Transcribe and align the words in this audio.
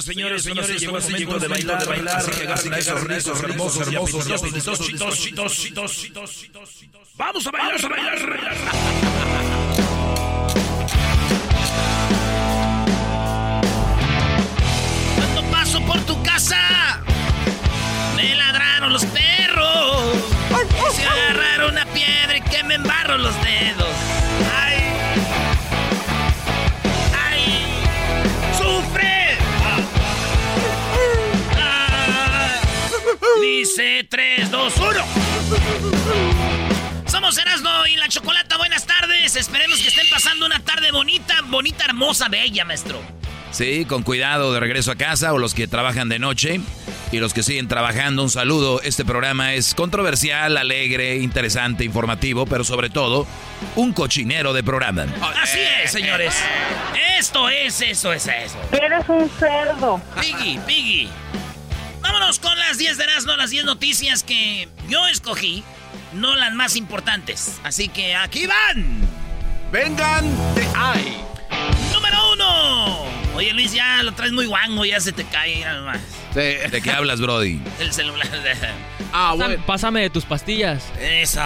Señoras, 0.00 0.42
señores, 0.42 0.42
señores, 0.44 0.80
llegó 0.80 0.96
el 0.96 1.02
momento 1.02 1.38
de 1.40 1.48
bailar, 1.48 1.80
de 1.80 1.86
bailar, 1.86 2.16
así 2.18 2.30
que 2.70 2.76
agarren 2.76 3.12
esos 3.12 3.42
hermosos, 3.42 3.88
hermosos, 3.88 4.28
y 4.28 4.32
apetitosos, 4.32 4.86
chitos, 4.86 5.18
chitos, 5.18 5.52
chitos, 5.56 5.92
chitos, 5.96 6.30
chitos, 6.36 6.74
chitos. 6.78 7.08
Vamos 7.16 7.46
a 7.46 7.50
bailar, 7.50 7.84
a 7.84 7.88
bailar, 7.88 8.14
a 8.14 8.26
bailar. 8.28 8.56
Cuando 15.16 15.50
paso 15.50 15.80
por 15.84 16.00
tu 16.02 16.22
casa, 16.22 17.02
me 18.14 18.36
ladraron 18.36 18.92
los 18.92 19.04
perros. 19.06 20.14
Se 20.94 21.04
agarraron 21.04 21.72
una 21.72 21.86
piedra 21.86 22.36
y 22.36 22.40
que 22.42 22.62
me 22.62 22.74
embarro 22.74 23.18
los 23.18 23.34
dedos. 23.42 24.27
Dice 33.40 34.06
3, 34.08 34.50
2, 34.50 34.74
1. 34.76 34.88
Somos 37.06 37.38
Erasmo 37.38 37.86
y 37.86 37.96
la 37.96 38.08
Chocolata. 38.08 38.56
Buenas 38.56 38.86
tardes. 38.86 39.36
Esperemos 39.36 39.80
que 39.80 39.88
estén 39.88 40.08
pasando 40.10 40.46
una 40.46 40.60
tarde 40.60 40.90
bonita, 40.90 41.40
bonita, 41.46 41.84
hermosa, 41.84 42.28
bella, 42.28 42.64
maestro. 42.64 43.00
Sí, 43.50 43.84
con 43.86 44.02
cuidado 44.02 44.52
de 44.52 44.60
regreso 44.60 44.90
a 44.90 44.96
casa 44.96 45.32
o 45.32 45.38
los 45.38 45.54
que 45.54 45.66
trabajan 45.66 46.08
de 46.08 46.18
noche 46.18 46.60
y 47.12 47.18
los 47.18 47.32
que 47.32 47.42
siguen 47.42 47.68
trabajando, 47.68 48.22
un 48.22 48.30
saludo. 48.30 48.82
Este 48.82 49.04
programa 49.04 49.54
es 49.54 49.74
controversial, 49.74 50.56
alegre, 50.56 51.16
interesante, 51.16 51.84
informativo, 51.84 52.46
pero 52.46 52.64
sobre 52.64 52.90
todo 52.90 53.26
un 53.76 53.92
cochinero 53.92 54.52
de 54.52 54.62
programa. 54.62 55.06
Así 55.42 55.60
es, 55.82 55.90
señores. 55.90 56.34
Esto 57.18 57.48
es, 57.48 57.80
eso 57.80 58.12
es 58.12 58.26
eso. 58.26 58.58
Eres 58.72 59.08
un 59.08 59.30
cerdo. 59.38 60.00
Piggy, 60.20 60.58
Piggy. 60.66 61.08
Vámonos 62.10 62.38
con 62.38 62.58
las 62.58 62.78
10 62.78 62.96
de 62.96 63.04
Erasmo, 63.04 63.36
las 63.36 63.50
10 63.50 63.66
noticias 63.66 64.22
que 64.22 64.66
yo 64.88 65.06
escogí, 65.08 65.62
no 66.14 66.36
las 66.36 66.54
más 66.54 66.74
importantes. 66.74 67.58
Así 67.64 67.88
que 67.90 68.16
aquí 68.16 68.46
van. 68.46 68.98
Vengan 69.70 70.24
de 70.54 70.66
ay. 70.74 71.18
Número 71.92 72.32
uno. 72.32 73.04
Oye, 73.34 73.52
Luis, 73.52 73.74
ya 73.74 74.02
lo 74.02 74.12
traes 74.12 74.32
muy 74.32 74.46
guango, 74.46 74.86
ya 74.86 75.00
se 75.00 75.12
te 75.12 75.24
cae, 75.24 75.62
nomás. 75.66 76.00
¿De 76.34 76.80
qué 76.82 76.90
hablas, 76.90 77.20
Brody? 77.20 77.60
El 77.78 77.92
celular. 77.92 78.26
Ah, 79.12 79.32
Pásame, 79.32 79.36
bueno. 79.56 79.66
pásame 79.66 80.00
de 80.00 80.10
tus 80.10 80.24
pastillas. 80.24 80.84
Eso. 80.98 81.42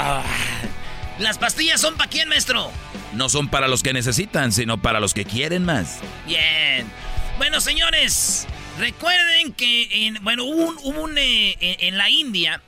Las 1.19 1.39
pastillas 1.39 1.81
son 1.81 1.97
para 1.97 2.09
quién, 2.09 2.29
maestro. 2.29 2.71
No 3.15 3.29
son 3.29 3.49
para 3.49 3.67
los 3.67 3.83
que 3.83 3.93
necesitan, 3.93 4.53
sino 4.53 4.81
para 4.81 5.01
los 5.01 5.13
que 5.13 5.25
quieren 5.25 5.65
más. 5.65 5.99
Bien. 6.25 6.87
Bueno, 7.39 7.61
señores, 7.61 8.47
recuerden 8.83 9.53
que 9.53 10.07
en, 10.07 10.23
bueno, 10.25 10.45
hubo 10.45 10.67
un, 10.67 10.79
hubo 10.83 11.03
un, 11.03 11.17
eh, 11.17 11.57
en, 11.61 11.97
la 11.97 12.11
India 12.11 12.61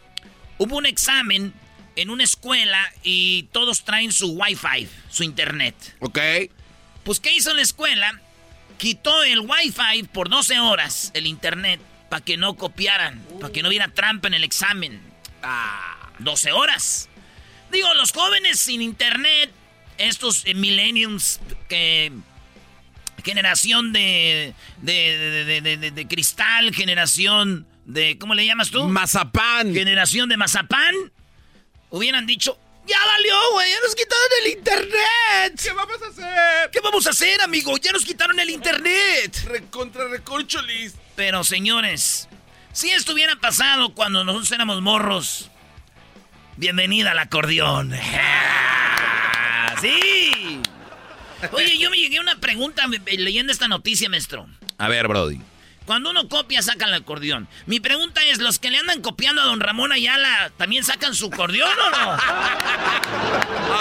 hubo 0.58 0.76
un 0.76 0.86
examen 0.86 1.52
en 1.97 2.08
una 2.08 2.22
escuela 2.22 2.80
y 3.02 3.48
todos 3.50 3.84
traen 3.84 4.12
su 4.12 4.32
Wi-Fi, 4.32 4.88
su 5.10 5.24
internet. 5.24 5.74
Ok. 5.98 6.19
Pues, 7.03 7.19
¿qué 7.19 7.32
hizo 7.34 7.53
la 7.53 7.62
escuela? 7.62 8.20
Quitó 8.78 9.24
el 9.24 9.41
Wi-Fi 9.41 10.04
por 10.04 10.28
12 10.28 10.60
horas, 10.60 11.10
el 11.14 11.26
internet, 11.26 11.80
para 12.08 12.24
que 12.24 12.36
no 12.36 12.54
copiaran, 12.54 13.20
para 13.41 13.53
que 13.53 13.62
no 13.62 13.69
hubiera 13.69 13.88
trampa 13.88 14.28
en 14.28 14.34
el 14.34 14.44
examen. 14.44 15.00
Ah, 15.42 16.10
12 16.20 16.53
horas. 16.53 17.08
Digo, 17.72 17.92
los 17.94 18.12
jóvenes 18.12 18.60
sin 18.60 18.82
internet, 18.82 19.50
estos 19.98 20.44
eh, 20.47 20.54
millenniums 20.54 21.41
que 21.69 22.12
generación 23.24 23.92
de 23.92 24.54
de, 24.78 24.92
de, 24.92 25.44
de- 25.44 25.60
de- 25.60 25.76
de- 25.76 25.90
de 25.90 26.06
cristal, 26.08 26.74
generación 26.74 27.66
de, 27.84 28.16
¿cómo 28.18 28.34
le 28.34 28.46
llamas 28.46 28.70
tú? 28.70 28.84
Mazapán. 28.88 29.74
Generación 29.74 30.28
de 30.28 30.36
mazapán. 30.36 30.94
Hubieran 31.90 32.26
dicho, 32.26 32.58
ya 32.86 32.98
valió, 33.06 33.34
güey, 33.52 33.70
ya 33.70 33.76
nos 33.84 33.94
quitaron 33.94 34.28
el 34.42 34.52
internet. 34.52 35.60
¿Qué 35.62 35.72
vamos 35.72 36.02
a 36.02 36.06
hacer? 36.08 36.70
¿Qué 36.70 36.80
vamos 36.80 37.06
a 37.06 37.10
hacer, 37.10 37.40
amigo? 37.42 37.76
Ya 37.78 37.92
nos 37.92 38.04
quitaron 38.04 38.38
el 38.40 38.50
internet. 38.50 39.44
Recontra 39.46 40.08
recorcholis. 40.08 40.94
Pero, 41.16 41.44
señores, 41.44 42.28
si 42.72 42.91
esto 42.91 43.12
hubiera 43.12 43.36
pasado 43.36 43.94
cuando 43.94 44.24
nosotros 44.24 44.50
éramos 44.52 44.82
morros, 44.82 45.50
bienvenida 46.56 47.12
al 47.12 47.18
acordeón. 47.20 47.92
¡Sí! 49.80 50.23
Oye, 51.52 51.78
yo 51.78 51.91
me 51.91 51.96
llegué 51.96 52.18
a 52.18 52.20
una 52.20 52.36
pregunta 52.41 52.86
leyendo 53.06 53.52
esta 53.52 53.68
noticia, 53.68 54.08
maestro. 54.08 54.46
A 54.78 54.88
ver, 54.88 55.08
Brody. 55.08 55.41
Cuando 55.86 56.10
uno 56.10 56.28
copia, 56.28 56.62
saca 56.62 56.86
el 56.86 56.94
acordeón. 56.94 57.46
Mi 57.66 57.78
pregunta 57.78 58.22
es, 58.24 58.38
¿los 58.38 58.58
que 58.58 58.70
le 58.70 58.78
andan 58.78 59.02
copiando 59.02 59.42
a 59.42 59.44
don 59.44 59.60
Ramón 59.60 59.92
Ayala 59.92 60.50
también 60.56 60.82
sacan 60.82 61.14
su 61.14 61.26
acordeón 61.26 61.68
o 61.68 61.91
no? 61.91 62.16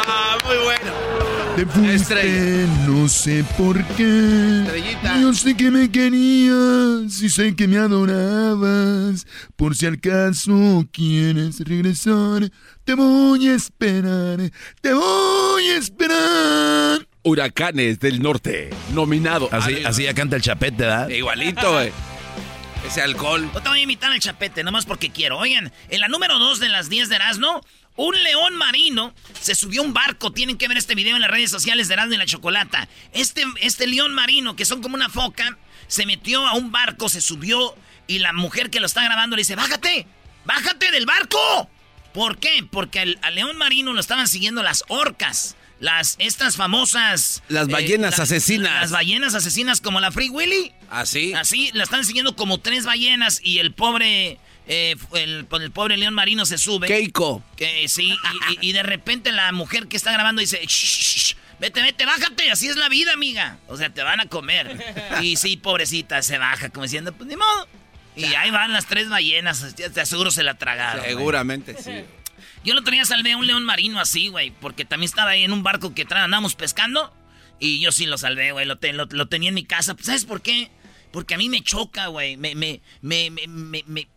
Ah, 0.06 0.38
muy 0.45 0.57
bueno. 0.57 0.92
Te 1.56 1.65
fuiste, 1.65 1.95
Estrella. 1.95 2.68
no 2.88 3.07
sé 3.07 3.45
por 3.57 3.81
qué. 3.95 4.63
Estrellita. 4.63 5.21
Yo 5.21 5.33
sé 5.33 5.56
que 5.56 5.71
me 5.71 5.89
querías 5.89 7.21
y 7.21 7.30
sé 7.30 7.56
que 7.56 7.68
me 7.69 7.77
adorabas. 7.77 9.25
Por 9.56 9.75
si 9.75 9.86
acaso 9.86 10.86
quieres 10.92 11.60
regresar, 11.62 12.50
te 12.83 12.95
voy 12.95 13.48
a 13.48 13.56
esperar, 13.56 14.51
te 14.81 14.94
voy 14.94 15.69
a 15.69 15.77
esperar. 15.77 17.07
Huracanes 17.24 18.00
del 18.00 18.22
Norte. 18.22 18.70
Nominado. 18.92 19.50
Así, 19.52 19.84
así 19.86 20.04
ya 20.04 20.14
canta 20.14 20.36
el 20.36 20.42
chapete, 20.42 20.84
¿verdad? 20.84 21.10
Igualito, 21.10 21.74
güey. 21.74 21.92
Ese 22.86 23.02
alcohol. 23.02 23.50
No 23.54 23.62
te 23.62 23.70
voy 23.70 23.80
a 23.80 23.84
invitar 23.84 24.12
al 24.12 24.20
chapete, 24.20 24.64
nomás 24.64 24.86
porque 24.86 25.10
quiero. 25.10 25.38
Oigan, 25.38 25.72
en 25.90 26.00
la 26.02 26.10
número 26.10 26.38
2 26.38 26.60
de 26.60 26.70
las 26.70 26.90
10 26.90 27.10
de 27.10 27.16
Erasmo, 27.16 27.62
un 27.96 28.22
león 28.24 28.56
marino 28.56 29.14
se 29.40 29.56
subió 29.56 29.81
a 29.81 29.86
un 29.86 29.94
barco. 29.94 30.31
Tienen 30.31 30.58
que 30.58 30.68
ver 30.68 30.78
este 30.78 30.96
video 30.96 31.16
en 31.16 31.22
las 31.22 31.31
redes 31.31 31.50
sociales 31.50 31.88
de 31.88 31.94
Erasmo 31.94 32.16
y 32.16 32.18
la 32.18 32.25
Chocolata. 32.25 32.90
Este, 33.14 33.44
este 33.62 33.88
león 33.88 34.14
marino, 34.14 34.56
que 34.56 34.66
son 34.66 34.81
como 34.81 34.96
una 34.96 35.10
foca, 35.10 35.58
se 35.88 36.06
metió 36.06 36.46
a 36.46 36.54
un 36.54 36.72
barco, 36.72 37.08
se 37.08 37.22
subió 37.22 37.75
y 38.08 38.20
la 38.20 38.34
mujer 38.34 38.70
que 38.70 38.80
lo 38.80 38.86
está 38.86 39.04
grabando 39.04 39.36
le 39.36 39.42
dice, 39.42 39.56
bájate, 39.56 40.06
bájate 40.46 40.92
del 40.92 41.06
barco. 41.06 41.70
¿Por 42.13 42.38
qué? 42.38 42.65
Porque 42.69 43.00
al, 43.00 43.19
al 43.21 43.36
león 43.36 43.57
marino 43.57 43.94
lo 43.94 44.00
estaban 44.00 44.27
siguiendo 44.27 44.62
las 44.63 44.83
orcas. 44.88 45.56
Las, 45.80 46.15
estas 46.19 46.56
famosas... 46.56 47.44
Las 47.50 47.68
eh, 47.68 47.71
ballenas 47.71 48.18
la- 48.18 48.24
asesinas. 48.24 48.81
Las 48.81 48.92
ballenas 48.92 49.36
asesinas 49.36 49.81
como 49.81 50.00
la 50.00 50.12
Free 50.12 50.30
Willy. 50.30 50.71
¿Así? 50.89 51.33
Así, 51.33 51.71
la 51.74 51.83
están 51.83 52.06
siguiendo 52.06 52.36
como 52.36 52.60
tres 52.60 52.86
ballenas 52.86 53.42
y 53.44 53.60
el 53.60 53.74
pobre, 53.74 54.38
eh, 54.68 54.95
el, 55.15 55.45
el 55.51 55.71
pobre 55.71 55.98
león 55.98 56.13
marino 56.13 56.45
se 56.45 56.57
sube. 56.57 56.88
Keiko. 56.88 57.44
Que 57.57 57.88
sí, 57.89 58.12
y, 58.12 58.54
y- 58.65 58.69
y 58.69 58.71
de 58.71 58.83
repente 58.83 59.31
la 59.33 59.51
mujer 59.51 59.88
que 59.88 59.98
está 59.98 60.13
grabando 60.13 60.39
dice, 60.39 60.62
"Shh, 60.63 60.68
shh, 60.69 61.18
shh, 61.18 61.36
vete, 61.60 61.81
vete, 61.81 62.06
bájate, 62.06 62.50
así 62.51 62.68
es 62.69 62.77
la 62.77 62.88
vida, 62.88 63.12
amiga. 63.12 63.57
O 63.68 63.75
sea, 63.75 63.89
te 63.89 64.04
van 64.04 64.21
a 64.21 64.27
comer. 64.27 64.94
Y 65.21 65.36
sí, 65.36 65.57
pobrecita, 65.57 66.21
se 66.21 66.38
baja 66.38 66.69
como 66.69 66.83
diciendo, 66.83 67.12
pues 67.13 67.27
ni 67.27 67.36
modo. 67.36 67.68
Y 68.15 68.25
ahí 68.36 68.51
van 68.51 68.74
las 68.74 68.86
tres 68.86 69.10
ballenas, 69.10 69.75
te 69.75 70.01
aseguro 70.01 70.30
se 70.31 70.44
la 70.44 70.56
tragaron. 70.57 71.00
güey. 71.04 71.15
Seguramente 71.15 71.75
sí. 71.81 71.92
Yo 72.63 72.74
el 72.74 72.80
otro 72.80 72.92
día 72.94 73.06
salvé 73.06 73.33
a 73.33 73.38
un 73.38 73.45
león 73.48 73.65
marino 73.65 74.00
así, 74.00 74.27
güey, 74.30 74.51
porque 74.51 74.86
también 74.86 75.10
estaba 75.10 75.31
ahí 75.31 75.44
en 75.44 75.51
un 75.51 75.63
barco 75.63 75.94
que 75.94 76.04
andábamos 76.10 76.56
pescando. 76.56 77.13
Y 77.60 77.80
yo 77.80 77.92
sí 77.92 78.06
lo 78.06 78.18
salvé, 78.18 78.51
güey, 78.51 78.65
lo, 78.65 78.77
te- 78.77 78.94
lo- 78.94 79.07
lo 79.10 79.27
tenía 79.27 79.50
en 79.50 79.56
mi 79.56 79.63
casa. 79.63 79.95
¿Sabes 80.01 80.25
por 80.25 80.42
qué? 80.42 80.69
Porque 81.12 81.36
a 81.36 81.38
mí 81.38 81.50
me 81.50 81.62
choca, 81.62 82.07
güey. 82.07 82.36
Me, 82.38 82.56
me, 82.56 82.81
me, 83.01 83.30
me, 83.30 83.48
me, 83.48 83.83
me- 83.88 84.07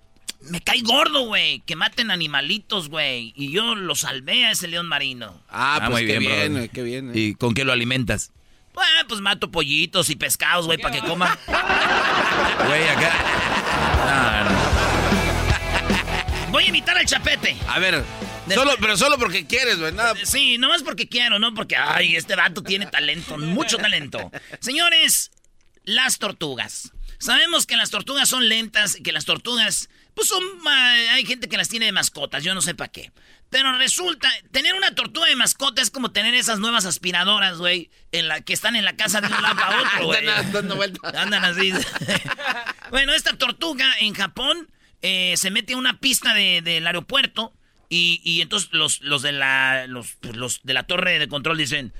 me 0.40 0.60
cae 0.60 0.80
gordo, 0.82 1.22
güey, 1.26 1.60
que 1.60 1.76
maten 1.76 2.10
animalitos, 2.10 2.88
güey. 2.88 3.32
Y 3.36 3.50
yo 3.52 3.74
lo 3.74 3.94
salvé 3.94 4.46
a 4.46 4.50
ese 4.50 4.68
león 4.68 4.86
marino. 4.86 5.42
Ah, 5.48 5.76
Ah, 5.76 5.86
pues 5.88 5.90
muy 5.90 6.00
qué 6.06 6.18
bien, 6.18 6.20
bien, 6.20 6.32
brother. 6.34 6.50
güey, 6.52 6.68
qué 6.68 6.82
bien. 6.82 7.10
eh. 7.10 7.18
¿Y 7.18 7.34
con 7.34 7.54
qué 7.54 7.64
lo 7.64 7.72
alimentas? 7.72 8.32
Pues, 8.72 8.86
pues 9.08 9.20
mato 9.20 9.50
pollitos 9.50 10.10
y 10.10 10.16
pescados, 10.16 10.66
güey, 10.66 10.78
para 10.78 10.94
que 10.94 11.06
coman. 11.06 11.36
Güey, 12.66 12.88
acá. 12.88 13.12
No, 14.06 14.44
no. 14.44 14.50
Voy 16.52 16.64
a 16.64 16.66
invitar 16.68 16.96
al 16.96 17.06
chapete. 17.06 17.56
A 17.68 17.78
ver, 17.78 18.02
Después- 18.46 18.56
solo, 18.56 18.72
pero 18.80 18.96
solo 18.96 19.18
porque 19.18 19.46
quieres, 19.46 19.78
güey. 19.78 19.92
Nada. 19.92 20.14
Sí, 20.24 20.58
no 20.58 20.74
es 20.74 20.82
porque 20.82 21.08
quiero, 21.08 21.38
no 21.38 21.52
porque, 21.54 21.76
ay, 21.76 22.16
este 22.16 22.36
vato 22.36 22.62
tiene 22.62 22.86
talento, 22.86 23.36
mucho 23.38 23.76
talento. 23.78 24.30
Señores, 24.60 25.30
las 25.84 26.18
tortugas. 26.18 26.92
Sabemos 27.18 27.66
que 27.66 27.76
las 27.76 27.90
tortugas 27.90 28.28
son 28.28 28.48
lentas, 28.48 28.98
que 29.02 29.12
las 29.12 29.24
tortugas, 29.24 29.88
pues 30.14 30.28
son, 30.28 30.42
hay 30.66 31.24
gente 31.24 31.48
que 31.48 31.56
las 31.56 31.68
tiene 31.68 31.86
de 31.86 31.92
mascotas, 31.92 32.44
yo 32.44 32.54
no 32.54 32.60
sé 32.60 32.74
para 32.74 32.92
qué. 32.92 33.10
Pero 33.50 33.72
resulta, 33.78 34.28
tener 34.50 34.74
una 34.74 34.94
tortuga 34.94 35.26
de 35.28 35.36
mascota 35.36 35.80
es 35.80 35.90
como 35.90 36.10
tener 36.10 36.34
esas 36.34 36.58
nuevas 36.58 36.84
aspiradoras, 36.84 37.58
güey, 37.58 37.90
en 38.12 38.26
la 38.28 38.40
que 38.40 38.52
están 38.52 38.74
en 38.76 38.84
la 38.84 38.96
casa 38.96 39.20
de 39.20 39.28
un 39.28 39.40
lado 39.42 39.62
a 39.62 39.80
otro, 39.80 40.04
güey. 40.06 40.18
Andan. 40.28 40.52
Andan 41.16 41.44
así. 41.44 41.72
bueno, 42.90 43.12
esta 43.12 43.36
tortuga 43.36 43.86
en 44.00 44.14
Japón 44.14 44.68
eh, 45.02 45.34
se 45.36 45.50
mete 45.50 45.74
a 45.74 45.76
una 45.76 45.98
pista 46.00 46.34
de- 46.34 46.62
del 46.62 46.86
aeropuerto 46.86 47.52
y, 47.88 48.20
y 48.24 48.40
entonces 48.42 48.70
los, 48.72 49.00
los 49.02 49.22
de 49.22 49.32
la 49.32 49.86
los, 49.86 50.16
pues, 50.20 50.36
los 50.36 50.60
de 50.64 50.74
la 50.74 50.82
torre 50.84 51.18
de 51.18 51.28
control 51.28 51.56
dicen 51.58 51.92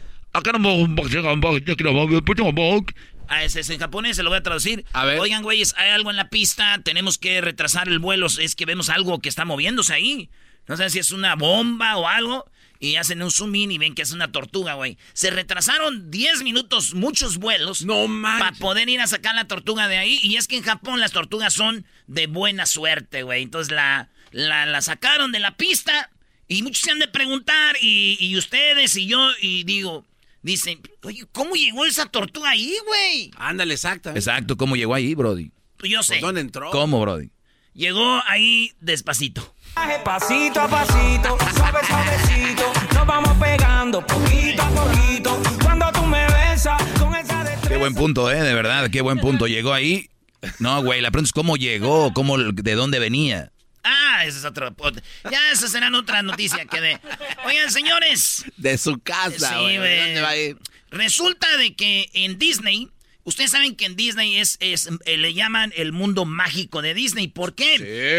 Ah, 3.28 3.43
ese 3.44 3.60
es 3.60 3.70
en 3.70 3.78
japonés, 3.81 4.16
se 4.16 4.22
lo 4.22 4.31
voy 4.31 4.38
a 4.38 4.43
traducir. 4.43 4.84
A 4.93 5.04
ver. 5.04 5.19
Oigan, 5.19 5.43
güeyes, 5.43 5.75
hay 5.76 5.90
algo 5.90 6.10
en 6.10 6.16
la 6.16 6.28
pista, 6.28 6.81
tenemos 6.84 7.19
que 7.19 7.40
retrasar 7.40 7.88
el 7.88 7.98
vuelo, 7.98 8.26
es 8.26 8.54
que 8.54 8.66
vemos 8.66 8.88
algo 8.88 9.20
que 9.20 9.28
está 9.28 9.44
moviéndose 9.44 9.94
ahí. 9.94 10.28
No 10.69 10.77
sé 10.77 10.91
si 10.91 10.99
es 10.99 11.11
una 11.11 11.35
bomba 11.35 11.97
o 11.97 12.07
algo. 12.09 12.45
Y 12.79 12.97
hacen 12.97 13.23
un 13.23 13.31
zoom 13.31 13.55
in 13.55 13.71
y 13.73 13.79
ven 13.79 13.95
que 13.95 14.03
es 14.03 14.13
una 14.13 14.31
tortuga, 14.33 14.75
güey. 14.75 14.99
Se 15.15 15.31
retrasaron 15.31 16.11
10 16.11 16.43
minutos, 16.43 16.93
muchos 16.95 17.39
vuelos. 17.39 17.83
No. 17.87 18.07
Para 18.23 18.53
poder 18.53 18.89
ir 18.91 19.01
a 19.01 19.07
sacar 19.07 19.35
la 19.35 19.47
tortuga 19.47 19.89
de 19.89 19.97
ahí. 19.97 20.19
Y 20.23 20.37
es 20.37 20.47
que 20.47 20.57
en 20.59 20.63
Japón 20.63 21.01
las 21.01 21.13
tortugas 21.13 21.55
son 21.55 21.87
de 22.07 22.27
buena 22.27 22.67
suerte, 22.67 23.23
güey. 23.23 23.43
Entonces 23.43 23.73
la, 23.73 24.11
la, 24.31 24.67
la 24.67 24.83
sacaron 24.83 25.33
de 25.33 25.39
la 25.41 25.57
pista. 25.57 26.11
Y 26.49 26.63
muchos 26.63 26.83
se 26.83 26.91
han 26.91 26.99
de 26.99 27.09
preguntar. 27.09 27.77
Y, 27.81 28.19
y 28.21 28.37
ustedes 28.37 28.95
y 28.97 29.07
yo. 29.07 29.27
Y 29.41 29.65
digo, 29.65 30.05
dicen, 30.43 30.81
oye, 31.03 31.25
¿cómo 31.33 31.55
llegó 31.55 31.87
esa 31.87 32.07
tortuga 32.07 32.51
ahí, 32.51 32.75
güey? 32.87 33.31
Ándale, 33.37 33.73
exacto. 33.73 34.11
Exacto, 34.11 34.57
¿cómo 34.59 34.77
llegó 34.77 34.95
ahí, 34.95 35.15
Brody? 35.15 35.51
Pues 35.79 35.91
yo 35.91 36.03
sé. 36.03 36.17
¿Por 36.17 36.29
dónde 36.29 36.43
entró? 36.43 36.71
¿Cómo, 36.71 37.01
Brody? 37.01 37.31
Llegó 37.75 38.23
ahí 38.27 38.73
despacito. 38.81 39.55
Pasito 40.05 40.61
a 40.61 40.69
pasito, 40.69 41.37
suave 41.55 41.81
suavecito, 41.87 42.73
nos 42.94 43.06
vamos 43.06 43.37
pegando 43.38 44.05
poquito 44.06 44.62
a 44.62 44.69
poquito. 44.70 45.43
Cuando 45.62 45.93
tú 45.93 46.02
me 46.05 46.25
besas 46.28 46.81
con 46.99 47.14
esa 47.14 47.44
destreza. 47.44 47.69
Qué 47.69 47.76
buen 47.76 47.94
punto, 47.94 48.31
¿eh? 48.31 48.40
De 48.43 48.55
verdad, 48.55 48.88
qué 48.90 49.02
buen 49.02 49.19
punto. 49.19 49.46
Llegó 49.46 49.75
ahí. 49.75 50.08
No, 50.61 50.82
güey, 50.82 51.00
la 51.02 51.11
pregunta 51.11 51.28
es 51.28 51.32
cómo 51.32 51.56
llegó, 51.56 52.12
cómo, 52.14 52.38
de 52.38 52.75
dónde 52.75 52.99
venía. 52.99 53.52
Ah, 53.84 54.25
esa 54.25 54.38
es 54.38 54.44
otra. 54.46 54.73
Ya, 55.31 55.50
esa 55.52 55.69
será 55.69 55.90
otra 55.96 56.22
noticia 56.22 56.64
que 56.64 56.81
de. 56.81 56.99
Oigan, 57.44 57.70
señores. 57.70 58.44
De 58.56 58.79
su 58.79 58.99
casa, 58.99 59.50
Sí, 59.50 59.55
güey. 59.62 59.76
güey. 59.79 59.99
¿Dónde 60.05 60.20
va 60.22 60.29
a 60.31 60.37
ir? 60.37 60.56
Resulta 60.90 61.55
de 61.58 61.75
que 61.75 62.08
en 62.14 62.38
Disney, 62.38 62.88
ustedes 63.26 63.50
saben 63.50 63.76
que 63.76 63.84
en 63.84 63.96
Disney 63.96 64.38
es, 64.38 64.56
es 64.61 64.88
eh, 65.05 65.19
le 65.19 65.34
llaman 65.34 65.73
el 65.76 65.93
mundo 65.93 66.25
mágico 66.25 66.81
de 66.81 66.94
Disney. 66.94 67.28
¿Por 67.28 67.55
qué? 67.55 67.75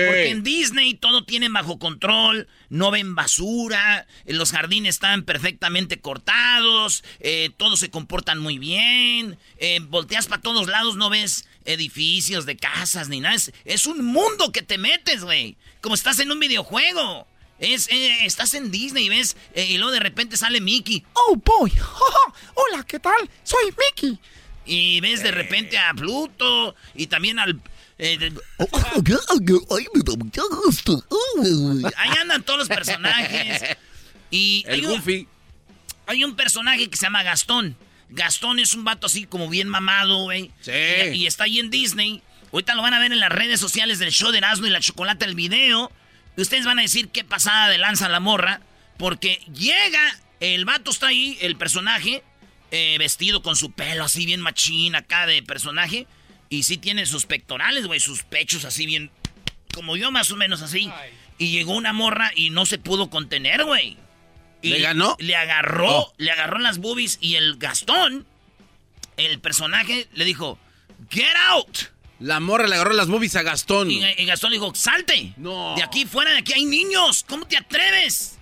Porque 0.07 0.29
en 0.29 0.43
Disney 0.43 0.93
todo 0.93 1.23
tiene 1.23 1.49
bajo 1.49 1.79
control, 1.79 2.47
no 2.69 2.91
ven 2.91 3.15
basura, 3.15 4.05
eh, 4.25 4.33
los 4.33 4.51
jardines 4.51 4.95
están 4.95 5.23
perfectamente 5.23 5.99
cortados, 5.99 7.03
eh, 7.19 7.49
todos 7.57 7.79
se 7.79 7.89
comportan 7.89 8.37
muy 8.37 8.59
bien, 8.59 9.39
eh, 9.57 9.79
volteas 9.81 10.27
para 10.27 10.41
todos 10.41 10.67
lados, 10.67 10.95
no 10.97 11.09
ves 11.09 11.47
edificios 11.65 12.45
de 12.45 12.57
casas 12.57 13.09
ni 13.09 13.21
nada. 13.21 13.35
Es, 13.35 13.51
es 13.65 13.87
un 13.87 14.05
mundo 14.05 14.51
que 14.51 14.61
te 14.61 14.77
metes, 14.77 15.23
güey. 15.23 15.57
Como 15.81 15.95
estás 15.95 16.19
en 16.19 16.31
un 16.31 16.39
videojuego. 16.39 17.27
Es, 17.59 17.89
eh, 17.89 18.25
estás 18.25 18.53
en 18.53 18.69
Disney, 18.69 19.09
¿ves? 19.09 19.35
Eh, 19.55 19.65
y 19.65 19.77
luego 19.77 19.91
de 19.91 19.99
repente 19.99 20.37
sale 20.37 20.61
Mickey. 20.61 21.03
Oh, 21.13 21.35
boy. 21.43 21.73
Hola, 22.53 22.83
¿qué 22.83 22.99
tal? 22.99 23.29
Soy 23.43 23.65
Mickey. 23.65 24.19
Y 24.67 24.99
ves 24.99 25.23
de 25.23 25.31
repente 25.31 25.77
a 25.77 25.93
Pluto 25.93 26.75
y 26.93 27.07
también 27.07 27.39
al... 27.39 27.59
eh, 27.97 28.17
de- 28.17 28.33
ahí 31.95 32.09
andan 32.21 32.43
todos 32.43 32.59
los 32.59 32.67
personajes. 32.67 33.61
Y 34.29 34.65
hay 34.67 34.79
El 34.79 34.85
un, 34.87 35.27
hay 36.05 36.23
un 36.23 36.35
personaje 36.35 36.89
que 36.89 36.97
se 36.97 37.05
llama 37.05 37.23
Gastón. 37.23 37.77
Gastón 38.09 38.59
es 38.59 38.73
un 38.73 38.83
vato 38.83 39.07
así 39.07 39.25
como 39.25 39.49
bien 39.49 39.67
mamado, 39.69 40.23
güey. 40.23 40.51
Sí. 40.61 40.71
Y, 41.13 41.23
y 41.23 41.27
está 41.27 41.45
ahí 41.45 41.59
en 41.59 41.69
Disney. 41.69 42.21
Ahorita 42.51 42.75
lo 42.75 42.81
van 42.81 42.93
a 42.93 42.99
ver 42.99 43.11
en 43.11 43.19
las 43.19 43.31
redes 43.31 43.59
sociales 43.59 43.99
del 43.99 44.11
show 44.11 44.31
de 44.31 44.37
Erasmo 44.39 44.67
y 44.67 44.69
la 44.69 44.79
Chocolate, 44.79 45.25
el 45.25 45.35
video. 45.35 45.91
Y 46.37 46.41
ustedes 46.41 46.65
van 46.65 46.79
a 46.79 46.81
decir 46.81 47.09
qué 47.09 47.23
pasada 47.23 47.69
de 47.69 47.77
lanza 47.77 48.07
la 48.09 48.19
morra. 48.19 48.61
Porque 48.97 49.41
llega, 49.53 50.17
el 50.39 50.65
vato 50.65 50.91
está 50.91 51.07
ahí, 51.07 51.37
el 51.41 51.55
personaje, 51.55 52.23
eh, 52.71 52.95
vestido 52.99 53.41
con 53.41 53.55
su 53.55 53.71
pelo 53.71 54.03
así 54.03 54.25
bien 54.25 54.41
machín 54.41 54.95
acá 54.95 55.25
de 55.25 55.41
personaje. 55.43 56.07
Y 56.49 56.63
sí 56.63 56.77
tiene 56.77 57.05
sus 57.05 57.25
pectorales, 57.25 57.87
güey, 57.87 57.99
sus 57.99 58.23
pechos 58.23 58.65
así 58.65 58.85
bien... 58.85 59.11
Como 59.73 59.95
yo 59.95 60.11
más 60.11 60.31
o 60.31 60.35
menos 60.37 60.61
así. 60.61 60.89
Y 61.37 61.51
llegó 61.51 61.73
una 61.75 61.93
morra 61.93 62.31
y 62.35 62.49
no 62.49 62.65
se 62.65 62.79
pudo 62.79 63.09
contener, 63.11 63.63
güey. 63.63 63.97
Y 64.63 64.69
¿Le 64.69 64.79
ganó? 64.79 65.15
Le 65.19 65.35
agarró, 65.35 65.87
Oh. 65.99 66.13
le 66.17 66.31
agarró 66.31 66.57
las 66.57 66.79
boobies 66.79 67.19
y 67.21 67.35
el 67.35 67.57
Gastón, 67.57 68.25
el 69.17 69.39
personaje, 69.39 70.07
le 70.13 70.25
dijo, 70.25 70.57
get 71.11 71.27
out. 71.49 71.77
La 72.19 72.39
morra 72.39 72.65
le 72.65 72.73
agarró 72.73 72.93
las 72.93 73.07
boobies 73.07 73.35
a 73.35 73.43
Gastón. 73.43 73.91
Y, 73.91 74.03
y 74.17 74.25
Gastón 74.25 74.49
le 74.49 74.55
dijo, 74.57 74.73
salte. 74.73 75.33
No. 75.37 75.75
De 75.75 75.83
aquí 75.83 76.05
fuera, 76.07 76.31
de 76.31 76.39
aquí 76.39 76.53
hay 76.53 76.65
niños. 76.65 77.23
¿Cómo 77.27 77.45
te 77.45 77.57
atreves? 77.57 78.36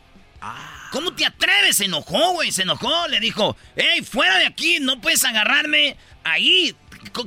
Ah. 0.47 0.89
¿Cómo 0.91 1.13
te 1.13 1.25
atreves? 1.25 1.77
Se 1.77 1.85
enojó, 1.85 2.33
güey, 2.33 2.51
se 2.51 2.61
enojó. 2.63 3.07
Le 3.07 3.19
dijo, 3.19 3.57
hey, 3.75 4.01
fuera 4.03 4.37
de 4.37 4.45
aquí, 4.45 4.79
no 4.79 5.01
puedes 5.01 5.23
agarrarme 5.23 5.97
ahí. 6.23 6.75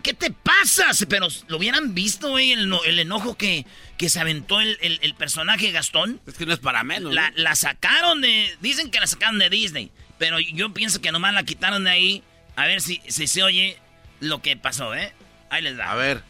¿Qué 0.03 0.13
te 0.15 0.31
pasa? 0.31 0.87
Pero 1.09 1.29
lo 1.47 1.57
hubieran 1.57 1.95
visto, 1.95 2.31
güey, 2.31 2.53
el, 2.53 2.69
no- 2.69 2.83
el 2.85 2.99
enojo 2.99 3.37
que, 3.37 3.65
que 3.97 4.09
se 4.09 4.21
aventó 4.21 4.61
el, 4.61 4.77
el- 4.81 4.99
el 5.03 5.15
personaje 5.15 5.71
Gastón. 5.71 6.21
Es 6.27 6.35
que 6.35 6.47
no 6.47 6.53
es 6.53 6.59
para 6.59 6.83
menos. 6.85 7.15
La, 7.15 7.55
sacaron 7.55 8.21
de. 8.21 8.57
Dicen 8.61 8.91
que 8.91 9.01
la 9.01 9.07
sacaron 9.07 9.39
de 9.39 9.49
Disney. 9.51 9.91
Pero 10.19 10.41
yo 10.41 10.73
pienso 10.75 11.01
que 11.01 11.13
nomás 11.13 11.33
la 11.35 11.45
quitaron 11.45 11.85
de 11.85 11.91
ahí. 11.91 12.23
A 12.57 12.67
ver 12.67 12.81
si, 12.81 13.01
si 13.09 13.27
se 13.29 13.43
oye 13.43 13.79
lo 14.21 14.43
que 14.43 14.57
pasó, 14.57 14.95
¿eh? 14.95 15.13
Ahí 15.51 15.63
les 15.63 15.77
da. 15.77 15.91
A 15.93 15.95
ver. 15.95 16.23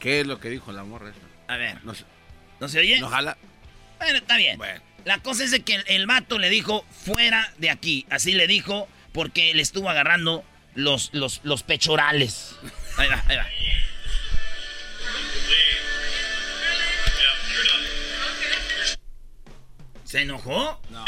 ¿Qué 0.00 0.20
es 0.20 0.26
lo 0.26 0.40
que 0.40 0.48
dijo 0.50 0.72
la 0.72 0.84
morra 0.84 1.10
esa? 1.10 1.52
A 1.52 1.56
ver. 1.58 1.84
No 1.84 1.94
sé. 1.94 2.04
¿No 2.60 2.68
se 2.68 2.78
oye? 2.80 2.98
¿No 2.98 3.08
jala? 3.10 3.36
Bueno, 3.98 4.18
está 4.18 4.36
bien. 4.36 4.56
Bueno. 4.56 4.80
La 5.04 5.18
cosa 5.18 5.44
es 5.44 5.50
de 5.50 5.60
que 5.60 5.74
el, 5.74 5.84
el, 5.86 6.06
vato 6.06 6.38
le 6.38 6.48
dijo, 6.48 6.84
fuera 6.90 7.52
de 7.58 7.70
aquí. 7.70 8.06
Así 8.10 8.32
le 8.32 8.46
dijo, 8.46 8.88
porque 9.12 9.54
le 9.54 9.62
estuvo 9.62 9.90
agarrando 9.90 10.44
los, 10.74 11.10
los, 11.12 11.40
los 11.44 11.62
pechorales. 11.62 12.56
Ahí 12.96 13.08
va, 13.08 13.22
ahí 13.28 13.36
va. 13.36 13.46
¿Se 20.04 20.22
enojó? 20.22 20.80
No. 20.90 21.04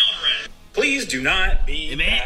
Please 0.72 1.06
do 1.06 1.22
not 1.22 1.64
be 1.64 1.96
¿Ve? 1.96 2.22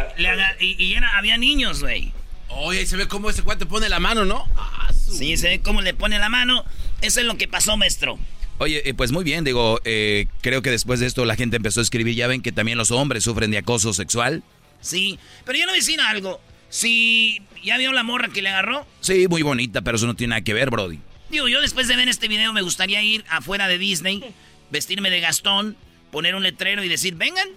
y, 0.59 0.83
y 0.83 0.95
era, 0.95 1.17
había 1.17 1.37
niños, 1.37 1.81
güey. 1.81 2.13
Oye, 2.49 2.85
se 2.85 2.97
ve 2.97 3.07
cómo 3.07 3.31
ese 3.31 3.43
cuate 3.43 3.65
pone 3.65 3.89
la 3.89 4.01
mano, 4.01 4.25
¿no? 4.25 4.45
Ah. 4.57 4.91
Sí, 4.93 5.37
se 5.37 5.49
ve 5.49 5.61
cómo 5.61 5.83
le 5.83 5.95
pone 5.95 6.19
la 6.19 6.29
mano. 6.29 6.65
Eso 7.01 7.21
es 7.21 7.27
lo 7.27 7.37
que 7.37 7.49
pasó, 7.49 7.77
maestro. 7.77 8.19
Oye, 8.63 8.83
eh, 8.85 8.93
pues 8.93 9.11
muy 9.11 9.25
bien, 9.25 9.43
digo, 9.43 9.81
eh, 9.87 10.27
creo 10.43 10.61
que 10.61 10.71
después 10.71 11.01
de 11.01 11.07
esto 11.07 11.25
la 11.25 11.35
gente 11.35 11.57
empezó 11.57 11.81
a 11.81 11.83
escribir, 11.83 12.15
ya 12.15 12.27
ven 12.27 12.43
que 12.43 12.53
también 12.53 12.77
los 12.77 12.91
hombres 12.91 13.25
sufren 13.25 13.51
de 13.51 13.57
acoso 13.57 13.95
sexual. 13.95 14.43
Sí, 14.83 15.19
pero 15.47 15.59
yo 15.59 15.65
no 15.65 15.73
voy 15.73 15.79
a 15.79 15.81
decir 15.81 15.99
algo. 15.99 16.43
Si 16.69 17.41
ya 17.65 17.79
vio 17.79 17.91
la 17.95 18.03
morra 18.03 18.29
que 18.29 18.43
le 18.43 18.51
agarró, 18.51 18.87
Sí, 19.01 19.27
muy 19.29 19.41
bonita, 19.41 19.81
pero 19.81 19.97
eso 19.97 20.07
no 20.07 20.15
tiene 20.15 20.33
nada 20.33 20.43
que 20.43 20.53
ver, 20.53 20.69
Brody. 20.69 20.99
digo, 21.31 21.49
yo 21.49 21.63
después 21.63 21.89
de 21.89 21.97
ver 21.97 22.09
este 22.11 22.29
video 22.29 22.53
me 22.53 22.61
gustaría 22.61 23.01
ir 23.03 23.25
afuera 23.31 23.67
de 23.67 23.79
Disney, 23.79 24.23
vestirme 24.71 25.09
de 25.09 25.21
Gastón, 25.21 25.75
poner 26.13 26.35
un 26.35 26.43
letrero 26.43 26.85
y 26.85 26.89
decir, 26.89 27.15
vengan, 27.15 27.49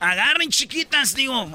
agarren 0.00 0.50
chiquitas, 0.50 1.14
digo, 1.14 1.52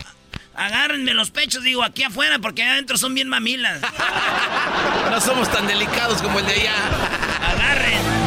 agárrenme 0.56 1.14
los 1.14 1.30
pechos, 1.30 1.62
digo, 1.62 1.84
aquí 1.84 2.04
afuera, 2.04 2.40
porque 2.40 2.64
allá 2.64 2.72
adentro 2.72 2.98
son 2.98 3.14
bien 3.14 3.28
mamilas. 3.28 3.82
No 5.12 5.20
somos 5.22 5.52
tan 5.52 5.68
delicados 5.68 6.22
como 6.22 6.40
el 6.40 6.46
de 6.48 6.54
allá. 6.54 6.74
Agarren. 7.52 8.23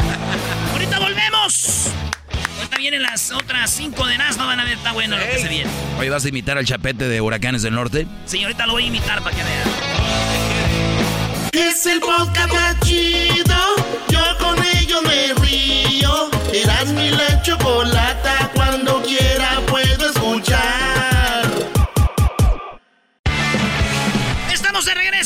Vienen 2.77 3.01
las 3.01 3.31
otras 3.31 3.71
cinco 3.71 4.05
de 4.05 4.19
Nas, 4.19 4.37
no 4.37 4.45
van 4.45 4.59
a 4.59 4.63
ver, 4.63 4.73
está 4.77 4.91
bueno 4.91 5.17
lo 5.17 5.25
que 5.25 5.39
se 5.39 5.47
viene. 5.47 5.69
Oye, 5.97 6.11
¿vas 6.11 6.23
a 6.25 6.29
imitar 6.29 6.59
al 6.59 6.65
chapete 6.65 7.07
de 7.07 7.19
Huracanes 7.21 7.63
del 7.63 7.73
Norte? 7.73 8.07
Sí, 8.25 8.43
ahorita 8.43 8.67
lo 8.67 8.73
voy 8.73 8.83
a 8.83 8.87
imitar 8.87 9.23
para 9.23 9.35
que 9.35 9.43
vean. 9.43 9.67
Es 11.53 11.85
el 11.87 11.99
podcast 11.99 12.53
más 12.53 12.79
chido. 12.81 13.55
Yo 14.09 14.19
con 14.37 14.63
ello 14.77 15.01
me 15.01 15.33
río. 15.41 16.29
Eras 16.53 16.87
mi 16.89 17.09
la 17.09 17.41
chocolata. 17.41 18.51
Cuando 18.53 19.01
quiera 19.01 19.59
puedo 19.65 19.76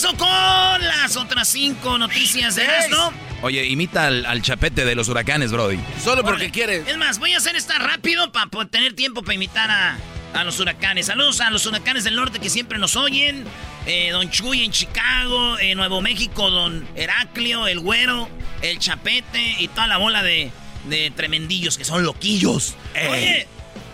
regreso 0.01 0.17
con 0.17 0.87
las 0.87 1.15
otras 1.15 1.47
cinco 1.47 1.97
noticias 1.97 2.55
de 2.55 2.63
Erasmo. 2.63 3.11
Oye, 3.41 3.65
imita 3.65 4.07
al, 4.07 4.25
al 4.25 4.41
chapete 4.41 4.85
de 4.85 4.95
los 4.95 5.07
huracanes, 5.09 5.51
Brody. 5.51 5.79
Solo 6.03 6.23
porque 6.23 6.35
Órale. 6.45 6.51
quiere. 6.51 6.77
Es 6.87 6.97
más, 6.97 7.19
voy 7.19 7.33
a 7.33 7.37
hacer 7.37 7.55
esta 7.55 7.77
rápido 7.79 8.31
para 8.31 8.47
tener 8.69 8.93
tiempo 8.93 9.21
para 9.23 9.35
imitar 9.35 9.69
a, 9.69 9.97
a 10.33 10.43
los 10.43 10.59
huracanes. 10.59 11.07
Saludos 11.07 11.41
a 11.41 11.49
los 11.49 11.65
huracanes 11.65 12.03
del 12.03 12.15
norte 12.15 12.39
que 12.39 12.49
siempre 12.49 12.77
nos 12.77 12.95
oyen. 12.95 13.45
Eh, 13.87 14.09
don 14.11 14.29
Chuy 14.29 14.63
en 14.63 14.71
Chicago, 14.71 15.57
en 15.59 15.77
Nuevo 15.77 16.01
México, 16.01 16.49
Don 16.51 16.87
Heraclio, 16.95 17.67
el 17.67 17.79
Güero, 17.79 18.29
el 18.61 18.77
Chapete 18.79 19.55
y 19.59 19.67
toda 19.69 19.87
la 19.87 19.97
bola 19.97 20.21
de, 20.21 20.51
de 20.87 21.11
tremendillos 21.15 21.77
que 21.77 21.85
son 21.85 22.03
loquillos. 22.03 22.75
Oye, 23.09 23.47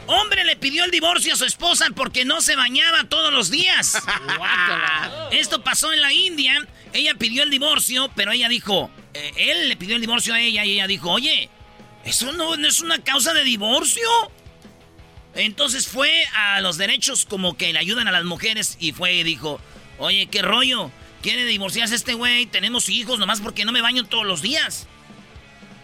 hombre 0.08 0.44
le 0.44 0.56
pidió 0.56 0.84
el 0.84 0.92
divorcio 0.92 1.34
a 1.34 1.38
su 1.38 1.46
esposa 1.46 1.88
porque 1.96 2.26
no 2.26 2.42
se 2.42 2.56
bañaba 2.56 3.04
todos 3.06 3.32
los 3.32 3.50
días. 3.50 4.02
Esto 5.32 5.64
pasó 5.64 5.94
en 5.94 6.02
la 6.02 6.14
India. 6.14 6.66
Ella 6.94 7.14
pidió 7.16 7.44
el 7.44 7.50
divorcio, 7.50 8.10
pero 8.16 8.32
ella 8.32 8.50
dijo, 8.50 8.90
eh, 9.14 9.34
él 9.38 9.70
le 9.70 9.76
pidió 9.76 9.96
el 9.96 10.02
divorcio 10.02 10.34
a 10.34 10.40
ella 10.40 10.66
y 10.66 10.74
ella 10.74 10.88
dijo, 10.88 11.12
oye, 11.12 11.50
eso 12.04 12.32
no, 12.34 12.56
no 12.56 12.68
es 12.68 12.82
una 12.82 13.04
causa 13.04 13.34
de 13.34 13.44
divorcio. 13.44 14.10
Entonces 15.36 15.88
fue 15.88 16.26
a 16.34 16.62
los 16.62 16.78
derechos 16.78 17.26
como 17.26 17.58
que 17.58 17.72
le 17.72 17.80
ayudan 17.80 18.08
a 18.08 18.12
las 18.12 18.24
mujeres 18.24 18.78
y 18.80 18.92
fue 18.94 19.14
y 19.14 19.24
dijo, 19.24 19.62
oye, 20.00 20.28
qué 20.28 20.42
rollo, 20.42 20.92
quiere 21.22 21.46
divorciarse 21.46 21.96
este 21.96 22.14
güey, 22.14 22.48
tenemos 22.48 22.90
hijos 22.90 23.20
nomás 23.20 23.42
porque 23.42 23.66
no 23.66 23.72
me 23.72 23.82
baño 23.82 24.06
todos 24.06 24.26
los 24.26 24.42
días. 24.42 24.88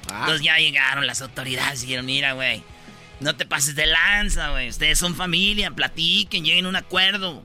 Entonces 0.10 0.42
ya 0.42 0.58
llegaron 0.58 1.06
las 1.08 1.22
autoridades 1.22 1.84
y 1.84 1.86
dijeron, 1.88 2.06
mira, 2.06 2.34
güey, 2.34 2.64
no 3.24 3.36
te 3.36 3.46
pases 3.46 3.76
de 3.76 3.86
lanza, 3.86 4.50
güey, 4.50 4.70
ustedes 4.70 5.00
son 5.00 5.16
familia, 5.16 5.72
platiquen, 5.72 6.44
lleguen 6.44 6.66
a 6.66 6.70
un 6.70 6.76
acuerdo. 6.76 7.44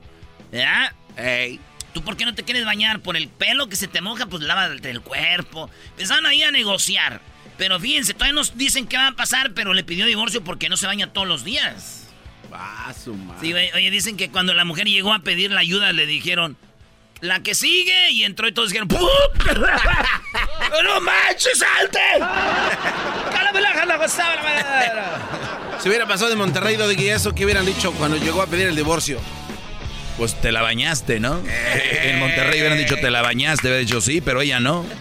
¿Verdad? 0.51 0.93
Ey. 1.17 1.59
¿Tú 1.93 2.03
por 2.03 2.17
qué 2.17 2.25
no 2.25 2.35
te 2.35 2.43
quieres 2.43 2.65
bañar? 2.65 2.99
Por 2.99 3.17
el 3.17 3.29
pelo 3.29 3.67
que 3.67 3.75
se 3.75 3.87
te 3.87 4.01
moja, 4.01 4.27
pues 4.27 4.43
lávate 4.43 4.89
el 4.91 5.01
cuerpo. 5.01 5.69
Empezaron 5.91 6.25
ahí 6.27 6.43
a 6.43 6.51
negociar. 6.51 7.21
Pero 7.57 7.79
fíjense, 7.79 8.13
todavía 8.13 8.33
nos 8.33 8.57
dicen 8.57 8.87
qué 8.87 8.95
va 8.95 9.07
a 9.07 9.11
pasar, 9.13 9.53
pero 9.53 9.73
le 9.73 9.83
pidió 9.83 10.05
divorcio 10.05 10.43
porque 10.43 10.69
no 10.69 10.77
se 10.77 10.85
baña 10.85 11.11
todos 11.11 11.27
los 11.27 11.43
días. 11.43 12.07
Ah, 12.53 12.93
su 12.93 13.15
madre. 13.15 13.39
Sí, 13.41 13.51
güey, 13.51 13.71
oye, 13.73 13.91
dicen 13.91 14.17
que 14.17 14.29
cuando 14.29 14.53
la 14.53 14.65
mujer 14.65 14.87
llegó 14.87 15.13
a 15.13 15.19
pedir 15.19 15.51
la 15.51 15.61
ayuda, 15.61 15.91
le 15.91 16.05
dijeron, 16.05 16.57
la 17.21 17.41
que 17.41 17.55
sigue, 17.55 18.11
y 18.11 18.23
entró 18.23 18.47
y 18.47 18.53
todos 18.53 18.69
dijeron, 18.69 18.87
¡Pum! 18.87 19.07
¡No 20.83 21.01
manches, 21.01 21.59
salte! 21.59 21.99
¡Cálame 23.31 23.61
la 23.61 23.73
jala, 23.73 23.97
gozaba 23.97 24.35
la 24.35 24.43
madera! 24.43 25.58
Si 25.81 25.87
hubiera 25.87 26.05
pasado 26.05 26.29
de 26.29 26.35
Monterrey, 26.35 26.75
de 26.75 26.93
y 26.93 27.07
eso, 27.07 27.33
¿qué 27.33 27.45
hubieran 27.45 27.65
dicho 27.65 27.93
cuando 27.93 28.17
llegó 28.17 28.41
a 28.41 28.47
pedir 28.47 28.67
el 28.67 28.75
divorcio? 28.75 29.19
Pues 30.17 30.39
te 30.41 30.51
la 30.51 30.61
bañaste, 30.61 31.21
¿no? 31.21 31.39
En 32.03 32.19
Monterrey 32.19 32.59
hubieran 32.59 32.77
dicho 32.77 32.95
te 32.95 33.09
la 33.09 33.21
bañaste, 33.21 33.67
hubiera 33.67 33.79
dicho 33.79 34.01
sí, 34.01 34.19
pero 34.19 34.41
ella 34.41 34.59
no. 34.59 34.85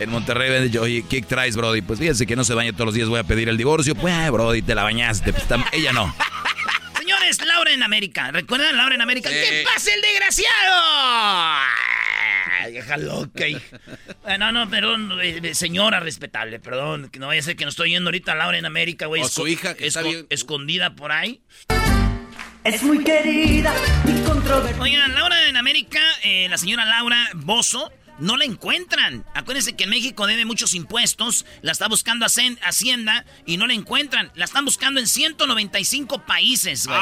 En 0.00 0.10
Monterrey 0.10 0.48
hubieran 0.48 0.66
dicho, 0.66 0.82
oye, 0.82 1.04
¿qué 1.08 1.22
traes, 1.22 1.56
Brody? 1.56 1.80
Pues 1.80 2.00
fíjense 2.00 2.26
que 2.26 2.34
no 2.34 2.42
se 2.42 2.52
baña 2.52 2.72
todos 2.72 2.86
los 2.86 2.94
días, 2.94 3.08
voy 3.08 3.20
a 3.20 3.24
pedir 3.24 3.48
el 3.48 3.56
divorcio. 3.56 3.94
Pues, 3.94 4.30
Brody, 4.30 4.60
te 4.60 4.74
la 4.74 4.82
bañaste. 4.82 5.32
Pues, 5.32 5.44
ella 5.72 5.92
no. 5.92 6.12
Señores, 7.32 7.46
Laura 7.46 7.72
en 7.72 7.82
América. 7.82 8.30
¿Recuerdan 8.32 8.76
Laura 8.76 8.94
en 8.94 9.00
América? 9.00 9.30
Sí. 9.30 9.34
¿Qué 9.36 9.64
pasa 9.64 9.94
el 9.94 10.00
desgraciado? 10.02 10.74
Vieja 12.70 12.96
loca, 12.96 13.46
hija. 13.48 13.80
Ah, 14.24 14.38
No, 14.38 14.52
no, 14.52 14.68
perdón, 14.68 15.18
eh, 15.22 15.54
señora 15.54 16.00
respetable, 16.00 16.60
perdón. 16.60 17.08
Que 17.10 17.18
no 17.18 17.26
vaya 17.28 17.40
a 17.40 17.44
ser 17.44 17.56
que 17.56 17.64
no 17.64 17.70
estoy 17.70 17.90
yendo 17.90 18.08
ahorita 18.08 18.32
a 18.32 18.34
Laura 18.34 18.58
en 18.58 18.66
América, 18.66 19.06
güey. 19.06 19.22
O 19.22 19.28
su 19.28 19.46
hija, 19.46 19.74
que 19.74 19.86
está 19.86 20.02
bien. 20.02 20.26
Escondida 20.30 20.94
por 20.94 21.12
ahí. 21.12 21.42
Es 22.64 22.82
muy 22.82 23.02
querida 23.04 23.74
y 24.06 24.22
controvertida. 24.22 24.82
Oigan, 24.82 25.14
Laura 25.14 25.48
en 25.48 25.56
América, 25.56 26.00
eh, 26.22 26.46
la 26.48 26.56
señora 26.58 26.84
Laura 26.86 27.28
Bozo, 27.34 27.92
no 28.18 28.36
la 28.36 28.44
encuentran. 28.44 29.24
Acuérdense 29.34 29.74
que 29.74 29.84
en 29.84 29.90
México 29.90 30.26
debe 30.26 30.44
muchos 30.44 30.74
impuestos, 30.74 31.44
la 31.62 31.72
está 31.72 31.88
buscando 31.88 32.26
Hacienda 32.26 33.24
y 33.46 33.56
no 33.56 33.66
la 33.66 33.74
encuentran. 33.74 34.30
La 34.34 34.44
están 34.44 34.64
buscando 34.64 35.00
en 35.00 35.06
195 35.06 36.20
países, 36.20 36.86
güey. 36.86 36.98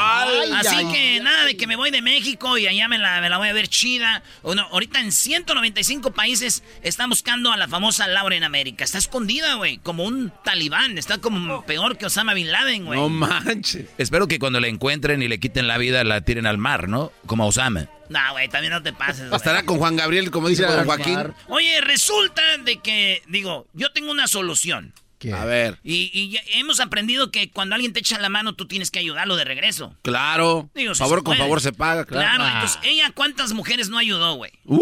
Así 0.54 0.75
ay, 0.75 0.92
que 0.92 1.21
nada 1.21 1.45
de 1.45 1.57
que 1.57 1.66
me 1.66 1.76
voy 1.76 1.90
de 1.90 2.02
México 2.02 2.59
y 2.59 2.66
allá 2.66 2.88
me 2.88 2.99
la, 2.99 3.21
me 3.21 3.28
la 3.28 3.38
voy 3.38 3.49
a 3.49 3.52
ver 3.52 3.69
chida. 3.69 4.23
O 4.42 4.54
no, 4.54 4.62
ahorita 4.62 5.00
en 5.00 5.12
195 5.12 6.12
países 6.12 6.62
están 6.83 7.11
buscando 7.11 7.52
a 7.52 7.57
la 7.57 7.69
famosa 7.69 8.07
Laura 8.09 8.37
en 8.37 8.45
América. 8.45 8.85
Está 8.85 8.99
escondida, 8.99 9.54
güey, 9.54 9.78
como 9.78 10.04
un 10.04 10.33
talibán. 10.45 10.99
Está 10.99 11.19
como 11.19 11.64
peor 11.64 11.99
que 11.99 12.07
Osama 12.07 12.35
Bin 12.35 12.50
Laden, 12.50 12.87
güey. 12.87 13.00
No 13.00 13.09
manches. 13.09 13.87
Espero 13.99 14.28
que 14.28 14.38
cuando 14.38 14.61
la 14.61 14.69
encuentren 14.69 15.23
y 15.23 15.28
le 15.28 15.38
quiten 15.40 15.66
la 15.66 15.78
vida, 15.78 16.04
la 16.04 16.23
tiren 16.23 16.47
al 16.47 16.59
mar, 16.59 16.88
¿no? 16.88 17.12
Como 17.26 17.45
a 17.45 17.47
Osama. 17.47 17.88
No, 18.09 18.21
güey, 18.33 18.49
también 18.49 18.73
no 18.73 18.83
te 18.83 18.93
pases, 18.93 19.29
güey. 19.29 19.37
Estará 19.37 19.65
con 19.65 19.79
Juan 19.79 19.97
Gabriel, 19.97 20.31
como 20.31 20.49
dice 20.49 20.65
don 20.65 20.85
Joaquín. 20.85 21.19
Oye, 21.49 21.81
resulta 21.81 22.43
de 22.59 22.79
que, 22.79 23.23
digo, 23.29 23.67
yo 23.73 23.93
tengo 23.93 24.11
una 24.11 24.27
solución. 24.27 24.93
A 25.31 25.45
ver, 25.45 25.79
Y, 25.85 26.11
y 26.12 26.31
ya 26.31 26.41
hemos 26.55 26.81
aprendido 26.81 27.31
que 27.31 27.50
cuando 27.50 27.75
alguien 27.75 27.93
te 27.93 28.00
echa 28.00 28.19
la 28.19 28.29
mano, 28.29 28.55
tú 28.55 28.67
tienes 28.67 28.91
que 28.91 28.99
ayudarlo 28.99 29.37
de 29.37 29.45
regreso. 29.45 29.95
claro. 30.02 30.71
Digo, 30.75 30.95
si 30.95 30.99
favor 30.99 31.23
con 31.23 31.37
favor 31.37 31.61
se 31.61 31.73
paga, 31.73 32.05
claro. 32.05 32.26
Claro, 32.26 32.47
entonces, 32.55 32.79
¿ella 32.83 33.11
cuántas 33.14 33.52
mujeres 33.52 33.88
no 33.88 33.99
ayudó, 33.99 34.35
güey? 34.35 34.50
Uh, 34.64 34.81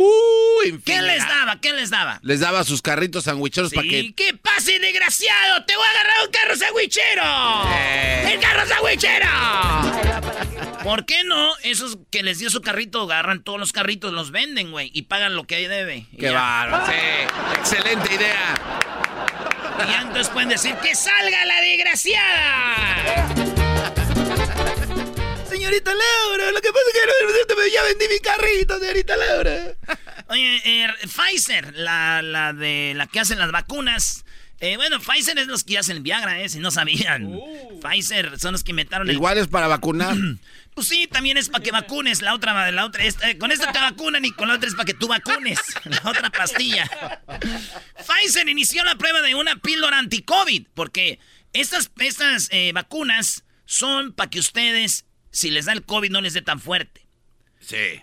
¿Qué 0.63 0.69
infinidad. 0.69 1.03
les 1.07 1.27
daba? 1.29 1.61
¿Qué 1.61 1.73
les 1.73 1.91
daba? 1.91 2.21
Les 2.23 2.41
daba 2.41 2.65
sus 2.65 2.81
carritos 2.83 3.25
sandwicheros 3.25 3.73
para 3.73 3.87
que... 3.89 4.13
¿Qué 4.15 4.35
pase, 4.35 4.79
desgraciado? 4.79 5.65
¡Te 5.67 5.75
voy 5.77 5.85
a 5.85 5.91
agarrar 5.91 6.27
un 6.27 6.31
carro 6.33 6.57
sandwichero! 6.57 7.23
Eh. 7.75 8.33
¡El 8.35 8.41
carro 8.41 8.67
sandwichero! 8.69 9.27
¿Por 10.83 11.05
qué 11.05 11.25
no? 11.25 11.53
Esos 11.63 11.99
que 12.11 12.23
les 12.23 12.39
dio 12.39 12.49
su 12.51 12.61
carrito, 12.63 13.03
agarran 13.03 13.43
todos 13.43 13.59
los 13.59 13.73
carritos, 13.73 14.13
los 14.13 14.31
venden, 14.31 14.71
güey, 14.71 14.91
y 14.95 15.03
pagan 15.03 15.35
lo 15.35 15.45
que 15.45 15.69
debe. 15.69 16.07
¡Qué 16.19 16.31
bárbaro! 16.31 16.87
Sí, 16.87 16.93
excelente 17.59 18.15
idea. 18.15 18.55
Y 19.87 19.91
ya 19.91 20.01
entonces 20.03 20.29
pueden 20.29 20.49
decir 20.51 20.75
¡Que 20.77 20.95
salga 20.95 21.45
la 21.45 21.61
desgraciada! 21.61 23.35
Señorita 25.49 25.91
Laura, 25.93 26.53
lo 26.53 26.61
que 26.61 26.69
pasa 26.69 26.85
es 26.89 27.47
que 27.47 27.55
no, 27.55 27.67
ya 27.67 27.83
vendí 27.85 28.05
mi 28.09 28.19
carrito, 28.21 28.79
señorita 28.79 29.17
Laura. 29.17 29.75
Oye, 30.29 30.61
eh, 30.65 30.89
Pfizer, 31.03 31.75
la, 31.77 32.23
la 32.23 32.53
de 32.53 32.93
la 32.97 33.07
que 33.07 33.21
hacen 33.21 33.39
las 33.39 33.51
vacunas. 33.53 34.25
eh, 34.61 34.77
bueno, 34.77 34.99
Pfizer 35.01 35.39
es 35.39 35.47
los 35.49 35.65
que 35.65 35.79
hacen 35.79 36.03
Viagra, 36.03 36.41
eh, 36.41 36.49
si 36.49 36.59
no 36.61 36.71
sabían. 36.71 37.39
Pfizer 37.83 38.39
son 38.39 38.53
los 38.53 38.65
que 38.65 38.71
inventaron 38.71 39.09
el 39.09 39.15
Igual 39.15 39.39
es 39.39 39.49
para 39.49 39.67
vacunar. 39.69 40.17
pues 40.81 40.89
sí, 40.89 41.07
también 41.07 41.37
es 41.37 41.51
para 41.51 41.63
que 41.63 41.71
vacunes. 41.73 42.23
La 42.23 42.35
otra, 42.35 42.71
la 42.73 42.85
otra, 42.87 43.05
esta- 43.05 43.29
eh, 43.29 43.37
con 43.37 43.53
esta 43.53 43.71
te 43.71 43.79
vacunan 43.79 44.25
y 44.25 44.33
con 44.33 44.49
la 44.49 44.55
otra 44.55 44.67
es 44.69 44.75
para 44.75 44.87
que 44.87 44.95
tú 44.95 45.09
vacunes. 45.09 45.59
La 45.85 46.01
otra 46.11 46.31
pastilla. 46.31 46.89
Pfizer 47.99 48.49
inició 48.49 48.83
la 48.85 48.95
prueba 48.97 49.21
de 49.21 49.35
una 49.35 49.57
píldora 49.57 49.99
anti-COVID 49.99 50.69
porque 50.75 51.19
estas, 51.53 51.91
estas 51.99 52.49
eh, 52.51 52.73
vacunas 52.73 53.45
son 53.67 54.13
para 54.15 54.31
que 54.31 54.39
ustedes, 54.39 55.05
si 55.31 55.51
les 55.51 55.67
da 55.67 55.73
el 55.73 55.85
COVID, 55.85 56.11
no 56.11 56.21
les 56.23 56.33
dé 56.33 56.43
tan 56.43 56.61
fuerte. 56.61 57.07
Sí. 57.61 58.01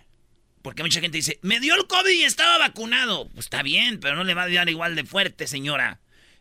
Porque 0.61 0.83
mucha 0.83 0.99
gente 1.01 1.17
dice, 1.17 1.39
me 1.41 1.59
dio 1.59 1.73
el 1.75 1.87
COVID 1.87 2.11
y 2.11 2.23
estaba 2.23 2.57
vacunado. 2.57 3.29
Pues 3.29 3.45
está 3.47 3.63
bien, 3.63 3.99
pero 3.99 4.15
no 4.15 4.23
le 4.23 4.33
va 4.33 4.43
a 4.43 4.49
dar 4.49 4.69
igual 4.69 4.95
de 4.95 5.03
fuerte, 5.03 5.47
señora. 5.47 5.99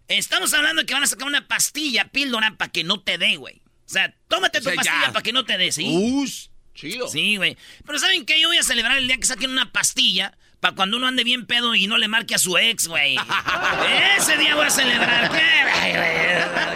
Estamos 0.08 0.52
hablando 0.52 0.82
de 0.82 0.86
que 0.86 0.94
van 0.94 1.02
a 1.02 1.06
sacar 1.06 1.26
una 1.28 1.48
pastilla, 1.48 2.08
píldora, 2.08 2.56
para 2.56 2.70
que 2.70 2.84
no 2.84 3.00
te 3.02 3.18
dé, 3.18 3.36
güey. 3.36 3.62
O 3.86 3.88
sea, 3.88 4.12
tómate 4.28 4.60
tu 4.60 4.68
O 4.68 4.72
sea, 4.72 4.82
ya. 4.82 4.90
pastilla 4.92 5.12
para 5.12 5.22
que 5.22 5.32
no 5.32 5.44
te 5.44 5.56
dé, 5.58 5.70
¿sí? 5.72 5.86
Ush, 5.88 6.46
chido. 6.74 7.08
Sí, 7.08 7.36
güey. 7.36 7.56
Pero 7.86 7.98
¿saben 7.98 8.26
qué? 8.26 8.40
Yo 8.40 8.48
voy 8.48 8.58
a 8.58 8.62
celebrar 8.62 8.98
el 8.98 9.06
día 9.06 9.16
que 9.16 9.26
saquen 9.26 9.50
una 9.50 9.70
pastilla 9.72 10.36
para 10.60 10.74
cuando 10.74 10.96
uno 10.96 11.06
ande 11.06 11.22
bien 11.22 11.46
pedo 11.46 11.74
y 11.74 11.86
no 11.86 11.96
le 11.98 12.08
marque 12.08 12.34
a 12.34 12.38
su 12.38 12.56
ex, 12.58 12.88
güey. 12.88 13.16
Ese 14.18 14.36
día 14.38 14.54
voy 14.56 14.66
a 14.66 14.70
celebrar. 14.70 15.30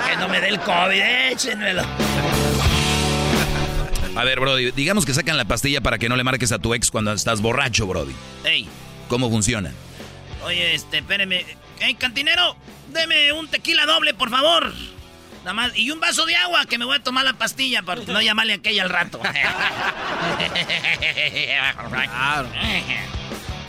Que 0.08 0.16
no 0.16 0.28
me 0.28 0.40
dé 0.40 0.48
el 0.48 0.60
COVID, 0.60 1.00
échenmelo. 1.32 1.82
A 4.16 4.24
ver, 4.24 4.40
Brody, 4.40 4.70
digamos 4.72 5.06
que 5.06 5.14
sacan 5.14 5.36
la 5.36 5.44
pastilla 5.46 5.80
para 5.80 5.98
que 5.98 6.08
no 6.08 6.16
le 6.16 6.24
marques 6.24 6.52
a 6.52 6.58
tu 6.58 6.74
ex 6.74 6.90
cuando 6.90 7.12
estás 7.12 7.40
borracho, 7.40 7.86
Brody. 7.86 8.12
Ey, 8.44 8.68
¿Cómo 9.08 9.30
funciona? 9.30 9.72
oye, 10.44 10.74
este, 10.74 10.98
espéreme. 10.98 11.44
Ey, 11.80 11.94
cantinero, 11.94 12.56
deme 12.92 13.32
un 13.32 13.48
tequila 13.48 13.86
doble, 13.86 14.12
por 14.14 14.30
favor. 14.30 14.72
Nada 15.40 15.54
más, 15.54 15.76
y 15.76 15.90
un 15.90 15.99
vaso 16.00 16.26
de 16.26 16.37
agua 16.37 16.66
que 16.66 16.76
me 16.76 16.85
voy 16.85 16.97
a 16.97 17.02
tomar 17.02 17.25
la 17.25 17.32
pastilla 17.32 17.82
para 17.82 18.02
no 18.02 18.20
llamarle 18.20 18.52
a 18.52 18.56
aquella 18.56 18.82
al 18.82 18.90
rato. 18.90 19.18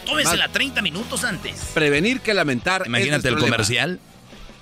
Tómesela 0.06 0.50
30 0.50 0.82
minutos 0.82 1.24
antes. 1.24 1.72
Prevenir 1.74 2.20
que 2.20 2.34
lamentar. 2.34 2.84
Imagínate 2.86 3.30
el 3.30 3.38
comercial. 3.38 4.02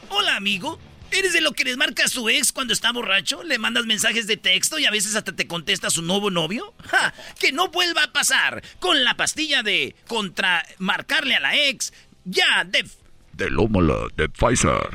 Hola, 0.09 0.35
amigo. 0.35 0.79
¿Eres 1.11 1.33
de 1.33 1.41
lo 1.41 1.53
que 1.53 1.63
les 1.63 1.75
marca 1.75 2.05
a 2.05 2.07
su 2.07 2.29
ex 2.29 2.51
cuando 2.51 2.71
está 2.71 2.91
borracho? 2.91 3.41
¿Le 3.43 3.57
mandas 3.57 3.87
mensajes 3.87 4.27
de 4.27 4.37
texto 4.37 4.77
y 4.77 4.85
a 4.85 4.91
veces 4.91 5.15
hasta 5.15 5.35
te 5.35 5.47
contesta 5.47 5.89
su 5.89 6.03
nuevo 6.03 6.29
novio? 6.29 6.75
¡Ja! 6.85 7.15
¡Que 7.39 7.51
no 7.51 7.69
vuelva 7.69 8.03
a 8.03 8.11
pasar! 8.11 8.61
Con 8.79 9.03
la 9.03 9.17
pastilla 9.17 9.63
de 9.63 9.95
contra 10.07 10.63
marcarle 10.77 11.35
a 11.35 11.39
la 11.39 11.57
ex. 11.57 11.93
Ya, 12.25 12.63
de... 12.63 12.85
Del 13.33 13.57
ómola 13.57 13.95
de 14.15 14.29
Pfizer. 14.29 14.91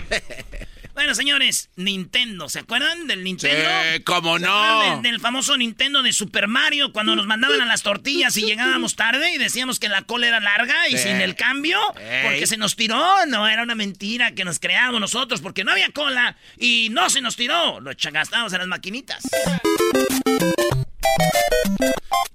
Bueno, 0.95 1.15
señores, 1.15 1.71
Nintendo. 1.77 2.49
¿Se 2.49 2.61
acuerdan 2.61 3.07
del 3.09 3.25
Nintendo? 3.25 3.69
Sí, 3.95 4.03
cómo 4.05 4.39
¿Se 4.39 4.45
no. 4.47 4.81
Del, 4.95 5.03
del 5.03 5.21
famoso 5.21 5.57
Nintendo 5.57 6.03
de 6.03 6.13
Super 6.13 6.47
Mario 6.47 6.93
cuando 6.93 7.17
nos 7.17 7.27
mandaban 7.27 7.61
a 7.61 7.67
las 7.67 7.83
tortillas 7.83 8.37
y 8.37 8.43
llegábamos 8.47 8.95
tarde 8.95 9.33
y 9.33 9.39
decíamos 9.39 9.81
que 9.81 9.89
la 9.89 10.03
cola 10.03 10.29
era 10.29 10.41
larga 10.41 10.89
y 10.89 10.93
Sí. 10.93 10.99
sin 11.05 11.21
el 11.21 11.35
cambio 11.35 11.81
Ey. 11.99 12.23
porque 12.25 12.47
se 12.47 12.57
nos 12.57 12.77
tiró. 12.77 13.27
No, 13.27 13.49
era 13.49 13.65
una 13.65 13.75
mentira 13.75 14.33
que 14.33 14.45
nos 14.45 14.61
creamos 14.61 15.01
nosotros 15.01 15.41
porque 15.41 15.65
no 15.65 15.73
había 15.73 15.91
cola 15.91 16.37
y 16.59 16.89
no 16.93 17.11
se 17.11 17.21
nos 17.21 17.35
tiró. 17.37 17.81
Lo 17.81 17.91
gastábamos 18.13 18.53
en 18.53 18.59
las 18.61 18.69
maquinitas. 18.69 19.25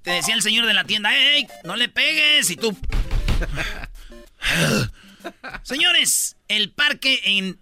Te 0.02 0.10
decía 0.10 0.34
el 0.34 0.42
señor 0.42 0.66
de 0.66 0.74
la 0.74 0.84
tienda, 0.84 1.16
¡Ey! 1.16 1.46
No 1.64 1.76
le 1.76 1.88
pegues 1.88 2.50
y 2.50 2.56
tú... 2.56 2.76
Señores, 5.62 6.36
el 6.48 6.70
parque 6.72 7.20
en 7.24 7.58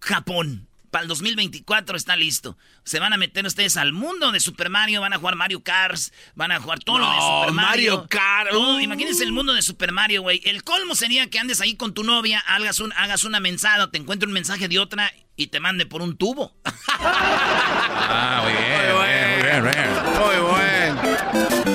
Japón 0.00 0.68
para 0.90 1.02
el 1.02 1.08
2024 1.08 1.96
está 1.96 2.16
listo. 2.16 2.56
Se 2.84 2.98
van 2.98 3.12
a 3.12 3.16
meter 3.16 3.44
ustedes 3.46 3.76
al 3.76 3.92
mundo 3.92 4.32
de 4.32 4.40
Super 4.40 4.70
Mario, 4.70 5.00
van 5.00 5.12
a 5.12 5.18
jugar 5.18 5.36
Mario 5.36 5.62
Kart, 5.62 6.00
van 6.34 6.52
a 6.52 6.60
jugar 6.60 6.78
todo 6.80 6.98
lo 6.98 7.10
de 7.10 7.16
No, 7.16 7.40
Super 7.40 7.52
Mario. 7.52 7.96
Mario 7.96 8.08
Kart, 8.08 8.54
uh. 8.54 8.80
Imagínense 8.80 9.24
el 9.24 9.32
mundo 9.32 9.52
de 9.52 9.62
Super 9.62 9.92
Mario, 9.92 10.22
güey. 10.22 10.40
El 10.44 10.64
colmo 10.64 10.94
sería 10.94 11.28
que 11.28 11.38
andes 11.38 11.60
ahí 11.60 11.76
con 11.76 11.94
tu 11.94 12.04
novia, 12.04 12.40
hagas, 12.46 12.80
un, 12.80 12.92
hagas 12.94 13.24
una 13.24 13.40
mensada, 13.40 13.90
te 13.90 13.98
encuentre 13.98 14.26
un 14.26 14.32
mensaje 14.32 14.68
de 14.68 14.78
otra 14.78 15.12
y 15.36 15.48
te 15.48 15.60
mande 15.60 15.86
por 15.86 16.02
un 16.02 16.16
tubo. 16.16 16.54
Ah, 17.00 18.40
muy 18.42 18.52
bien, 18.52 18.96
muy 18.96 19.42
bien, 19.42 19.62
muy 19.62 19.72
bien. 19.72 19.90
Muy 20.18 20.36
bueno. 20.50 21.02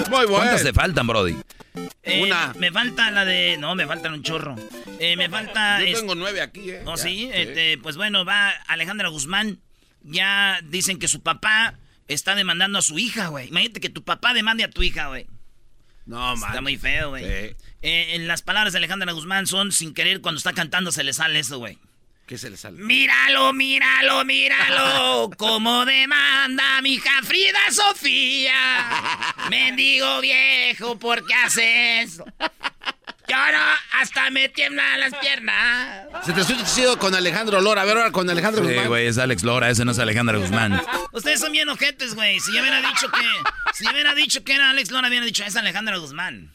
Muy 0.10 0.26
bueno. 0.26 0.28
¿Cuántas 0.30 0.64
te 0.64 0.74
faltan, 0.74 1.08
Brody? 1.08 1.36
Eh, 2.04 2.22
Una. 2.24 2.54
Me 2.58 2.72
falta 2.72 3.10
la 3.12 3.24
de... 3.26 3.58
No, 3.58 3.76
me 3.76 3.88
faltan 3.88 4.14
un 4.14 4.24
chorro. 4.24 4.56
Eh, 5.00 5.16
me 5.16 5.30
falta... 5.30 5.80
Yo 5.80 5.86
es- 5.88 6.00
tengo 6.00 6.16
nueve 6.16 6.42
aquí, 6.42 6.70
¿eh? 6.70 6.82
No, 6.84 6.96
Ya, 6.98 7.02
sí, 7.04 7.30
este, 7.34 7.78
pues 7.78 7.96
bueno, 7.96 8.26
va 8.26 8.50
Alejandra 8.68 9.08
Guzmán. 9.10 9.60
Ya 10.02 10.60
dicen 10.64 11.00
que 11.00 11.08
su 11.08 11.24
papá 11.24 11.80
está 12.10 12.36
demandando 12.36 12.78
a 12.80 12.82
su 12.82 13.00
hija, 13.00 13.28
güey. 13.28 13.48
Imagínate 13.48 13.80
que 13.80 13.90
tu 13.90 14.04
papá 14.04 14.34
demande 14.34 14.66
a 14.66 14.70
tu 14.70 14.84
hija, 14.84 15.08
güey. 15.08 15.28
No, 16.06 16.36
man. 16.36 16.50
Está 16.50 16.60
muy 16.62 16.78
feo, 16.78 17.12
güey. 17.12 17.24
Sí. 17.24 17.56
Eh, 17.84 18.16
en 18.16 18.28
las 18.28 18.42
palabras 18.42 18.74
de 18.74 18.80
Alejandra 18.80 19.14
Guzmán 19.14 19.48
son 19.48 19.72
sin 19.72 19.94
querer 19.94 20.20
cuando 20.20 20.38
está 20.40 20.52
cantando 20.52 20.92
se 20.92 21.06
le 21.06 21.14
sale 21.14 21.40
eso, 21.40 21.58
güey. 21.60 21.78
¿Qué 22.26 22.38
se 22.38 22.50
le 22.50 22.58
sale? 22.58 22.78
Míralo, 22.82 23.52
míralo, 23.54 24.24
míralo, 24.24 25.30
como 25.38 25.86
demanda 25.86 26.82
mi 26.82 26.94
hija 26.94 27.22
Frida 27.24 27.60
Sofía. 27.72 28.56
Mendigo 29.50 30.22
viejo, 30.22 30.98
¿por 30.98 31.26
qué 31.26 31.34
hace 31.34 32.02
eso? 32.02 32.26
Y 33.28 33.32
ahora 33.32 33.78
hasta 33.94 34.30
me 34.30 34.50
tiemblan 34.50 35.00
las 35.00 35.14
piernas. 35.16 36.08
Se 36.26 36.34
te 36.34 36.42
chido 36.76 36.98
con 37.00 37.16
Alejandro 37.16 37.62
Lora. 37.62 37.82
A 37.82 37.86
ver 37.86 37.98
ahora 37.98 38.12
con 38.12 38.30
Alejandro 38.30 38.64
Sí, 38.64 38.70
Guzmán. 38.70 38.88
güey, 38.88 39.08
es 39.08 39.18
Alex 39.18 39.44
Lora, 39.44 39.70
ese 39.70 39.86
no 39.86 39.92
es 39.92 40.00
Alejandra 40.00 40.38
Guzmán. 40.38 40.82
Ustedes 41.14 41.40
son 41.40 41.52
bien 41.52 41.70
ojetes, 41.70 42.16
güey. 42.16 42.40
Si 42.40 42.54
ya 42.54 42.62
hubiera 42.62 42.82
dicho 42.82 43.10
que. 43.12 43.22
Si 43.74 43.86
ya 43.86 43.92
hubiera 43.92 44.14
dicho 44.14 44.44
que 44.44 44.54
era 44.54 44.70
Alex 44.70 44.92
Lora, 44.92 45.08
hubiera 45.08 45.26
dicho 45.26 45.44
es 45.46 45.56
Alejandra 45.56 45.98
Guzmán. 45.98 46.54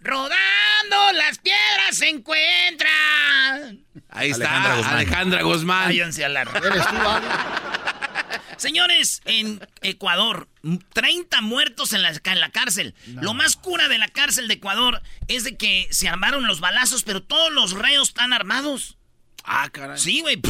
Rodando 0.00 1.12
las 1.14 1.38
piedras 1.38 1.96
se 1.96 2.08
encuentran. 2.08 3.84
Ahí 4.10 4.30
está 4.30 4.48
Alejandra 4.48 4.76
Guzmán. 4.76 4.94
Alejandra 4.94 5.42
Guzmán. 5.42 5.84
Váyanse 5.86 6.24
a 6.24 6.28
la. 6.28 6.44
Señores, 8.56 9.20
en 9.24 9.60
Ecuador, 9.82 10.48
30 10.92 11.40
muertos 11.42 11.92
en 11.92 12.02
la, 12.02 12.12
en 12.24 12.40
la 12.40 12.50
cárcel. 12.50 12.94
Lo 13.06 13.32
más 13.32 13.54
cura 13.56 13.88
de 13.88 13.98
la 13.98 14.08
cárcel 14.08 14.48
de 14.48 14.54
Ecuador 14.54 15.00
es 15.28 15.44
de 15.44 15.56
que 15.56 15.86
se 15.92 16.08
armaron 16.08 16.46
los 16.48 16.58
balazos, 16.60 17.04
pero 17.04 17.22
todos 17.22 17.52
los 17.52 17.72
reos 17.72 18.08
están 18.08 18.32
armados. 18.32 18.96
Ah, 19.44 19.68
caray. 19.70 19.98
Sí, 19.98 20.20
güey. 20.22 20.40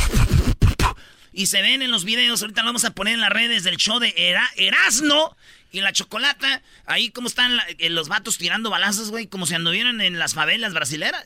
Y 1.35 1.47
se 1.47 1.61
ven 1.61 1.83
en 1.83 1.91
los 1.91 2.05
videos, 2.05 2.41
ahorita 2.41 2.63
lo 2.63 2.69
vamos 2.69 2.85
a 2.87 2.91
poner 2.95 3.15
en 3.15 3.21
las 3.21 3.31
redes 3.31 3.63
del 3.63 3.77
show 3.77 3.99
de 4.01 4.15
Era- 4.17 4.49
Erasno 4.57 5.37
y 5.73 5.81
la 5.81 5.93
Chocolata. 5.93 6.63
Ahí 6.87 7.11
como 7.11 7.29
están 7.29 7.57
la- 7.57 7.67
eh, 7.79 7.91
los 7.91 8.09
vatos 8.09 8.39
tirando 8.39 8.71
balazos, 8.71 9.11
güey, 9.11 9.27
como 9.27 9.47
si 9.47 9.55
anduvieran 9.55 10.01
en 10.01 10.19
las 10.19 10.35
favelas 10.35 10.75
brasileras. 10.75 11.25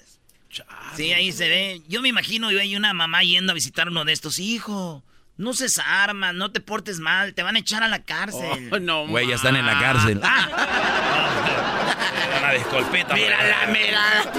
Sí, 0.96 1.12
ahí 1.12 1.32
se 1.32 1.48
ve. 1.48 1.80
Yo 1.88 2.02
me 2.02 2.08
imagino, 2.08 2.50
güey, 2.50 2.76
una 2.76 2.92
mamá 2.92 3.22
yendo 3.22 3.52
a 3.52 3.54
visitar 3.54 3.88
uno 3.88 4.04
de 4.04 4.12
estos. 4.12 4.38
Hijo, 4.38 5.02
no 5.38 5.54
se 5.54 5.66
armas, 5.80 6.34
no 6.34 6.50
te 6.52 6.60
portes 6.60 6.98
mal, 7.00 7.32
te 7.32 7.42
van 7.42 7.56
a 7.56 7.60
echar 7.60 7.82
a 7.82 7.88
la 7.88 8.02
cárcel. 8.02 8.68
Oh, 8.70 8.78
no, 8.78 9.06
Güey, 9.08 9.28
ya 9.28 9.36
están 9.36 9.56
en 9.56 9.64
la 9.64 9.78
cárcel. 9.80 10.18
Una 12.38 12.52
disculpita. 12.52 13.14
Mírala, 13.14 13.66
mira. 13.72 14.32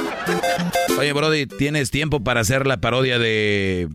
Oye, 0.99 1.13
Brody, 1.13 1.47
¿tienes 1.47 1.89
tiempo 1.89 2.23
para 2.23 2.41
hacer 2.41 2.67
la 2.67 2.77
parodia 2.77 3.17
de... 3.17 3.89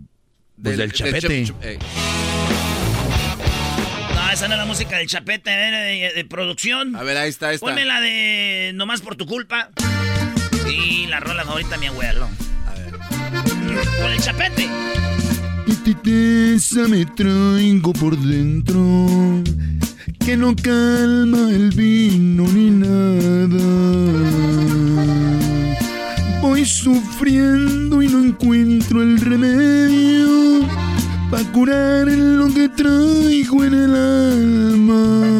Pues 0.61 0.77
del, 0.77 0.92
chapete? 0.92 1.44
chup- 1.44 1.55
chup- 1.61 1.64
ey. 1.64 1.79
Es 4.40 4.48
la 4.48 4.64
música 4.66 4.98
del 4.98 5.09
chapete, 5.09 5.51
eh, 5.51 5.70
de, 5.72 6.12
de 6.14 6.24
producción. 6.24 6.94
A 6.94 7.03
ver, 7.03 7.16
ahí 7.16 7.29
está, 7.29 7.48
ahí 7.48 7.57
está. 7.57 7.66
Ponme 7.66 7.85
la 7.85 8.01
de 8.01 8.70
Nomás 8.72 9.01
por 9.01 9.16
tu 9.16 9.27
culpa. 9.27 9.68
Y 10.70 11.09
la 11.09 11.18
rola 11.18 11.44
favorita 11.44 11.70
de 11.70 11.79
mi 11.79 11.87
abuelo. 11.87 12.29
A 12.68 12.74
ver. 12.74 12.92
Con 14.01 14.12
el 14.12 14.20
chapete. 14.20 14.68
Y 15.66 15.72
tristeza 15.74 16.87
me 16.87 17.05
traigo 17.05 17.92
por 17.94 18.16
dentro, 18.16 19.42
que 20.24 20.37
no 20.37 20.55
calma 20.55 21.51
el 21.51 21.70
vino 21.70 22.44
ni 22.44 22.70
nada. 22.70 23.59
Voy 26.40 26.64
sufriendo 26.64 28.01
y 28.03 28.07
no 28.07 28.22
encuentro 28.22 29.03
el 29.03 29.20
remedio 29.20 30.78
para 31.31 31.45
curar 31.53 32.07
lo 32.09 32.53
que 32.53 32.69
traigo 32.69 33.64
en 33.64 33.75
el 33.75 33.95
alma. 33.95 35.38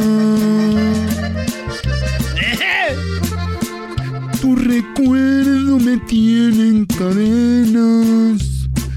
Tu 4.40 4.55
recuerdo 4.55 5.79
me 5.79 5.96
tiene 5.98 6.68
en 6.68 6.87
cadenas 6.87 8.42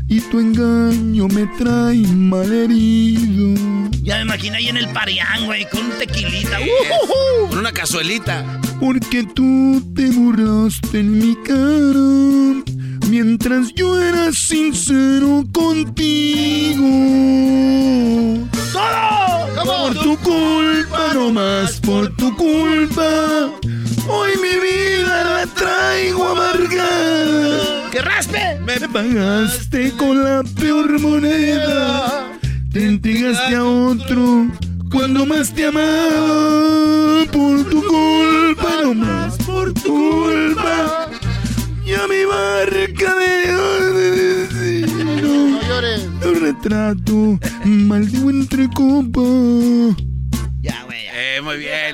y 0.08 0.20
tu 0.22 0.40
engaño 0.40 1.28
me 1.30 1.48
trae 1.58 2.06
malherido. 2.08 3.56
Ya 4.04 4.18
me 4.18 4.24
imaginé 4.24 4.58
ahí 4.58 4.68
en 4.68 4.78
el 4.78 4.88
parián, 4.90 5.46
güey, 5.46 5.68
con 5.70 5.86
un 5.86 5.92
tequilita. 5.98 6.58
Con 7.50 7.60
una 7.60 7.72
cazuelita. 7.72 8.60
Porque 8.80 9.24
tú 9.24 9.82
te 9.96 10.10
burlaste 10.10 11.00
en 11.00 11.18
mi 11.18 11.36
cara 11.44 12.72
mientras 13.12 13.74
yo 13.76 14.00
era 14.00 14.32
sincero 14.32 15.44
contigo. 15.52 16.88
¡Todo! 18.72 19.66
Por 19.66 19.94
tu 19.96 20.18
culpa, 20.20 21.14
no 21.14 21.30
más 21.30 21.82
por 21.82 22.16
tu 22.16 22.34
culpa. 22.38 23.52
Hoy 24.08 24.32
mi 24.42 24.56
vida 24.66 25.24
la 25.26 25.46
traigo 25.48 26.26
amargada. 26.30 27.90
¡Que 27.92 28.02
raspe! 28.02 28.58
Me 28.66 28.80
pagaste 28.88 29.92
con 29.98 30.24
la 30.24 30.42
peor 30.58 30.98
moneda. 31.02 32.32
Te 32.72 32.86
entregaste 32.86 33.56
a 33.56 33.66
otro 33.66 34.48
cuando 34.90 35.26
más 35.26 35.54
te 35.54 35.68
amaba. 35.68 37.26
Por 37.30 37.70
tu 37.70 37.84
culpa, 37.84 38.70
no 38.84 38.94
más 38.94 39.36
por 39.40 39.74
tu 39.74 39.82
culpa. 39.82 41.10
Ya 41.92 42.08
mi 42.08 42.24
barca 42.24 43.16
de 43.16 43.92
destino. 44.16 45.60
señores. 45.60 46.04
Lo 46.22 46.34
retrato, 46.40 47.40
maldigo 47.66 48.30
entre 48.30 48.70
copa. 48.70 50.00
Ya, 50.62 50.84
güey. 50.86 51.06
Eh, 51.14 51.42
muy 51.44 51.58
bien. 51.58 51.94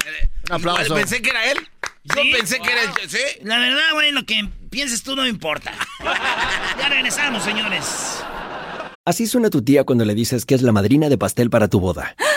Un 0.49 0.55
aplauso. 0.55 0.93
Pensé 0.93 1.19
que 1.21 1.31
era 1.31 1.51
él. 1.51 1.57
Yo 2.03 2.21
Sí, 2.21 2.31
pensé 2.31 2.59
que 2.59 2.71
era 2.71 2.81
el... 2.83 3.09
¿Sí? 3.09 3.17
La 3.41 3.57
verdad, 3.57 3.93
güey, 3.93 4.11
lo 4.11 4.23
que 4.25 4.47
pienses 4.69 5.01
tú 5.01 5.15
no 5.15 5.23
me 5.23 5.29
importa. 5.29 5.73
ya 6.79 6.89
regresamos, 6.89 7.43
señores. 7.43 8.19
Así 9.03 9.25
suena 9.25 9.49
tu 9.49 9.63
tía 9.63 9.83
cuando 9.83 10.05
le 10.05 10.13
dices 10.13 10.45
que 10.45 10.53
es 10.53 10.61
la 10.61 10.71
madrina 10.71 11.09
de 11.09 11.17
pastel 11.17 11.49
para 11.49 11.67
tu 11.69 11.79
boda. 11.79 12.15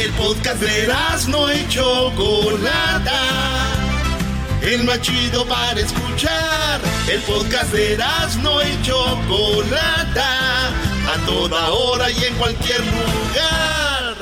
El 0.00 0.10
podcast 0.12 0.60
de 0.60 0.88
no 1.28 1.52
y 1.52 1.68
Chocolata. 1.68 3.20
El 4.62 4.84
más 4.84 5.00
chido 5.00 5.46
para 5.46 5.80
escuchar. 5.80 6.80
El 7.08 7.20
podcast 7.22 7.72
de 7.72 7.96
no 8.42 8.62
y 8.62 8.82
Chocolata. 8.82 10.68
A 11.06 11.26
toda 11.26 11.70
hora 11.70 12.10
y 12.10 12.24
en 12.24 12.34
cualquier 12.34 12.80
lugar. 12.80 14.14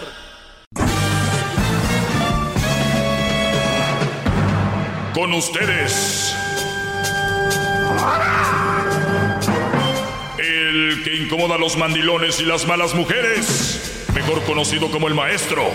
Con 5.15 5.33
ustedes. 5.35 6.35
El 10.39 11.03
que 11.05 11.17
incomoda 11.17 11.55
a 11.55 11.59
los 11.59 11.77
mandilones 11.77 12.41
y 12.41 12.45
las 12.45 12.67
malas 12.67 12.95
mujeres. 12.95 14.02
Mejor 14.15 14.43
conocido 14.45 14.91
como 14.91 15.09
el 15.09 15.15
maestro. 15.15 15.71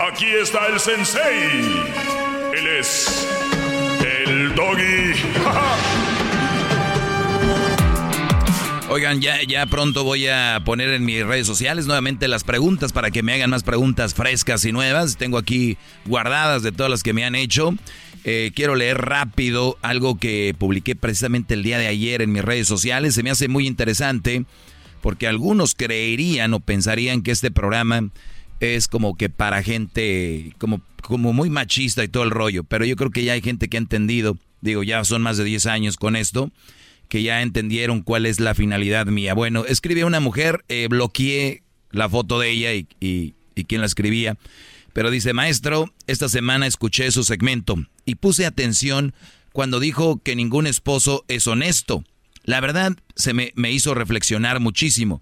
Aquí 0.00 0.26
está 0.26 0.66
el 0.68 0.78
sensei. 0.78 1.84
Él 2.56 2.66
es. 2.78 3.28
El 4.26 4.54
doggy. 4.54 5.12
Oigan, 8.88 9.20
ya, 9.20 9.42
ya 9.42 9.66
pronto 9.66 10.04
voy 10.04 10.28
a 10.28 10.62
poner 10.64 10.90
en 10.90 11.04
mis 11.04 11.26
redes 11.26 11.46
sociales 11.46 11.86
nuevamente 11.86 12.28
las 12.28 12.44
preguntas 12.44 12.92
para 12.92 13.10
que 13.10 13.24
me 13.24 13.34
hagan 13.34 13.50
más 13.50 13.64
preguntas 13.64 14.14
frescas 14.14 14.64
y 14.64 14.72
nuevas. 14.72 15.16
Tengo 15.16 15.38
aquí 15.38 15.76
guardadas 16.04 16.62
de 16.62 16.70
todas 16.70 16.90
las 16.90 17.02
que 17.02 17.12
me 17.12 17.24
han 17.24 17.34
hecho. 17.34 17.74
Eh, 18.24 18.52
quiero 18.54 18.74
leer 18.74 18.98
rápido 18.98 19.76
algo 19.82 20.18
que 20.18 20.54
publiqué 20.56 20.94
precisamente 20.94 21.54
el 21.54 21.62
día 21.62 21.78
de 21.78 21.88
ayer 21.88 22.22
en 22.22 22.32
mis 22.32 22.44
redes 22.44 22.68
sociales. 22.68 23.14
Se 23.14 23.22
me 23.22 23.30
hace 23.30 23.48
muy 23.48 23.66
interesante 23.66 24.44
porque 25.06 25.28
algunos 25.28 25.76
creerían 25.76 26.52
o 26.52 26.58
pensarían 26.58 27.22
que 27.22 27.30
este 27.30 27.52
programa 27.52 28.10
es 28.58 28.88
como 28.88 29.16
que 29.16 29.28
para 29.30 29.62
gente 29.62 30.52
como, 30.58 30.80
como 31.00 31.32
muy 31.32 31.48
machista 31.48 32.02
y 32.02 32.08
todo 32.08 32.24
el 32.24 32.32
rollo. 32.32 32.64
Pero 32.64 32.84
yo 32.84 32.96
creo 32.96 33.12
que 33.12 33.22
ya 33.22 33.34
hay 33.34 33.40
gente 33.40 33.68
que 33.68 33.76
ha 33.76 33.78
entendido, 33.78 34.36
digo, 34.62 34.82
ya 34.82 35.04
son 35.04 35.22
más 35.22 35.36
de 35.36 35.44
10 35.44 35.66
años 35.66 35.96
con 35.96 36.16
esto 36.16 36.50
que 37.08 37.22
ya 37.22 37.42
entendieron 37.42 38.02
cuál 38.02 38.26
es 38.26 38.40
la 38.40 38.56
finalidad 38.56 39.06
mía. 39.06 39.32
Bueno, 39.34 39.64
escribe 39.64 40.04
una 40.04 40.18
mujer, 40.18 40.64
eh, 40.68 40.88
bloqueé 40.90 41.62
la 41.92 42.08
foto 42.08 42.40
de 42.40 42.50
ella 42.50 42.74
y, 42.74 42.88
y, 42.98 43.34
y 43.54 43.62
quién 43.62 43.82
la 43.82 43.86
escribía, 43.86 44.36
pero 44.92 45.12
dice, 45.12 45.32
maestro, 45.32 45.94
esta 46.08 46.28
semana 46.28 46.66
escuché 46.66 47.12
su 47.12 47.22
segmento 47.22 47.76
y 48.06 48.16
puse 48.16 48.44
atención 48.44 49.14
cuando 49.52 49.78
dijo 49.78 50.20
que 50.20 50.34
ningún 50.34 50.66
esposo 50.66 51.24
es 51.28 51.46
honesto. 51.46 52.02
La 52.46 52.60
verdad 52.60 52.96
se 53.16 53.34
me, 53.34 53.52
me 53.56 53.72
hizo 53.72 53.92
reflexionar 53.92 54.60
muchísimo. 54.60 55.20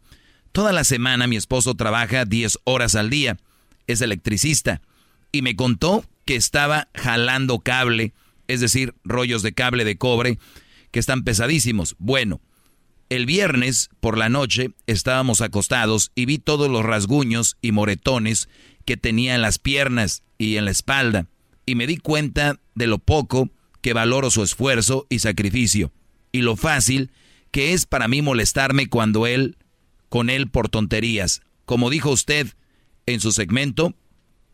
Toda 0.52 0.72
la 0.72 0.84
semana 0.84 1.26
mi 1.26 1.36
esposo 1.36 1.74
trabaja 1.74 2.26
10 2.26 2.58
horas 2.64 2.94
al 2.94 3.08
día, 3.08 3.38
es 3.86 4.02
electricista, 4.02 4.82
y 5.32 5.40
me 5.40 5.56
contó 5.56 6.04
que 6.26 6.36
estaba 6.36 6.88
jalando 6.94 7.60
cable, 7.60 8.12
es 8.46 8.60
decir, 8.60 8.94
rollos 9.04 9.42
de 9.42 9.54
cable 9.54 9.84
de 9.84 9.96
cobre, 9.96 10.38
que 10.90 11.00
están 11.00 11.24
pesadísimos. 11.24 11.96
Bueno, 11.98 12.42
el 13.08 13.24
viernes 13.24 13.88
por 14.00 14.18
la 14.18 14.28
noche 14.28 14.72
estábamos 14.86 15.40
acostados 15.40 16.12
y 16.14 16.26
vi 16.26 16.38
todos 16.38 16.70
los 16.70 16.84
rasguños 16.84 17.56
y 17.62 17.72
moretones 17.72 18.50
que 18.84 18.98
tenía 18.98 19.34
en 19.34 19.40
las 19.40 19.58
piernas 19.58 20.22
y 20.36 20.56
en 20.56 20.66
la 20.66 20.72
espalda 20.72 21.26
y 21.64 21.74
me 21.74 21.86
di 21.86 21.96
cuenta 21.96 22.60
de 22.74 22.86
lo 22.86 22.98
poco 22.98 23.48
que 23.80 23.94
valoro 23.94 24.30
su 24.30 24.42
esfuerzo 24.42 25.06
y 25.08 25.20
sacrificio 25.20 25.90
y 26.34 26.42
lo 26.42 26.56
fácil 26.56 27.12
que 27.52 27.74
es 27.74 27.86
para 27.86 28.08
mí 28.08 28.20
molestarme 28.20 28.88
cuando 28.88 29.28
él 29.28 29.56
con 30.08 30.30
él 30.30 30.50
por 30.50 30.68
tonterías. 30.68 31.42
Como 31.64 31.90
dijo 31.90 32.10
usted 32.10 32.48
en 33.06 33.20
su 33.20 33.30
segmento, 33.30 33.94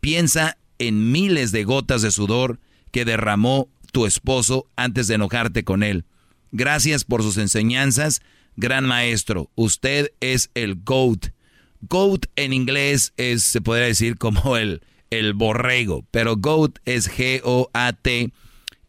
piensa 0.01 0.59
en 0.79 1.11
miles 1.11 1.53
de 1.53 1.65
gotas 1.65 2.03
de 2.03 2.11
sudor 2.11 2.61
que 2.91 3.07
derramó 3.07 3.71
tu 3.93 4.05
esposo 4.05 4.67
antes 4.77 5.07
de 5.07 5.15
enojarte 5.15 5.65
con 5.65 5.83
él. 5.83 6.05
Gracias 6.53 7.05
por 7.05 7.23
sus 7.23 7.39
enseñanzas, 7.39 8.21
gran 8.57 8.85
maestro. 8.85 9.51
Usted 9.55 10.13
es 10.21 10.51
el 10.53 10.75
GOAT. 10.75 11.29
GOAT 11.81 12.27
en 12.37 12.53
inglés 12.53 13.15
es, 13.17 13.43
se 13.43 13.63
podría 13.63 13.87
decir 13.87 14.19
como 14.19 14.59
el, 14.59 14.83
el 15.09 15.33
borrego, 15.33 16.05
pero 16.11 16.37
GOAT 16.37 16.79
es 16.85 17.11
G-O-A-T, 17.11 18.33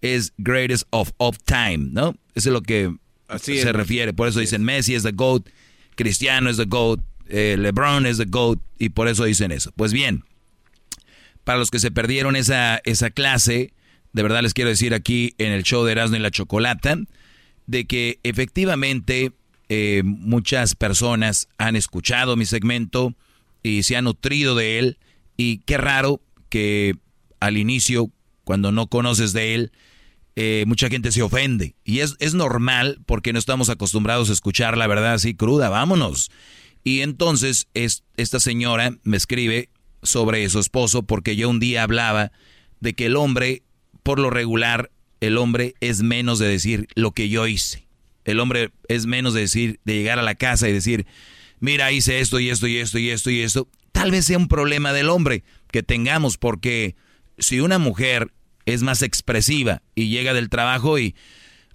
es 0.01 0.33
greatest 0.37 0.83
of 0.89 1.11
all 1.17 1.37
time, 1.45 1.89
¿no? 1.91 2.15
Eso 2.35 2.49
es 2.49 2.53
lo 2.53 2.61
que 2.61 2.93
Así 3.27 3.57
se 3.59 3.69
es. 3.69 3.73
refiere. 3.73 4.13
Por 4.13 4.27
eso 4.27 4.39
dicen 4.39 4.63
Messi 4.63 4.95
es 4.95 5.03
the 5.03 5.11
GOAT, 5.11 5.47
Cristiano 5.95 6.49
es 6.49 6.57
the 6.57 6.65
GOAT, 6.65 6.99
eh, 7.27 7.55
LeBron 7.57 8.05
es 8.05 8.17
the 8.17 8.25
GOAT, 8.25 8.59
y 8.77 8.89
por 8.89 9.07
eso 9.07 9.23
dicen 9.25 9.51
eso. 9.51 9.71
Pues 9.75 9.93
bien, 9.93 10.23
para 11.43 11.59
los 11.59 11.71
que 11.71 11.79
se 11.79 11.91
perdieron 11.91 12.35
esa, 12.35 12.81
esa 12.83 13.09
clase, 13.09 13.73
de 14.13 14.23
verdad 14.23 14.41
les 14.41 14.53
quiero 14.53 14.69
decir 14.69 14.93
aquí 14.93 15.33
en 15.37 15.51
el 15.51 15.63
show 15.63 15.83
de 15.85 15.93
Erasmo 15.93 16.17
y 16.17 16.19
la 16.19 16.31
Chocolata, 16.31 16.97
de 17.67 17.85
que 17.85 18.19
efectivamente 18.23 19.31
eh, 19.69 20.01
muchas 20.03 20.75
personas 20.75 21.47
han 21.57 21.75
escuchado 21.75 22.35
mi 22.35 22.45
segmento 22.45 23.15
y 23.63 23.83
se 23.83 23.95
han 23.95 24.05
nutrido 24.05 24.55
de 24.55 24.79
él. 24.79 24.97
Y 25.37 25.59
qué 25.59 25.77
raro 25.77 26.21
que 26.49 26.95
al 27.39 27.57
inicio, 27.57 28.11
cuando 28.43 28.71
no 28.71 28.87
conoces 28.87 29.31
de 29.31 29.55
él, 29.55 29.71
eh, 30.43 30.65
mucha 30.65 30.89
gente 30.89 31.11
se 31.11 31.21
ofende. 31.21 31.75
Y 31.83 31.99
es, 31.99 32.15
es 32.17 32.33
normal 32.33 32.99
porque 33.05 33.31
no 33.31 33.37
estamos 33.37 33.69
acostumbrados 33.69 34.31
a 34.31 34.33
escuchar 34.33 34.75
la 34.75 34.87
verdad 34.87 35.13
así 35.13 35.35
cruda, 35.35 35.69
vámonos. 35.69 36.31
Y 36.83 37.01
entonces 37.01 37.67
es, 37.75 38.03
esta 38.17 38.39
señora 38.39 38.97
me 39.03 39.17
escribe 39.17 39.69
sobre 40.01 40.49
su 40.49 40.57
esposo 40.57 41.03
porque 41.03 41.35
yo 41.35 41.47
un 41.47 41.59
día 41.59 41.83
hablaba 41.83 42.31
de 42.79 42.93
que 42.93 43.05
el 43.05 43.17
hombre, 43.17 43.61
por 44.01 44.17
lo 44.17 44.31
regular, 44.31 44.89
el 45.19 45.37
hombre 45.37 45.75
es 45.79 46.01
menos 46.01 46.39
de 46.39 46.47
decir 46.47 46.87
lo 46.95 47.11
que 47.11 47.29
yo 47.29 47.45
hice. 47.45 47.85
El 48.25 48.39
hombre 48.39 48.71
es 48.87 49.05
menos 49.05 49.35
de 49.35 49.41
decir, 49.41 49.79
de 49.85 49.93
llegar 49.93 50.17
a 50.17 50.23
la 50.23 50.33
casa 50.33 50.67
y 50.67 50.73
decir, 50.73 51.05
mira, 51.59 51.91
hice 51.91 52.19
esto 52.19 52.39
y 52.39 52.49
esto 52.49 52.65
y 52.65 52.77
esto 52.77 52.97
y 52.97 53.11
esto 53.11 53.29
y 53.29 53.41
esto. 53.41 53.67
Tal 53.91 54.09
vez 54.09 54.25
sea 54.25 54.39
un 54.39 54.47
problema 54.47 54.91
del 54.91 55.09
hombre 55.09 55.43
que 55.71 55.83
tengamos, 55.83 56.39
porque 56.39 56.95
si 57.37 57.59
una 57.59 57.77
mujer 57.77 58.31
es 58.65 58.83
más 58.83 59.01
expresiva 59.01 59.81
y 59.95 60.09
llega 60.09 60.33
del 60.33 60.49
trabajo 60.49 60.99
y, 60.99 61.15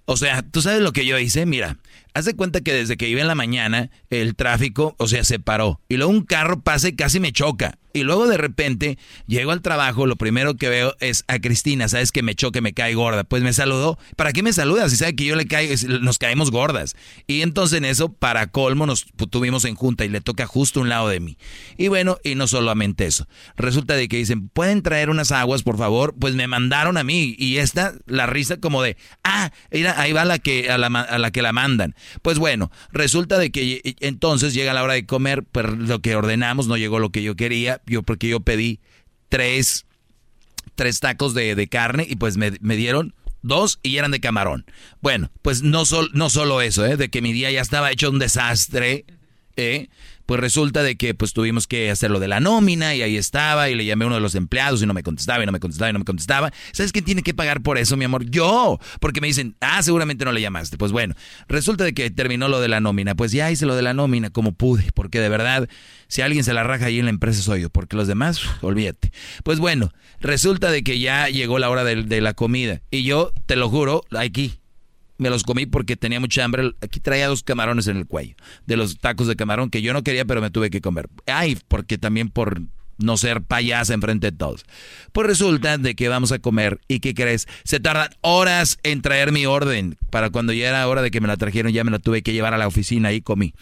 o 0.05 0.17
sea, 0.17 0.41
¿tú 0.41 0.61
sabes 0.61 0.81
lo 0.81 0.93
que 0.93 1.05
yo 1.05 1.17
hice? 1.19 1.45
Mira, 1.45 1.77
Haz 2.17 2.25
de 2.25 2.35
cuenta 2.35 2.61
que 2.61 2.73
desde 2.73 2.97
que 2.97 3.07
iba 3.07 3.21
en 3.21 3.27
la 3.27 3.35
mañana, 3.35 3.91
el 4.09 4.35
tráfico, 4.35 4.95
o 4.97 5.07
sea, 5.07 5.23
se 5.23 5.37
paró. 5.37 5.81
Y 5.87 5.97
luego 5.97 6.11
un 6.11 6.23
carro 6.23 6.63
pasa 6.63 6.87
y 6.87 6.95
casi 6.95 7.19
me 7.19 7.31
choca. 7.31 7.77
Y 7.97 8.03
luego 8.03 8.27
de 8.27 8.37
repente 8.37 8.99
llego 9.25 9.51
al 9.51 9.63
trabajo, 9.63 10.05
lo 10.05 10.17
primero 10.17 10.55
que 10.55 10.69
veo 10.69 10.95
es 10.99 11.23
a 11.27 11.39
Cristina, 11.39 11.87
sabes 11.87 12.11
que 12.11 12.21
me 12.21 12.35
choque, 12.35 12.61
me 12.61 12.73
cae 12.73 12.93
gorda. 12.93 13.23
Pues 13.23 13.41
me 13.41 13.53
saludó. 13.53 13.97
¿Para 14.15 14.33
qué 14.33 14.43
me 14.43 14.53
saluda? 14.53 14.87
Si 14.89 14.97
sabe 14.97 15.15
que 15.15 15.25
yo 15.25 15.35
le 15.35 15.47
caigo, 15.47 15.73
nos 16.01 16.19
caemos 16.19 16.51
gordas. 16.51 16.95
Y 17.25 17.41
entonces 17.41 17.77
en 17.77 17.85
eso, 17.85 18.13
para 18.13 18.47
colmo, 18.47 18.85
nos 18.85 19.05
tuvimos 19.31 19.65
en 19.65 19.73
junta 19.73 20.05
y 20.05 20.09
le 20.09 20.21
toca 20.21 20.45
justo 20.45 20.79
un 20.79 20.89
lado 20.89 21.09
de 21.09 21.19
mí. 21.19 21.37
Y 21.75 21.87
bueno, 21.87 22.19
y 22.23 22.35
no 22.35 22.47
solamente 22.47 23.07
eso. 23.07 23.27
Resulta 23.55 23.95
de 23.95 24.07
que 24.07 24.17
dicen, 24.17 24.49
¿pueden 24.49 24.83
traer 24.83 25.09
unas 25.09 25.31
aguas, 25.31 25.63
por 25.63 25.77
favor? 25.77 26.13
Pues 26.19 26.35
me 26.35 26.45
mandaron 26.45 26.97
a 26.97 27.03
mí. 27.03 27.35
Y 27.39 27.57
esta, 27.57 27.93
la 28.05 28.27
risa 28.27 28.57
como 28.57 28.83
de, 28.83 28.95
ah, 29.23 29.51
mira, 29.71 29.99
ahí 29.99 30.13
va 30.13 30.23
la 30.23 30.37
que, 30.37 30.69
a 30.69 30.77
la, 30.77 30.87
a 30.87 31.17
la 31.17 31.31
que 31.31 31.41
la 31.41 31.51
mandan. 31.51 31.95
Pues 32.21 32.39
bueno, 32.39 32.71
resulta 32.91 33.37
de 33.37 33.51
que 33.51 33.95
entonces 33.99 34.53
llega 34.53 34.73
la 34.73 34.83
hora 34.83 34.93
de 34.93 35.05
comer, 35.05 35.43
pero 35.51 35.75
lo 35.75 35.99
que 36.01 36.15
ordenamos 36.15 36.67
no 36.67 36.77
llegó 36.77 36.99
lo 36.99 37.11
que 37.11 37.23
yo 37.23 37.35
quería 37.35 37.81
yo 37.85 38.03
porque 38.03 38.27
yo 38.27 38.39
pedí 38.39 38.79
tres, 39.29 39.85
tres 40.75 40.99
tacos 40.99 41.33
de, 41.33 41.67
carne 41.69 42.05
y 42.09 42.15
pues 42.15 42.37
me, 42.37 42.51
dieron 42.51 43.13
dos 43.41 43.79
y 43.83 43.97
eran 43.97 44.11
de 44.11 44.19
camarón. 44.19 44.65
Bueno, 45.01 45.31
pues 45.41 45.61
no, 45.61 45.83
no 46.13 46.29
solo 46.29 46.61
eso, 46.61 46.85
¿eh? 46.85 46.97
de 46.97 47.09
que 47.09 47.21
mi 47.21 47.33
día 47.33 47.51
ya 47.51 47.61
estaba 47.61 47.91
hecho 47.91 48.09
un 48.09 48.19
desastre, 48.19 49.05
¿eh? 49.55 49.89
Pues 50.27 50.41
resulta 50.41 50.83
de 50.83 50.97
que 50.97 51.15
pues 51.15 51.31
tuvimos 51.33 51.67
que 51.67 51.89
hacer 51.89 52.11
lo 52.11 52.19
de 52.19 52.27
la 52.27 52.41
nómina 52.41 52.93
y 52.93 53.01
ahí 53.01 53.15
estaba 53.15 53.69
y 53.69 53.75
le 53.75 53.85
llamé 53.85 54.03
a 54.03 54.07
uno 54.07 54.15
de 54.17 54.21
los 54.21 54.35
empleados 54.35 54.83
y 54.83 54.85
no 54.85 54.93
me 54.93 55.01
contestaba 55.01 55.41
y 55.41 55.45
no 55.45 55.53
me 55.53 55.61
contestaba 55.61 55.89
y 55.89 55.93
no 55.93 55.99
me 55.99 56.05
contestaba. 56.05 56.51
¿Sabes 56.73 56.91
quién 56.91 57.05
tiene 57.05 57.23
que 57.23 57.33
pagar 57.33 57.61
por 57.61 57.77
eso, 57.77 57.95
mi 57.95 58.03
amor? 58.03 58.29
Yo, 58.29 58.77
porque 58.99 59.21
me 59.21 59.27
dicen, 59.27 59.55
ah, 59.61 59.81
seguramente 59.81 60.25
no 60.25 60.33
le 60.33 60.41
llamaste. 60.41 60.77
Pues 60.77 60.91
bueno, 60.91 61.15
resulta 61.47 61.85
de 61.85 61.93
que 61.93 62.11
terminó 62.11 62.49
lo 62.49 62.59
de 62.59 62.67
la 62.67 62.81
nómina. 62.81 63.15
Pues 63.15 63.31
ya 63.31 63.49
hice 63.49 63.65
lo 63.65 63.75
de 63.77 63.83
la 63.83 63.93
nómina 63.93 64.29
como 64.29 64.51
pude, 64.51 64.89
porque 64.93 65.21
de 65.21 65.29
verdad, 65.29 65.69
si 66.09 66.21
alguien 66.21 66.43
se 66.43 66.53
la 66.53 66.63
raja 66.63 66.87
ahí 66.87 66.99
en 66.99 67.05
la 67.05 67.11
empresa 67.11 67.41
soy 67.41 67.61
yo, 67.61 67.69
porque 67.69 67.95
los 67.95 68.09
demás, 68.09 68.41
olvídate. 68.61 69.13
Pues 69.45 69.59
bueno, 69.59 69.93
resulta 70.19 70.71
de 70.71 70.83
que 70.83 70.99
ya 70.99 71.29
llegó 71.29 71.57
la 71.57 71.69
hora 71.69 71.85
de, 71.85 72.03
de 72.03 72.19
la 72.19 72.33
comida 72.33 72.81
y 72.91 73.03
yo, 73.03 73.31
te 73.45 73.55
lo 73.55 73.69
juro, 73.69 74.03
aquí 74.11 74.59
me 75.17 75.29
los 75.29 75.43
comí 75.43 75.65
porque 75.65 75.95
tenía 75.95 76.19
mucha 76.19 76.43
hambre. 76.43 76.73
Aquí 76.81 76.99
traía 76.99 77.27
dos 77.27 77.43
camarones 77.43 77.87
en 77.87 77.97
el 77.97 78.05
cuello, 78.05 78.35
de 78.65 78.77
los 78.77 78.97
tacos 78.97 79.27
de 79.27 79.35
camarón 79.35 79.69
que 79.69 79.81
yo 79.81 79.93
no 79.93 80.03
quería, 80.03 80.25
pero 80.25 80.41
me 80.41 80.51
tuve 80.51 80.69
que 80.69 80.81
comer. 80.81 81.09
Ay, 81.25 81.57
porque 81.67 81.97
también 81.97 82.29
por 82.29 82.61
no 82.97 83.17
ser 83.17 83.41
payasa 83.41 83.93
enfrente 83.93 84.31
de 84.31 84.37
todos. 84.37 84.65
Pues 85.11 85.27
resulta 85.27 85.77
de 85.77 85.95
que 85.95 86.09
vamos 86.09 86.31
a 86.31 86.39
comer 86.39 86.79
y 86.87 86.99
¿qué 86.99 87.13
crees? 87.13 87.47
Se 87.63 87.79
tardan 87.79 88.09
horas 88.21 88.79
en 88.83 89.01
traer 89.01 89.31
mi 89.31 89.45
orden. 89.45 89.97
Para 90.09 90.29
cuando 90.29 90.53
ya 90.53 90.69
era 90.69 90.87
hora 90.87 91.01
de 91.01 91.11
que 91.11 91.21
me 91.21 91.27
la 91.27 91.37
trajeron, 91.37 91.71
ya 91.71 91.83
me 91.83 91.91
la 91.91 91.99
tuve 91.99 92.21
que 92.21 92.33
llevar 92.33 92.53
a 92.53 92.57
la 92.57 92.67
oficina 92.67 93.13
y 93.13 93.21
comí. 93.21 93.53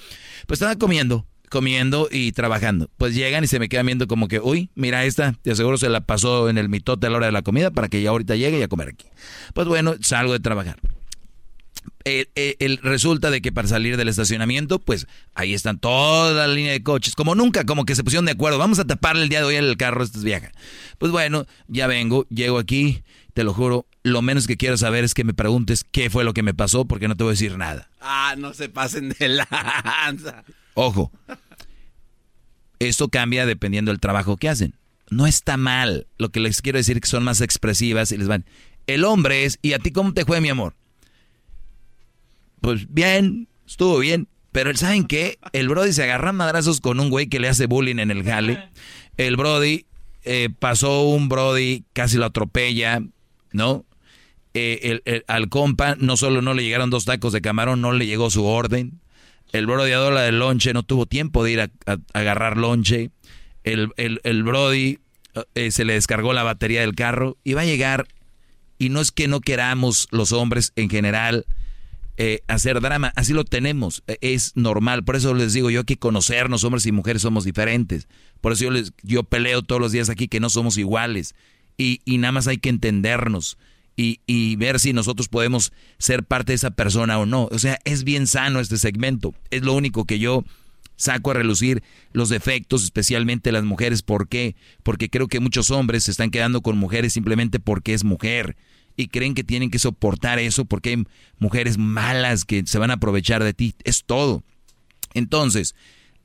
Pues 0.48 0.62
estaba 0.62 0.76
comiendo, 0.78 1.26
comiendo 1.50 2.08
y 2.12 2.32
trabajando. 2.32 2.89
Pues 2.98 3.13
llegan 3.13 3.44
y 3.44 3.48
se 3.48 3.60
me 3.60 3.70
quedan 3.70 3.86
viendo 3.86 4.08
como 4.08 4.28
que, 4.28 4.39
uy, 4.39 4.70
mira 4.76 5.06
esta, 5.06 5.34
te 5.41 5.52
aseguro 5.52 5.78
se 5.78 5.89
la 5.89 6.02
pasó 6.02 6.50
en 6.50 6.58
el 6.58 6.70
mitote 6.70 7.08
a 7.08 7.10
la 7.10 7.18
hora 7.18 7.26
de 7.28 7.32
la 7.32 7.41
comida 7.41 7.72
para 7.72 7.89
que 7.89 8.02
ya 8.02 8.10
ahorita 8.10 8.36
llegue 8.36 8.60
y 8.60 8.63
a 8.63 8.68
comer 8.68 8.89
aquí. 8.89 9.08
Pues 9.54 9.68
bueno, 9.68 9.96
salgo 10.02 10.34
de 10.34 10.39
trabajar. 10.39 10.78
Eh, 12.08 12.28
eh, 12.36 12.56
el, 12.60 12.78
resulta 12.78 13.32
de 13.32 13.41
que 13.41 13.52
para 13.52 13.68
salir 13.68 13.98
del 13.98 14.10
estacionamiento, 14.10 14.78
pues 14.78 15.08
ahí 15.34 15.56
están 15.56 15.80
toda 15.80 16.48
la 16.48 16.54
línea 16.54 16.72
de 16.72 16.84
coches, 16.84 17.15
como 17.15 17.34
nunca, 17.34 17.65
como 17.65 17.84
que 17.84 17.96
se 17.96 18.04
pusieron 18.04 18.26
de 18.26 18.34
acuerdo, 18.34 18.60
vamos 18.60 18.78
a 18.78 18.86
taparle 18.86 19.24
el 19.24 19.30
día 19.30 19.39
de 19.39 19.46
hoy 19.46 19.56
el 19.56 19.76
carro, 19.76 20.04
esto 20.04 20.20
es 20.20 20.24
vieja. 20.24 20.52
Pues 21.00 21.12
bueno, 21.12 21.48
ya 21.68 21.88
vengo, 21.88 22.28
llego 22.30 22.60
aquí, 22.60 23.02
te 23.34 23.44
lo 23.44 23.56
juro, 23.56 23.88
lo 24.04 24.22
menos 24.22 24.46
que 24.46 24.56
quiero 24.56 24.78
saber 24.78 25.04
es 25.04 25.15
que 25.15 25.24
me 25.24 25.34
preguntes 25.34 25.84
qué 25.84 26.12
fue 26.12 26.24
lo 26.24 26.36
que 26.36 26.44
me 26.44 26.54
pasó, 26.54 26.86
porque 26.86 27.08
no 27.08 27.18
te 27.18 27.24
voy 27.24 27.32
a 27.32 27.34
decir 27.34 27.58
nada. 27.58 27.89
Ah, 28.00 28.36
no 28.38 28.54
se 28.54 28.70
pasen 28.70 29.10
de 29.10 29.28
lanza. 29.28 30.44
Ojo, 30.76 31.12
esto 32.78 33.10
cambia 33.10 33.48
dependiendo 33.48 33.89
del 33.89 34.00
trabajo 34.00 34.38
que 34.38 34.48
hacen. 34.48 34.76
No 35.10 35.26
está 35.26 35.58
mal, 35.58 36.06
lo 36.20 36.30
que 36.30 36.39
les 36.39 36.62
quiero 36.62 36.78
decir 36.78 36.98
es 36.98 37.02
que 37.02 37.10
son 37.10 37.24
más 37.24 37.41
expresivas 37.41 38.12
y 38.12 38.18
les 38.18 38.28
van. 38.28 38.46
El 38.86 39.06
hombre 39.06 39.46
es, 39.46 39.58
¿y 39.63 39.74
a 39.74 39.80
ti 39.80 39.89
cómo 39.89 40.13
te 40.13 40.24
fue, 40.24 40.39
mi 40.39 40.50
amor? 40.50 40.76
Pues 42.65 42.91
bien, 42.91 43.47
estuvo 43.67 43.99
bien. 43.99 44.28
Pero 44.51 44.75
¿saben 44.75 45.06
qué? 45.06 45.38
El 45.54 45.69
Brody 45.69 45.93
se 45.93 46.01
agarra 46.01 46.34
madrazos 46.34 46.82
con 46.82 46.99
un 46.99 47.12
güey 47.12 47.28
que 47.28 47.39
le 47.39 47.47
hace 47.47 47.67
bullying 47.67 47.99
en 47.99 48.10
el 48.10 48.23
jale. 48.23 48.69
El 49.17 49.38
Brody 49.38 49.86
eh, 50.23 50.49
pasó 50.58 51.04
un 51.04 51.30
Brody, 51.30 51.84
casi 51.93 52.17
lo 52.17 52.25
atropella, 52.25 53.04
¿no? 53.51 53.86
Eh, 54.56 54.99
el, 55.06 55.23
al 55.28 55.47
compa 55.49 55.95
no 55.99 56.17
solo 56.17 56.41
no 56.41 56.56
le 56.56 56.63
llegaron 56.63 56.89
dos 56.89 57.06
tacos 57.06 57.34
de 57.34 57.41
camarón, 57.41 57.82
no 57.82 57.91
le 57.91 58.08
llegó 58.08 58.32
su 58.32 58.45
orden. 58.45 58.99
El 59.51 59.67
Brody 59.67 59.91
la 59.91 60.21
del 60.21 60.39
lonche 60.39 60.73
no 60.73 60.82
tuvo 60.82 61.06
tiempo 61.06 61.43
de 61.43 61.51
ir 61.51 61.62
a, 61.62 61.69
agarrar 62.13 62.58
lonche. 62.58 63.12
El, 63.63 63.91
el 63.95 64.43
Brody 64.43 64.97
eh, 65.54 65.69
se 65.69 65.86
le 65.86 65.93
descargó 65.93 66.34
la 66.34 66.41
batería 66.41 66.82
del 66.82 66.95
carro 66.95 67.38
y 67.43 67.54
va 67.54 67.62
a 67.62 67.65
llegar. 67.65 68.08
Y 68.80 68.89
no 68.89 69.01
es 69.01 69.12
que 69.12 69.28
no 69.28 69.39
queramos 69.39 70.08
los 70.10 70.32
hombres 70.32 70.73
en 70.75 70.89
general 70.89 71.45
eh, 72.17 72.41
hacer 72.47 72.80
drama. 72.82 73.12
Así 73.15 73.34
lo 73.34 73.43
tenemos, 73.43 74.04
e, 74.08 74.17
es 74.21 74.54
normal. 74.56 75.04
Por 75.04 75.15
eso 75.15 75.34
les 75.34 75.54
digo 75.54 75.69
yo 75.69 75.84
que 75.84 75.97
conocernos, 75.97 76.63
hombres 76.63 76.86
y 76.86 76.91
mujeres, 76.91 77.21
somos 77.21 77.43
diferentes. 77.43 78.08
Por 78.41 78.54
eso 78.54 78.65
yo, 78.65 78.71
les, 78.71 78.93
yo 79.04 79.23
peleo 79.23 79.62
todos 79.62 79.82
los 79.82 79.91
días 79.91 80.10
aquí 80.10 80.28
que 80.28 80.39
no 80.39 80.49
somos 80.49 80.78
iguales. 80.78 81.36
Y, 81.78 82.01
y 82.06 82.17
nada 82.17 82.32
más 82.32 82.47
hay 82.47 82.58
que 82.58 82.69
entendernos 82.69 83.58
y, 83.97 84.21
y, 84.28 84.56
ver 84.56 84.80
si 84.80 84.93
nosotros 84.93 85.28
podemos 85.28 85.73
ser 85.97 86.23
parte 86.23 86.51
de 86.51 86.56
esa 86.56 86.71
persona 86.71 87.19
o 87.19 87.25
no. 87.25 87.49
O 87.51 87.60
sea, 87.60 87.80
es 87.84 88.04
bien 88.04 88.28
sano 88.28 88.60
este 88.60 88.78
segmento. 88.78 89.34
Es 89.51 89.63
lo 89.63 89.73
único 89.73 90.06
que 90.06 90.19
yo 90.19 90.43
saco 90.95 91.32
a 91.32 91.34
relucir 91.34 91.84
los 92.13 92.30
defectos, 92.30 92.84
especialmente 92.84 93.51
las 93.51 93.63
mujeres. 93.63 94.01
¿Por 94.01 94.28
qué? 94.28 94.56
Porque 94.84 95.10
creo 95.10 95.28
que 95.28 95.39
muchos 95.39 95.71
hombres 95.71 96.06
se 96.06 96.12
están 96.12 96.32
quedando 96.32 96.62
con 96.62 96.78
mujeres 96.78 97.13
simplemente 97.13 97.60
porque 97.60 97.93
es 97.93 98.04
mujer 98.04 98.56
y 98.97 99.08
creen 99.08 99.34
que 99.34 99.43
tienen 99.43 99.71
que 99.71 99.79
soportar 99.79 100.39
eso 100.39 100.65
porque 100.65 100.91
hay 100.91 101.03
mujeres 101.39 101.77
malas 101.77 102.45
que 102.45 102.63
se 102.65 102.79
van 102.79 102.91
a 102.91 102.95
aprovechar 102.95 103.43
de 103.43 103.53
ti. 103.53 103.75
Es 103.84 104.03
todo. 104.05 104.43
Entonces, 105.13 105.75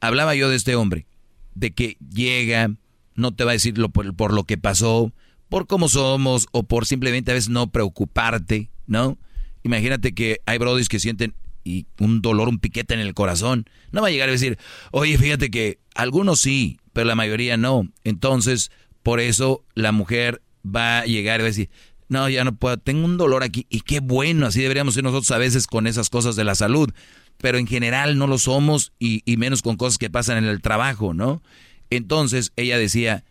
hablaba 0.00 0.34
yo 0.34 0.48
de 0.48 0.56
este 0.56 0.74
hombre, 0.76 1.06
de 1.54 1.72
que 1.72 1.96
llega, 2.12 2.70
no 3.14 3.32
te 3.34 3.44
va 3.44 3.52
a 3.52 3.54
decir 3.54 3.74
por, 3.92 4.32
lo 4.32 4.44
que 4.44 4.58
pasó, 4.58 5.12
por 5.48 5.66
cómo 5.66 5.88
somos 5.88 6.46
o 6.52 6.62
por 6.62 6.86
simplemente 6.86 7.30
a 7.30 7.34
veces 7.34 7.50
no 7.50 7.70
preocuparte, 7.70 8.70
¿no? 8.86 9.18
Imagínate 9.62 10.14
que 10.14 10.40
hay 10.46 10.58
brodis 10.58 10.88
que 10.88 11.00
sienten 11.00 11.34
y 11.64 11.86
un 11.98 12.22
dolor, 12.22 12.48
un 12.48 12.58
piquete 12.58 12.94
en 12.94 13.00
el 13.00 13.14
corazón. 13.14 13.66
No 13.92 14.00
va 14.00 14.08
a 14.08 14.10
llegar 14.10 14.28
a 14.28 14.32
decir, 14.32 14.58
oye, 14.92 15.18
fíjate 15.18 15.50
que 15.50 15.78
algunos 15.94 16.40
sí, 16.40 16.78
pero 16.92 17.06
la 17.06 17.14
mayoría 17.14 17.56
no. 17.56 17.88
Entonces, 18.04 18.70
por 19.02 19.20
eso 19.20 19.64
la 19.74 19.92
mujer 19.92 20.42
va 20.64 21.00
a 21.00 21.04
llegar 21.04 21.40
y 21.40 21.42
va 21.42 21.46
a 21.46 21.50
decir, 21.50 21.70
no, 22.10 22.28
ya 22.28 22.42
no 22.42 22.56
puedo, 22.56 22.76
tengo 22.76 23.04
un 23.04 23.16
dolor 23.16 23.44
aquí. 23.44 23.66
Y 23.70 23.82
qué 23.82 24.00
bueno, 24.00 24.46
así 24.46 24.60
deberíamos 24.60 24.94
ser 24.94 25.04
nosotros 25.04 25.30
a 25.30 25.38
veces 25.38 25.68
con 25.68 25.86
esas 25.86 26.10
cosas 26.10 26.34
de 26.34 26.42
la 26.42 26.56
salud. 26.56 26.92
Pero 27.38 27.56
en 27.56 27.68
general 27.68 28.18
no 28.18 28.26
lo 28.26 28.36
somos 28.36 28.92
y, 28.98 29.22
menos 29.36 29.62
con 29.62 29.76
cosas 29.76 29.96
que 29.96 30.10
pasan 30.10 30.36
en 30.36 30.44
el 30.44 30.60
trabajo, 30.60 31.14
¿no? 31.14 31.40
Entonces 31.88 32.52
ella 32.56 32.78
decía, 32.78 33.22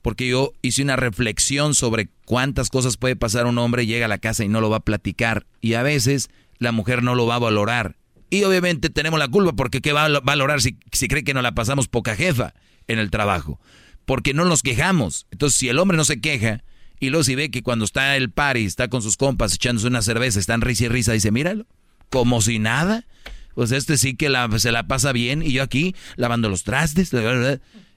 porque 0.00 0.26
yo 0.26 0.54
hice 0.62 0.82
una 0.82 0.96
reflexión 0.96 1.74
sobre 1.74 2.08
cuántas 2.24 2.70
cosas 2.70 2.96
puede 2.96 3.14
pasar 3.14 3.44
un 3.44 3.58
hombre, 3.58 3.86
llega 3.86 4.06
a 4.06 4.08
la 4.08 4.18
casa 4.18 4.42
y 4.42 4.48
no 4.48 4.62
lo 4.62 4.70
va 4.70 4.78
a 4.78 4.84
platicar. 4.84 5.46
Y 5.60 5.74
a 5.74 5.82
veces 5.82 6.30
la 6.58 6.72
mujer 6.72 7.02
no 7.02 7.14
lo 7.14 7.26
va 7.26 7.34
a 7.34 7.40
valorar. 7.40 7.96
Y 8.30 8.44
obviamente 8.44 8.88
tenemos 8.88 9.18
la 9.18 9.28
culpa 9.28 9.52
porque 9.52 9.82
¿qué 9.82 9.92
va 9.92 10.06
a 10.06 10.20
valorar 10.20 10.62
si, 10.62 10.78
si 10.92 11.08
cree 11.08 11.24
que 11.24 11.34
no 11.34 11.42
la 11.42 11.54
pasamos 11.54 11.88
poca 11.88 12.16
jefa 12.16 12.54
en 12.88 12.98
el 12.98 13.10
trabajo? 13.10 13.60
Porque 14.06 14.32
no 14.32 14.46
nos 14.46 14.62
quejamos. 14.62 15.26
Entonces 15.30 15.58
si 15.58 15.68
el 15.68 15.78
hombre 15.78 15.98
no 15.98 16.06
se 16.06 16.22
queja, 16.22 16.64
y 17.00 17.10
luego 17.10 17.24
si 17.24 17.34
ve 17.34 17.50
que 17.50 17.62
cuando 17.62 17.84
está 17.84 18.16
el 18.16 18.30
party, 18.30 18.64
está 18.64 18.88
con 18.88 19.02
sus 19.02 19.16
compas 19.16 19.54
echándose 19.54 19.86
una 19.86 20.02
cerveza, 20.02 20.38
están 20.38 20.60
risa 20.60 20.84
y 20.84 20.88
risa, 20.88 21.12
dice, 21.12 21.30
míralo, 21.30 21.66
como 22.10 22.40
si 22.40 22.58
nada. 22.58 23.04
Pues 23.54 23.70
este 23.72 23.98
sí 23.98 24.16
que 24.16 24.28
la, 24.28 24.50
se 24.58 24.72
la 24.72 24.86
pasa 24.88 25.12
bien 25.12 25.42
y 25.42 25.52
yo 25.52 25.62
aquí 25.62 25.94
lavando 26.16 26.48
los 26.48 26.64
trastes. 26.64 27.12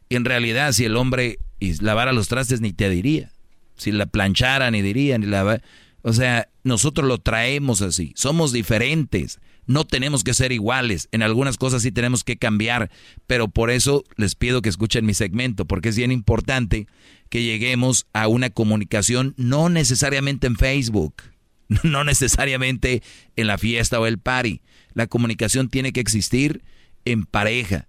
En 0.10 0.26
realidad 0.26 0.72
si 0.72 0.86
el 0.86 0.96
hombre 0.96 1.40
lavara 1.80 2.14
los 2.14 2.28
trastes 2.28 2.62
ni 2.62 2.74
te 2.74 2.90
diría. 2.90 3.32
Si 3.76 3.92
la 3.92 4.06
planchara 4.06 4.70
ni 4.72 4.82
diría, 4.82 5.18
ni 5.18 5.26
la... 5.26 5.62
O 6.02 6.14
sea, 6.14 6.48
nosotros 6.64 7.08
lo 7.08 7.18
traemos 7.18 7.82
así. 7.82 8.14
Somos 8.16 8.52
diferentes. 8.52 9.40
No 9.67 9.86
tenemos 9.86 10.23
que 10.23 10.34
ser 10.34 10.51
iguales. 10.51 11.10
En 11.12 11.21
algunas 11.21 11.58
cosas 11.58 11.84
sí 11.84 11.91
tenemos 11.91 12.23
que 12.23 12.38
cambiar. 12.38 12.89
Pero 13.27 13.49
por 13.49 13.69
eso 13.69 14.03
les 14.15 14.36
pido 14.36 14.62
que 14.62 14.69
escuchen 14.69 15.06
mi 15.06 15.13
segmento, 15.13 15.65
porque 15.65 15.89
es 15.89 15.97
bien 15.97 16.12
importante 16.12 16.88
que 17.30 17.43
lleguemos 17.43 18.08
a 18.13 18.27
una 18.27 18.49
comunicación 18.49 19.34
no 19.38 19.69
necesariamente 19.69 20.47
en 20.47 20.56
Facebook, 20.56 21.21
no 21.84 22.03
necesariamente 22.06 23.03
en 23.36 23.47
la 23.47 23.58
fiesta 23.58 23.99
o 23.99 24.08
el 24.08 24.17
party. 24.17 24.62
La 24.93 25.08
comunicación 25.08 25.69
tiene 25.69 25.91
que 25.91 25.99
existir 25.99 26.63
en 27.06 27.25
pareja. 27.25 27.88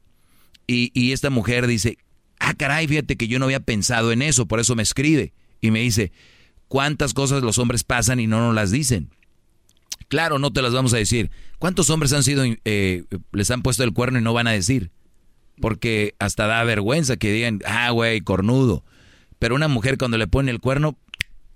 Y, 0.66 0.90
y 0.92 1.12
esta 1.12 1.30
mujer 1.30 1.66
dice, 1.66 1.96
ah, 2.40 2.54
caray, 2.54 2.88
fíjate 2.88 3.16
que 3.16 3.28
yo 3.28 3.38
no 3.38 3.46
había 3.46 3.60
pensado 3.60 4.12
en 4.12 4.20
eso, 4.22 4.46
por 4.46 4.60
eso 4.60 4.74
me 4.74 4.82
escribe. 4.82 5.32
Y 5.60 5.70
me 5.70 5.80
dice, 5.80 6.12
¿cuántas 6.66 7.14
cosas 7.14 7.42
los 7.42 7.58
hombres 7.58 7.84
pasan 7.84 8.20
y 8.20 8.26
no 8.26 8.40
nos 8.40 8.54
las 8.54 8.70
dicen? 8.70 9.10
Claro, 10.08 10.38
no 10.38 10.52
te 10.52 10.62
las 10.62 10.72
vamos 10.72 10.94
a 10.94 10.96
decir. 10.96 11.30
¿Cuántos 11.58 11.90
hombres 11.90 12.12
han 12.12 12.22
sido, 12.22 12.44
eh, 12.64 13.04
les 13.32 13.50
han 13.50 13.62
puesto 13.62 13.84
el 13.84 13.92
cuerno 13.92 14.18
y 14.18 14.22
no 14.22 14.32
van 14.32 14.46
a 14.46 14.52
decir? 14.52 14.90
Porque 15.60 16.14
hasta 16.18 16.46
da 16.46 16.64
vergüenza 16.64 17.16
que 17.16 17.32
digan, 17.32 17.60
ah, 17.66 17.90
güey, 17.90 18.20
cornudo. 18.22 18.84
Pero 19.38 19.54
una 19.54 19.68
mujer 19.68 19.98
cuando 19.98 20.16
le 20.16 20.26
pone 20.26 20.50
el 20.50 20.60
cuerno, 20.60 20.98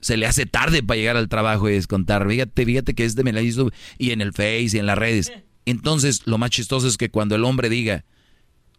se 0.01 0.17
le 0.17 0.27
hace 0.27 0.47
tarde 0.47 0.83
para 0.83 0.99
llegar 0.99 1.17
al 1.17 1.29
trabajo 1.29 1.69
y 1.69 1.73
descontar. 1.73 2.29
Fíjate, 2.29 2.67
fíjate 2.67 2.95
que 2.95 3.05
este 3.05 3.23
me 3.23 3.33
la 3.33 3.41
hizo 3.41 3.71
y 3.99 4.11
en 4.11 4.21
el 4.21 4.33
Face 4.33 4.71
y 4.75 4.79
en 4.79 4.87
las 4.87 4.99
redes. 4.99 5.33
Entonces, 5.65 6.27
lo 6.27 6.39
más 6.39 6.51
chistoso 6.51 6.89
es 6.89 6.99
que 6.99 7.09
cuando 7.09 7.37
el 7.37 7.45
hombre 7.45 7.69
diga, 7.69 8.05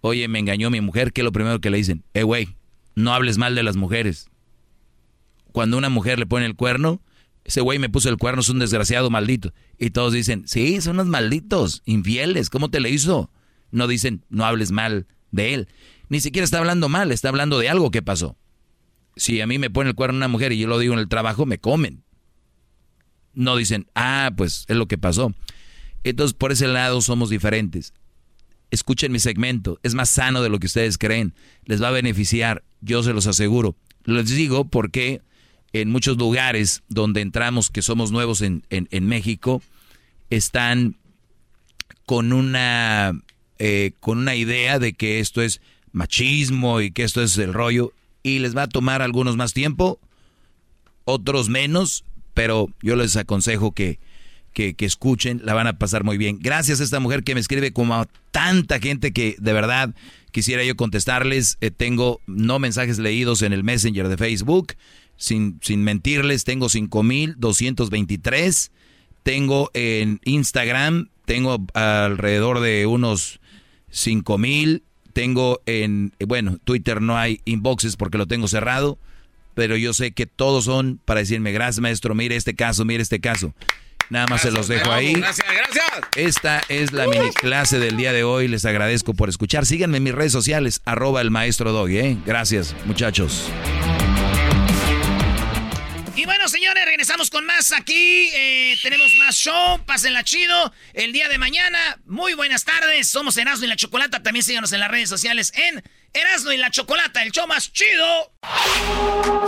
oye, 0.02 0.28
me 0.28 0.40
engañó 0.40 0.70
mi 0.70 0.82
mujer, 0.82 1.14
¿qué 1.14 1.22
es 1.22 1.26
lo 1.26 1.32
primero 1.32 1.62
que 1.62 1.70
le 1.70 1.78
dicen? 1.78 2.04
Eh, 2.14 2.24
güey, 2.24 2.50
no 2.96 3.14
hables 3.14 3.38
mal 3.38 3.56
de 3.56 3.64
las 3.64 3.78
mujeres. 3.78 4.30
Cuando 5.54 5.78
una 5.78 5.90
mujer 5.90 6.20
le 6.20 6.26
pone 6.26 6.46
el 6.46 6.56
cuerno, 6.56 7.02
ese 7.46 7.62
güey 7.62 7.80
me 7.80 7.90
puso 7.90 8.10
el 8.10 8.18
cuerno, 8.18 8.42
es 8.42 8.50
un 8.50 8.60
desgraciado 8.60 9.10
maldito. 9.10 9.54
Y 9.78 9.90
todos 9.90 10.14
dicen, 10.14 10.48
sí, 10.48 10.80
son 10.82 10.96
unos 10.96 11.08
malditos, 11.08 11.82
infieles, 11.86 12.50
¿cómo 12.50 12.70
te 12.70 12.80
le 12.80 12.90
hizo? 12.90 13.32
No 13.72 13.88
dicen, 13.88 14.26
no 14.30 14.46
hables 14.46 14.72
mal 14.72 15.08
de 15.32 15.54
él. 15.54 15.68
Ni 16.10 16.22
siquiera 16.22 16.46
está 16.46 16.60
hablando 16.60 16.90
mal, 16.90 17.12
está 17.12 17.30
hablando 17.30 17.60
de 17.60 17.70
algo 17.70 17.92
que 17.92 18.02
pasó. 18.02 18.38
Si 19.16 19.42
a 19.42 19.48
mí 19.48 19.60
me 19.60 19.70
pone 19.70 19.90
el 19.90 19.96
cuerno 19.96 20.18
una 20.18 20.28
mujer 20.28 20.52
y 20.54 20.60
yo 20.60 20.68
lo 20.68 20.80
digo 20.80 20.94
en 20.94 21.00
el 21.00 21.10
trabajo, 21.10 21.46
me 21.46 21.60
comen. 21.60 22.04
No 23.34 23.56
dicen, 23.58 23.88
ah, 23.96 24.32
pues 24.38 24.66
es 24.68 24.78
lo 24.78 24.88
que 24.88 24.98
pasó. 24.98 25.34
Entonces, 26.04 26.34
por 26.34 26.52
ese 26.52 26.68
lado 26.68 27.02
somos 27.02 27.30
diferentes. 27.30 27.94
Escuchen 28.72 29.12
mi 29.12 29.20
segmento, 29.20 29.80
es 29.84 29.96
más 29.96 30.10
sano 30.10 30.42
de 30.42 30.50
lo 30.50 30.60
que 30.60 30.68
ustedes 30.68 30.98
creen. 30.98 31.34
Les 31.66 31.82
va 31.82 31.90
a 31.90 31.92
beneficiar, 31.92 32.64
yo 32.82 33.04
se 33.04 33.14
los 33.14 33.28
aseguro. 33.28 33.76
Les 34.06 34.30
digo 34.30 34.66
porque 34.66 35.22
en 35.74 35.90
muchos 35.90 36.18
lugares 36.18 36.84
donde 36.88 37.22
entramos, 37.22 37.70
que 37.70 37.82
somos 37.82 38.12
nuevos 38.12 38.42
en, 38.42 38.64
México, 39.08 39.62
están 40.30 40.96
con 42.06 42.32
una, 42.32 43.20
eh, 43.58 43.92
con 44.00 44.20
una 44.20 44.36
idea 44.36 44.78
de 44.80 44.94
que 44.94 45.20
esto 45.20 45.42
es 45.42 45.62
machismo 45.92 46.80
y 46.80 46.92
que 46.92 47.04
esto 47.04 47.22
es 47.22 47.38
el 47.38 47.54
rollo 47.54 47.92
y 48.22 48.40
les 48.40 48.56
va 48.56 48.64
a 48.64 48.68
tomar 48.68 49.02
algunos 49.02 49.36
más 49.36 49.54
tiempo, 49.54 50.00
otros 51.06 51.50
menos, 51.50 52.06
pero 52.34 52.70
yo 52.82 52.96
les 52.96 53.18
aconsejo 53.18 53.74
que, 53.74 54.00
que, 54.54 54.76
escuchen, 54.80 55.42
la 55.44 55.54
van 55.54 55.68
a 55.68 55.78
pasar 55.78 56.04
muy 56.04 56.18
bien. 56.18 56.40
Gracias 56.40 56.80
a 56.80 56.84
esta 56.84 57.00
mujer 57.00 57.24
que 57.24 57.34
me 57.34 57.42
escribe 57.42 57.74
como 57.74 57.96
a 57.96 58.08
tanta 58.32 58.80
gente 58.80 59.12
que 59.12 59.36
de 59.40 59.54
verdad 59.54 59.94
quisiera 60.32 60.64
yo 60.64 60.76
contestarles. 60.76 61.58
Eh, 61.62 61.72
tengo 61.72 62.22
no 62.28 62.60
mensajes 62.60 63.00
leídos 63.00 63.42
en 63.42 63.54
el 63.54 63.64
Messenger 63.64 64.08
de 64.08 64.18
Facebook, 64.18 64.74
sin, 65.18 65.60
sin 65.62 65.84
mentirles, 65.84 66.44
tengo 66.44 66.70
5223. 66.70 68.72
Tengo 69.24 69.72
en 69.74 70.20
Instagram, 70.26 71.10
tengo 71.26 71.66
alrededor 71.74 72.60
de 72.60 72.86
unos 72.86 73.40
5000 73.90 74.84
tengo 75.14 75.62
en, 75.66 76.12
bueno, 76.28 76.58
Twitter 76.64 77.02
no 77.02 77.18
hay 77.18 77.40
inboxes 77.46 77.96
porque 77.96 78.18
lo 78.18 78.28
tengo 78.28 78.48
cerrado, 78.48 78.98
pero 79.54 79.78
yo 79.78 79.94
sé 79.94 80.12
que 80.12 80.26
todos 80.26 80.66
son 80.66 81.00
para 81.06 81.22
decirme, 81.22 81.52
gracias 81.52 81.80
maestro, 81.80 82.16
mire 82.16 82.36
este 82.36 82.56
caso, 82.56 82.84
mire 82.84 83.04
este 83.04 83.22
caso. 83.22 83.54
Nada 84.10 84.28
más 84.28 84.42
se 84.42 84.52
los 84.52 84.68
dejo 84.68 84.92
ahí. 84.92 85.14
Gracias, 85.14 85.48
gracias. 85.48 86.10
Esta 86.18 86.62
es 86.68 86.92
la 86.92 87.08
mini 87.08 87.32
clase 87.32 87.80
del 87.80 87.96
día 87.96 88.12
de 88.12 88.24
hoy. 88.24 88.48
Les 88.48 88.66
agradezco 88.66 89.14
por 89.14 89.30
escuchar. 89.30 89.66
Síganme 89.66 89.98
en 89.98 90.04
mis 90.04 90.14
redes 90.14 90.34
sociales, 90.34 90.82
arroba 90.86 91.22
el 91.22 91.32
maestro 91.32 91.72
Doggy. 91.72 91.98
¿eh? 91.98 92.18
Gracias, 92.26 92.76
muchachos. 92.86 93.50
Y 96.16 96.26
bueno, 96.26 96.48
señores, 96.48 96.86
regresamos 96.86 97.30
con 97.32 97.46
más 97.46 97.72
aquí. 97.72 98.30
Eh, 98.34 98.78
tenemos 98.84 99.12
más 99.18 99.36
show. 99.36 99.84
Pásenla 99.86 100.24
chido. 100.24 100.72
El 100.94 101.12
día 101.12 101.28
de 101.28 101.40
mañana. 101.40 101.98
Muy 102.06 102.36
buenas 102.36 102.64
tardes. 102.66 103.10
Somos 103.10 103.36
Erasmo 103.38 103.66
y 103.66 103.68
la 103.68 103.76
Chocolata. 103.76 104.22
También 104.22 104.44
síganos 104.44 104.72
en 104.74 104.80
las 104.80 104.92
redes 104.92 105.10
sociales 105.10 105.52
en 105.56 105.84
Erasmo 106.14 106.52
y 106.52 106.58
la 106.58 106.70
Chocolata, 106.70 107.24
el 107.24 107.32
show 107.32 107.48
más 107.48 107.74
chido. 107.74 108.32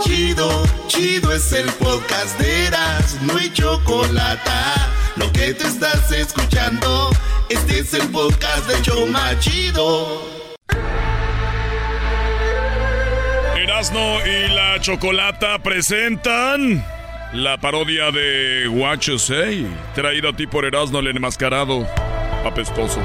Chido, 0.02 0.64
chido 0.88 1.32
es 1.32 1.52
el 1.52 1.70
podcast 1.74 2.36
de 2.40 2.66
Erasmo 2.66 3.38
y 3.38 3.52
Chocolata. 3.52 4.92
Lo 5.14 5.32
que 5.32 5.54
te 5.54 5.68
estás 5.68 6.10
escuchando, 6.10 7.10
este 7.48 7.78
es 7.78 7.94
el 7.94 8.08
podcast 8.08 8.66
de 8.66 9.06
más 9.06 9.38
chido. 9.38 10.35
Erasmo 13.76 14.20
y 14.24 14.48
la 14.54 14.80
Chocolata 14.80 15.58
presentan 15.58 16.82
la 17.34 17.58
parodia 17.58 18.10
de 18.10 18.68
What 18.68 19.00
You 19.00 19.18
Say, 19.18 19.66
traída 19.94 20.30
a 20.30 20.32
ti 20.32 20.46
por 20.46 20.64
Erasmo 20.64 21.00
el 21.00 21.08
enmascarado 21.08 21.86
apestoso. 22.42 23.02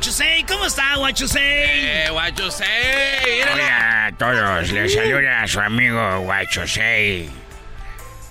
Say, 0.00 0.44
¿cómo 0.44 0.64
está 0.64 0.94
Say? 1.14 1.38
Eh, 1.42 2.08
Say. 2.50 3.42
Hola 3.52 4.06
a 4.06 4.12
todos, 4.12 4.72
les 4.72 4.94
saluda 4.94 5.42
a 5.42 5.46
su 5.46 5.60
amigo 5.60 6.26
Say. 6.66 7.28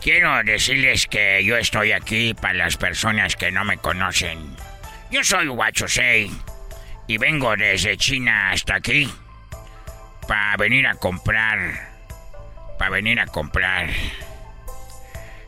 Quiero 0.01 0.43
decirles 0.43 1.05
que 1.05 1.43
yo 1.45 1.55
estoy 1.55 1.91
aquí 1.91 2.33
para 2.33 2.55
las 2.55 2.77
personas 2.77 3.35
que 3.35 3.51
no 3.51 3.63
me 3.63 3.77
conocen. 3.77 4.39
Yo 5.11 5.23
soy 5.23 5.47
Say 5.87 6.31
y 7.11 7.17
vengo 7.17 7.57
desde 7.57 7.97
China 7.97 8.51
hasta 8.51 8.75
aquí 8.75 9.11
para 10.29 10.55
venir 10.55 10.87
a 10.87 10.95
comprar, 10.95 11.89
para 12.79 12.89
venir 12.89 13.19
a 13.19 13.25
comprar, 13.25 13.89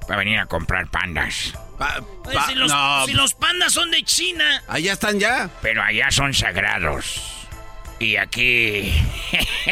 para 0.06 0.18
venir 0.18 0.40
a 0.40 0.46
comprar 0.46 0.90
pandas. 0.90 1.54
si, 3.06 3.14
los, 3.14 3.34
pandas 3.36 3.72
son 3.72 3.92
de 3.92 4.04
China. 4.04 4.62
Allá 4.68 4.92
están 4.92 5.22
ya. 5.22 5.50
Pero 5.62 5.82
allá 5.82 6.12
son 6.12 6.34
sagrados. 6.34 7.48
Y 7.98 8.18
aquí, 8.18 8.94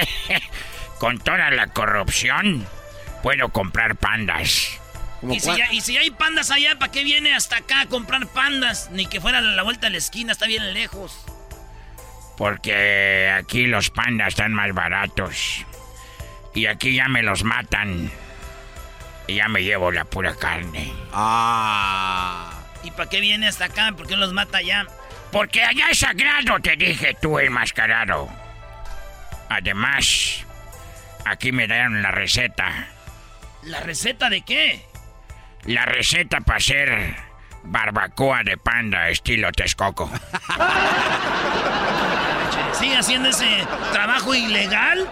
con 0.98 1.20
toda 1.20 1.52
la 1.52 1.68
corrupción, 1.68 2.66
puedo 3.22 3.50
comprar 3.50 3.98
pandas. 3.98 4.80
¿Y 5.30 5.42
si, 5.42 5.50
y 5.72 5.82
si, 5.82 5.98
hay 5.98 6.10
pandas 6.10 6.52
allá, 6.52 6.80
¿para 6.80 6.90
qué 6.90 7.04
viene 7.04 7.36
hasta 7.36 7.58
acá 7.58 7.82
a 7.82 7.86
comprar 7.88 8.28
pandas? 8.28 8.90
Ni 8.92 9.08
que 9.08 9.20
fuera 9.20 9.40
a 9.40 9.42
la 9.42 9.64
vuelta 9.64 9.88
de 9.88 9.92
la 9.92 9.98
esquina, 9.98 10.32
está 10.32 10.48
bien 10.48 10.74
lejos. 10.74 11.26
Porque 12.42 13.32
aquí 13.38 13.68
los 13.68 13.92
pandas 13.92 14.30
están 14.30 14.52
más 14.52 14.74
baratos. 14.74 15.64
Y 16.56 16.66
aquí 16.66 16.96
ya 16.96 17.08
me 17.08 17.22
los 17.22 17.44
matan. 17.44 18.10
Y 19.28 19.36
ya 19.36 19.48
me 19.48 19.62
llevo 19.62 19.92
la 19.92 20.06
pura 20.06 20.34
carne. 20.34 20.92
Ah. 21.14 22.52
¿Y 22.84 22.90
para 22.90 23.08
qué 23.12 23.20
viene 23.20 23.48
hasta 23.48 23.66
acá? 23.66 23.94
¿Por 23.96 24.08
qué 24.08 24.16
los 24.16 24.34
mata 24.34 24.58
allá? 24.58 24.88
Porque 25.32 25.62
allá 25.62 25.92
es 25.92 26.00
sagrado, 26.00 26.60
te 26.60 26.76
dije 26.78 27.16
tú, 27.22 27.38
enmascarado. 27.38 28.28
Además, 29.48 30.44
aquí 31.26 31.52
me 31.52 31.68
dieron 31.68 32.02
la 32.02 32.10
receta. 32.10 32.88
¿La 33.62 33.82
receta 33.82 34.32
de 34.32 34.42
qué? 34.42 34.84
La 35.66 35.86
receta 35.86 36.42
para 36.42 36.58
hacer 36.58 37.18
barbacoa 37.66 38.42
de 38.44 38.58
panda 38.58 39.10
estilo 39.10 39.52
Texcoco. 39.52 40.10
¿Sigue 42.82 42.98
haciendo 42.98 43.30
ese 43.30 43.68
trabajo 43.92 44.34
ilegal? 44.34 45.08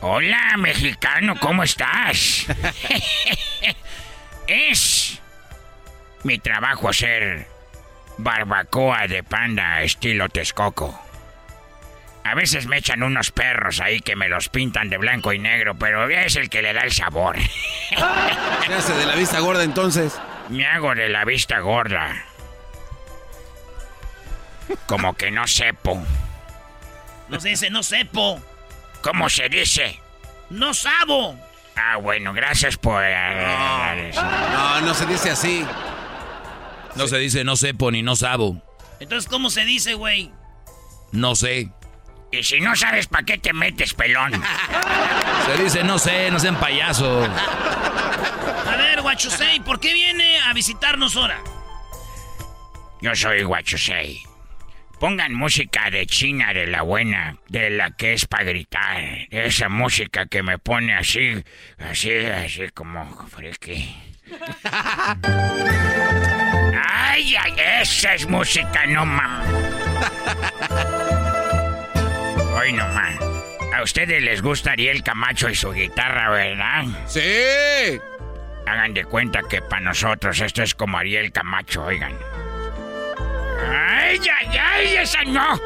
Hola, 0.00 0.56
mexicano, 0.58 1.36
¿cómo 1.38 1.62
estás? 1.62 2.44
es 4.48 5.20
mi 6.24 6.40
trabajo 6.40 6.88
hacer 6.88 7.46
barbacoa 8.18 9.06
de 9.06 9.22
panda 9.22 9.82
estilo 9.82 10.28
Texcoco. 10.28 11.00
A 12.24 12.34
veces 12.34 12.66
me 12.66 12.78
echan 12.78 13.04
unos 13.04 13.30
perros 13.30 13.78
ahí 13.78 14.00
que 14.00 14.16
me 14.16 14.28
los 14.28 14.48
pintan 14.48 14.90
de 14.90 14.98
blanco 14.98 15.32
y 15.32 15.38
negro, 15.38 15.76
pero 15.78 16.10
es 16.10 16.34
el 16.34 16.50
que 16.50 16.62
le 16.62 16.72
da 16.72 16.80
el 16.80 16.90
sabor. 16.90 17.36
¿Qué 18.66 18.74
hace 18.74 18.92
de 18.94 19.06
la 19.06 19.14
vista 19.14 19.38
gorda 19.38 19.62
entonces? 19.62 20.20
Me 20.48 20.66
hago 20.66 20.96
de 20.96 21.10
la 21.10 21.24
vista 21.24 21.60
gorda. 21.60 22.24
Como 24.86 25.14
que 25.14 25.30
no 25.30 25.46
sepo. 25.46 26.04
No 27.30 27.38
se 27.38 27.48
dice 27.50 27.70
no 27.70 27.82
sepo. 27.82 28.42
¿Cómo 29.02 29.28
se 29.30 29.48
dice? 29.48 30.00
No 30.50 30.74
sabo. 30.74 31.38
Ah, 31.76 31.96
bueno, 31.96 32.32
gracias 32.32 32.76
por... 32.76 33.02
Eh, 33.04 34.10
no, 34.14 34.80
no, 34.80 34.94
se 34.94 35.06
dice 35.06 35.30
así. 35.30 35.64
No 36.96 37.06
se 37.06 37.18
dice 37.18 37.44
no 37.44 37.56
sepo 37.56 37.90
ni 37.92 38.02
no 38.02 38.16
sabo. 38.16 38.60
Entonces, 38.98 39.30
¿cómo 39.30 39.48
se 39.48 39.64
dice, 39.64 39.94
güey? 39.94 40.32
No 41.12 41.36
sé. 41.36 41.70
Y 42.32 42.42
si 42.42 42.60
no 42.60 42.74
sabes 42.74 43.06
para 43.06 43.24
qué 43.24 43.38
te 43.38 43.52
metes, 43.52 43.94
pelón. 43.94 44.32
Se 45.46 45.60
dice 45.60 45.82
no 45.82 45.98
sé, 45.98 46.30
no 46.30 46.38
sean 46.38 46.60
payasos. 46.60 47.28
A 47.28 48.76
ver, 48.76 49.02
Guachusei, 49.02 49.58
¿por 49.60 49.80
qué 49.80 49.92
viene 49.92 50.38
a 50.40 50.52
visitarnos 50.52 51.16
ahora? 51.16 51.42
Yo 53.00 53.16
soy 53.16 53.42
Guachusei 53.42 54.29
Pongan 55.00 55.32
música 55.32 55.88
de 55.90 56.04
China, 56.04 56.52
de 56.52 56.66
la 56.66 56.82
buena, 56.82 57.38
de 57.48 57.70
la 57.70 57.90
que 57.90 58.12
es 58.12 58.26
para 58.26 58.44
gritar. 58.44 58.98
Esa 59.30 59.70
música 59.70 60.26
que 60.26 60.42
me 60.42 60.58
pone 60.58 60.94
así, 60.94 61.42
así, 61.78 62.14
así 62.26 62.68
como 62.74 63.06
friki. 63.28 63.96
Ay, 66.86 67.34
ay, 67.34 67.54
esa 67.80 68.12
es 68.12 68.28
música, 68.28 68.84
no 68.88 69.06
mames. 69.06 69.48
Hoy 72.58 72.74
no 72.74 72.86
más. 72.88 73.18
A 73.74 73.82
ustedes 73.82 74.22
les 74.22 74.42
gusta 74.42 74.72
Ariel 74.72 75.02
Camacho 75.02 75.48
y 75.48 75.54
su 75.54 75.72
guitarra, 75.72 76.28
¿verdad? 76.28 76.84
Sí. 77.06 77.98
Hagan 78.66 78.92
de 78.92 79.06
cuenta 79.06 79.40
que 79.48 79.62
para 79.62 79.80
nosotros 79.80 80.38
esto 80.40 80.62
es 80.62 80.74
como 80.74 80.98
Ariel 80.98 81.32
Camacho, 81.32 81.84
oigan. 81.84 82.12
¡Ay, 83.68 84.20
ay, 84.38 84.58
ay! 84.58 84.96
¡Esa 84.96 85.24
no! 85.24 85.60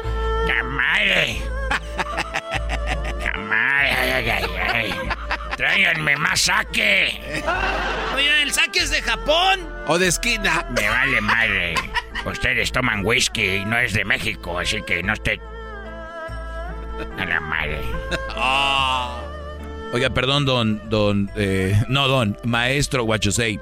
¡La 0.47 0.63
madre! 0.63 1.41
¡La 3.19 3.33
madre! 3.39 3.91
¡Ay, 3.91 4.29
ay, 4.29 4.45
ay! 4.73 4.93
¡Tráiganme 5.55 6.17
más 6.17 6.41
saque! 6.41 7.43
Oye, 8.15 8.41
¿el 8.41 8.51
saque 8.51 8.79
es 8.79 8.89
de 8.89 9.01
Japón? 9.01 9.67
O 9.87 9.97
de 9.97 10.07
esquina. 10.07 10.65
Me 10.71 10.89
vale 10.89 11.21
madre. 11.21 11.75
Ustedes 12.25 12.71
toman 12.71 13.05
whisky 13.05 13.57
y 13.57 13.65
no 13.65 13.77
es 13.77 13.93
de 13.93 14.03
México, 14.03 14.59
así 14.59 14.81
que 14.81 15.01
no 15.03 15.13
esté... 15.13 15.39
A 17.17 17.25
la 17.25 17.39
madre. 17.41 17.81
Oiga, 19.93 20.09
perdón, 20.09 20.45
don, 20.45 20.89
don, 20.89 21.31
eh, 21.35 21.81
no, 21.87 22.07
don, 22.07 22.37
maestro 22.43 23.03
Guachosei. 23.03 23.59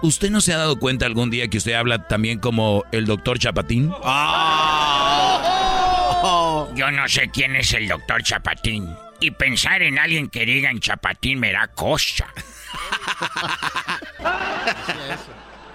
¿Usted 0.00 0.30
no 0.30 0.40
se 0.40 0.52
ha 0.52 0.58
dado 0.58 0.78
cuenta 0.78 1.06
algún 1.06 1.30
día 1.30 1.48
que 1.48 1.58
usted 1.58 1.72
habla 1.72 2.06
también 2.06 2.38
como 2.38 2.84
el 2.92 3.06
doctor 3.06 3.38
Chapatín? 3.38 3.92
Yo 6.74 6.90
no 6.92 7.08
sé 7.08 7.30
quién 7.32 7.56
es 7.56 7.72
el 7.72 7.88
doctor 7.88 8.22
Chapatín. 8.22 8.88
Y 9.20 9.32
pensar 9.32 9.82
en 9.82 9.98
alguien 9.98 10.28
que 10.28 10.46
diga 10.46 10.70
en 10.70 10.78
Chapatín 10.78 11.40
me 11.40 11.52
da 11.52 11.66
cosa. 11.68 12.26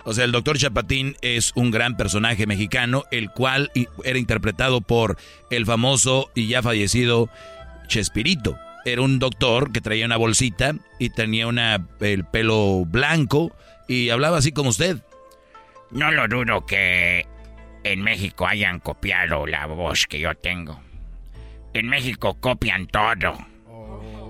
O 0.05 0.13
sea, 0.13 0.25
el 0.25 0.33
doctor 0.33 0.57
Chapatín 0.57 1.15
es 1.21 1.53
un 1.55 1.71
gran 1.71 1.95
personaje 1.95 2.45
mexicano, 2.45 3.05
el 3.09 3.29
cual 3.29 3.71
era 4.03 4.19
interpretado 4.19 4.81
por 4.81 5.17
el 5.49 5.65
famoso 5.65 6.29
y 6.35 6.47
ya 6.47 6.61
fallecido 6.61 7.29
Chespirito. 7.87 8.57
Era 8.83 9.01
un 9.01 9.17
doctor 9.17 9.71
que 9.71 9.79
traía 9.79 10.05
una 10.05 10.17
bolsita 10.17 10.75
y 10.99 11.09
tenía 11.09 11.47
una, 11.47 11.87
el 12.01 12.25
pelo 12.25 12.83
blanco 12.85 13.55
y 13.87 14.09
hablaba 14.09 14.37
así 14.37 14.51
como 14.51 14.69
usted. 14.69 14.97
No 15.91 16.11
lo 16.11 16.27
dudo 16.27 16.65
que 16.65 17.27
en 17.83 18.01
México 18.01 18.47
hayan 18.47 18.79
copiado 18.79 19.45
la 19.45 19.65
voz 19.67 20.07
que 20.07 20.19
yo 20.19 20.33
tengo. 20.35 20.81
En 21.73 21.87
México 21.87 22.37
copian 22.39 22.87
todo. 22.87 23.37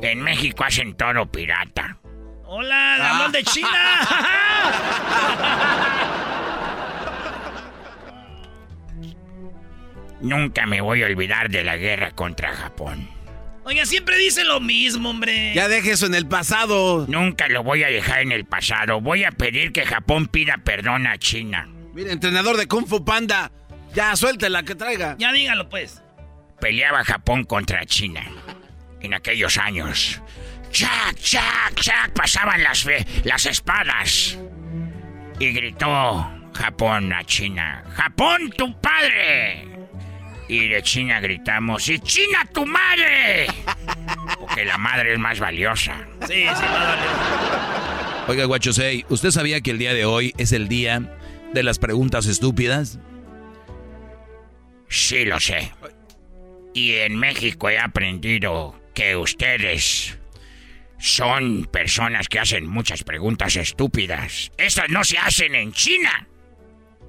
En 0.01 0.21
México 0.21 0.63
hacen 0.63 0.95
todo 0.95 1.31
pirata. 1.31 1.97
¡Hola, 2.45 2.97
Lamón 2.97 3.31
de 3.31 3.43
China! 3.43 3.69
Nunca 10.21 10.65
me 10.65 10.81
voy 10.81 11.03
a 11.03 11.07
olvidar 11.07 11.49
de 11.49 11.63
la 11.63 11.77
guerra 11.77 12.11
contra 12.11 12.53
Japón. 12.53 13.09
Oiga, 13.65 13.85
siempre 13.85 14.17
dice 14.17 14.43
lo 14.43 14.59
mismo, 14.59 15.09
hombre. 15.11 15.53
Ya 15.53 15.67
deje 15.69 15.91
eso 15.91 16.05
en 16.05 16.15
el 16.15 16.27
pasado. 16.27 17.05
Nunca 17.07 17.47
lo 17.47 17.63
voy 17.63 17.83
a 17.83 17.87
dejar 17.87 18.21
en 18.21 18.31
el 18.33 18.45
pasado. 18.45 18.99
Voy 18.99 19.23
a 19.23 19.31
pedir 19.31 19.71
que 19.71 19.85
Japón 19.85 20.27
pida 20.27 20.57
perdón 20.57 21.07
a 21.07 21.17
China. 21.17 21.69
Mire, 21.93 22.11
entrenador 22.11 22.57
de 22.57 22.67
Kung 22.67 22.87
Fu 22.87 23.05
Panda. 23.05 23.51
Ya, 23.93 24.15
suéltela 24.15 24.63
que 24.63 24.75
traiga. 24.75 25.15
Ya 25.17 25.31
dígalo, 25.31 25.69
pues. 25.69 26.01
Peleaba 26.59 27.03
Japón 27.05 27.43
contra 27.45 27.85
China. 27.85 28.21
En 29.01 29.13
aquellos 29.13 29.57
años. 29.57 30.21
¡Chac, 30.71 31.15
chac, 31.19 31.75
chac! 31.75 32.11
Pasaban 32.13 32.63
las, 32.63 32.83
fe- 32.83 33.05
las 33.23 33.45
espadas. 33.45 34.37
Y 35.39 35.51
gritó 35.51 36.29
Japón 36.53 37.13
a 37.13 37.23
China. 37.23 37.83
¡Japón, 37.95 38.51
tu 38.57 38.79
padre! 38.81 39.67
Y 40.53 40.67
de 40.67 40.83
China 40.83 41.19
gritamos, 41.19 41.89
¡y 41.89 41.97
China, 41.97 42.47
tu 42.53 42.63
madre! 42.63 43.47
Porque 44.39 44.63
la 44.63 44.77
madre 44.77 45.13
es 45.13 45.19
más 45.19 45.39
valiosa. 45.39 46.05
Sí, 46.27 46.43
sí, 46.43 46.45
más 46.45 46.87
valioso. 46.89 48.25
Oiga, 48.27 48.45
Guachosei, 48.45 49.03
¿usted 49.09 49.31
sabía 49.31 49.61
que 49.61 49.71
el 49.71 49.79
día 49.79 49.95
de 49.95 50.05
hoy 50.05 50.31
es 50.37 50.51
el 50.51 50.67
día 50.67 51.17
de 51.53 51.63
las 51.63 51.79
preguntas 51.79 52.27
estúpidas? 52.27 52.99
Sí, 54.89 55.25
lo 55.25 55.39
sé. 55.39 55.71
Y 56.75 56.97
en 56.97 57.17
México 57.17 57.71
he 57.71 57.79
aprendido 57.79 58.79
que 58.93 59.15
ustedes 59.15 60.19
son 60.99 61.65
personas 61.65 62.27
que 62.27 62.37
hacen 62.37 62.67
muchas 62.67 63.03
preguntas 63.03 63.55
estúpidas. 63.55 64.51
Estas 64.59 64.87
no 64.89 65.03
se 65.03 65.17
hacen 65.17 65.55
en 65.55 65.73
China. 65.73 66.27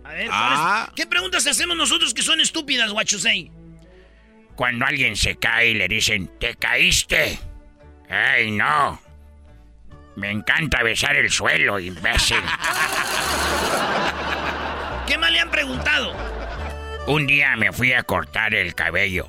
A 0.05 0.09
ver, 0.13 0.29
Ah. 0.31 0.85
¿cuáles- 0.87 0.95
¿qué 0.97 1.07
preguntas 1.07 1.47
hacemos 1.47 1.77
nosotros 1.77 2.15
que 2.15 2.23
son 2.23 2.41
estúpidas, 2.41 2.91
Guachusei? 2.93 3.51
Cuando 4.55 4.87
alguien 4.87 5.17
se 5.17 5.37
cae 5.37 5.71
y 5.71 5.75
le 5.75 5.89
dicen, 5.89 6.31
¿te 6.39 6.55
caíste? 6.55 7.39
¡Ay, 8.09 8.53
no! 8.53 9.01
Me 10.17 10.31
encanta 10.31 10.83
besar 10.85 11.17
el 11.17 11.29
suelo, 11.31 11.81
imbécil. 11.81 12.37
¿Qué 15.07 15.19
más 15.19 15.31
le 15.33 15.41
han 15.41 15.51
preguntado? 15.51 16.15
Un 17.07 17.27
día 17.27 17.57
me 17.57 17.73
fui 17.73 17.93
a 17.93 18.03
cortar 18.05 18.55
el 18.55 18.75
cabello. 18.75 19.29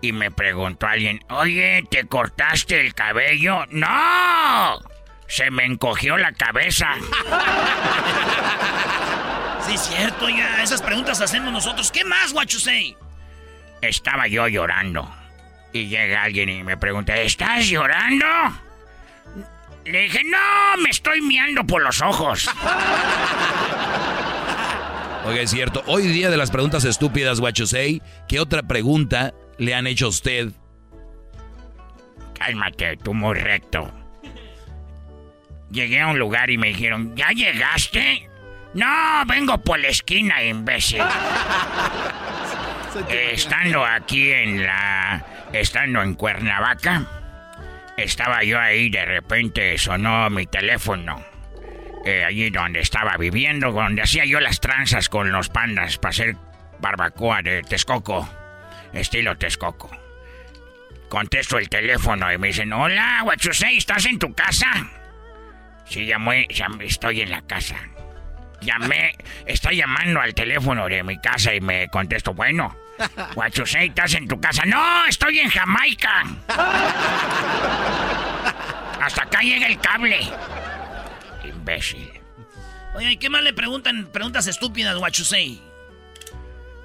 Y 0.00 0.10
me 0.12 0.30
preguntó 0.32 0.86
alguien, 0.88 1.24
oye, 1.30 1.84
¿te 1.90 2.06
cortaste 2.08 2.80
el 2.80 2.92
cabello? 2.94 3.66
¡No! 3.70 4.80
Se 5.28 5.50
me 5.50 5.64
encogió 5.64 6.16
la 6.16 6.32
cabeza. 6.32 6.88
Sí, 9.72 9.78
cierto, 9.78 10.28
ya. 10.28 10.62
Esas 10.62 10.82
preguntas 10.82 11.18
hacemos 11.22 11.50
nosotros. 11.50 11.90
¿Qué 11.90 12.04
más, 12.04 12.34
Guachusei? 12.34 12.94
Estaba 13.80 14.26
yo 14.26 14.46
llorando. 14.46 15.10
Y 15.72 15.86
llega 15.86 16.24
alguien 16.24 16.50
y 16.50 16.62
me 16.62 16.76
pregunta, 16.76 17.16
¿estás 17.16 17.68
llorando? 17.68 18.26
Le 19.86 20.02
dije, 20.02 20.20
no, 20.24 20.82
me 20.82 20.90
estoy 20.90 21.22
miando 21.22 21.64
por 21.64 21.82
los 21.82 22.02
ojos. 22.02 22.50
Oiga, 25.24 25.40
es 25.40 25.50
cierto. 25.50 25.82
Hoy 25.86 26.06
día 26.08 26.28
de 26.28 26.36
las 26.36 26.50
preguntas 26.50 26.84
estúpidas, 26.84 27.40
Guachosei, 27.40 28.02
¿qué 28.28 28.40
otra 28.40 28.62
pregunta 28.62 29.32
le 29.56 29.74
han 29.74 29.86
hecho 29.86 30.04
a 30.06 30.10
usted? 30.10 30.50
Cálmate, 32.38 32.98
tú 32.98 33.14
muy 33.14 33.38
recto. 33.38 33.90
Llegué 35.70 36.02
a 36.02 36.08
un 36.08 36.18
lugar 36.18 36.50
y 36.50 36.58
me 36.58 36.68
dijeron, 36.68 37.16
¿ya 37.16 37.30
llegaste? 37.30 38.28
No, 38.74 39.24
vengo 39.26 39.58
por 39.58 39.78
la 39.78 39.88
esquina, 39.88 40.42
imbécil. 40.42 41.02
Estando 43.08 43.84
aquí 43.84 44.32
en 44.32 44.64
la... 44.64 45.24
Estando 45.52 46.02
en 46.02 46.14
Cuernavaca, 46.14 47.04
estaba 47.96 48.42
yo 48.42 48.58
ahí, 48.58 48.88
de 48.88 49.04
repente 49.04 49.76
sonó 49.76 50.30
mi 50.30 50.46
teléfono. 50.46 51.22
Eh, 52.04 52.24
allí 52.24 52.50
donde 52.50 52.80
estaba 52.80 53.16
viviendo, 53.18 53.70
donde 53.70 54.02
hacía 54.02 54.24
yo 54.24 54.40
las 54.40 54.60
tranzas 54.60 55.08
con 55.08 55.30
los 55.30 55.50
pandas 55.50 55.98
para 55.98 56.10
hacer 56.10 56.36
barbacoa 56.80 57.42
de 57.42 57.62
Texcoco. 57.62 58.28
Estilo 58.92 59.36
Texcoco. 59.36 59.90
Contesto 61.08 61.58
el 61.58 61.68
teléfono 61.68 62.32
y 62.32 62.38
me 62.38 62.48
dicen, 62.48 62.72
hola, 62.72 63.22
Huachusei, 63.24 63.76
¿estás 63.76 64.06
en 64.06 64.18
tu 64.18 64.34
casa? 64.34 64.70
Sí, 65.84 66.06
llamé, 66.06 66.46
llamé, 66.48 66.86
estoy 66.86 67.20
en 67.20 67.30
la 67.30 67.42
casa. 67.42 67.76
Llamé, 68.62 69.16
está 69.46 69.72
llamando 69.72 70.20
al 70.20 70.34
teléfono 70.34 70.88
de 70.88 71.02
mi 71.02 71.20
casa 71.20 71.54
y 71.54 71.60
me 71.60 71.88
contesto, 71.88 72.34
bueno, 72.34 72.76
Huachusei, 73.36 73.88
¿estás 73.88 74.14
en 74.14 74.28
tu 74.28 74.40
casa? 74.40 74.64
No, 74.64 75.06
estoy 75.06 75.40
en 75.40 75.50
Jamaica. 75.50 76.24
Hasta 79.00 79.22
acá 79.22 79.40
llega 79.40 79.66
el 79.66 79.80
cable. 79.80 80.20
Imbécil. 81.44 82.10
Oye, 82.94 83.12
¿y 83.12 83.16
qué 83.16 83.30
más 83.30 83.42
le 83.42 83.52
preguntan? 83.52 84.06
Preguntas 84.12 84.46
estúpidas, 84.46 84.96
Guachusei. 84.96 85.60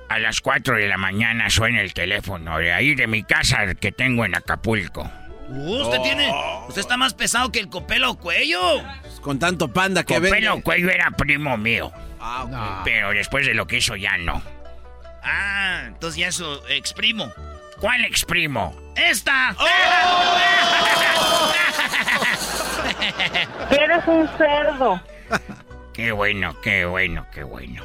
A 0.10 0.20
las 0.20 0.42
4 0.42 0.78
de 0.78 0.88
la 0.88 0.98
mañana 0.98 1.50
suena 1.50 1.82
el 1.82 1.94
teléfono 1.94 2.58
de 2.60 2.72
ahí 2.72 2.96
de 2.96 3.08
mi 3.08 3.24
casa 3.24 3.76
que 3.76 3.92
tengo 3.92 4.26
en 4.26 4.36
Acapulco. 4.36 5.12
Uh, 5.50 5.82
usted 5.82 6.02
tiene. 6.02 6.32
Usted 6.68 6.82
está 6.82 6.98
más 6.98 7.14
pesado 7.14 7.52
que 7.52 7.60
el 7.60 7.70
copelo 7.70 8.16
cuello. 8.16 8.82
Con 9.28 9.40
tanto 9.40 9.68
panda 9.68 10.06
que 10.06 10.14
Copelo 10.14 10.52
vende. 10.52 10.64
Cuello 10.64 10.90
era 10.90 11.12
primo 11.12 11.58
mío. 11.58 11.92
Ah, 12.18 12.46
ok. 12.46 12.86
Pero 12.86 13.10
después 13.10 13.46
de 13.46 13.54
lo 13.54 13.68
que 13.68 13.80
hizo 13.80 13.98
ya 13.98 14.18
no. 14.18 14.42
Ah, 15.22 15.84
entonces 15.88 16.18
ya 16.18 16.30
eso, 16.30 16.66
exprimo. 16.70 17.30
¿Cuál 17.82 18.06
exprimo? 18.06 18.74
¡Esta! 18.96 19.54
Eres 23.70 24.08
un 24.08 24.30
cerdo. 24.38 25.02
Qué 25.94 26.14
bueno, 26.14 26.56
qué 26.62 26.86
bueno, 26.86 27.28
qué 27.34 27.44
bueno. 27.44 27.84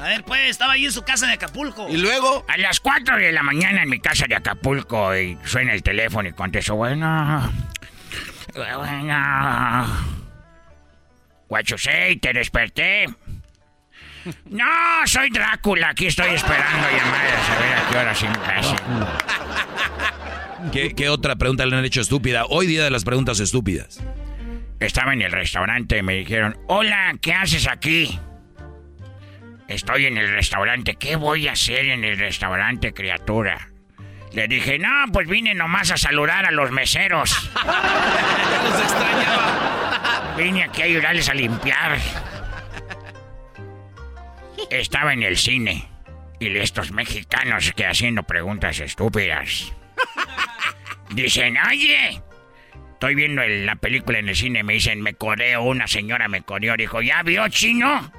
A 0.00 0.02
ver, 0.02 0.24
pues, 0.24 0.50
estaba 0.50 0.72
ahí 0.72 0.84
en 0.84 0.90
su 0.90 1.04
casa 1.04 1.28
de 1.28 1.34
Acapulco. 1.34 1.88
¿Y 1.88 1.96
luego? 1.96 2.44
A 2.48 2.56
las 2.56 2.80
4 2.80 3.18
de 3.18 3.30
la 3.30 3.44
mañana 3.44 3.84
en 3.84 3.88
mi 3.88 4.00
casa 4.00 4.26
de 4.26 4.34
Acapulco 4.34 5.14
y 5.14 5.38
suena 5.44 5.74
el 5.74 5.84
teléfono 5.84 6.28
y 6.28 6.32
contesto, 6.32 6.74
bueno... 6.74 7.52
Bueno... 8.52 10.20
Guachusei, 11.50 12.16
¿te 12.16 12.32
desperté? 12.32 13.06
No, 14.44 14.64
soy 15.04 15.30
Drácula, 15.30 15.88
aquí 15.90 16.06
estoy 16.06 16.30
esperando 16.30 16.88
llamadas 16.88 17.50
a 17.50 17.58
ver 17.58 17.74
a 17.74 17.90
qué 17.90 17.98
hora 17.98 18.14
sí 18.14 18.26
me. 20.62 20.70
¿Qué, 20.70 20.94
¿Qué 20.94 21.08
otra 21.08 21.34
pregunta 21.34 21.66
le 21.66 21.76
han 21.76 21.84
hecho 21.84 22.02
estúpida? 22.02 22.44
Hoy 22.48 22.68
día 22.68 22.84
de 22.84 22.90
las 22.90 23.02
preguntas 23.02 23.40
estúpidas. 23.40 24.00
Estaba 24.78 25.12
en 25.12 25.22
el 25.22 25.32
restaurante 25.32 25.98
y 25.98 26.02
me 26.02 26.14
dijeron, 26.14 26.56
hola, 26.68 27.16
¿qué 27.20 27.32
haces 27.32 27.66
aquí? 27.66 28.16
Estoy 29.66 30.06
en 30.06 30.18
el 30.18 30.30
restaurante, 30.30 30.94
¿qué 30.94 31.16
voy 31.16 31.48
a 31.48 31.52
hacer 31.52 31.86
en 31.86 32.04
el 32.04 32.16
restaurante, 32.16 32.92
criatura? 32.92 33.69
Le 34.32 34.46
dije, 34.48 34.78
no, 34.78 35.06
pues 35.12 35.26
vine 35.28 35.54
nomás 35.54 35.90
a 35.90 35.96
saludar 35.96 36.46
a 36.46 36.50
los 36.50 36.70
meseros. 36.70 37.30
Los 38.64 38.80
extrañaba. 38.80 40.34
Vine 40.36 40.64
aquí 40.64 40.82
a 40.82 40.84
ayudarles 40.84 41.28
a 41.28 41.34
limpiar. 41.34 41.98
Estaba 44.70 45.12
en 45.12 45.22
el 45.22 45.36
cine 45.36 45.88
y 46.38 46.56
estos 46.56 46.92
mexicanos 46.92 47.72
que 47.74 47.86
haciendo 47.86 48.22
preguntas 48.22 48.78
estúpidas. 48.80 49.72
Dicen, 51.10 51.56
oye, 51.68 52.22
estoy 52.92 53.14
viendo 53.16 53.42
el- 53.42 53.66
la 53.66 53.76
película 53.76 54.18
en 54.20 54.28
el 54.28 54.36
cine, 54.36 54.62
me 54.62 54.74
dicen, 54.74 55.00
me 55.00 55.14
coreo, 55.14 55.62
una 55.62 55.88
señora 55.88 56.28
me 56.28 56.42
coreó, 56.42 56.76
dijo, 56.76 57.02
¿ya 57.02 57.22
vio 57.22 57.48
chino? 57.48 58.12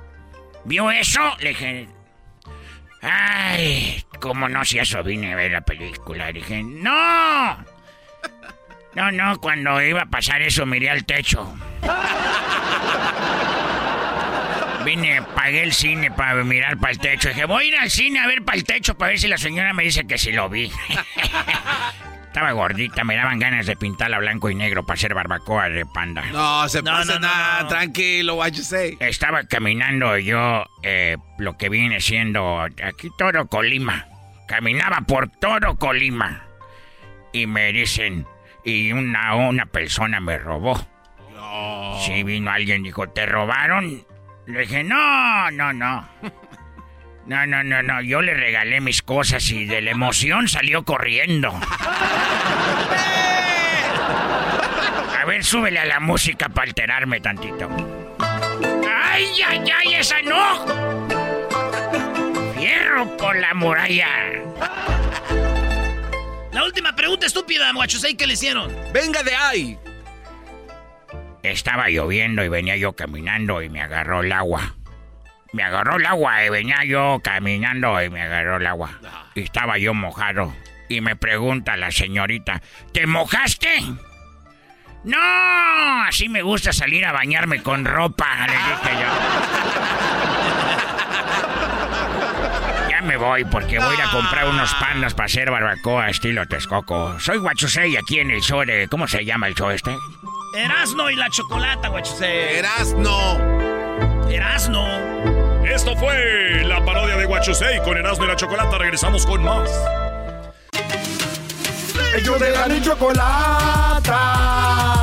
¿Vio 0.66 0.92
eso? 0.92 1.22
Le 1.40 1.50
dije, 1.50 1.88
ay, 3.02 4.04
¿cómo 4.22 4.48
no 4.48 4.64
si 4.64 4.80
eso 4.80 5.04
vine 5.04 5.34
a 5.34 5.36
ver 5.36 5.52
la 5.52 5.62
película? 5.62 6.32
Dije, 6.32 6.64
no. 6.64 7.66
No, 8.94 9.12
no, 9.12 9.40
cuando 9.40 9.82
iba 9.82 10.02
a 10.04 10.06
pasar 10.06 10.42
eso 10.42 10.66
miré 10.66 10.90
al 10.90 11.06
techo. 11.06 11.54
Vine, 14.86 15.22
pagué 15.36 15.64
el 15.64 15.74
cine 15.74 16.10
para 16.12 16.44
mirar 16.44 16.78
para 16.78 16.92
el 16.94 17.00
techo. 17.00 17.30
Dije, 17.30 17.46
voy 17.46 17.66
a 17.66 17.68
ir 17.68 17.76
al 17.78 17.90
cine 17.90 18.20
a 18.20 18.28
ver 18.28 18.44
para 18.44 18.58
el 18.58 18.64
techo 18.64 18.96
para 18.98 19.10
ver 19.10 19.20
si 19.20 19.28
la 19.28 19.38
señora 19.38 19.74
me 19.74 19.84
dice 19.84 20.08
que 20.08 20.18
sí 20.18 20.32
lo 20.32 20.50
vi. 20.50 20.72
Estaba 22.26 22.52
gordita, 22.54 23.04
me 23.04 23.16
daban 23.16 23.40
ganas 23.40 23.66
de 23.66 23.76
pintarla 23.76 24.18
blanco 24.18 24.50
y 24.50 24.56
negro 24.56 24.84
para 24.86 24.96
hacer 24.96 25.14
barbacoa 25.14 25.70
de 25.70 25.86
panda. 25.86 26.24
No, 26.32 26.68
se 26.68 26.82
No, 26.82 26.92
pasa 26.92 27.14
no, 27.14 27.20
no, 27.20 27.28
nada, 27.28 27.62
no. 27.64 27.68
tranquilo, 27.68 28.36
what 28.36 28.52
you 28.54 28.64
say. 28.64 28.98
Estaba 29.02 29.44
caminando 29.44 30.18
yo, 30.18 30.66
eh, 30.82 31.18
lo 31.38 31.58
que 31.58 31.70
viene 31.70 32.00
siendo 32.00 32.62
aquí 32.62 33.10
todo 33.18 33.46
Colima. 33.48 34.08
Caminaba 34.52 35.00
por 35.08 35.30
todo 35.30 35.78
Colima. 35.78 36.44
Y 37.32 37.48
me 37.48 37.72
dicen, 37.72 38.28
y 38.66 38.92
una, 38.92 39.34
una 39.36 39.66
persona 39.66 40.20
me 40.20 40.38
robó. 40.38 40.78
Sí, 42.02 42.24
vino 42.24 42.52
alguien 42.52 42.82
y 42.82 42.90
dijo, 42.90 43.08
¿te 43.08 43.26
robaron? 43.26 44.06
Le 44.48 44.60
dije, 44.60 44.84
no, 44.84 45.50
no, 45.52 45.72
no. 45.72 46.06
No, 47.28 47.46
no, 47.46 47.64
no, 47.64 47.82
no. 47.82 48.02
Yo 48.02 48.22
le 48.22 48.34
regalé 48.34 48.82
mis 48.82 49.02
cosas 49.02 49.50
y 49.52 49.64
de 49.66 49.80
la 49.80 49.92
emoción 49.92 50.50
salió 50.50 50.84
corriendo. 50.84 51.58
A 55.18 55.26
ver, 55.26 55.46
súbele 55.46 55.80
a 55.80 55.86
la 55.86 56.02
música 56.02 56.50
para 56.50 56.68
alterarme 56.68 57.22
tantito. 57.22 57.70
¡Ay, 58.20 59.28
ay, 59.48 59.64
ay! 59.78 59.94
¡Esa 59.94 60.22
no! 60.24 61.11
¡Fierro 62.92 63.18
por 63.18 63.36
la 63.38 63.54
muralla! 63.54 64.08
La 66.52 66.64
última 66.66 66.96
pregunta 66.96 67.26
estúpida, 67.26 67.72
Guachusei, 67.74 68.16
¿qué 68.16 68.28
le 68.28 68.34
hicieron? 68.34 68.76
Venga 68.94 69.24
de 69.24 69.34
ahí. 69.34 69.80
Estaba 71.44 71.90
lloviendo 71.90 72.44
y 72.44 72.50
venía 72.50 72.76
yo 72.76 72.94
caminando 72.94 73.62
y 73.62 73.70
me 73.70 73.82
agarró 73.82 74.22
el 74.22 74.32
agua. 74.32 74.76
Me 75.54 75.64
agarró 75.64 75.96
el 75.98 76.06
agua 76.06 76.46
y 76.46 76.50
venía 76.50 76.84
yo 76.86 77.20
caminando 77.24 78.02
y 78.02 78.10
me 78.10 78.22
agarró 78.24 78.58
el 78.58 78.68
agua. 78.68 79.00
Y 79.36 79.42
estaba 79.42 79.78
yo 79.78 79.94
mojado. 79.94 80.54
Y 80.90 81.00
me 81.02 81.16
pregunta 81.16 81.78
la 81.78 81.92
señorita, 81.92 82.62
¿te 82.92 83.08
mojaste? 83.08 83.80
No, 85.04 86.04
así 86.04 86.28
me 86.30 86.42
gusta 86.42 86.74
salir 86.74 87.06
a 87.06 87.14
bañarme 87.14 87.64
con 87.64 87.86
ropa, 87.86 88.48
le 88.48 88.54
dije 88.54 89.02
yo. 89.02 89.08
Me 93.12 93.18
voy 93.18 93.44
porque 93.44 93.78
voy 93.78 93.90
a 93.90 93.94
ir 93.94 94.02
a 94.04 94.10
comprar 94.10 94.48
unos 94.48 94.74
pandas 94.76 95.14
para 95.14 95.26
hacer 95.26 95.52
barbacoa 95.52 96.10
estilo 96.10 96.48
Texcoco. 96.48 97.20
Soy 97.20 97.40
Guachusei 97.40 97.98
aquí 97.98 98.20
en 98.20 98.32
el 98.32 98.40
show 98.40 98.64
de... 98.64 98.88
¿Cómo 98.90 99.06
se 99.06 99.26
llama 99.26 99.48
el 99.48 99.54
show 99.54 99.70
este? 99.70 99.94
Erasno 100.56 101.10
y 101.10 101.16
la 101.18 101.30
chocolata, 101.30 101.90
Guachusei. 101.90 102.60
Erasno. 102.60 103.38
Erasno. 104.30 104.88
Esto 105.66 105.94
fue 105.98 106.64
la 106.64 106.86
parodia 106.86 107.18
de 107.18 107.26
Guachusei 107.26 107.84
con 107.84 107.98
Erasmo 107.98 108.24
y 108.24 108.28
la 108.30 108.38
Chocolata. 108.38 108.78
Regresamos 108.78 109.26
con 109.26 109.44
más. 109.44 109.70
Ellos 112.16 112.40
de 112.40 112.52
la 112.52 112.68
ni 112.70 112.82
chocolata. 112.82 114.12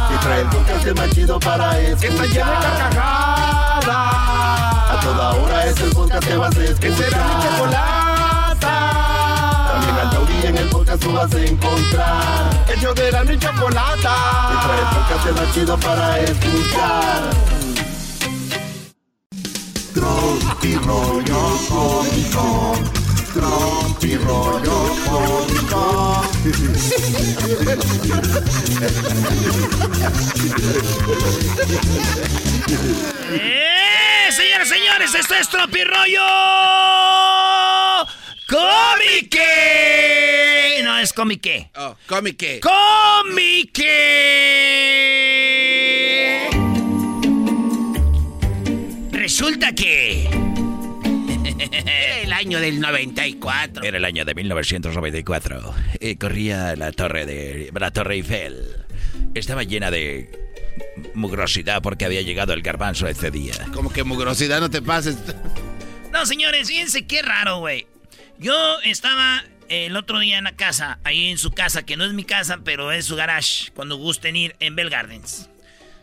Que 0.08 0.16
trae 0.26 0.40
el 0.40 0.46
podcast 0.48 0.96
más 0.96 1.10
chido 1.10 1.38
para 1.38 1.78
escuchar. 1.78 2.00
Que 2.00 2.06
está 2.06 2.24
llena 2.24 2.52
de 2.52 2.66
carcajadas. 2.78 4.57
Toda 5.08 5.32
hora 5.36 5.64
es 5.64 5.80
el 5.80 5.88
podcast 5.90 6.26
que 6.28 6.36
vas 6.36 6.54
a 6.54 6.64
escuchar. 6.64 6.80
Que 6.80 6.92
será 6.92 7.24
mi 7.24 7.32
chocolata. 7.42 8.74
También 9.72 9.96
al 9.96 10.10
taurí 10.10 10.34
en 10.44 10.58
el 10.58 10.68
podcast 10.68 11.02
tú 11.02 11.12
vas 11.14 11.34
a 11.34 11.40
encontrar. 11.40 12.64
Ellos 12.76 12.94
de 12.94 13.10
la 13.10 13.24
ni 13.24 13.38
chocolata. 13.38 14.14
Que 14.50 14.56
trae 14.66 14.80
el 14.80 14.86
podcast 14.94 15.30
más 15.40 15.54
chido 15.54 15.78
para 15.78 16.18
escuchar. 16.20 17.30
Tropi 19.94 20.74
rollo 20.76 21.58
cómico. 21.70 22.74
Tropi 23.32 24.16
rollo 24.18 24.94
cómico. 25.06 26.22
¡Eh! 33.40 34.07
Señoras 34.38 34.68
y 34.68 34.70
señores, 34.70 35.14
esto 35.16 35.34
es 35.34 35.48
Tropirollo 35.48 36.22
Cómique. 38.46 39.40
No, 40.84 40.96
es 41.00 41.12
Cómique. 41.12 41.72
Oh, 41.74 41.96
cómique. 42.06 42.60
Cómique. 42.60 43.88
Resulta 49.10 49.74
que... 49.74 50.28
El 52.22 52.32
año 52.32 52.60
del 52.60 52.78
94. 52.78 53.82
Era 53.82 53.96
el 53.96 54.04
año 54.04 54.24
de 54.24 54.36
1994. 54.36 55.74
Eh, 55.98 56.16
corría 56.16 56.76
la 56.76 56.92
torre 56.92 57.26
de 57.26 57.72
la 57.74 57.90
torre 57.90 58.14
Eiffel. 58.14 58.86
Estaba 59.34 59.64
llena 59.64 59.90
de 59.90 60.47
mugrosidad 61.14 61.82
porque 61.82 62.04
había 62.04 62.22
llegado 62.22 62.52
el 62.52 62.62
garbanzo 62.62 63.06
ese 63.06 63.30
día. 63.30 63.54
Como 63.72 63.92
que 63.92 64.04
mugrosidad 64.04 64.60
no 64.60 64.70
te 64.70 64.82
pases. 64.82 65.16
No, 66.12 66.24
señores, 66.26 66.68
fíjense 66.68 67.06
qué 67.06 67.22
raro, 67.22 67.58
güey. 67.58 67.86
Yo 68.38 68.80
estaba 68.84 69.44
el 69.68 69.96
otro 69.96 70.18
día 70.18 70.38
en 70.38 70.44
la 70.44 70.56
casa, 70.56 70.98
ahí 71.04 71.26
en 71.26 71.38
su 71.38 71.50
casa, 71.50 71.84
que 71.84 71.96
no 71.96 72.04
es 72.04 72.12
mi 72.12 72.24
casa, 72.24 72.60
pero 72.64 72.92
es 72.92 73.04
su 73.04 73.16
garage, 73.16 73.70
cuando 73.74 73.96
gusten 73.96 74.36
ir 74.36 74.56
en 74.60 74.76
Bell 74.76 74.90
Gardens. 74.90 75.50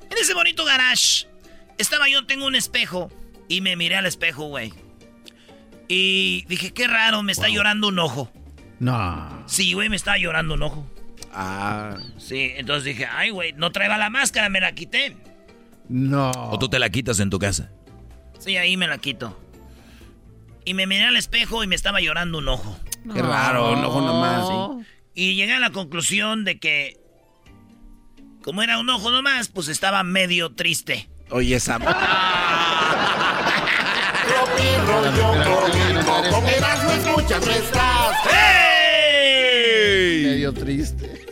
En 0.10 0.18
ese 0.18 0.34
bonito 0.34 0.66
garage, 0.66 1.28
estaba 1.78 2.08
yo, 2.08 2.26
tengo 2.26 2.46
un 2.46 2.56
espejo, 2.56 3.12
y 3.48 3.62
me 3.62 3.76
miré 3.76 3.96
al 3.96 4.06
espejo, 4.06 4.46
güey. 4.46 4.74
Y 5.88 6.46
dije, 6.48 6.74
qué 6.74 6.88
raro, 6.88 7.24
me 7.24 7.32
está 7.32 7.48
llorando 7.50 7.88
un 7.88 8.00
ojo. 8.00 8.32
No. 8.80 9.44
Sí, 9.48 9.74
güey, 9.74 9.90
me 9.90 9.96
estaba 9.96 10.18
llorando 10.18 10.56
un 10.56 10.64
ojo. 10.64 10.92
Ah. 11.38 11.98
Sí, 12.18 12.54
entonces 12.56 12.86
dije, 12.86 13.06
ay, 13.06 13.30
güey, 13.30 13.52
no 13.54 13.72
traeba 13.72 13.98
la 13.98 14.10
máscara, 14.10 14.48
me 14.48 14.62
la 14.62 14.72
quité. 14.74 15.18
No. 15.90 16.32
¿O 16.32 16.58
tú 16.58 16.70
te 16.70 16.80
la 16.80 16.90
quitas 16.90 17.20
en 17.20 17.30
tu 17.30 17.40
casa? 17.40 17.72
Sí, 18.40 18.56
ahí 18.56 18.78
me 18.78 18.88
la 18.88 18.98
quito. 18.98 19.38
Y 20.64 20.74
me 20.74 20.88
miré 20.88 21.04
al 21.04 21.18
espejo 21.18 21.64
y 21.64 21.68
me 21.68 21.76
estaba 21.76 22.00
llorando 22.00 22.38
un 22.38 22.48
ojo. 22.48 22.80
Qué 23.14 23.22
raro, 23.22 23.74
un 23.74 23.84
ojo 23.84 24.02
nomás. 24.02 24.48
Sí. 24.48 24.88
Y 25.14 25.36
llegué 25.36 25.54
a 25.54 25.60
la 25.60 25.72
conclusión 25.72 26.46
de 26.46 26.58
que, 26.58 27.00
como 28.42 28.64
era 28.64 28.80
un 28.80 28.90
ojo 28.90 29.12
nomás, 29.12 29.50
pues 29.50 29.68
estaba 29.68 30.04
medio 30.04 30.54
triste. 30.54 31.10
Oye, 31.30 31.56
esa. 31.56 31.80
Medio 40.24 40.54
triste. 40.54 41.25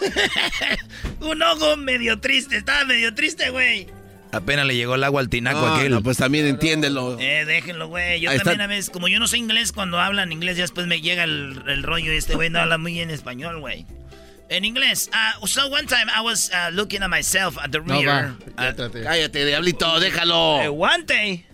un 1.20 1.42
ojo 1.42 1.76
medio 1.76 2.18
triste, 2.20 2.56
estaba 2.56 2.84
medio 2.84 3.14
triste, 3.14 3.50
güey. 3.50 3.86
Apenas 4.32 4.64
le 4.64 4.76
llegó 4.76 4.94
el 4.94 5.02
agua 5.02 5.20
al 5.20 5.28
tinaco 5.28 5.60
No, 5.66 5.74
aquel. 5.74 5.90
no, 5.90 6.02
pues 6.04 6.16
también 6.18 6.46
entiéndelo. 6.46 7.18
Eh, 7.18 7.44
déjenlo, 7.44 7.88
güey. 7.88 8.20
Yo 8.20 8.30
Ahí 8.30 8.36
también 8.38 8.60
está. 8.60 8.64
a 8.64 8.66
veces, 8.68 8.90
como 8.90 9.08
yo 9.08 9.18
no 9.18 9.26
sé 9.26 9.38
inglés, 9.38 9.72
cuando 9.72 9.98
hablan 9.98 10.30
inglés, 10.30 10.56
ya 10.56 10.62
después 10.62 10.86
me 10.86 11.00
llega 11.00 11.24
el, 11.24 11.60
el 11.66 11.82
rollo. 11.82 12.12
Este 12.12 12.36
güey 12.36 12.48
no 12.48 12.60
habla 12.60 12.78
muy 12.78 12.92
bien 12.92 13.10
español, 13.10 13.58
güey. 13.58 13.86
En 14.48 14.64
inglés. 14.64 15.10
Uh, 15.42 15.46
so 15.48 15.66
one 15.68 15.86
time 15.86 16.08
I 16.16 16.20
was 16.22 16.50
uh, 16.52 16.70
looking 16.72 17.02
at 17.02 17.10
myself 17.10 17.58
at 17.58 17.72
the 17.72 17.80
No, 17.80 18.00
rear. 18.00 18.34
va. 18.56 18.70
uh, 18.70 18.90
Cállate, 19.02 19.44
diablito, 19.44 19.98
déjalo. 19.98 20.68
uh, 20.68 20.72
one 20.72 21.04
day 21.06 21.44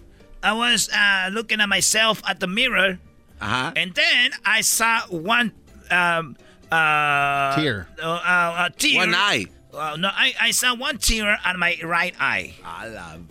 I 0.42 0.52
was 0.52 0.90
uh, 0.90 1.30
looking 1.30 1.60
at 1.62 1.68
myself 1.70 2.20
at 2.26 2.40
the 2.40 2.46
mirror. 2.46 2.98
Ajá. 3.40 3.72
And 3.74 3.94
then 3.94 4.32
I 4.44 4.60
saw 4.62 5.00
one 5.08 5.52
um, 5.90 6.36
uh, 6.72 7.54
Tear. 7.56 7.88
Uh, 8.02 8.06
uh, 8.06 8.66
a 8.66 8.70
tear. 8.76 8.98
One 8.98 9.14
eye. 9.14 9.46
Uh, 9.72 9.96
no, 9.98 10.08
I, 10.08 10.32
I 10.40 10.50
saw 10.52 10.74
one 10.74 10.96
tear 10.98 11.36
on 11.44 11.58
my 11.58 11.76
right 11.84 12.14
eye. 12.18 12.54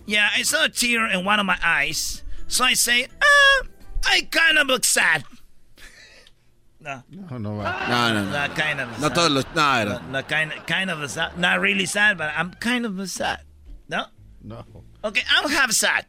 Yeah, 0.06 0.28
I 0.32 0.42
saw 0.42 0.64
a 0.64 0.68
tear 0.68 1.06
in 1.10 1.24
one 1.24 1.40
of 1.40 1.46
my 1.46 1.58
eyes. 1.62 2.22
So 2.46 2.62
I 2.64 2.74
say, 2.74 3.04
uh, 3.04 3.64
I 4.06 4.28
kind 4.30 4.58
of 4.58 4.66
look 4.68 4.84
sad. 4.84 5.24
No. 6.78 7.02
No, 7.10 7.38
no 7.38 7.56
va. 7.56 7.86
No, 7.88 8.14
no, 8.14 8.24
no. 8.26 8.30
Not 8.30 8.54
kind 8.54 8.80
of 8.80 8.88
No 9.00 9.08
sad. 9.08 9.14
todos 9.16 9.30
los. 9.32 9.44
No, 9.56 9.72
era. 9.74 9.84
Not, 9.90 10.10
not 10.10 10.28
kind, 10.28 10.52
kind 10.68 10.88
of 10.90 11.10
sad. 11.10 11.36
Not 11.36 11.58
really 11.60 11.86
sad, 11.86 12.16
but 12.16 12.30
I'm 12.36 12.52
kind 12.60 12.86
of 12.86 13.10
sad. 13.10 13.40
No? 13.88 14.04
No. 14.44 14.62
Okay, 15.02 15.22
I'm 15.34 15.50
half 15.50 15.72
sad. 15.72 16.06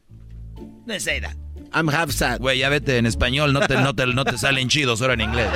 Let's 0.85 1.03
say 1.03 1.17
that. 1.19 1.35
I'm 1.73 1.87
half 1.87 2.11
sad. 2.11 2.41
Güey, 2.41 2.59
ya 2.59 2.69
vete 2.69 2.97
en 2.99 3.07
español, 3.07 3.53
no 3.53 3.61
te, 3.65 3.73
no 3.73 3.93
te, 3.93 4.05
no 4.05 4.23
te 4.23 4.37
salen 4.37 4.69
chidos 4.69 5.01
ahora 5.01 5.13
en 5.13 5.21
inglés. 5.21 5.49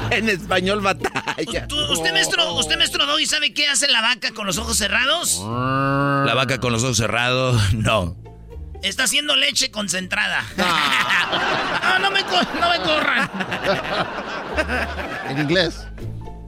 en 0.10 0.28
español 0.28 0.80
batalla. 0.80 1.66
¿Usted, 1.90 2.12
maestro, 2.12 2.54
usted, 2.54 2.76
maestro 2.76 3.06
Doggy, 3.06 3.26
sabe 3.26 3.52
qué 3.52 3.68
hace 3.68 3.88
la 3.88 4.00
vaca 4.00 4.32
con 4.32 4.46
los 4.46 4.58
ojos 4.58 4.76
cerrados? 4.76 5.40
La 5.44 6.32
vaca 6.34 6.58
con 6.58 6.72
los 6.72 6.82
ojos 6.84 6.96
cerrados, 6.96 7.72
no. 7.74 8.16
Está 8.82 9.04
haciendo 9.04 9.36
leche 9.36 9.70
concentrada. 9.70 10.42
no, 10.56 11.98
no 11.98 12.10
me, 12.10 12.22
co- 12.24 12.42
no 12.60 12.70
me 12.70 12.78
corran. 12.78 13.30
En 15.28 15.38
inglés. 15.38 15.86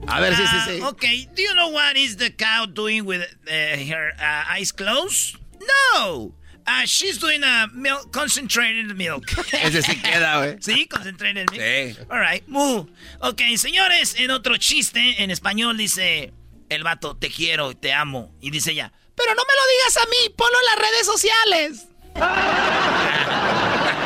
A 0.08 0.20
ver, 0.20 0.34
sí, 0.34 0.42
sí, 0.46 0.56
sí. 0.66 0.80
Ah, 0.82 0.88
okay, 0.88 1.26
do 1.36 1.42
you 1.42 1.52
know 1.54 1.68
what 1.68 1.94
is 1.96 2.16
the 2.16 2.30
cow 2.34 2.66
doing 2.66 3.04
with 3.06 3.20
uh, 3.46 3.52
her 3.88 4.12
uh, 4.18 4.52
eyes 4.52 4.72
closed? 4.72 5.36
No. 5.60 6.32
Uh, 6.66 6.84
she's 6.84 7.18
doing 7.18 7.42
a 7.42 7.68
milk, 7.74 8.12
concentrated 8.12 8.96
milk. 8.96 9.24
Ese 9.52 9.82
sí 9.82 10.00
queda, 10.00 10.38
güey. 10.38 10.56
¿Sí? 10.60 10.86
Concentrated 10.88 11.50
milk. 11.50 11.60
Sí. 11.62 11.96
All 12.10 12.20
right, 12.20 12.46
moo. 12.46 12.88
Ok, 13.20 13.40
señores, 13.56 14.14
en 14.18 14.30
otro 14.30 14.56
chiste, 14.56 15.22
en 15.22 15.30
español 15.30 15.76
dice 15.76 16.32
el 16.68 16.84
vato, 16.84 17.16
te 17.16 17.30
quiero, 17.30 17.74
te 17.76 17.92
amo. 17.92 18.32
Y 18.40 18.50
dice 18.50 18.72
ella, 18.72 18.92
pero 19.16 19.34
no 19.34 19.42
me 19.42 19.54
lo 19.54 19.62
digas 19.78 19.96
a 19.96 20.08
mí, 20.08 20.34
ponlo 20.36 20.56
en 20.58 20.66
las 20.66 20.78
redes 20.90 21.06
sociales. 21.06 21.86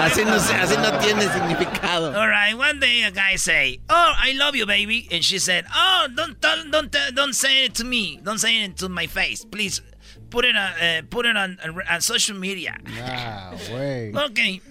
Así 0.00 0.24
no, 0.24 0.38
sé, 0.40 0.54
así 0.54 0.76
no 0.76 0.98
tiene 0.98 1.28
significado. 1.32 2.14
All 2.18 2.28
right. 2.28 2.54
One 2.54 2.80
day 2.80 3.02
a 3.02 3.10
guy 3.10 3.36
say, 3.36 3.80
"Oh, 3.88 4.12
I 4.16 4.32
love 4.32 4.54
you, 4.56 4.66
baby," 4.66 5.06
and 5.10 5.22
she 5.22 5.38
said, 5.38 5.64
"Oh, 5.74 6.06
don't 6.14 6.40
tell, 6.40 6.64
don't 6.70 6.90
tell- 6.90 7.12
don't 7.12 7.34
say 7.34 7.64
it 7.66 7.74
to 7.74 7.84
me. 7.84 8.18
Don't 8.22 8.38
say 8.38 8.64
it 8.64 8.76
to 8.78 8.88
my 8.88 9.06
face, 9.06 9.44
please. 9.44 9.82
Put 10.30 10.44
it 10.44 10.56
on 10.56 10.72
uh, 10.72 11.02
put 11.08 11.26
it 11.26 11.36
on, 11.36 11.58
on 11.90 12.00
social 12.00 12.38
media." 12.38 12.78
Ah, 13.02 13.52
güey. 13.68 14.12
Ok. 14.14 14.62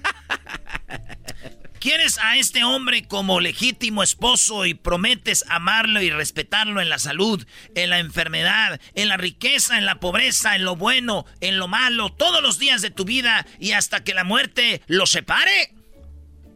¿Quieres 1.79 2.17
a 2.17 2.35
este 2.35 2.65
hombre 2.65 3.07
como 3.07 3.39
legítimo 3.39 4.03
esposo 4.03 4.65
y 4.65 4.73
prometes 4.73 5.45
amarlo 5.47 6.01
y 6.01 6.09
respetarlo 6.09 6.81
en 6.81 6.89
la 6.89 6.99
salud, 6.99 7.47
en 7.73 7.89
la 7.89 7.99
enfermedad, 7.99 8.81
en 8.95 9.07
la 9.07 9.15
riqueza, 9.15 9.77
en 9.77 9.85
la 9.85 10.01
pobreza, 10.01 10.57
en 10.57 10.65
lo 10.65 10.75
bueno, 10.75 11.25
en 11.39 11.57
lo 11.57 11.69
malo, 11.69 12.09
todos 12.11 12.41
los 12.41 12.59
días 12.59 12.81
de 12.81 12.89
tu 12.89 13.05
vida 13.05 13.45
y 13.59 13.71
hasta 13.71 14.03
que 14.03 14.13
la 14.13 14.25
muerte 14.25 14.81
lo 14.87 15.05
separe? 15.05 15.73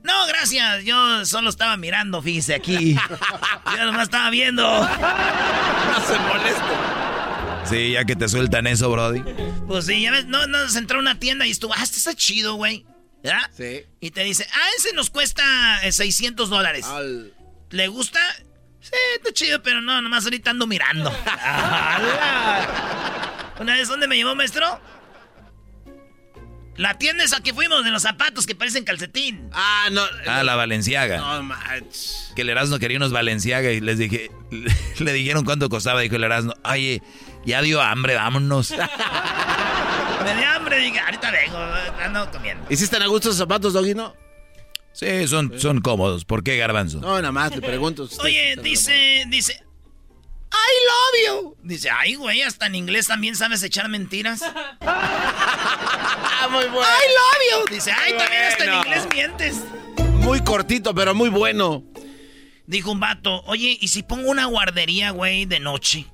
No, 0.04 0.28
gracias. 0.28 0.84
Yo 0.84 1.26
solo 1.26 1.49
estaba 1.49 1.78
mirando, 1.78 2.22
fíjese 2.22 2.56
aquí. 2.56 2.95
Yo 3.78 3.86
nomás 3.86 4.04
estaba 4.04 4.30
viendo. 4.30 4.64
No 5.93 6.01
se 6.08 6.18
moleste. 6.18 7.03
Sí, 7.66 7.91
ya 7.91 8.05
que 8.05 8.16
te 8.16 8.28
sueltan 8.30 8.68
eso, 8.68 8.89
Brody. 8.91 9.24
Pues 9.68 9.86
sí, 9.86 10.01
ya 10.01 10.11
ves, 10.11 10.26
no, 10.26 10.47
no, 10.47 10.68
se 10.70 10.80
entró 10.80 10.97
a 10.97 11.01
una 11.01 11.20
tienda 11.20 11.45
y 11.47 11.51
estuvo, 11.51 11.74
ah, 11.74 11.84
este 11.84 11.97
está 11.97 12.14
chido, 12.14 12.55
güey. 12.55 12.86
¿Verdad? 13.24 13.49
Sí. 13.55 13.84
Y 14.01 14.11
te 14.11 14.24
dice, 14.24 14.47
ah, 14.51 14.68
ese 14.78 14.93
nos 14.93 15.09
cuesta 15.09 15.43
eh, 15.84 15.91
600 15.91 16.49
dólares. 16.49 16.86
¿Le 17.70 17.88
gusta? 17.88 18.20
Sí, 18.82 18.91
está 19.16 19.32
chido, 19.32 19.64
pero 19.64 19.82
no, 19.82 20.01
nomás 20.01 20.26
ahorita 20.26 20.51
ando 20.51 20.68
mirando. 20.68 21.09
¡Hala! 21.26 22.70
Una 23.59 23.76
vez, 23.76 23.88
¿dónde 23.88 24.07
me 24.07 24.18
llevó, 24.18 24.36
maestro? 24.36 24.82
La 26.76 26.97
tienda 26.97 27.24
esa 27.24 27.41
que 27.41 27.53
fuimos 27.53 27.86
de 27.86 27.91
los 27.91 28.01
zapatos 28.01 28.47
que 28.47 28.55
parecen 28.55 28.84
calcetín. 28.84 29.47
Ah, 29.53 29.89
no. 29.91 30.01
Ah, 30.26 30.43
la 30.43 30.55
Valenciaga. 30.55 31.18
No, 31.18 31.43
manches. 31.43 32.34
Que 32.36 32.41
el 32.41 32.49
Erasmo 32.49 32.80
quería 32.80 32.97
unos 32.97 33.11
Valenciaga 33.11 33.72
y 33.72 33.80
les 33.80 33.99
dije, 33.99 34.32
le 34.99 35.14
dijeron 35.14 35.45
cuánto 35.45 35.70
costaba. 35.70 36.01
Dijo 36.01 36.16
el 36.16 36.24
Erasmo, 36.24 36.53
oye, 36.64 37.03
ya 37.46 37.62
dio 37.62 37.82
hambre, 37.82 38.16
vámonos. 38.16 38.72
Me 40.24 40.36
dio 40.36 40.50
hambre, 40.50 40.80
dije, 40.80 41.00
ahorita 41.00 41.32
vengo, 41.32 41.58
ando 42.02 42.32
comiendo. 42.32 42.66
¿Y 42.70 42.78
si 42.78 42.86
están 42.86 43.02
a 43.02 43.08
gusto 43.08 43.30
esos 43.30 43.39
zapatos, 43.39 43.74
Doguino? 43.74 44.16
Sí, 44.94 45.28
son, 45.28 45.60
son 45.60 45.82
cómodos. 45.82 46.24
¿Por 46.24 46.44
qué, 46.44 46.56
Garbanzo? 46.58 47.00
No, 47.00 47.16
nada 47.16 47.32
más 47.32 47.52
te 47.52 47.62
pregunto. 47.62 48.08
si 48.08 48.20
Oye, 48.22 48.56
dice, 48.62 49.26
dice. 49.28 49.54
I 50.54 51.26
love 51.34 51.44
you. 51.44 51.58
Dice, 51.64 51.89
ay, 51.89 52.14
güey, 52.14 52.44
hasta 52.44 52.68
en 52.68 52.76
inglés 52.76 53.08
también 53.08 53.36
sabes 53.36 53.64
echar 53.64 53.89
mentiras. 53.89 54.41
Ah, 56.46 56.50
muy 56.50 56.66
bueno. 56.66 56.82
I 56.82 57.56
love 57.56 57.68
you. 57.70 57.74
Dice, 57.74 57.91
ay, 57.91 58.18
también 58.18 58.44
hasta 58.44 58.66
en 58.66 58.74
inglés 58.74 59.08
mientes. 59.14 59.64
Muy 60.20 60.41
cortito, 60.44 60.94
pero 60.94 61.16
muy 61.16 61.30
bueno. 61.30 61.84
Dijo 62.68 62.91
un 62.91 63.00
vato, 63.00 63.41
oye, 63.46 63.78
¿y 63.80 63.88
si 63.88 64.04
pongo 64.04 64.30
una 64.30 64.46
guardería, 64.46 65.12
güey, 65.12 65.46
de 65.46 65.62
noche? 65.62 66.06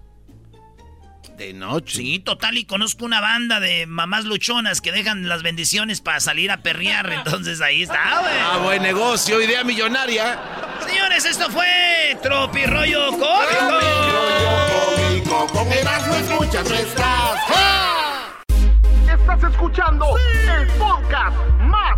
De 1.40 1.54
noche. 1.54 1.96
Sí, 1.96 2.20
total, 2.20 2.58
y 2.58 2.66
conozco 2.66 3.06
una 3.06 3.22
banda 3.22 3.62
de 3.62 3.86
mamás 3.86 4.26
luchonas 4.26 4.82
que 4.82 4.92
dejan 4.92 5.30
las 5.30 5.42
bendiciones 5.42 6.02
para 6.02 6.20
salir 6.20 6.52
a 6.52 6.58
perrear. 6.58 7.10
Entonces 7.14 7.62
ahí 7.62 7.84
está, 7.84 8.20
güey. 8.20 8.34
Ah, 8.42 8.58
buen 8.62 8.84
negocio, 8.84 9.42
idea 9.42 9.64
millonaria. 9.64 10.38
Señores, 10.86 11.24
esto 11.24 11.50
fue 11.50 12.18
Tropirollo 12.22 13.12
Cómico. 13.12 13.80
Con 15.54 15.72
Erasmo 15.72 16.16
escuchas 16.16 16.68
nuestras. 16.70 17.40
Estás 19.10 19.44
escuchando 19.50 20.18
el 20.18 20.68
podcast 20.74 21.38
más 21.62 21.98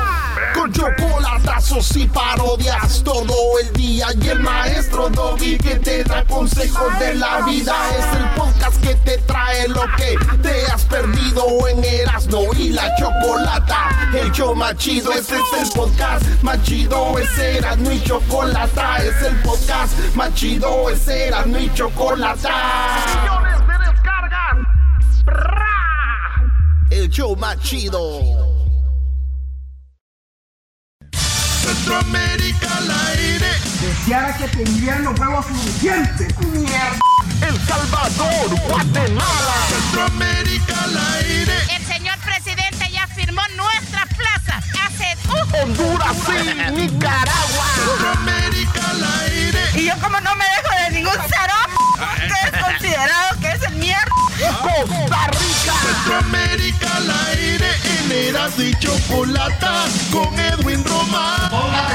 Con 0.61 0.71
chocolatazos 0.71 1.95
y 1.95 2.05
parodias 2.05 3.01
todo 3.03 3.33
el 3.63 3.73
día. 3.73 4.09
Y 4.21 4.27
el 4.27 4.41
maestro 4.41 5.09
Doggy 5.09 5.57
que 5.57 5.77
te 5.77 6.03
da 6.03 6.23
consejos 6.25 6.99
de 6.99 7.15
la 7.15 7.41
vida 7.47 7.73
es 7.97 8.19
el 8.19 8.29
podcast 8.35 8.79
que 8.79 8.93
te 8.93 9.17
trae 9.19 9.67
lo 9.69 9.81
que 9.97 10.15
te 10.43 10.67
has 10.67 10.85
perdido 10.85 11.67
en 11.67 11.83
Erasmo 11.83 12.43
y 12.55 12.69
la 12.69 12.95
chocolata. 12.95 13.89
El 14.13 14.31
show 14.33 14.53
más 14.53 14.75
chido 14.75 15.11
este 15.13 15.33
es 15.33 15.63
el 15.63 15.69
podcast 15.71 16.23
más 16.43 16.61
chido 16.61 17.17
es 17.17 17.39
Erasmo 17.39 17.89
y 17.89 18.03
chocolata. 18.03 18.97
Es 18.97 19.19
el 19.23 19.35
podcast 19.37 19.97
más 20.13 20.31
chido 20.35 20.91
es 20.91 21.07
Erasmo 21.07 21.57
y 21.57 21.73
chocolata. 21.73 22.51
Millones 23.07 23.67
de 23.67 23.91
descargas 23.91 24.57
el 26.91 27.09
show 27.09 27.35
más 27.35 27.57
chido 27.61 28.60
Centroamérica 31.91 32.77
al 32.77 32.89
aire. 33.09 33.47
Deseara 33.81 34.37
que 34.37 34.47
tendrían 34.47 35.03
los 35.03 35.19
huevos 35.19 35.45
suficientes. 35.45 36.27
Mierda. 36.39 36.99
El 37.45 37.67
Salvador, 37.67 38.61
Guatemala. 38.69 39.55
Centroamérica 39.67 40.83
al 40.85 40.97
aire. 41.17 41.53
El 41.75 41.85
señor 41.85 42.17
presidente 42.19 42.89
ya 42.93 43.05
firmó 43.07 43.41
nuestra 43.57 44.05
plaza 44.05 44.61
hace... 44.85 45.17
uh, 45.27 45.63
Honduras 45.63 46.15
y 46.29 46.71
Nicaragua. 46.79 47.65
Centroamérica 47.75 48.89
al 48.89 49.03
aire. 49.25 49.61
Y 49.75 49.85
yo 49.87 49.93
como 49.99 50.21
no 50.21 50.33
me 50.37 50.45
dejo 50.45 50.83
de 50.85 50.91
ningún 50.95 51.17
cero, 51.27 51.53
que 52.19 52.47
es 52.57 52.63
considerado 52.63 53.37
que 53.41 53.51
es 53.51 53.61
el 53.63 53.75
mierda. 53.75 54.11
Costa 54.61 55.27
Rica. 55.27 55.73
Centroamérica 55.83 56.95
al 56.95 57.11
aire. 57.27 57.90
Eras 58.11 58.59
y 58.59 58.73
Chocolata 58.79 59.85
con 60.11 60.37
Edwin 60.37 60.83
Román. 60.83 61.49
Ponga 61.49 61.87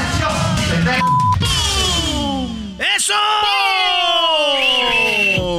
¡Eso! 2.95 3.13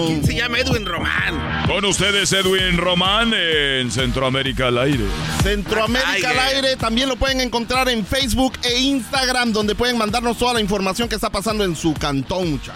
¿Quién 0.06 0.24
se 0.24 0.34
llama 0.34 0.58
Edwin 0.58 0.84
Román? 0.84 1.66
Con 1.66 1.84
ustedes 1.84 2.32
Edwin 2.32 2.76
Román 2.76 3.32
en 3.34 3.90
Centroamérica 3.92 4.66
al 4.68 4.78
aire. 4.78 5.04
Centroamérica 5.42 6.30
al 6.30 6.38
aire 6.40 6.76
también 6.76 7.08
lo 7.08 7.16
pueden 7.16 7.40
encontrar 7.40 7.88
en 7.88 8.04
Facebook 8.04 8.54
e 8.64 8.78
Instagram, 8.80 9.52
donde 9.52 9.74
pueden 9.74 9.96
mandarnos 9.96 10.38
toda 10.38 10.54
la 10.54 10.60
información 10.60 11.08
que 11.08 11.14
está 11.14 11.30
pasando 11.30 11.64
en 11.64 11.76
su 11.76 11.94
cantón, 11.94 12.50
mucha. 12.50 12.74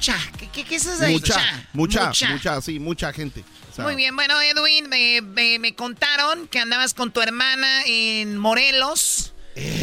Cha, 0.00 0.16
¿qué, 0.38 0.48
qué, 0.48 0.64
qué 0.64 0.76
es 0.76 0.86
eso 0.86 1.04
ahí? 1.04 1.14
Mucha, 1.14 1.34
Cha. 1.34 1.40
mucha, 1.72 2.06
Mucha. 2.08 2.28
mucha, 2.30 2.60
sí, 2.60 2.78
mucha 2.78 3.12
gente. 3.12 3.44
Muy 3.78 3.94
bien, 3.96 4.14
bueno, 4.16 4.40
Edwin, 4.40 4.88
me, 4.88 5.20
me- 5.22 5.58
me 5.58 5.74
contaron 5.74 6.46
que 6.48 6.58
andabas 6.58 6.94
con 6.94 7.10
tu 7.12 7.20
hermana 7.22 7.82
en 7.86 8.36
Morelos. 8.38 9.32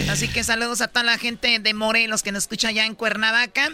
Así 0.09 0.27
que 0.27 0.43
saludos 0.43 0.81
a 0.81 0.87
toda 0.87 1.03
la 1.03 1.17
gente 1.17 1.59
de 1.59 1.73
Morelos 1.73 2.23
que 2.23 2.31
nos 2.31 2.43
escucha 2.43 2.69
allá 2.69 2.85
en 2.85 2.95
Cuernavaca 2.95 3.69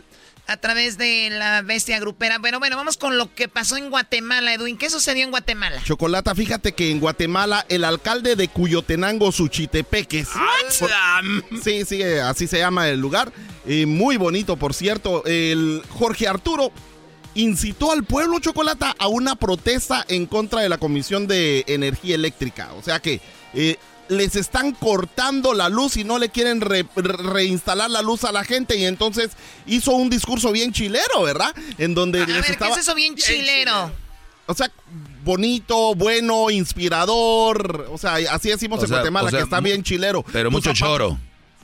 a 0.47 0.57
través 0.57 0.97
de 0.97 1.30
la 1.32 1.61
bestia 1.63 1.99
grupera. 1.99 2.38
Bueno, 2.38 2.59
bueno, 2.59 2.76
vamos 2.76 2.97
con 2.97 3.18
lo 3.18 3.34
que 3.34 3.47
pasó 3.47 3.78
en 3.78 3.89
Guatemala, 3.89 4.53
Edwin. 4.53 4.78
¿Qué 4.78 4.89
sucedió 4.89 5.24
en 5.24 5.32
Guatemala? 5.32 5.82
Chocolata, 5.84 6.36
fíjate 6.36 6.74
que 6.74 6.91
en 6.91 6.99
Guatemala 6.99 7.66
el 7.70 7.84
alcalde 7.84 8.36
de 8.36 8.47
Cuyotenango, 8.49 9.32
Suchitepeques. 9.32 10.28
por- 10.80 10.91
sí, 11.63 11.84
sí, 11.86 12.01
eh, 12.01 12.22
así 12.22 12.45
se 12.47 12.59
llama 12.59 12.89
el 12.89 12.99
lugar. 12.99 13.32
eh, 13.68 13.86
muy 13.88 14.18
bonito, 14.18 14.57
por 14.57 14.74
cierto. 14.76 15.24
El 15.26 15.82
Jorge 15.89 16.28
Arturo 16.28 16.72
incitó 17.36 17.92
al 17.92 18.04
pueblo 18.04 18.40
Chocolata 18.40 18.96
a 18.98 19.08
una 19.08 19.36
protesta 19.36 20.04
en 20.08 20.26
contra 20.26 20.62
de 20.62 20.70
la 20.70 20.78
Comisión 20.78 21.28
de 21.28 21.64
Energía 21.68 22.16
Eléctrica. 22.16 22.74
O 22.74 22.82
sea 22.84 23.00
que 23.00 23.22
eh, 23.54 23.78
les 24.10 24.36
están 24.36 24.72
cortando 24.74 25.54
la 25.54 25.70
luz 25.70 25.98
y 25.98 26.04
no 26.04 26.18
le 26.20 26.30
quieren 26.30 26.62
re- 26.62 26.86
re- 26.96 27.18
reinstalar 27.18 27.90
la 27.90 28.02
luz 28.02 28.24
a 28.24 28.32
la 28.32 28.44
gente. 28.44 28.76
Y 28.78 28.86
entonces 28.86 29.32
hizo 29.66 29.92
un 29.92 30.10
discurso 30.10 30.52
bien 30.52 30.72
chilero, 30.74 31.24
¿verdad? 31.24 31.54
En 31.78 31.94
donde 31.96 32.22
A 32.24 32.26
les 32.26 32.36
ver, 32.36 32.46
¿qué 32.46 32.52
estaba... 32.54 32.74
es 32.76 32.82
eso 32.82 32.96
bien 32.96 33.16
chilero? 33.16 33.92
O 34.48 34.54
sea, 34.54 34.72
bonito, 35.24 35.96
bueno, 35.96 36.52
inspirador. 36.52 37.88
O 37.92 37.98
sea, 37.98 38.16
así 38.32 38.50
decimos 38.50 38.80
O 38.80 38.84
en 38.84 38.88
sea, 38.90 38.98
Guatemala, 38.98 39.28
o 39.28 39.30
sea, 39.32 39.40
que 39.40 39.44
está 39.44 39.60
bien 39.60 39.84
chilero. 39.84 40.24
pero 40.32 40.50
Tus 40.50 40.54
mucho 40.54 40.70
zapatos- 40.72 40.78
choro. 40.80 41.20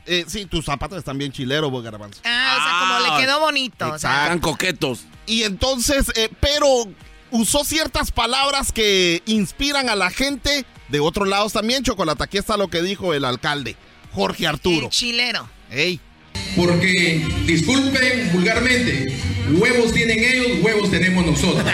Eh, 0.06 0.26
sí, 0.28 0.46
tus 0.46 0.66
zapatos 0.66 0.98
están 0.98 1.18
bien 1.18 1.32
chileros, 1.32 1.70
vos, 1.72 1.84
garbanzo. 1.84 2.22
Ah, 2.26 2.58
o 2.58 2.64
sea, 2.64 2.80
como 3.08 3.16
le 3.18 3.24
quedó 3.26 3.40
bonito. 3.40 3.86
o 3.92 4.00
sea. 4.00 4.26
Exacto. 4.26 4.42
coquetos. 4.42 5.02
Y 5.26 5.44
entonces, 5.44 6.12
eh, 6.16 6.30
pero 6.40 6.68
usó 7.30 7.64
ciertas 7.64 8.12
palabras 8.12 8.72
que 8.72 9.22
inspiran 9.26 9.90
a 9.90 9.96
la 9.96 10.10
gente 10.10 10.66
de 10.90 11.00
otros 11.00 11.28
lados 11.28 11.54
también, 11.54 11.84
Chocolate. 11.84 12.24
Aquí 12.24 12.38
está 12.38 12.58
lo 12.58 12.68
que 12.68 12.82
dijo 12.82 13.14
el 13.14 13.26
alcalde, 13.26 13.76
Jorge 14.14 14.48
Arturo. 14.48 14.90
chilero. 14.90 15.48
Ey. 15.70 16.00
Porque, 16.56 17.26
disculpen 17.46 18.32
vulgarmente, 18.34 19.18
huevos 19.52 19.94
tienen 19.94 20.20
ellos, 20.24 20.64
huevos 20.64 20.90
tenemos 20.92 21.26
nosotros. 21.26 21.64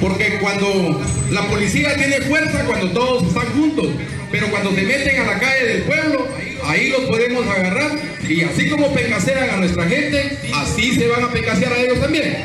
Porque 0.00 0.38
cuando 0.40 1.00
la 1.30 1.42
policía 1.48 1.96
tiene 1.96 2.20
fuerza, 2.22 2.64
cuando 2.64 2.90
todos 2.92 3.26
están 3.28 3.46
juntos, 3.52 3.88
pero 4.30 4.48
cuando 4.50 4.74
se 4.74 4.82
meten 4.82 5.20
a 5.20 5.24
la 5.24 5.38
calle 5.38 5.64
del 5.66 5.82
pueblo, 5.82 6.28
ahí 6.64 6.88
los 6.90 7.02
podemos 7.02 7.46
agarrar 7.46 7.92
y 8.28 8.42
así 8.42 8.68
como 8.68 8.92
pencasean 8.92 9.50
a 9.50 9.56
nuestra 9.56 9.84
gente, 9.86 10.38
así 10.54 10.94
se 10.94 11.08
van 11.08 11.24
a 11.24 11.30
pencasear 11.30 11.72
a 11.72 11.78
ellos 11.78 12.00
también. 12.00 12.44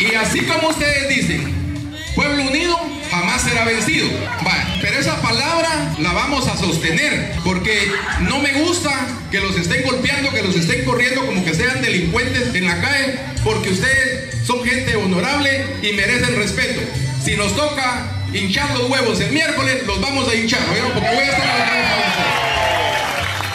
Y 0.00 0.14
así 0.14 0.42
como 0.42 0.68
ustedes 0.68 1.08
dicen, 1.08 1.57
Pueblo 2.18 2.42
unido 2.48 2.76
jamás 3.12 3.42
será 3.42 3.64
vencido. 3.64 4.08
Pero 4.80 4.98
esa 4.98 5.22
palabra 5.22 5.94
la 6.00 6.12
vamos 6.12 6.48
a 6.48 6.56
sostener 6.56 7.32
porque 7.44 7.92
no 8.22 8.40
me 8.40 8.54
gusta 8.54 8.90
que 9.30 9.38
los 9.38 9.56
estén 9.56 9.84
golpeando, 9.84 10.32
que 10.32 10.42
los 10.42 10.56
estén 10.56 10.84
corriendo 10.84 11.24
como 11.24 11.44
que 11.44 11.54
sean 11.54 11.80
delincuentes 11.80 12.52
en 12.56 12.66
la 12.66 12.80
calle, 12.80 13.20
porque 13.44 13.70
ustedes 13.70 14.34
son 14.44 14.64
gente 14.64 14.96
honorable 14.96 15.64
y 15.80 15.92
merecen 15.92 16.34
respeto. 16.34 16.80
Si 17.24 17.36
nos 17.36 17.54
toca 17.54 18.10
hinchar 18.32 18.68
los 18.76 18.90
huevos 18.90 19.20
el 19.20 19.30
miércoles, 19.30 19.86
los 19.86 20.00
vamos 20.00 20.28
a 20.28 20.34
hinchar, 20.34 20.58
voy 20.66 20.76
a 20.76 21.22
estar 21.22 21.46
la 21.46 21.66
ustedes. 21.66 22.67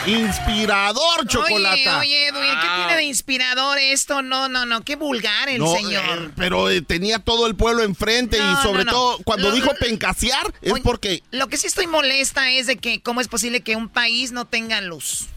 Inspirador, 0.06 1.28
Chocolata. 1.28 2.00
Oye, 2.00 2.00
oye, 2.00 2.28
Edwin, 2.28 2.60
¿qué 2.62 2.68
tiene 2.78 2.96
de 2.98 3.04
inspirador 3.04 3.78
esto? 3.80 4.22
No, 4.22 4.50
no, 4.50 4.66
no, 4.66 4.82
qué 4.84 4.96
vulgar 4.96 5.48
el 5.50 5.60
No, 5.60 5.74
señor. 5.74 6.04
eh, 6.04 6.30
pero 6.36 6.70
eh, 6.70 6.82
tenía 6.82 7.20
todo 7.20 7.48
el 7.48 7.56
pueblo 7.56 7.84
enfrente 7.84 8.38
No, 8.38 8.52
y 8.52 8.64
sobre 8.64 8.84
no, 8.86 8.92
no. 8.92 8.92
todo 8.92 9.18
cuando 9.24 9.50
Lo- 9.50 9.56
dijo 9.56 9.72
pencasear 9.80 10.54
es 10.62 10.74
porque 10.82 11.24
Lo 11.32 11.48
que 11.48 11.58
sí 11.58 11.68
estoy 11.68 11.88
molesta 11.88 12.50
es 12.52 12.68
de 12.68 12.78
que 12.78 13.02
cómo 13.02 13.22
es 13.22 13.28
posible 13.28 13.62
que 13.62 13.76
un 13.76 13.88
país 13.90 14.32
no 14.32 14.46
tenga 14.46 14.82
luz. 14.82 15.28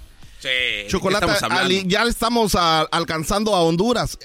Sí. 0.40 0.48
Chocolate, 0.88 1.26
estamos 1.32 1.68
ya 1.86 2.02
estamos 2.04 2.54
a- 2.54 2.82
alcanzando 2.82 3.54
a 3.54 3.62
Honduras. 3.62 4.18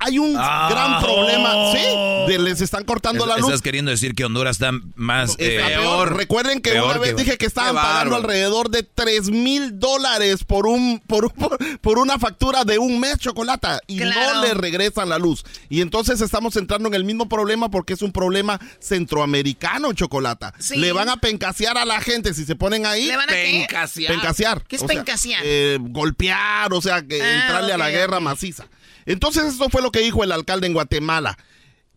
Hay 0.00 0.18
un 0.18 0.34
Ah. 0.38 0.68
gran 0.70 1.00
problema, 1.00 1.72
sí, 1.72 2.32
de 2.32 2.38
les 2.38 2.60
están 2.60 2.84
cortando 2.84 3.26
la 3.26 3.36
luz. 3.36 3.46
Estás 3.46 3.62
queriendo 3.62 3.90
decir 3.90 4.14
que 4.14 4.24
Honduras 4.24 4.56
está 4.56 4.70
más 4.94 5.30
Está 5.38 5.44
eh, 5.44 5.76
peor. 5.76 6.16
Recuerden 6.16 6.60
que 6.60 6.70
peor 6.72 6.90
una 6.90 6.98
vez 6.98 7.14
que- 7.14 7.22
dije 7.24 7.38
que 7.38 7.46
estaban 7.46 7.74
pagando 7.74 8.16
alrededor 8.16 8.70
de 8.70 8.82
3 8.84 9.30
mil 9.30 9.78
dólares 9.78 10.44
por 10.44 10.66
un 10.66 11.00
por, 11.06 11.24
un- 11.26 11.30
por, 11.30 11.58
por 11.80 11.98
una 11.98 12.18
factura 12.18 12.64
de 12.64 12.78
un 12.78 13.00
mes 13.00 13.18
chocolata 13.18 13.80
y 13.86 13.98
Claro. 13.98 14.34
no 14.36 14.42
le 14.42 14.54
regresan 14.54 15.08
la 15.08 15.18
luz. 15.18 15.44
Y 15.68 15.80
entonces 15.80 16.20
estamos 16.20 16.56
entrando 16.56 16.88
en 16.88 16.94
el 16.94 17.04
mismo 17.04 17.28
problema 17.28 17.70
porque 17.70 17.94
es 17.94 18.02
un 18.02 18.12
problema 18.12 18.60
centroamericano, 18.78 19.92
chocolata. 19.94 20.54
Sí. 20.58 20.76
Le 20.76 20.92
van 20.92 21.08
a 21.08 21.16
pencasear 21.16 21.76
a 21.78 21.84
la 21.84 22.00
gente 22.00 22.34
si 22.34 22.44
se 22.44 22.54
ponen 22.54 22.86
ahí. 22.86 23.06
¿Le 23.06 23.16
van 23.16 23.28
a? 23.30 23.32
Pencasear. 23.32 24.12
Pencasear. 24.12 24.62
¿Qué 24.68 24.76
es 24.76 24.82
O 24.82 24.86
sea, 24.86 24.96
pencasear? 24.96 25.40
eh, 25.44 25.78
golpear, 25.80 26.72
o 26.72 26.80
sea, 26.80 27.02
que 27.02 27.20
Ah, 27.22 27.40
entrarle 27.42 27.72
a 27.72 27.78
la 27.78 27.90
guerra 27.90 28.20
maciza. 28.20 28.66
Entonces 29.08 29.44
eso 29.54 29.68
fue 29.70 29.82
lo 29.82 29.90
que 29.90 30.00
dijo 30.00 30.22
el 30.22 30.32
alcalde 30.32 30.66
en 30.66 30.74
Guatemala. 30.74 31.36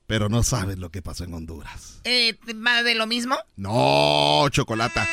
Pero 0.08 0.28
no 0.28 0.44
sabes 0.44 0.78
lo 0.80 0.90
que 0.90 1.02
pasó 1.02 1.24
en 1.24 1.34
Honduras. 1.34 2.02
Eh, 2.04 2.38
¿Va 2.68 2.84
de 2.84 2.96
lo 2.96 3.08
mismo? 3.08 3.38
No, 3.56 4.48
chocolata. 4.50 5.08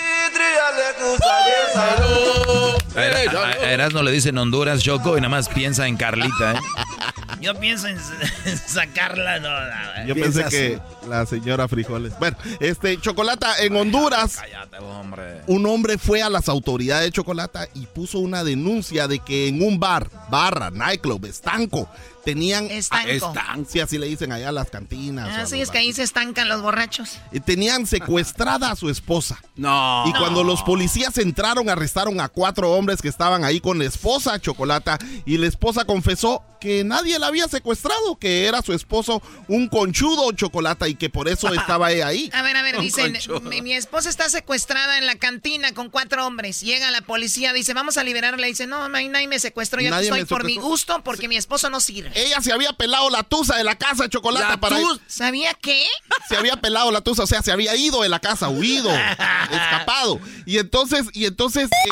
A, 2.97 3.01
a- 3.01 3.49
a 3.65 3.73
Erasmo 3.73 4.03
le 4.03 4.11
dicen 4.11 4.37
Honduras, 4.39 4.83
Choco, 4.83 5.17
y 5.17 5.21
nada 5.21 5.29
más 5.29 5.49
piensa 5.49 5.87
en 5.87 5.97
Carlita, 5.97 6.55
¿eh? 6.55 6.59
Yo 7.41 7.59
pienso 7.59 7.87
en, 7.87 7.99
sacarla. 8.67 9.39
No, 9.39 9.49
no, 9.49 10.07
Yo 10.07 10.15
pensé 10.15 10.45
que 10.45 10.81
la 11.09 11.27
señora 11.27 11.69
Frijoles. 11.69 12.19
Bueno, 12.19 12.37
este, 12.61 13.01
Chocolata, 13.01 13.59
en 13.61 13.77
Honduras, 13.77 14.37
Cállate, 14.37 14.79
hombre. 14.79 15.43
un 15.47 15.67
hombre 15.67 15.99
fue 15.99 16.23
a 16.23 16.31
las 16.31 16.49
autoridades 16.49 17.05
de 17.07 17.13
Chocolata 17.13 17.69
y 17.75 17.87
puso 17.87 18.19
una 18.19 18.45
denuncia 18.45 19.09
de 19.09 19.19
que 19.21 19.49
en 19.49 19.63
un 19.63 19.79
bar, 19.79 20.11
barra, 20.31 20.71
nightclub, 20.71 21.25
estanco, 21.27 21.89
tenían... 22.29 22.71
Estanco. 22.71 23.09
Estanco. 23.09 23.71
Sí, 23.71 23.81
así 23.81 23.97
le 23.97 24.07
dicen 24.07 24.33
allá 24.33 24.51
a 24.51 24.53
las 24.53 24.69
cantinas. 24.69 25.29
o 25.29 25.31
Ah, 25.31 25.43
a 25.45 25.47
sí, 25.47 25.55
los 25.59 25.63
es 25.63 25.71
que 25.71 25.79
ahí 25.79 25.95
se 25.95 26.03
estancan 26.03 26.47
los 26.47 26.61
borrachos. 26.61 27.19
Tenían 27.47 27.87
secuestrada 27.87 28.71
a 28.71 28.77
su 28.77 28.91
esposa. 28.91 29.43
No. 29.57 30.05
Y 30.07 30.13
cuando 30.13 30.45
los 30.45 30.63
policías 30.63 31.17
entraron, 31.17 31.71
arrestaron 31.71 32.21
a 32.21 32.29
cuatro 32.29 32.73
hombres 32.73 33.01
que 33.01 33.09
estaban 33.09 33.45
ahí 33.45 33.61
con 33.61 33.79
la 33.79 33.87
esposa, 33.87 34.39
Chocolata, 34.39 34.99
y 35.25 35.39
la 35.39 35.47
esposa 35.47 35.87
confesó 35.87 36.45
que 36.61 36.83
nadie 36.85 37.19
la 37.19 37.29
había 37.29 37.47
secuestrado, 37.49 38.19
que 38.19 38.47
era 38.47 38.63
su 38.63 38.73
esposo 38.73 39.23
un 39.47 39.69
conchudo, 39.69 40.31
Chocolata, 40.33 40.89
y 40.89 40.97
que 40.97 41.09
por 41.09 41.29
eso 41.29 41.53
estaba 41.55 41.91
ella 41.93 42.09
ahí. 42.09 42.31
A 42.35 42.43
ver, 42.43 42.57
a 42.57 42.63
ver, 42.63 42.77
Un 42.77 42.83
dicen, 42.83 43.17
mi, 43.45 43.63
mi 43.63 43.73
esposa 43.73 44.11
está 44.11 44.29
secuestrada 44.29 44.99
en 44.99 45.07
la 45.07 45.15
cantina 45.17 45.73
con 45.73 45.89
cuatro 45.89 46.27
hombres. 46.27 46.61
Llega 46.61 46.91
la 46.91 47.01
policía, 47.01 47.53
dice, 47.53 47.75
vamos 47.75 47.97
a 47.97 48.05
liberarla. 48.05 48.47
Dice, 48.47 48.67
no, 48.67 48.85
ahí 48.95 49.09
nadie 49.09 49.29
me 49.29 49.39
secuestró, 49.39 49.81
yo 49.81 49.91
Nadie 49.91 50.09
estoy 50.09 50.25
por 50.25 50.45
mi 50.45 50.57
gusto 50.57 51.03
porque 51.05 51.29
mi 51.29 51.37
esposo 51.37 51.71
no 51.71 51.81
sirve. 51.81 52.11
Ella 52.25 52.41
se 52.41 52.53
había 52.53 52.73
pelado 52.73 53.11
la 53.11 53.23
tusa 53.23 53.57
de 53.57 53.65
la 53.65 53.77
casa, 53.77 54.09
Chocolata, 54.09 54.49
La 54.51 54.57
para... 54.61 54.77
tus- 54.81 55.01
¿Sabía 55.07 55.55
qué? 55.55 55.87
Se 56.29 56.37
había 56.37 56.57
pelado 56.57 56.91
la 56.91 57.01
tusa, 57.01 57.23
o 57.23 57.27
sea, 57.27 57.43
se 57.43 57.53
había 57.53 57.75
ido 57.77 58.03
de 58.03 58.09
la 58.09 58.19
casa, 58.21 58.49
huido, 58.49 58.91
escapado. 59.51 60.21
Y 60.47 60.59
entonces, 60.59 61.07
y 61.13 61.27
entonces... 61.27 61.69
eh, 61.71 61.91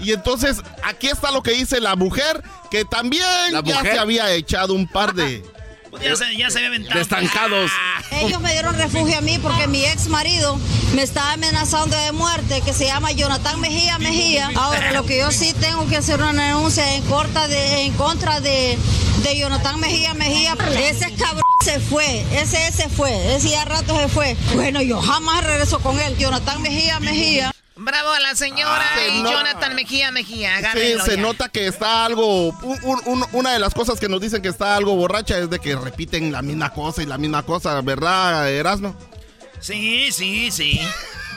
Y 0.00 0.12
entonces, 0.12 0.58
aquí 0.84 1.08
está 1.08 1.30
lo 1.30 1.42
que 1.42 1.50
dice 1.52 1.80
la 1.80 1.94
mujer, 1.96 2.42
que 2.70 2.84
también 2.84 3.24
¿La 3.52 3.62
ya 3.62 3.82
se 3.82 3.98
había 3.98 4.30
echado 4.32 4.72
un 4.74 4.86
par 4.88 5.14
de... 5.14 5.44
Pues 5.90 6.04
ya, 6.04 6.14
se, 6.14 6.36
ya 6.36 6.50
se 6.50 6.58
había 6.58 6.68
aventado. 6.68 6.94
De 6.94 7.00
estancados. 7.02 7.70
Ellos 8.12 8.40
me 8.40 8.52
dieron 8.52 8.76
refugio 8.76 9.18
a 9.18 9.20
mí 9.20 9.38
porque 9.38 9.66
mi 9.66 9.84
ex 9.84 10.08
marido 10.08 10.58
me 10.94 11.02
estaba 11.02 11.32
amenazando 11.32 11.96
de 11.96 12.12
muerte, 12.12 12.60
que 12.64 12.72
se 12.72 12.86
llama 12.86 13.10
Jonathan 13.12 13.60
Mejía 13.60 13.98
Mejía. 13.98 14.50
Ahora, 14.54 14.92
lo 14.92 15.04
que 15.04 15.18
yo 15.18 15.30
sí 15.32 15.52
tengo 15.60 15.88
que 15.88 15.96
hacer 15.96 16.20
una 16.20 16.46
denuncia 16.48 16.94
en 16.94 17.02
contra 17.02 17.48
de, 17.48 17.82
en 17.82 17.92
contra 17.94 18.40
de, 18.40 18.78
de 19.22 19.38
Jonathan 19.38 19.80
Mejía 19.80 20.14
Mejía. 20.14 20.56
Ese 20.78 21.12
cabrón 21.14 21.42
se 21.64 21.80
fue, 21.80 22.24
ese 22.32 22.68
ese 22.68 22.88
fue, 22.88 23.34
ese 23.34 23.50
ya 23.50 23.64
rato 23.64 23.96
se 23.96 24.08
fue. 24.08 24.36
Bueno, 24.54 24.82
yo 24.82 25.00
jamás 25.00 25.44
regreso 25.44 25.80
con 25.80 25.98
él. 26.00 26.16
Jonathan 26.18 26.62
Mejía 26.62 27.00
Mejía. 27.00 27.52
Bravo 27.82 28.10
a 28.10 28.20
la 28.20 28.34
señora 28.34 28.84
Ah, 28.94 29.06
y 29.08 29.22
no- 29.22 29.30
Jonathan 29.32 29.74
Mejía 29.74 30.10
Mejía. 30.10 30.58
Sí, 30.74 30.94
se 31.04 31.16
ya. 31.16 31.22
nota 31.22 31.48
que 31.48 31.66
está 31.66 32.04
algo. 32.04 32.48
un- 32.50 32.78
un- 32.84 33.00
un- 33.06 33.26
una 33.32 33.52
de 33.54 33.58
las 33.58 33.72
cosas 33.72 33.98
que 33.98 34.08
nos 34.08 34.20
dicen 34.20 34.42
que 34.42 34.48
está 34.48 34.76
algo 34.76 34.94
borracha 34.96 35.38
es 35.38 35.48
de 35.48 35.58
que 35.58 35.74
repiten 35.76 36.30
la 36.30 36.42
misma 36.42 36.70
cosa 36.74 37.02
y 37.02 37.06
la 37.06 37.16
misma 37.16 37.42
cosa, 37.42 37.80
¿verdad, 37.80 38.50
Erasmo? 38.50 38.94
Sí, 39.60 40.12
sí, 40.12 40.50
sí. 40.50 40.80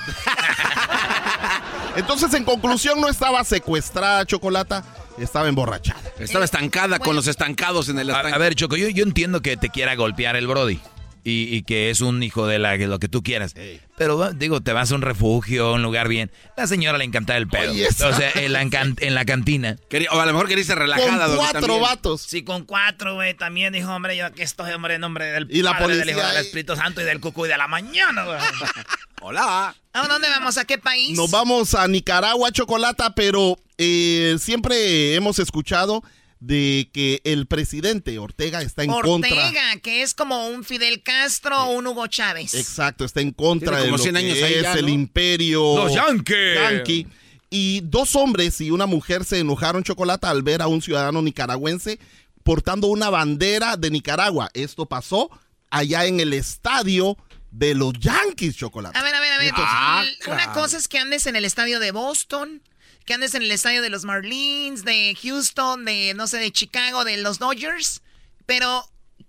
Entonces, 1.96 2.34
en 2.34 2.44
conclusión, 2.44 3.00
no 3.00 3.08
estaba 3.08 3.44
secuestrada 3.44 4.26
Chocolata, 4.26 4.84
estaba 5.18 5.48
emborrachada. 5.48 6.02
Estaba 6.20 6.44
estancada 6.46 7.00
con 7.00 7.16
los 7.16 7.28
estancados 7.28 7.88
en 7.90 8.00
el 8.00 8.10
A, 8.10 8.14
estanque. 8.18 8.36
a 8.36 8.38
ver, 8.40 8.56
Choco, 8.56 8.76
yo, 8.76 8.90
yo 8.90 9.04
entiendo 9.04 9.42
que 9.42 9.56
te 9.58 9.70
quiera 9.70 9.96
golpear 9.96 10.36
el 10.36 10.48
Brody. 10.48 10.80
Y, 11.26 11.56
y 11.56 11.64
que 11.64 11.90
es 11.90 12.02
un 12.02 12.22
hijo 12.22 12.48
de 12.48 12.60
la, 12.60 12.76
lo 12.76 13.00
que 13.00 13.08
tú 13.08 13.24
quieras. 13.24 13.56
Pero 13.98 14.34
digo, 14.34 14.60
te 14.60 14.74
vas 14.74 14.92
a 14.92 14.96
un 14.96 15.02
refugio, 15.02 15.68
a 15.68 15.72
un 15.74 15.82
lugar 15.82 16.10
bien. 16.10 16.30
La 16.58 16.68
señora 16.68 16.98
le 16.98 17.06
encanta 17.06 17.38
el 17.38 17.48
pedo. 17.48 17.72
Oye, 17.72 17.88
o 17.88 17.92
sea, 17.94 18.30
en 18.36 18.52
la, 18.52 18.62
en 18.62 19.16
la 19.16 19.24
cantina. 19.24 19.78
Quería- 19.90 20.10
o 20.12 20.20
a 20.20 20.26
lo 20.26 20.34
mejor 20.34 20.48
quería 20.50 20.62
irse 20.64 20.76
relajada. 20.76 21.28
Doggy, 21.28 21.52
también. 21.54 21.82
vatos. 21.82 22.22
Sí, 22.22 22.44
con 22.44 22.66
cuatro, 22.66 23.16
güey. 23.16 23.34
También 23.36 23.72
dijo, 23.72 23.90
hombre, 23.94 24.18
yo 24.18 24.26
aquí 24.26 24.42
estoy, 24.42 24.72
hombre, 24.74 24.96
en 24.96 25.02
nombre 25.02 25.26
del 25.28 25.48
Y 25.50 25.62
la 25.62 25.78
Padre, 25.78 25.96
del 25.96 26.00
policía 26.08 26.24
Hijo, 26.24 26.34
del. 26.34 26.46
Espíritu 26.46 26.76
Santo 26.76 27.00
y 27.02 27.06
del 27.06 27.20
cucuy 27.22 27.48
de 27.48 27.58
la 27.58 27.68
mañana, 27.70 28.26
güey. 28.26 28.40
Hola. 29.22 29.76
¿A 29.94 30.08
dónde 30.08 30.28
vamos? 30.28 30.58
¿A 30.58 30.66
qué 30.66 30.78
país? 30.78 31.16
Nos 31.18 31.32
vamos 31.32 31.74
a 31.76 31.88
Nicaragua, 31.88 32.52
Chocolata, 32.52 33.14
pero 33.16 33.58
eh, 33.78 34.36
siempre 34.40 35.16
hemos 35.16 35.40
escuchado 35.40 36.04
de 36.46 36.90
que 36.92 37.22
el 37.24 37.46
presidente 37.46 38.20
Ortega 38.20 38.62
está 38.62 38.84
en 38.84 38.92
contra. 38.92 39.32
Ortega, 39.34 39.78
que 39.82 40.02
es 40.02 40.14
como 40.14 40.50
un 40.50 40.66
Fidel 40.66 41.02
Castro 41.02 41.58
o 41.64 41.72
un 41.72 41.88
Hugo 41.88 42.08
Chávez. 42.08 42.54
Exacto, 42.54 43.06
está 43.06 43.22
en 43.22 43.32
contra 43.32 43.80
de 43.82 43.90
lo 43.90 43.98
100 43.98 44.16
que 44.16 44.58
es 44.58 44.62
ya, 44.64 44.74
el 44.74 44.90
imperio 44.90 45.78
Los 45.78 45.94
Yankees. 45.94 46.56
yankee. 46.56 47.08
Y 47.50 47.80
dos 47.86 48.16
hombres 48.18 48.60
y 48.60 48.72
una 48.72 48.86
mujer 48.88 49.24
se 49.24 49.40
enojaron 49.40 49.84
chocolate 49.84 50.28
al 50.28 50.44
ver 50.44 50.62
a 50.62 50.68
un 50.68 50.82
ciudadano 50.82 51.22
nicaragüense 51.22 51.98
portando 52.44 52.88
una 52.88 53.10
bandera 53.10 53.78
de 53.78 53.90
Nicaragua. 53.90 54.50
Esto 54.54 54.86
pasó 54.86 55.30
allá 55.70 56.06
en 56.08 56.20
el 56.20 56.34
estadio 56.34 57.16
de 57.52 57.74
los 57.74 57.94
Yankees, 57.94 58.58
chocolate. 58.58 58.98
A 58.98 59.04
ver, 59.04 59.16
a 59.16 59.20
ver, 59.22 59.32
a 59.32 59.38
ver. 59.38 59.52
Ah, 59.56 60.04
Una 60.28 60.52
cosa 60.52 60.76
es 60.76 60.90
que 60.90 61.00
andes 61.00 61.26
en 61.26 61.38
el 61.38 61.46
estadio 61.46 61.80
de 61.80 61.92
Boston, 61.92 62.62
que 63.06 63.14
andes 63.14 63.36
en 63.36 63.44
el 63.44 63.52
estadio 63.52 63.82
de 63.82 63.90
los 63.90 64.06
Marlins, 64.06 64.84
de 64.86 65.18
Houston, 65.22 65.86
de, 65.86 66.14
no 66.16 66.28
sé, 66.28 66.38
de 66.38 66.52
Chicago, 66.52 67.04
de 67.04 67.18
los 67.18 67.40
Dodgers, 67.40 68.02
pero 68.46 68.86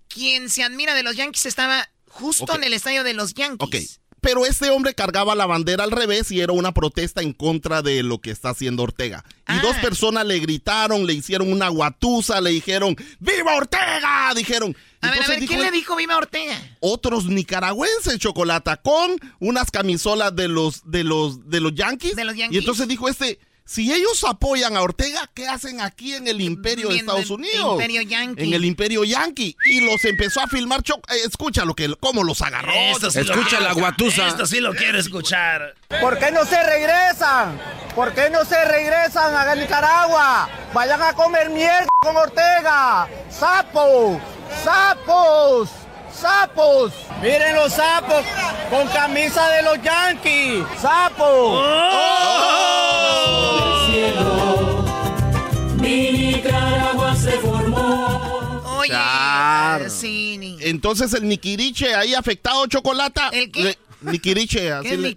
quien 0.07 0.49
se 0.49 0.63
admira 0.63 0.93
de 0.93 1.03
los 1.03 1.15
Yankees 1.15 1.45
estaba 1.45 1.89
justo 2.07 2.55
en 2.55 2.63
el 2.63 2.73
estadio 2.73 3.03
de 3.03 3.13
los 3.13 3.33
Yankees. 3.33 3.67
Ok. 3.67 3.75
Pero 4.21 4.47
este 4.47 4.71
hombre 4.71 4.95
cargaba 4.95 5.35
la 5.35 5.45
bandera 5.45 5.83
al 5.83 5.91
revés 5.91 6.31
y 6.31 6.41
era 6.41 6.51
una 6.51 6.73
protesta 6.73 7.21
en 7.21 7.31
contra 7.31 7.83
de 7.83 8.01
lo 8.01 8.19
que 8.21 8.31
está 8.31 8.49
haciendo 8.49 8.81
Ortega. 8.81 9.23
Y 9.41 9.43
Ah. 9.45 9.59
dos 9.61 9.75
personas 9.77 10.25
le 10.25 10.39
gritaron, 10.39 11.05
le 11.05 11.13
hicieron 11.13 11.51
una 11.53 11.67
guatusa, 11.67 12.41
le 12.41 12.49
dijeron, 12.49 12.95
¡Viva 13.19 13.55
Ortega! 13.55 14.33
Dijeron. 14.35 14.75
A 15.01 15.11
ver, 15.11 15.21
a 15.21 15.27
ver, 15.27 15.41
dijo 15.41 15.51
¿quién 15.51 15.61
le 15.61 15.69
dijo 15.69 15.95
Viva 15.95 16.17
Ortega? 16.17 16.57
Otros 16.79 17.25
nicaragüenses, 17.25 18.17
Chocolata, 18.17 18.77
con 18.77 19.15
unas 19.39 19.69
camisolas 19.69 20.35
de 20.35 20.47
los, 20.47 20.81
de 20.89 21.03
los, 21.03 21.47
de 21.47 21.59
los 21.59 21.75
Yankees. 21.75 22.15
De 22.15 22.25
los 22.25 22.35
Y 22.35 22.39
Yankees. 22.39 22.59
entonces 22.61 22.87
dijo 22.87 23.07
este, 23.07 23.37
si 23.65 23.91
ellos 23.91 24.23
apoyan 24.23 24.77
a 24.77 24.81
Ortega, 24.81 25.29
¿qué 25.33 25.47
hacen 25.47 25.81
aquí 25.81 26.13
en 26.13 26.27
el 26.27 26.39
imperio 26.41 26.89
de 26.89 26.97
Estados 26.97 27.25
el 27.25 27.31
Unidos? 27.31 27.73
imperio 27.73 28.01
Yankee. 28.03 28.43
En 28.43 28.53
el 28.53 28.63
imperio 28.65 29.03
Yankee. 29.03 29.55
Y 29.65 29.81
los 29.81 30.05
empezó 30.05 30.41
a 30.41 30.47
filmar, 30.47 30.83
Cho- 30.83 30.97
eh, 31.09 31.21
escucha 31.27 31.65
lo 31.65 31.73
que, 31.75 31.93
cómo 31.99 32.23
los 32.23 32.41
agarró. 32.41 32.71
Esto 32.73 33.09
sí 33.11 33.23
lo 33.23 33.33
Escucha 33.33 33.59
la 33.59 33.73
guatusa. 33.73 34.27
Esto 34.27 34.45
sí 34.45 34.59
lo 34.59 34.73
quiero 34.73 34.99
escuchar. 34.99 35.75
¿Por 36.01 36.19
qué 36.19 36.31
no 36.31 36.45
se 36.45 36.61
regresan? 36.63 37.59
¿Por 37.95 38.13
qué 38.13 38.29
no 38.29 38.45
se 38.45 38.63
regresan 38.65 39.33
a 39.35 39.55
Nicaragua? 39.55 40.49
Vayan 40.73 41.01
a 41.01 41.13
comer 41.13 41.49
mierda 41.49 41.87
con 42.01 42.15
Ortega. 42.17 43.07
¡Sapos! 43.29 44.19
¡Sapos! 44.63 45.69
¡Sapos! 46.19 46.93
Miren 47.21 47.55
los 47.55 47.73
sapos 47.73 48.23
con 48.69 48.87
camisa 48.87 49.47
de 49.49 49.61
los 49.63 49.81
Yankees. 49.83 50.63
¡Sapos! 50.81 51.61
Mi 55.79 56.11
Nicaragua 56.11 57.15
se 57.15 57.31
formó. 57.39 58.61
Oye, 58.79 58.89
Claro. 58.89 59.89
sí, 59.89 60.37
ni- 60.37 60.57
Entonces 60.61 61.13
el 61.13 61.27
Niquiriche 61.27 61.93
ahí 61.95 62.13
afectado, 62.13 62.65
Chocolata. 62.67 63.29
¿El 63.31 63.51
qué? 63.51 63.63
le- 63.63 63.77
Niquiriche, 64.01 64.71
así, 64.71 64.87
¿Qué 64.89 64.93
es 64.95 64.99
le, 64.99 65.15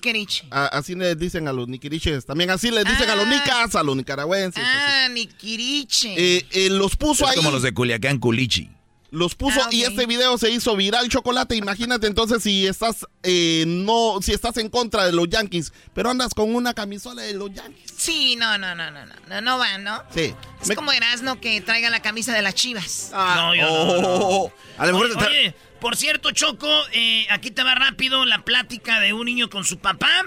a- 0.51 0.66
así 0.66 0.94
le 0.94 1.14
dicen 1.14 1.46
a 1.49 1.53
los 1.53 1.68
Niquiriches. 1.68 2.24
También 2.24 2.51
así 2.51 2.70
le 2.70 2.84
dicen 2.84 3.11
a 3.11 3.16
los 3.16 3.26
Ah. 3.26 3.30
nicas, 3.30 3.74
a 3.74 3.82
los 3.82 3.94
nicaragüenses. 3.96 4.62
Ah, 4.64 5.09
Niquiriche. 5.11 6.14
Eh, 6.16 6.46
eh, 6.53 6.70
los 6.70 6.96
puso 6.96 7.24
Es 7.24 7.30
ahí. 7.32 7.36
como 7.36 7.51
los 7.51 7.62
de 7.62 7.74
Culiacán, 7.74 8.18
Culichi. 8.18 8.70
Los 9.11 9.34
puso 9.34 9.59
Ah, 9.62 9.68
y 9.70 9.82
este 9.84 10.04
video 10.04 10.36
se 10.36 10.50
hizo 10.50 10.76
viral 10.76 11.09
chocolate. 11.09 11.56
Imagínate 11.56 12.06
entonces 12.06 12.42
si 12.42 12.66
estás 12.66 13.06
eh, 13.22 13.64
no, 13.66 14.18
si 14.20 14.32
estás 14.32 14.59
en 14.59 14.68
contra 14.68 15.06
de 15.06 15.12
los 15.12 15.28
Yankees, 15.30 15.72
pero 15.94 16.11
andas 16.11 16.34
con 16.34 16.54
una 16.54 16.74
camisola 16.74 17.22
de 17.22 17.32
los 17.32 17.50
Yankees. 17.54 17.90
Sí, 17.96 18.36
no, 18.36 18.59
no, 18.59 18.74
no, 18.74 18.90
no, 18.90 19.06
no, 19.06 19.14
no, 19.26 19.40
no 19.40 19.59
va, 19.59 19.78
¿no? 19.78 20.02
Sí. 20.14 20.34
Es 20.61 20.68
Me- 20.68 20.76
como 20.76 20.92
Erasmo 20.92 21.40
que 21.40 21.61
traiga 21.62 21.88
la 21.88 22.00
camisa 22.02 22.34
de 22.34 22.42
las 22.42 22.54
chivas. 22.54 23.11
Ah, 23.14 23.34
no, 23.38 23.54
yo 23.54 23.62
no, 23.62 23.86
no, 23.86 24.00
no. 24.02 24.14
Oh, 24.20 24.52
A 24.76 24.86
lo 24.86 24.92
mejor 24.98 25.26
Oye, 25.26 25.54
por 25.80 25.96
cierto, 25.96 26.30
Choco, 26.32 26.68
eh, 26.92 27.26
aquí 27.30 27.50
te 27.50 27.62
va 27.62 27.74
rápido 27.74 28.26
la 28.26 28.44
plática 28.44 29.00
de 29.00 29.14
un 29.14 29.24
niño 29.24 29.48
con 29.48 29.64
su 29.64 29.78
papá 29.78 30.26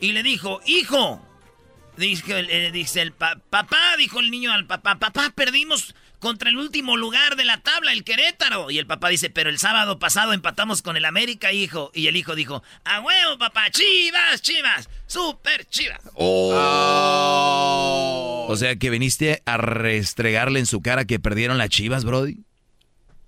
y 0.00 0.12
le 0.12 0.22
dijo, 0.22 0.60
hijo, 0.64 1.20
dice, 1.98 2.38
el- 2.38 2.50
eh, 2.50 2.70
dice 2.72 3.02
el 3.02 3.12
pa- 3.12 3.36
papá, 3.50 3.96
dijo 3.98 4.20
el 4.20 4.30
niño 4.30 4.52
al 4.52 4.66
papá, 4.66 4.98
papá, 4.98 5.30
perdimos 5.34 5.94
contra 6.22 6.48
el 6.50 6.56
último 6.56 6.96
lugar 6.96 7.34
de 7.34 7.44
la 7.44 7.58
tabla, 7.58 7.92
el 7.92 8.04
Querétaro. 8.04 8.70
Y 8.70 8.78
el 8.78 8.86
papá 8.86 9.08
dice, 9.08 9.28
pero 9.28 9.50
el 9.50 9.58
sábado 9.58 9.98
pasado 9.98 10.32
empatamos 10.32 10.80
con 10.80 10.96
el 10.96 11.04
América, 11.04 11.52
hijo. 11.52 11.90
Y 11.94 12.06
el 12.06 12.14
hijo 12.14 12.36
dijo, 12.36 12.62
a 12.84 13.00
huevo, 13.00 13.38
papá, 13.38 13.70
chivas, 13.70 14.40
chivas, 14.40 14.88
super 15.08 15.66
chivas. 15.66 16.00
O 18.48 18.54
sea, 18.56 18.76
que 18.76 18.88
viniste 18.88 19.42
a 19.46 19.56
restregarle 19.56 20.60
en 20.60 20.66
su 20.66 20.80
cara 20.80 21.06
que 21.06 21.18
perdieron 21.18 21.58
las 21.58 21.70
chivas, 21.70 22.04
Brody. 22.04 22.38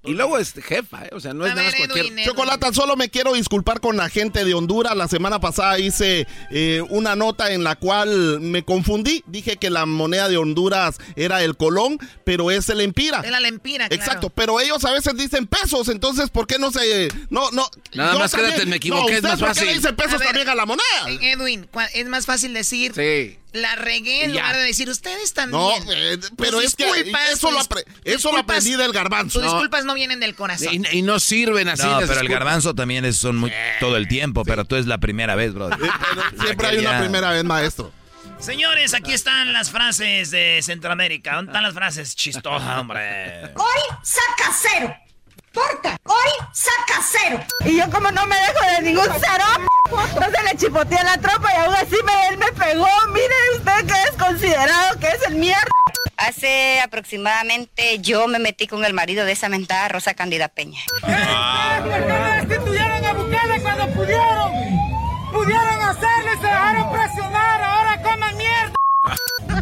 Y 0.04 0.12
luego 0.14 0.38
es 0.38 0.52
jefa, 0.52 1.04
¿eh? 1.06 1.10
O 1.12 1.20
sea, 1.20 1.32
no 1.34 1.46
es 1.46 1.52
A 1.52 1.54
nada 1.54 1.66
más 1.68 1.72
ver, 1.78 1.86
cualquier. 1.88 2.06
Edwin, 2.06 2.18
Edwin. 2.18 2.30
Chocolata, 2.30 2.72
solo 2.72 2.96
me 2.96 3.08
quiero 3.10 3.32
disculpar 3.34 3.80
con 3.80 3.96
la 3.96 4.08
gente 4.08 4.44
de 4.44 4.54
Honduras. 4.54 4.96
La 4.96 5.08
semana 5.08 5.40
pasada 5.40 5.78
hice 5.78 6.26
eh, 6.50 6.82
una 6.90 7.16
nota 7.16 7.52
en 7.52 7.64
la 7.64 7.76
cual 7.76 8.40
me 8.40 8.64
confundí. 8.64 9.24
Dije 9.26 9.56
que 9.56 9.70
la 9.70 9.86
moneda 9.86 10.28
de 10.28 10.36
Honduras 10.36 10.96
era 11.16 11.42
el 11.42 11.56
colón, 11.56 11.98
pero 12.24 12.50
es 12.50 12.68
el 12.68 12.80
empira. 12.80 13.20
Es 13.24 13.30
la 13.30 13.40
lempira, 13.40 13.88
claro. 13.88 14.02
Exacto, 14.02 14.30
pero 14.30 14.60
ellos 14.60 14.84
a 14.84 14.92
veces 14.92 15.16
dicen 15.16 15.46
pesos, 15.46 15.88
entonces 15.88 16.30
¿por 16.30 16.46
qué 16.46 16.58
no 16.58 16.70
se 16.70 17.08
no 17.30 17.50
no 17.52 17.68
Nada 17.94 18.18
más 18.18 18.30
también- 18.32 18.50
quédate, 18.52 18.66
me 18.68 18.76
equivoqué, 18.76 19.12
no, 19.12 19.16
es 19.18 19.22
más 19.22 19.32
¿ustedes 19.34 19.40
por 19.40 19.48
qué 19.48 19.54
fácil. 19.54 19.66
le 19.68 19.74
dicen 19.74 19.96
pesos 19.96 20.14
A 20.14 20.18
ver, 20.18 20.26
también 20.28 20.48
a 20.48 20.54
la 20.54 20.66
moneda? 20.66 20.84
Eh, 21.08 21.32
Edwin, 21.32 21.66
es 21.94 22.06
más 22.08 22.26
fácil 22.26 22.52
decir 22.54 22.92
Sí. 22.94 23.38
La 23.54 23.76
regué 23.76 24.24
en 24.24 24.32
lugar 24.32 24.56
de 24.56 24.62
decir 24.62 24.90
ustedes 24.90 25.32
también. 25.32 25.62
No, 25.86 25.92
eh, 25.92 26.18
pero 26.36 26.58
Tus 26.58 26.64
es 26.64 26.74
que 26.76 26.84
disculpas, 26.92 27.30
eso 27.30 27.50
lo, 27.50 27.60
apre- 27.60 27.84
tus 27.84 28.12
eso 28.14 28.32
lo 28.32 28.38
aprendí 28.38 28.74
del 28.74 28.92
garbanzo. 28.92 29.40
Tus 29.40 29.50
disculpas 29.50 29.84
no 29.84 29.94
vienen 29.94 30.20
del 30.20 30.34
corazón. 30.34 30.68
Y, 30.92 30.98
y 30.98 31.02
no 31.02 31.18
sirven 31.20 31.68
así. 31.68 31.86
No, 31.86 32.00
pero 32.00 32.20
el 32.20 32.28
garbanzo 32.28 32.74
también 32.74 33.04
es, 33.04 33.16
son 33.16 33.36
muy, 33.36 33.52
todo 33.80 33.96
el 33.96 34.08
tiempo, 34.08 34.44
pero 34.44 34.64
tú 34.64 34.76
es 34.76 34.86
la 34.86 34.98
primera 34.98 35.34
vez, 35.36 35.54
Brody. 35.54 35.76
Pero 35.78 36.42
siempre 36.44 36.66
hay 36.68 36.78
una 36.78 36.98
primera 37.00 37.30
vez, 37.30 37.44
maestro. 37.44 37.92
Señores, 38.40 38.92
aquí 38.92 39.12
están 39.12 39.52
las 39.52 39.70
frases 39.70 40.30
de 40.30 40.60
Centroamérica. 40.62 41.36
¿Dónde 41.36 41.50
están 41.52 41.62
las 41.62 41.72
frases 41.74 42.14
chistosas, 42.14 42.78
hombre? 42.78 43.44
Hoy 43.54 43.96
saca 44.02 44.52
cero. 44.60 44.94
Hoy 45.54 46.46
saca 46.52 47.00
cero. 47.02 47.40
Y 47.64 47.78
yo 47.78 47.88
como 47.90 48.10
no 48.10 48.26
me 48.26 48.36
dejo 48.36 48.76
de 48.76 48.82
ningún 48.82 49.06
cero, 49.20 49.44
entonces 50.08 50.44
le 50.44 50.56
chipoteé 50.56 51.02
la 51.04 51.16
tropa 51.18 51.48
y 51.52 51.56
aún 51.58 51.74
así 51.74 51.96
me, 52.04 52.28
él 52.28 52.38
me 52.38 52.52
pegó. 52.52 52.88
Mire 53.12 53.34
usted 53.56 53.86
que 53.86 54.02
es 54.10 54.16
considerado 54.18 54.98
que 54.98 55.08
es 55.08 55.22
el 55.28 55.36
mierda. 55.36 55.70
Hace 56.16 56.80
aproximadamente 56.80 57.98
yo 58.00 58.26
me 58.28 58.38
metí 58.38 58.66
con 58.66 58.84
el 58.84 58.94
marido 58.94 59.24
de 59.24 59.32
esa 59.32 59.48
mentada 59.48 59.88
Rosa 59.88 60.14
Cándida 60.14 60.48
Peña. 60.48 60.80
¿Por 61.00 61.10
qué 61.10 62.00
no 62.00 62.48
destituyeron 62.48 63.04
a 63.04 63.12
Bukele 63.12 63.60
cuando 63.62 63.86
pudieron? 63.94 64.52
Pudieron 65.32 65.82
hacerle, 65.82 66.30
se 66.40 66.46
dejaron 66.46 66.92
presionar, 66.92 67.62
ahora 67.62 68.02
coman 68.02 68.36
mierda. 68.36 68.72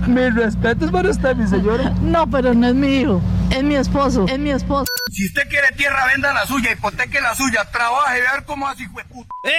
Mis 0.07 0.35
respetos 0.35 0.91
para 0.91 1.11
usted, 1.11 1.37
mi 1.37 1.47
señora. 1.49 1.91
No, 2.01 2.27
pero 2.29 2.53
no 2.55 2.67
es 2.67 2.75
mi 2.75 3.01
hijo, 3.01 3.21
es 3.51 3.63
mi 3.63 3.77
esposo, 3.77 4.27
es 4.29 4.39
mi 4.39 4.51
esposo. 4.51 4.87
Si 5.13 5.27
usted 5.27 5.49
quiere 5.49 5.71
tierra, 5.77 6.07
venda 6.07 6.33
la 6.33 6.47
suya, 6.47 6.73
hipoteque 6.73 7.21
la 7.21 7.35
suya, 7.35 7.65
trabaje, 7.71 8.21
ver 8.21 8.45
cómo 8.47 8.67
así 8.67 8.87
fue 8.87 9.05
puta. 9.05 9.29
¡Eh, 9.45 9.51
eh, 9.51 9.53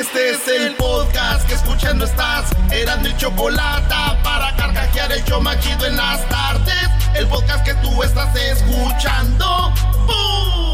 Este 0.00 0.30
es 0.30 0.46
el 0.48 0.74
podcast 0.74 1.46
que 1.48 1.54
escuchando 1.54 2.04
estás. 2.04 2.50
Eran 2.70 3.02
mi 3.02 3.16
chocolate 3.16 3.94
para 4.22 4.54
carcajear 4.56 5.10
el 5.12 5.24
show 5.24 5.40
más 5.40 5.58
chido 5.60 5.86
en 5.86 5.96
las 5.96 6.28
tardes. 6.28 6.90
El 7.14 7.26
podcast 7.28 7.64
que 7.64 7.74
tú 7.74 8.02
estás 8.02 8.34
escuchando. 8.36 9.72
¡Bum! 10.06 10.73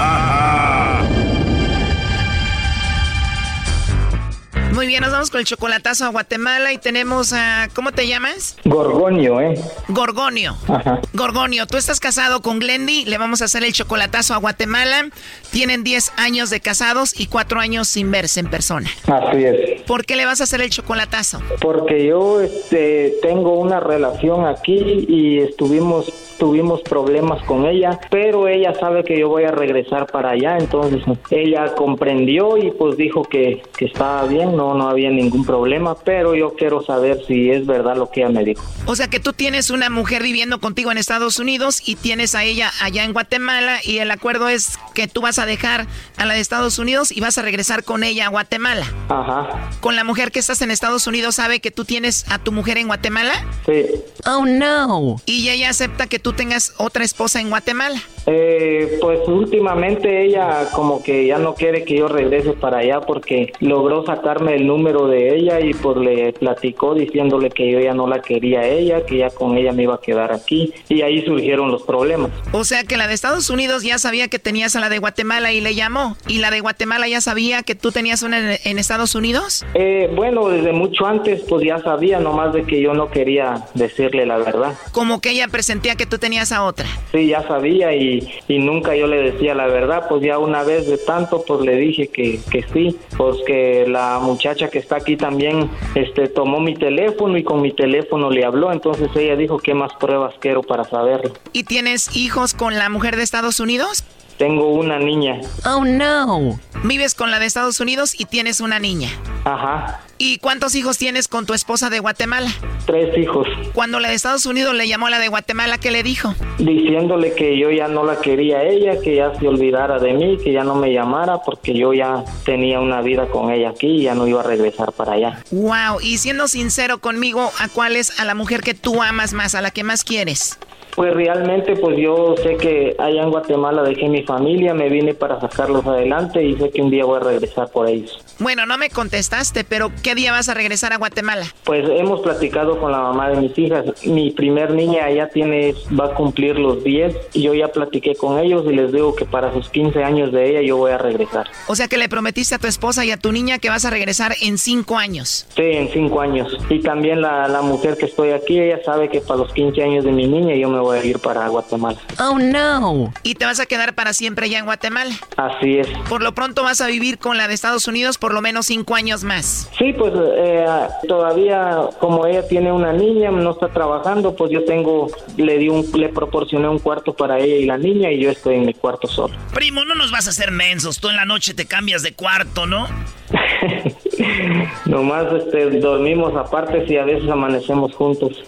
Muy 4.73 4.87
bien, 4.87 5.01
nos 5.01 5.11
vamos 5.11 5.29
con 5.29 5.41
el 5.41 5.45
chocolatazo 5.45 6.05
a 6.05 6.09
Guatemala 6.09 6.71
y 6.71 6.77
tenemos 6.77 7.33
a... 7.33 7.67
¿Cómo 7.75 7.91
te 7.91 8.07
llamas? 8.07 8.57
Gorgonio, 8.63 9.41
¿eh? 9.41 9.59
Gorgonio. 9.89 10.55
Ajá. 10.69 11.01
Gorgonio, 11.13 11.67
tú 11.67 11.75
estás 11.75 11.99
casado 11.99 12.41
con 12.41 12.59
Glendy, 12.59 13.03
le 13.03 13.17
vamos 13.17 13.41
a 13.41 13.45
hacer 13.45 13.63
el 13.65 13.73
chocolatazo 13.73 14.33
a 14.33 14.37
Guatemala. 14.37 15.09
Tienen 15.51 15.83
10 15.83 16.13
años 16.17 16.49
de 16.49 16.61
casados 16.61 17.19
y 17.19 17.27
4 17.27 17.59
años 17.59 17.89
sin 17.89 18.11
verse 18.11 18.39
en 18.39 18.49
persona. 18.49 18.89
Así 19.07 19.43
es. 19.43 19.81
¿Por 19.81 20.05
qué 20.05 20.15
le 20.15 20.25
vas 20.25 20.39
a 20.39 20.45
hacer 20.45 20.61
el 20.61 20.69
chocolatazo? 20.69 21.41
Porque 21.59 22.07
yo 22.07 22.39
este, 22.39 23.15
tengo 23.21 23.59
una 23.59 23.81
relación 23.81 24.45
aquí 24.45 25.05
y 25.07 25.39
estuvimos 25.39 26.11
tuvimos 26.41 26.81
problemas 26.81 27.43
con 27.43 27.67
ella, 27.67 27.99
pero 28.09 28.47
ella 28.47 28.73
sabe 28.73 29.03
que 29.03 29.19
yo 29.19 29.29
voy 29.29 29.43
a 29.43 29.51
regresar 29.51 30.07
para 30.07 30.31
allá, 30.31 30.57
entonces 30.57 31.03
ella 31.29 31.75
comprendió 31.75 32.57
y 32.57 32.71
pues 32.71 32.97
dijo 32.97 33.21
que, 33.21 33.61
que 33.77 33.85
estaba 33.85 34.23
bien, 34.23 34.57
no, 34.61 34.75
no 34.75 34.89
había 34.89 35.09
ningún 35.09 35.43
problema, 35.43 35.95
pero 35.95 36.35
yo 36.35 36.53
quiero 36.53 36.83
saber 36.83 37.25
si 37.27 37.49
es 37.49 37.65
verdad 37.65 37.95
lo 37.95 38.11
que 38.11 38.21
ella 38.21 38.29
me 38.29 38.43
dijo. 38.43 38.63
O 38.85 38.95
sea 38.95 39.07
que 39.07 39.19
tú 39.19 39.33
tienes 39.33 39.71
una 39.71 39.89
mujer 39.89 40.21
viviendo 40.21 40.59
contigo 40.59 40.91
en 40.91 40.99
Estados 40.99 41.39
Unidos 41.39 41.81
y 41.83 41.95
tienes 41.95 42.35
a 42.35 42.43
ella 42.43 42.71
allá 42.79 43.03
en 43.03 43.13
Guatemala 43.13 43.79
y 43.83 43.97
el 43.97 44.11
acuerdo 44.11 44.49
es 44.49 44.77
que 44.93 45.07
tú 45.07 45.21
vas 45.21 45.39
a 45.39 45.47
dejar 45.47 45.87
a 46.17 46.25
la 46.25 46.35
de 46.35 46.41
Estados 46.41 46.77
Unidos 46.77 47.11
y 47.11 47.21
vas 47.21 47.39
a 47.39 47.41
regresar 47.41 47.83
con 47.83 48.03
ella 48.03 48.27
a 48.27 48.29
Guatemala. 48.29 48.85
Ajá. 49.09 49.71
Con 49.79 49.95
la 49.95 50.03
mujer 50.03 50.31
que 50.31 50.39
estás 50.39 50.61
en 50.61 50.69
Estados 50.69 51.07
Unidos 51.07 51.35
sabe 51.35 51.59
que 51.59 51.71
tú 51.71 51.83
tienes 51.83 52.25
a 52.29 52.37
tu 52.37 52.51
mujer 52.51 52.77
en 52.77 52.85
Guatemala. 52.87 53.33
Sí. 53.65 53.85
Oh 54.27 54.45
no. 54.45 55.15
Y 55.25 55.49
ella 55.49 55.69
acepta 55.69 56.05
que 56.05 56.19
tú 56.19 56.33
tengas 56.33 56.75
otra 56.77 57.03
esposa 57.03 57.41
en 57.41 57.49
Guatemala. 57.49 57.99
Eh, 58.27 58.99
pues 59.01 59.27
últimamente 59.27 60.23
ella 60.23 60.69
como 60.73 61.01
que 61.01 61.25
ya 61.25 61.39
no 61.39 61.55
quiere 61.55 61.83
que 61.83 61.97
yo 61.97 62.07
regrese 62.07 62.53
para 62.53 62.79
allá 62.79 63.01
porque 63.01 63.53
logró 63.59 64.05
sacarme 64.05 64.50
el 64.51 64.67
número 64.67 65.07
de 65.07 65.35
ella 65.35 65.59
y 65.59 65.73
pues 65.73 65.97
le 65.97 66.33
platicó 66.33 66.93
diciéndole 66.93 67.49
que 67.49 67.71
yo 67.71 67.79
ya 67.79 67.93
no 67.93 68.07
la 68.07 68.21
quería 68.21 68.61
a 68.61 68.67
ella, 68.67 69.05
que 69.05 69.17
ya 69.17 69.29
con 69.29 69.57
ella 69.57 69.71
me 69.71 69.83
iba 69.83 69.95
a 69.95 70.01
quedar 70.01 70.31
aquí 70.31 70.73
y 70.89 71.01
ahí 71.01 71.23
surgieron 71.23 71.71
los 71.71 71.83
problemas. 71.83 72.31
O 72.51 72.63
sea 72.63 72.83
que 72.83 72.97
la 72.97 73.07
de 73.07 73.13
Estados 73.13 73.49
Unidos 73.49 73.83
ya 73.83 73.97
sabía 73.97 74.27
que 74.27 74.39
tenías 74.39 74.75
a 74.75 74.79
la 74.79 74.89
de 74.89 74.99
Guatemala 74.99 75.53
y 75.53 75.61
le 75.61 75.75
llamó. 75.75 76.17
¿Y 76.27 76.39
la 76.39 76.51
de 76.51 76.59
Guatemala 76.59 77.07
ya 77.07 77.21
sabía 77.21 77.63
que 77.63 77.75
tú 77.75 77.91
tenías 77.91 78.23
una 78.23 78.39
en, 78.39 78.59
en 78.63 78.79
Estados 78.79 79.15
Unidos? 79.15 79.65
Eh, 79.73 80.09
bueno, 80.15 80.49
desde 80.49 80.73
mucho 80.73 81.05
antes 81.05 81.41
pues 81.47 81.65
ya 81.65 81.79
sabía, 81.79 82.19
nomás 82.19 82.53
de 82.53 82.63
que 82.63 82.81
yo 82.81 82.93
no 82.93 83.09
quería 83.09 83.65
decirle 83.73 84.25
la 84.25 84.37
verdad. 84.37 84.73
Como 84.91 85.21
que 85.21 85.31
ella 85.31 85.47
presentía 85.47 85.95
que 85.95 86.05
tú 86.05 86.17
tenías 86.17 86.51
a 86.51 86.63
otra. 86.63 86.87
Sí, 87.11 87.27
ya 87.27 87.47
sabía 87.47 87.95
y, 87.95 88.27
y 88.47 88.59
nunca 88.59 88.95
yo 88.95 89.07
le 89.07 89.31
decía 89.31 89.55
la 89.55 89.67
verdad, 89.67 90.05
pues 90.09 90.21
ya 90.21 90.37
una 90.37 90.63
vez 90.63 90.87
de 90.87 90.97
tanto 90.97 91.43
pues 91.47 91.61
le 91.61 91.75
dije 91.77 92.07
que, 92.07 92.39
que 92.51 92.63
sí, 92.73 92.97
pues 93.17 93.37
que 93.45 93.85
la 93.87 94.19
muchacha 94.21 94.40
que 94.71 94.79
está 94.79 94.97
aquí 94.97 95.17
también 95.17 95.69
este 95.93 96.27
tomó 96.27 96.59
mi 96.59 96.73
teléfono 96.73 97.37
y 97.37 97.43
con 97.43 97.61
mi 97.61 97.71
teléfono 97.71 98.31
le 98.31 98.43
habló, 98.43 98.71
entonces 98.71 99.09
ella 99.15 99.35
dijo 99.35 99.59
qué 99.59 99.73
más 99.73 99.93
pruebas 99.93 100.33
quiero 100.39 100.63
para 100.63 100.83
saberlo. 100.83 101.33
¿Y 101.53 101.63
tienes 101.63 102.15
hijos 102.15 102.53
con 102.53 102.75
la 102.75 102.89
mujer 102.89 103.15
de 103.15 103.23
Estados 103.23 103.59
Unidos? 103.59 104.03
Tengo 104.41 104.69
una 104.69 104.97
niña. 104.97 105.39
Oh 105.65 105.85
no. 105.85 106.59
Vives 106.83 107.13
con 107.13 107.29
la 107.29 107.37
de 107.37 107.45
Estados 107.45 107.79
Unidos 107.79 108.19
y 108.19 108.25
tienes 108.25 108.59
una 108.59 108.79
niña. 108.79 109.09
Ajá. 109.45 109.99
¿Y 110.17 110.39
cuántos 110.39 110.73
hijos 110.73 110.97
tienes 110.97 111.27
con 111.27 111.45
tu 111.45 111.53
esposa 111.53 111.91
de 111.91 111.99
Guatemala? 111.99 112.49
Tres 112.87 113.15
hijos. 113.19 113.47
Cuando 113.73 113.99
la 113.99 114.09
de 114.09 114.15
Estados 114.15 114.47
Unidos 114.47 114.73
le 114.73 114.87
llamó 114.87 115.05
a 115.05 115.09
la 115.11 115.19
de 115.19 115.27
Guatemala, 115.27 115.77
¿qué 115.77 115.91
le 115.91 116.01
dijo? 116.01 116.33
Diciéndole 116.57 117.35
que 117.35 117.55
yo 117.59 117.69
ya 117.69 117.87
no 117.87 118.03
la 118.03 118.19
quería 118.19 118.57
a 118.57 118.63
ella, 118.63 118.99
que 118.99 119.17
ya 119.17 119.31
se 119.39 119.47
olvidara 119.47 119.99
de 119.99 120.13
mí, 120.13 120.39
que 120.43 120.51
ya 120.51 120.63
no 120.63 120.73
me 120.73 120.91
llamara 120.91 121.43
porque 121.45 121.75
yo 121.75 121.93
ya 121.93 122.23
tenía 122.43 122.79
una 122.79 123.01
vida 123.01 123.27
con 123.27 123.51
ella 123.51 123.69
aquí 123.69 123.87
y 123.87 124.01
ya 124.05 124.15
no 124.15 124.25
iba 124.25 124.39
a 124.39 124.43
regresar 124.43 124.91
para 124.91 125.13
allá. 125.13 125.43
Wow, 125.51 125.99
y 126.01 126.17
siendo 126.17 126.47
sincero 126.47 126.97
conmigo, 126.97 127.51
¿a 127.59 127.67
cuál 127.67 127.95
es 127.95 128.19
a 128.19 128.25
la 128.25 128.33
mujer 128.33 128.61
que 128.61 128.73
tú 128.73 129.03
amas 129.03 129.33
más, 129.33 129.53
a 129.53 129.61
la 129.61 129.69
que 129.69 129.83
más 129.83 130.03
quieres? 130.03 130.57
Pues 130.95 131.13
realmente, 131.13 131.75
pues 131.75 131.97
yo 131.97 132.35
sé 132.41 132.57
que 132.57 132.95
allá 132.99 133.23
en 133.23 133.29
Guatemala 133.29 133.83
dejé 133.83 134.09
mi 134.09 134.23
familia, 134.23 134.73
me 134.73 134.89
vine 134.89 135.13
para 135.13 135.39
sacarlos 135.39 135.85
adelante 135.85 136.43
y 136.43 136.55
sé 136.55 136.69
que 136.69 136.81
un 136.81 136.89
día 136.89 137.05
voy 137.05 137.17
a 137.17 137.23
regresar 137.23 137.69
por 137.69 137.87
ellos. 137.87 138.19
Bueno, 138.39 138.65
no 138.65 138.77
me 138.77 138.89
contestaste, 138.89 139.63
pero 139.63 139.91
¿qué 140.03 140.15
día 140.15 140.31
vas 140.31 140.49
a 140.49 140.53
regresar 140.53 140.93
a 140.93 140.97
Guatemala? 140.97 141.45
Pues 141.63 141.87
hemos 141.89 142.21
platicado 142.21 142.79
con 142.79 142.91
la 142.91 142.99
mamá 142.99 143.29
de 143.29 143.37
mis 143.37 143.57
hijas. 143.57 143.85
Mi 144.05 144.31
primer 144.31 144.71
niña 144.71 145.09
ya 145.11 145.27
tiene, 145.27 145.73
va 145.97 146.07
a 146.07 146.13
cumplir 146.13 146.57
los 146.57 146.83
10 146.83 147.15
y 147.33 147.43
yo 147.43 147.53
ya 147.53 147.69
platiqué 147.69 148.15
con 148.15 148.39
ellos 148.39 148.65
y 148.69 148.73
les 148.73 148.91
digo 148.91 149.15
que 149.15 149.25
para 149.25 149.53
sus 149.53 149.69
15 149.69 150.03
años 150.03 150.31
de 150.31 150.49
ella 150.49 150.61
yo 150.61 150.77
voy 150.77 150.91
a 150.91 150.97
regresar. 150.97 151.47
O 151.67 151.75
sea 151.75 151.87
que 151.87 151.97
le 151.97 152.09
prometiste 152.09 152.55
a 152.55 152.59
tu 152.59 152.67
esposa 152.67 153.05
y 153.05 153.11
a 153.11 153.17
tu 153.17 153.31
niña 153.31 153.59
que 153.59 153.69
vas 153.69 153.85
a 153.85 153.89
regresar 153.89 154.35
en 154.41 154.57
5 154.57 154.97
años. 154.97 155.47
Sí, 155.55 155.63
en 155.63 155.89
5 155.89 156.21
años. 156.21 156.57
Y 156.69 156.79
también 156.79 157.21
la, 157.21 157.47
la 157.47 157.61
mujer 157.61 157.95
que 157.97 158.05
estoy 158.07 158.31
aquí, 158.31 158.59
ella 158.59 158.79
sabe 158.83 159.09
que 159.09 159.21
para 159.21 159.39
los 159.41 159.53
15 159.53 159.81
años 159.83 160.03
de 160.03 160.11
mi 160.11 160.27
niña 160.27 160.55
yo 160.55 160.69
me 160.69 160.80
voy 160.81 160.99
a 160.99 161.05
ir 161.05 161.19
para 161.19 161.47
Guatemala. 161.47 161.97
Oh 162.19 162.37
no. 162.39 163.13
¿Y 163.23 163.35
te 163.35 163.45
vas 163.45 163.59
a 163.59 163.65
quedar 163.65 163.95
para 163.95 164.13
siempre 164.13 164.49
ya 164.49 164.59
en 164.59 164.65
Guatemala? 164.65 165.13
Así 165.37 165.77
es. 165.79 165.87
Por 166.09 166.21
lo 166.21 166.33
pronto 166.33 166.63
vas 166.63 166.81
a 166.81 166.87
vivir 166.87 167.17
con 167.17 167.37
la 167.37 167.47
de 167.47 167.53
Estados 167.53 167.87
Unidos 167.87 168.17
por 168.17 168.33
lo 168.33 168.41
menos 168.41 168.65
cinco 168.67 168.95
años 168.95 169.23
más. 169.23 169.69
Sí, 169.77 169.93
pues 169.93 170.13
eh, 170.15 170.65
todavía 171.07 171.89
como 171.99 172.25
ella 172.25 172.47
tiene 172.47 172.71
una 172.71 172.93
niña, 172.93 173.31
no 173.31 173.51
está 173.51 173.69
trabajando, 173.69 174.35
pues 174.35 174.51
yo 174.51 174.65
tengo, 174.65 175.07
le 175.37 175.57
di 175.57 175.69
un, 175.69 175.85
le 175.93 176.09
proporcioné 176.09 176.67
un 176.67 176.79
cuarto 176.79 177.13
para 177.13 177.39
ella 177.39 177.55
y 177.55 177.65
la 177.65 177.77
niña 177.77 178.11
y 178.11 178.19
yo 178.21 178.29
estoy 178.29 178.55
en 178.55 178.65
mi 178.65 178.73
cuarto 178.73 179.07
solo. 179.07 179.35
Primo, 179.53 179.85
no 179.85 179.95
nos 179.95 180.11
vas 180.11 180.27
a 180.27 180.31
hacer 180.31 180.51
mensos, 180.51 180.99
tú 180.99 181.09
en 181.09 181.15
la 181.15 181.25
noche 181.25 181.53
te 181.53 181.65
cambias 181.65 182.03
de 182.03 182.13
cuarto, 182.13 182.65
¿no? 182.65 182.87
Nomás 184.85 185.25
este, 185.33 185.79
dormimos 185.79 186.35
aparte 186.35 186.85
y 186.87 186.97
a 186.97 187.05
veces 187.05 187.29
amanecemos 187.29 187.93
juntos. 187.95 188.43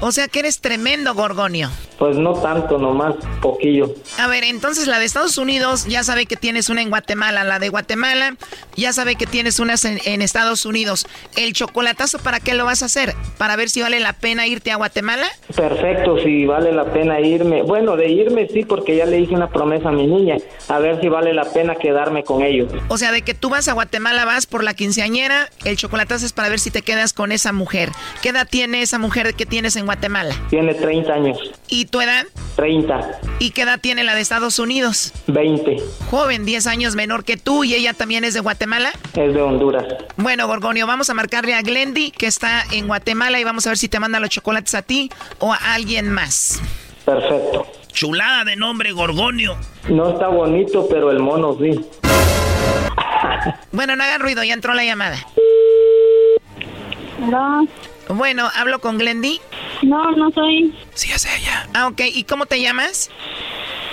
O 0.00 0.12
sea 0.12 0.28
que 0.28 0.38
eres 0.38 0.60
tremendo, 0.60 1.14
Gorgonio. 1.14 1.70
Pues 1.98 2.16
no 2.16 2.34
tanto, 2.34 2.78
nomás 2.78 3.14
poquillo. 3.40 3.92
A 4.18 4.28
ver, 4.28 4.44
entonces 4.44 4.86
la 4.86 4.98
de 4.98 5.04
Estados 5.04 5.38
Unidos 5.38 5.86
ya 5.86 6.04
sabe 6.04 6.26
que 6.26 6.36
tienes 6.36 6.68
una 6.68 6.82
en 6.82 6.90
Guatemala. 6.90 7.44
La 7.44 7.58
de 7.58 7.68
Guatemala 7.68 8.36
ya 8.76 8.92
sabe 8.92 9.16
que 9.16 9.26
tienes 9.26 9.58
unas 9.58 9.84
en, 9.84 9.98
en 10.04 10.22
Estados 10.22 10.64
Unidos. 10.64 11.06
¿El 11.36 11.52
chocolatazo 11.52 12.18
para 12.18 12.40
qué 12.40 12.54
lo 12.54 12.64
vas 12.64 12.82
a 12.82 12.86
hacer? 12.86 13.14
¿Para 13.36 13.56
ver 13.56 13.68
si 13.68 13.82
vale 13.82 14.00
la 14.00 14.12
pena 14.12 14.46
irte 14.46 14.70
a 14.70 14.76
Guatemala? 14.76 15.26
Perfecto, 15.54 16.18
si 16.22 16.46
vale 16.46 16.72
la 16.72 16.84
pena 16.92 17.20
irme. 17.20 17.62
Bueno, 17.62 17.96
de 17.96 18.08
irme 18.08 18.46
sí, 18.48 18.64
porque 18.64 18.96
ya 18.96 19.06
le 19.06 19.20
hice 19.20 19.34
una 19.34 19.48
promesa 19.50 19.88
a 19.88 19.92
mi 19.92 20.06
niña. 20.06 20.36
A 20.68 20.78
ver 20.78 21.00
si 21.00 21.08
vale 21.08 21.34
la 21.34 21.44
pena 21.44 21.74
quedarme 21.74 22.22
con 22.22 22.42
ellos. 22.42 22.72
O 22.88 22.98
sea, 22.98 23.12
de 23.12 23.22
que 23.22 23.34
tú 23.34 23.48
vas 23.48 23.68
a 23.68 23.72
Guatemala, 23.72 24.24
vas 24.24 24.46
por 24.46 24.62
la 24.62 24.74
quinceañera, 24.74 25.48
el 25.64 25.76
chocolatazo 25.76 26.26
es 26.26 26.32
para 26.32 26.48
ver 26.48 26.60
si 26.60 26.70
te 26.70 26.82
quedas 26.82 27.12
con 27.12 27.32
esa 27.32 27.52
mujer. 27.52 27.90
¿Qué 28.22 28.28
edad 28.28 28.46
tiene 28.48 28.82
esa 28.82 28.98
mujer 28.98 29.34
que 29.34 29.46
tienes 29.46 29.76
en 29.76 29.86
Guatemala? 29.86 30.34
Tiene 30.50 30.74
30 30.74 31.12
años. 31.12 31.38
¿Y 31.68 31.86
tu 31.88 32.00
edad? 32.00 32.24
30. 32.56 33.20
¿Y 33.38 33.50
qué 33.50 33.62
edad 33.62 33.80
tiene 33.80 34.04
la 34.04 34.14
de 34.14 34.20
Estados 34.20 34.58
Unidos? 34.58 35.12
20. 35.26 35.76
Joven, 36.10 36.44
10 36.44 36.66
años 36.66 36.94
menor 36.94 37.24
que 37.24 37.36
tú 37.36 37.64
y 37.64 37.74
ella 37.74 37.94
también 37.94 38.24
es 38.24 38.34
de 38.34 38.40
Guatemala. 38.40 38.90
Es 39.14 39.34
de 39.34 39.40
Honduras. 39.42 39.84
Bueno, 40.16 40.46
Gorgonio, 40.46 40.86
vamos 40.86 41.10
a 41.10 41.14
marcarle 41.14 41.54
a 41.54 41.62
Glendy 41.62 42.10
que 42.10 42.26
está 42.26 42.64
en 42.72 42.86
Guatemala 42.86 43.38
y 43.40 43.44
vamos 43.44 43.66
a 43.66 43.70
ver 43.70 43.78
si 43.78 43.88
te 43.88 44.00
manda 44.00 44.20
los 44.20 44.30
chocolates 44.30 44.74
a 44.74 44.82
ti 44.82 45.10
o 45.38 45.52
a 45.52 45.74
alguien 45.74 46.10
más. 46.10 46.60
Perfecto. 47.04 47.66
Chulada 47.92 48.44
de 48.44 48.56
nombre, 48.56 48.92
Gorgonio. 48.92 49.56
No 49.88 50.10
está 50.10 50.28
bonito, 50.28 50.86
pero 50.88 51.10
el 51.10 51.20
mono 51.20 51.56
sí. 51.58 51.80
Bueno, 53.72 53.96
no 53.96 54.02
hagan 54.02 54.20
ruido, 54.20 54.42
ya 54.44 54.54
entró 54.54 54.74
la 54.74 54.84
llamada. 54.84 55.18
No. 57.18 57.66
Bueno, 58.08 58.48
¿hablo 58.54 58.80
con 58.80 58.98
Glendy? 58.98 59.40
No, 59.82 60.10
no 60.12 60.30
soy. 60.32 60.74
Sí, 60.94 61.10
es 61.12 61.26
ella. 61.26 61.68
Ah, 61.74 61.88
ok. 61.88 62.00
¿Y 62.12 62.24
cómo 62.24 62.46
te 62.46 62.60
llamas? 62.60 63.10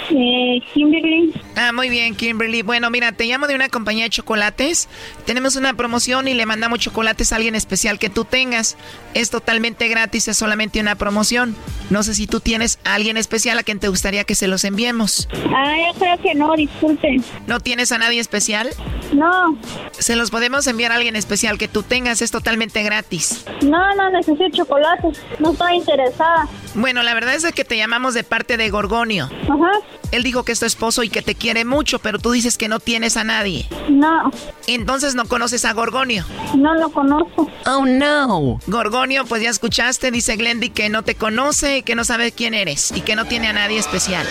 Eh, 0.09 0.61
Kimberly. 0.73 1.33
Ah, 1.55 1.71
muy 1.73 1.89
bien, 1.89 2.15
Kimberly. 2.15 2.61
Bueno, 2.61 2.89
mira, 2.89 3.11
te 3.11 3.25
llamo 3.25 3.47
de 3.47 3.55
una 3.55 3.69
compañía 3.69 4.03
de 4.03 4.09
chocolates. 4.09 4.87
Tenemos 5.25 5.55
una 5.55 5.73
promoción 5.73 6.27
y 6.27 6.33
le 6.33 6.45
mandamos 6.45 6.79
chocolates 6.79 7.31
a 7.31 7.37
alguien 7.37 7.55
especial 7.55 7.99
que 7.99 8.09
tú 8.09 8.25
tengas. 8.25 8.77
Es 9.13 9.29
totalmente 9.29 9.87
gratis, 9.87 10.27
es 10.27 10.37
solamente 10.37 10.79
una 10.79 10.95
promoción. 10.95 11.55
No 11.89 12.03
sé 12.03 12.13
si 12.13 12.27
tú 12.27 12.39
tienes 12.39 12.79
a 12.83 12.95
alguien 12.95 13.17
especial 13.17 13.57
a 13.57 13.63
quien 13.63 13.79
te 13.79 13.87
gustaría 13.87 14.23
que 14.23 14.35
se 14.35 14.47
los 14.47 14.63
enviemos. 14.63 15.27
Ah, 15.55 15.75
yo 15.87 15.99
creo 15.99 16.17
que 16.21 16.35
no, 16.35 16.55
disculpe. 16.55 17.21
¿No 17.47 17.59
tienes 17.59 17.91
a 17.91 17.97
nadie 17.97 18.19
especial? 18.19 18.69
No. 19.13 19.57
Se 19.91 20.15
los 20.15 20.31
podemos 20.31 20.67
enviar 20.67 20.91
a 20.91 20.95
alguien 20.95 21.15
especial 21.15 21.57
que 21.57 21.67
tú 21.67 21.83
tengas, 21.83 22.21
es 22.21 22.31
totalmente 22.31 22.83
gratis. 22.83 23.45
No, 23.61 23.95
no 23.95 24.09
necesito 24.09 24.49
chocolates. 24.49 25.19
No 25.39 25.51
estoy 25.51 25.75
interesada. 25.75 26.47
Bueno, 26.75 27.03
la 27.03 27.13
verdad 27.13 27.35
es 27.35 27.45
que 27.53 27.63
te 27.63 27.77
llamamos 27.77 28.13
de 28.13 28.23
parte 28.23 28.57
de 28.57 28.69
Gorgonio. 28.69 29.29
Ajá. 29.43 29.71
Él 30.11 30.23
dijo 30.23 30.43
que 30.43 30.51
es 30.51 30.59
tu 30.59 30.65
esposo 30.65 31.03
y 31.03 31.09
que 31.09 31.21
te 31.21 31.35
quiere 31.35 31.65
mucho, 31.65 31.99
pero 31.99 32.19
tú 32.19 32.31
dices 32.31 32.57
que 32.57 32.67
no 32.67 32.79
tienes 32.79 33.17
a 33.17 33.23
nadie. 33.23 33.65
No. 33.89 34.31
Entonces 34.67 35.15
no 35.15 35.25
conoces 35.25 35.65
a 35.65 35.73
Gorgonio. 35.73 36.25
No 36.55 36.73
lo 36.75 36.89
conozco. 36.89 37.49
Oh, 37.65 37.85
no. 37.85 38.59
Gorgonio, 38.67 39.25
pues 39.25 39.41
ya 39.41 39.49
escuchaste, 39.49 40.11
dice 40.11 40.35
Glendy 40.35 40.69
que 40.69 40.89
no 40.89 41.03
te 41.03 41.15
conoce, 41.15 41.83
que 41.83 41.95
no 41.95 42.03
sabe 42.03 42.31
quién 42.31 42.53
eres 42.53 42.91
y 42.95 43.01
que 43.01 43.15
no 43.15 43.25
tiene 43.25 43.47
a 43.47 43.53
nadie 43.53 43.79
especial. 43.79 44.25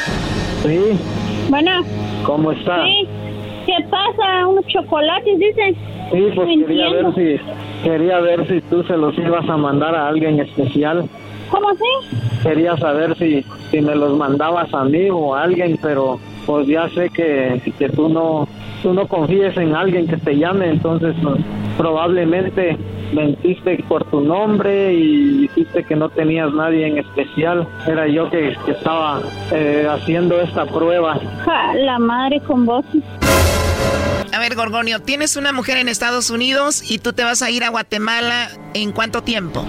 Sí. 0.62 0.78
Bueno. 1.48 1.82
¿Cómo 2.24 2.52
está? 2.52 2.84
Sí. 2.84 3.08
¿Qué 3.66 3.74
pasa? 3.90 4.46
Unos 4.46 4.66
chocolates, 4.66 5.38
dice. 5.38 5.74
Sí, 6.12 6.22
pues 6.34 6.48
quería 6.66 6.90
ver 6.90 7.14
si 7.14 7.40
quería 7.82 8.20
ver 8.20 8.46
si 8.48 8.60
tú 8.62 8.82
se 8.84 8.96
los 8.96 9.16
ibas 9.18 9.48
a 9.48 9.56
mandar 9.56 9.94
a 9.94 10.08
alguien 10.08 10.38
especial. 10.40 11.08
¿Cómo 11.50 11.68
así? 11.70 12.18
Quería 12.42 12.76
saber 12.76 13.16
si 13.16 13.44
si 13.70 13.80
me 13.80 13.94
los 13.94 14.16
mandabas 14.16 14.72
a 14.72 14.84
mí 14.84 15.08
o 15.10 15.34
a 15.34 15.42
alguien, 15.42 15.78
pero 15.82 16.18
pues 16.46 16.66
ya 16.66 16.88
sé 16.90 17.10
que, 17.10 17.60
que 17.78 17.88
tú 17.88 18.08
no 18.08 18.46
tú 18.82 18.92
no 18.92 19.08
confíes 19.08 19.56
en 19.56 19.74
alguien 19.74 20.06
que 20.06 20.16
te 20.18 20.36
llame, 20.36 20.68
entonces 20.68 21.16
pues, 21.22 21.40
probablemente 21.76 22.76
mentiste 23.12 23.82
por 23.88 24.04
tu 24.10 24.20
nombre 24.20 24.92
y 24.92 25.40
dijiste 25.42 25.84
que 25.84 25.96
no 25.96 26.08
tenías 26.10 26.52
nadie 26.52 26.86
en 26.86 26.98
especial. 26.98 27.66
Era 27.86 28.06
yo 28.06 28.30
que, 28.30 28.56
que 28.64 28.72
estaba 28.72 29.20
eh, 29.52 29.88
haciendo 29.90 30.40
esta 30.40 30.66
prueba. 30.66 31.18
Ja, 31.44 31.74
la 31.74 31.98
madre 31.98 32.40
con 32.40 32.66
vos. 32.66 32.84
A 34.32 34.38
ver, 34.40 34.56
Gorgonio, 34.56 35.00
tienes 35.00 35.36
una 35.36 35.52
mujer 35.52 35.76
en 35.78 35.88
Estados 35.88 36.30
Unidos 36.30 36.90
y 36.90 36.98
tú 36.98 37.12
te 37.12 37.22
vas 37.22 37.40
a 37.42 37.50
ir 37.50 37.62
a 37.62 37.68
Guatemala 37.68 38.48
en 38.74 38.90
cuánto 38.90 39.22
tiempo? 39.22 39.64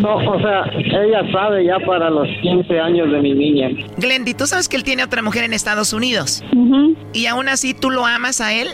No, 0.00 0.16
o 0.16 0.40
sea, 0.40 0.64
ella 0.74 1.22
sabe 1.32 1.64
ya 1.64 1.78
para 1.86 2.10
los 2.10 2.28
15 2.42 2.80
años 2.80 3.10
de 3.10 3.20
mi 3.20 3.32
niña. 3.32 3.68
Glendy, 3.96 4.34
tú 4.34 4.46
sabes 4.46 4.68
que 4.68 4.76
él 4.76 4.84
tiene 4.84 5.04
otra 5.04 5.22
mujer 5.22 5.44
en 5.44 5.52
Estados 5.52 5.92
Unidos. 5.92 6.44
¿Y 7.12 7.26
aún 7.26 7.48
así 7.48 7.74
tú 7.74 7.90
lo 7.90 8.06
amas 8.06 8.40
a 8.40 8.52
él? 8.52 8.68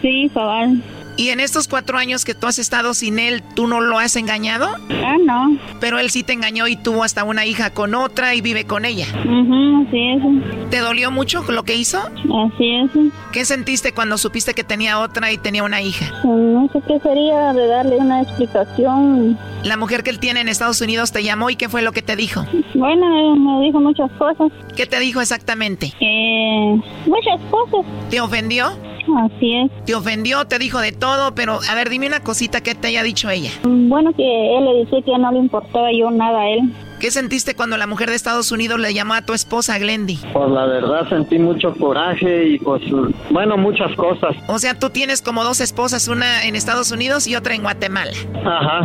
Sí, 0.00 0.30
cabal. 0.32 0.82
¿Y 1.16 1.28
en 1.28 1.40
estos 1.40 1.68
cuatro 1.68 1.98
años 1.98 2.24
que 2.24 2.34
tú 2.34 2.46
has 2.46 2.58
estado 2.58 2.94
sin 2.94 3.18
él, 3.18 3.42
tú 3.54 3.66
no 3.66 3.80
lo 3.80 3.98
has 3.98 4.16
engañado? 4.16 4.68
Ah, 5.04 5.16
no. 5.24 5.58
Pero 5.80 5.98
él 5.98 6.10
sí 6.10 6.22
te 6.22 6.32
engañó 6.32 6.66
y 6.66 6.76
tuvo 6.76 7.04
hasta 7.04 7.24
una 7.24 7.44
hija 7.44 7.70
con 7.70 7.94
otra 7.94 8.34
y 8.34 8.40
vive 8.40 8.64
con 8.64 8.84
ella. 8.84 9.06
Ujú, 9.24 9.86
así 9.86 10.08
es. 10.08 10.70
¿Te 10.70 10.78
dolió 10.78 11.10
mucho 11.10 11.44
lo 11.48 11.64
que 11.64 11.76
hizo? 11.76 11.98
Así 11.98 12.74
es. 12.74 12.90
¿Qué 13.32 13.44
sentiste 13.44 13.92
cuando 13.92 14.16
supiste 14.18 14.54
que 14.54 14.64
tenía 14.64 14.98
otra 15.00 15.30
y 15.32 15.38
tenía 15.38 15.62
una 15.62 15.82
hija? 15.82 16.06
No 16.24 16.68
sé 16.72 16.80
qué 16.86 16.98
sería 17.00 17.52
de 17.52 17.66
darle 17.66 17.96
una 17.96 18.22
explicación. 18.22 19.38
La 19.64 19.76
mujer 19.76 20.02
que 20.02 20.10
él 20.10 20.20
tiene 20.20 20.40
en 20.40 20.48
Estados 20.48 20.80
Unidos 20.80 21.12
te 21.12 21.22
llamó 21.22 21.50
y 21.50 21.56
qué 21.56 21.68
fue 21.68 21.82
lo 21.82 21.92
que 21.92 22.02
te 22.02 22.16
dijo? 22.16 22.46
Bueno, 22.74 23.34
me 23.36 23.66
dijo 23.66 23.80
muchas 23.80 24.10
cosas. 24.12 24.50
¿Qué 24.74 24.86
te 24.86 24.98
dijo 25.00 25.20
exactamente? 25.20 25.92
Eh, 26.00 26.80
muchas 27.06 27.40
cosas. 27.50 27.84
¿Te 28.08 28.20
ofendió? 28.20 28.72
Así 29.18 29.54
es. 29.54 29.70
Te 29.84 29.94
ofendió, 29.94 30.44
te 30.46 30.58
dijo 30.58 30.80
de 30.80 30.92
todo, 30.92 31.34
pero 31.34 31.58
a 31.68 31.74
ver, 31.74 31.88
dime 31.88 32.06
una 32.06 32.20
cosita 32.20 32.60
que 32.60 32.74
te 32.74 32.88
haya 32.88 33.02
dicho 33.02 33.30
ella. 33.30 33.50
Bueno, 33.64 34.12
que 34.12 34.58
él 34.58 34.64
le 34.64 34.74
decía 34.84 35.02
que 35.02 35.18
no 35.18 35.32
le 35.32 35.38
importaba 35.38 35.90
yo 35.92 36.10
nada 36.10 36.40
a 36.40 36.48
él. 36.50 36.60
¿Qué 37.00 37.10
sentiste 37.10 37.54
cuando 37.54 37.78
la 37.78 37.86
mujer 37.86 38.10
de 38.10 38.14
Estados 38.14 38.52
Unidos 38.52 38.78
le 38.78 38.92
llamó 38.92 39.14
a 39.14 39.22
tu 39.22 39.32
esposa 39.32 39.78
Glendy? 39.78 40.18
Pues 40.34 40.50
la 40.50 40.66
verdad 40.66 41.08
sentí 41.08 41.38
mucho 41.38 41.74
coraje 41.74 42.48
y 42.48 42.58
pues, 42.58 42.82
bueno, 43.30 43.56
muchas 43.56 43.90
cosas. 43.96 44.36
O 44.48 44.58
sea, 44.58 44.78
tú 44.78 44.90
tienes 44.90 45.22
como 45.22 45.42
dos 45.42 45.62
esposas, 45.62 46.08
una 46.08 46.44
en 46.44 46.56
Estados 46.56 46.92
Unidos 46.92 47.26
y 47.26 47.36
otra 47.36 47.54
en 47.54 47.62
Guatemala. 47.62 48.12
Ajá. 48.44 48.82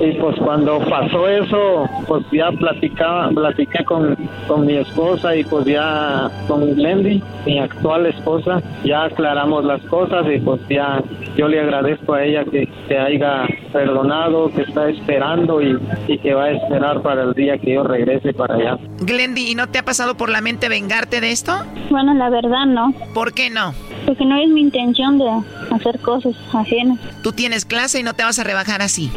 Y 0.00 0.12
pues 0.14 0.36
cuando 0.38 0.80
pasó 0.80 1.28
eso, 1.28 1.88
pues 2.08 2.24
ya 2.32 2.50
platicaba, 2.50 3.28
platiqué 3.28 3.84
con, 3.84 4.16
con 4.48 4.66
mi 4.66 4.78
esposa 4.78 5.36
y 5.36 5.44
pues 5.44 5.64
ya 5.66 6.30
con 6.48 6.74
Glendy, 6.74 7.22
mi 7.46 7.60
actual 7.60 8.06
esposa, 8.06 8.60
ya 8.84 9.04
aclaramos 9.04 9.64
las 9.64 9.80
cosas 9.82 10.26
y 10.34 10.40
pues 10.40 10.60
ya 10.68 11.00
yo 11.36 11.46
le 11.46 11.60
agradezco 11.60 12.14
a 12.14 12.24
ella 12.24 12.44
que 12.44 12.68
te 12.88 12.98
haya 12.98 13.46
perdonado, 13.72 14.50
que 14.52 14.62
está 14.62 14.88
esperando 14.88 15.62
y, 15.62 15.78
y 16.08 16.18
que 16.18 16.34
va 16.34 16.44
a 16.44 16.50
esperar 16.50 17.00
para 17.02 17.22
el 17.22 17.34
día 17.34 17.51
que 17.58 17.74
yo 17.74 17.82
regrese 17.84 18.32
para 18.32 18.54
allá. 18.54 18.78
Glendy, 19.00 19.50
¿y 19.50 19.54
no 19.54 19.68
te 19.68 19.78
ha 19.78 19.84
pasado 19.84 20.16
por 20.16 20.28
la 20.28 20.40
mente 20.40 20.68
vengarte 20.68 21.20
de 21.20 21.32
esto? 21.32 21.52
Bueno, 21.90 22.14
la 22.14 22.30
verdad 22.30 22.66
no. 22.66 22.92
¿Por 23.14 23.32
qué 23.32 23.50
no? 23.50 23.74
Porque 24.06 24.24
no 24.24 24.36
es 24.36 24.48
mi 24.48 24.60
intención 24.60 25.18
de 25.18 25.28
hacer 25.70 25.98
cosas 26.00 26.34
ajenas. 26.52 26.98
Tú 27.22 27.32
tienes 27.32 27.64
clase 27.64 28.00
y 28.00 28.02
no 28.02 28.14
te 28.14 28.24
vas 28.24 28.38
a 28.38 28.44
rebajar 28.44 28.82
así. 28.82 29.10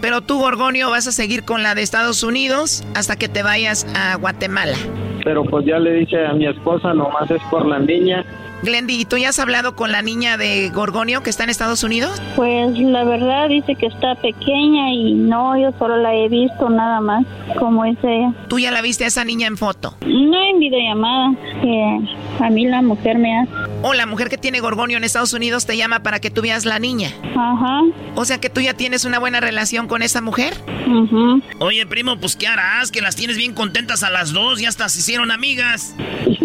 Pero 0.00 0.20
tú, 0.20 0.38
Gorgonio, 0.38 0.90
vas 0.90 1.06
a 1.06 1.12
seguir 1.12 1.44
con 1.44 1.62
la 1.62 1.74
de 1.74 1.82
Estados 1.82 2.22
Unidos 2.22 2.84
hasta 2.94 3.16
que 3.16 3.28
te 3.28 3.42
vayas 3.42 3.86
a 3.94 4.16
Guatemala. 4.16 4.76
Pero 5.24 5.44
pues 5.44 5.64
ya 5.64 5.78
le 5.78 5.92
dije 5.94 6.26
a 6.26 6.32
mi 6.32 6.46
esposa, 6.46 6.92
nomás 6.92 7.30
es 7.30 7.42
por 7.50 7.64
la 7.66 7.78
niña. 7.78 8.24
Glendy, 8.64 9.00
¿y 9.00 9.04
tú 9.04 9.18
ya 9.18 9.28
has 9.28 9.38
hablado 9.38 9.76
con 9.76 9.92
la 9.92 10.00
niña 10.00 10.38
de 10.38 10.70
Gorgonio 10.70 11.22
que 11.22 11.28
está 11.28 11.44
en 11.44 11.50
Estados 11.50 11.84
Unidos? 11.84 12.20
Pues 12.34 12.78
la 12.78 13.04
verdad 13.04 13.48
dice 13.48 13.74
que 13.74 13.86
está 13.86 14.14
pequeña 14.14 14.90
y 14.90 15.12
no, 15.12 15.58
yo 15.58 15.70
solo 15.78 15.98
la 15.98 16.14
he 16.14 16.28
visto 16.30 16.70
nada 16.70 17.00
más, 17.02 17.26
como 17.58 17.84
es 17.84 17.98
ella. 18.02 18.32
¿Tú 18.48 18.58
ya 18.58 18.70
la 18.70 18.80
viste 18.80 19.04
a 19.04 19.08
esa 19.08 19.22
niña 19.24 19.46
en 19.46 19.58
foto? 19.58 19.96
No 20.06 20.42
en 20.42 20.58
videollamada, 20.58 21.34
que 21.60 22.00
a 22.40 22.48
mí 22.48 22.66
la 22.66 22.80
mujer 22.80 23.18
me 23.18 23.38
hace. 23.38 23.52
O 23.82 23.92
la 23.92 24.06
mujer 24.06 24.30
que 24.30 24.38
tiene 24.38 24.60
Gorgonio 24.60 24.96
en 24.96 25.04
Estados 25.04 25.34
Unidos 25.34 25.66
te 25.66 25.76
llama 25.76 26.02
para 26.02 26.18
que 26.20 26.30
tú 26.30 26.40
veas 26.40 26.64
la 26.64 26.78
niña. 26.78 27.10
Ajá. 27.36 27.82
O 28.14 28.24
sea 28.24 28.40
que 28.40 28.48
tú 28.48 28.62
ya 28.62 28.72
tienes 28.72 29.04
una 29.04 29.18
buena 29.18 29.40
relación 29.40 29.88
con 29.88 30.00
esa 30.00 30.22
mujer. 30.22 30.54
Ujú. 30.86 31.42
Oye, 31.58 31.84
primo, 31.86 32.18
pues 32.18 32.34
¿qué 32.34 32.46
harás? 32.46 32.90
Que 32.90 33.02
las 33.02 33.14
tienes 33.14 33.36
bien 33.36 33.52
contentas 33.52 34.02
a 34.02 34.10
las 34.10 34.32
dos, 34.32 34.58
ya 34.58 34.70
hasta 34.70 34.88
se 34.88 35.00
hicieron 35.00 35.30
amigas. 35.30 35.94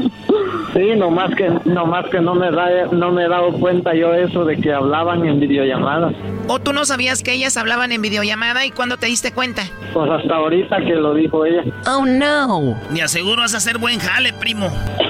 Sí, 0.74 0.96
nomás 0.96 1.34
que, 1.36 1.50
nomás 1.66 2.06
que 2.10 2.20
no 2.20 2.36
me 2.36 2.52
da, 2.52 2.86
no 2.92 3.12
me 3.12 3.26
he 3.26 3.28
dado 3.28 3.52
cuenta 3.54 3.94
yo 3.96 4.14
eso 4.14 4.46
de 4.46 4.58
que 4.58 4.74
hablaban 4.74 5.26
en 5.26 5.40
videollamadas. 5.40 6.14
¿O 6.48 6.60
tú 6.60 6.74
no 6.74 6.86
sabías 6.86 7.24
que 7.24 7.34
ellas 7.34 7.58
hablaban 7.58 7.92
en 7.92 8.02
videollamada 8.02 8.66
y 8.66 8.72
cuándo 8.72 8.98
te 8.98 9.08
diste 9.08 9.32
cuenta? 9.32 9.64
Pues 9.94 10.10
hasta 10.10 10.36
ahorita 10.36 10.78
que 10.80 10.96
lo 10.96 11.14
dijo 11.14 11.46
ella. 11.46 11.64
Oh 11.88 12.06
no. 12.06 12.76
Me 12.92 13.02
aseguro 13.02 13.42
vas 13.42 13.54
a 13.54 13.58
hacer 13.58 13.78
buen 13.78 14.00
jale, 14.00 14.34
primo. 14.34 14.70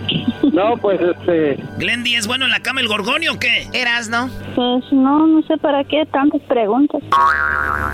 No, 0.58 0.76
pues 0.76 1.00
este. 1.00 1.64
¿Glendy 1.78 2.16
es 2.16 2.26
bueno 2.26 2.46
en 2.46 2.50
la 2.50 2.62
cama 2.62 2.82
el 2.82 2.88
gorgonio 2.88 3.34
o 3.34 3.40
qué? 3.40 3.68
Eras, 3.74 4.10
¿no? 4.10 4.28
Pues 4.56 4.92
no, 4.92 5.28
no 5.28 5.44
sé 5.44 5.56
para 5.60 5.84
qué 5.84 6.04
tantas 6.12 6.42
preguntas. 6.48 7.04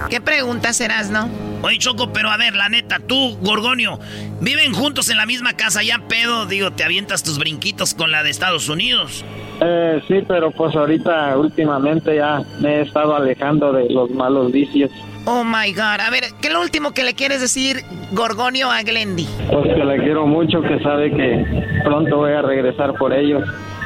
¿Qué 0.10 0.22
preguntas 0.22 0.80
eras, 0.80 1.10
no? 1.10 1.28
Oye, 1.62 1.78
Choco, 1.78 2.14
pero 2.14 2.30
a 2.30 2.38
ver, 2.38 2.56
la 2.56 2.70
neta, 2.70 3.00
tú, 3.00 3.38
Gorgonio, 3.42 4.00
viven 4.40 4.74
juntos 4.74 5.10
en 5.10 5.18
la 5.18 5.26
misma 5.26 5.54
casa, 5.58 5.84
ya 5.84 6.00
pedo, 6.08 6.46
digo, 6.46 6.72
te 6.72 6.86
avientas 6.86 7.22
tus 7.22 7.38
brinquitos 7.38 7.94
con 7.94 8.12
la 8.12 8.24
de 8.24 8.30
Estados 8.30 8.70
Unidos. 8.70 9.26
Eh, 9.60 10.02
sí, 10.08 10.24
pero 10.26 10.52
pues 10.52 10.74
ahorita 10.74 11.38
últimamente 11.38 12.16
ya 12.16 12.44
me 12.62 12.78
he 12.78 12.82
estado 12.84 13.14
alejando 13.14 13.74
de 13.74 13.90
los 13.90 14.10
malos 14.12 14.54
vicios. 14.54 14.90
Oh 15.26 15.44
my 15.44 15.72
God. 15.74 16.02
A 16.06 16.10
ver, 16.10 16.24
¿qué 16.42 16.48
es 16.48 16.54
lo 16.54 16.62
último 16.62 16.92
que 16.92 17.04
le 17.04 17.14
quieres 17.14 17.40
decir, 17.40 17.84
Gorgonio, 18.12 18.70
a 18.70 18.82
Glendy? 18.84 19.28
Pues 19.52 19.74
que 19.74 19.86
le 19.86 19.98
quiero 20.00 20.28
mucho, 20.28 20.62
que 20.62 20.80
sabe 20.80 21.12
que 21.12 21.82
pronto 21.84 22.18
voy 22.18 22.34
a 22.34 22.42
regresar 22.42 22.94
por 22.96 23.14
ellos. 23.14 23.44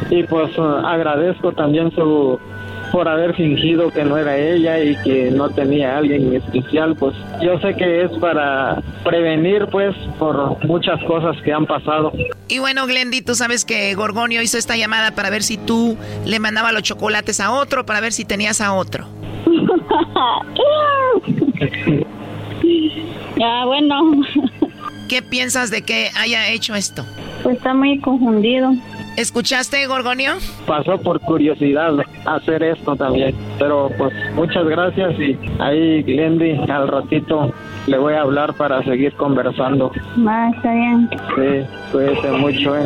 Y 0.09 0.23
pues 0.23 0.49
eh, 0.57 0.61
agradezco 0.83 1.51
también 1.51 1.91
su 1.91 2.39
por 2.91 3.07
haber 3.07 3.35
fingido 3.35 3.91
que 3.91 4.03
no 4.03 4.17
era 4.17 4.37
ella 4.37 4.79
y 4.79 4.95
que 5.03 5.29
no 5.29 5.49
tenía 5.49 5.95
a 5.95 5.97
alguien 5.97 6.33
especial, 6.33 6.95
pues 6.95 7.15
yo 7.41 7.59
sé 7.59 7.75
que 7.75 8.03
es 8.03 8.11
para 8.19 8.81
prevenir 9.03 9.67
pues 9.71 9.95
por 10.17 10.63
muchas 10.65 11.03
cosas 11.03 11.35
que 11.43 11.51
han 11.51 11.65
pasado. 11.65 12.13
Y 12.47 12.59
bueno, 12.59 12.87
Glendy, 12.87 13.21
tú 13.21 13.35
sabes 13.35 13.65
que 13.65 13.93
Gorgonio 13.93 14.41
hizo 14.41 14.57
esta 14.57 14.77
llamada 14.77 15.11
para 15.11 15.29
ver 15.29 15.43
si 15.43 15.57
tú 15.57 15.97
le 16.25 16.39
mandabas 16.39 16.73
los 16.73 16.83
chocolates 16.83 17.39
a 17.39 17.51
otro, 17.51 17.85
para 17.85 17.99
ver 17.99 18.13
si 18.13 18.23
tenías 18.23 18.61
a 18.61 18.73
otro. 18.73 19.05
ya, 23.37 23.65
bueno. 23.65 24.21
¿Qué 25.07 25.21
piensas 25.21 25.69
de 25.71 25.83
que 25.83 26.09
haya 26.15 26.49
hecho 26.49 26.75
esto? 26.75 27.05
Pues 27.43 27.57
está 27.57 27.73
muy 27.73 27.99
confundido. 27.99 28.73
¿Escuchaste, 29.17 29.87
Gorgonio? 29.87 30.33
Pasó 30.67 30.99
por 30.99 31.19
curiosidad 31.19 31.91
hacer 32.25 32.61
esto 32.61 32.95
también. 32.95 33.35
Pero 33.57 33.89
pues 33.97 34.13
muchas 34.35 34.63
gracias 34.65 35.19
y 35.19 35.35
ahí, 35.59 36.03
Glendy, 36.03 36.51
al 36.71 36.87
ratito 36.87 37.51
le 37.87 37.97
voy 37.97 38.13
a 38.13 38.21
hablar 38.21 38.53
para 38.53 38.83
seguir 38.83 39.13
conversando. 39.13 39.91
Va, 40.25 40.49
está 40.49 40.71
bien. 40.71 41.09
Sí, 41.35 41.67
cuídese 41.91 42.31
mucho, 42.31 42.77
¿eh? 42.77 42.85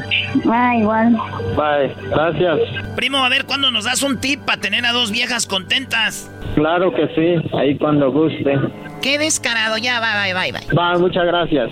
Va, 0.49 0.74
igual. 0.78 1.18
Bye, 1.58 1.94
gracias. 2.10 2.60
Primo, 2.95 3.18
a 3.18 3.28
ver, 3.28 3.45
¿cuándo 3.45 3.70
nos 3.70 3.84
das 3.84 4.02
un 4.02 4.18
tip 4.18 4.40
para 4.45 4.62
tener 4.62 4.86
a 4.86 4.94
dos 4.94 5.12
viejas 5.12 5.45
contentas? 5.45 6.32
Claro 6.56 6.94
que 6.94 7.08
sí, 7.10 7.49
ahí 7.58 7.78
cuando 7.78 8.10
guste. 8.10 8.58
Qué 9.02 9.18
descarado, 9.18 9.78
ya, 9.78 9.99
bye, 9.99 10.34
bye, 10.34 10.52
bye. 10.53 10.76
Va, 10.78 10.98
muchas 10.98 11.26
gracias. 11.26 11.72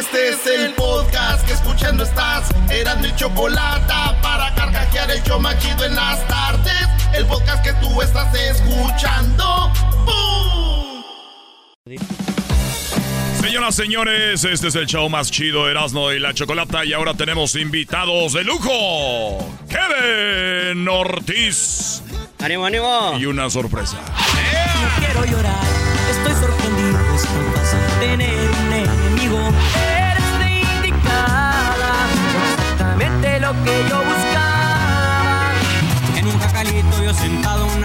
Este 0.00 0.30
es 0.30 0.46
el 0.46 0.72
podcast 0.72 1.46
que 1.46 1.52
escuchando 1.52 2.04
estás. 2.04 2.48
Eran 2.70 3.02
mi 3.02 3.14
chocolate 3.16 3.92
para 4.22 4.54
carcajear 4.54 5.10
el 5.10 5.22
yo 5.24 5.38
machido 5.38 5.84
en 5.84 5.94
las 5.94 6.26
tardes. 6.26 6.88
El 7.12 7.26
podcast 7.26 7.62
que 7.62 7.74
tú 7.74 8.00
estás 8.00 8.34
escuchando. 8.34 9.70
¡Bum! 10.06 11.04
Señoras, 13.42 13.74
señores, 13.74 14.42
este 14.42 14.68
es 14.68 14.74
el 14.74 14.86
show 14.86 15.06
más 15.10 15.30
chido, 15.30 15.68
Erasmo 15.68 16.10
y 16.12 16.18
la 16.18 16.32
Chocolata, 16.32 16.82
y 16.86 16.94
ahora 16.94 17.12
tenemos 17.12 17.54
invitados 17.54 18.32
de 18.32 18.44
lujo. 18.44 19.54
Kevin 19.68 20.88
Ortiz. 20.88 22.02
¡Ánimo, 22.38 22.64
ánimo! 22.64 23.18
Y 23.20 23.26
una 23.26 23.50
sorpresa. 23.50 23.98
No 23.98 25.04
quiero 25.04 25.26
llorar, 25.26 25.79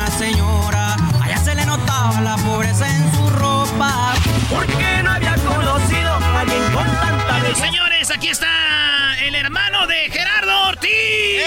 una 0.06 0.18
señora, 0.20 0.96
allá 1.24 1.38
se 1.38 1.56
le 1.56 1.66
notaba 1.66 2.22
la 2.22 2.36
pobreza 2.38 2.88
en 2.88 3.12
su 3.16 3.28
ropa. 3.30 4.14
Porque 4.50 5.02
no 5.04 5.12
había 5.12 5.34
conocido 5.36 6.12
a 6.12 6.42
alguien 6.42 6.62
con 6.74 6.86
tanta 6.86 7.24
Bueno, 7.26 7.44
belleza. 7.44 7.66
señores, 7.66 8.12
aquí 8.12 8.30
está 8.30 8.48
el 9.24 9.34
hermano 9.34 9.88
de 9.88 9.96
Gerardo 10.12 10.68
Ortiz. 10.70 10.92
Uy, 10.92 11.42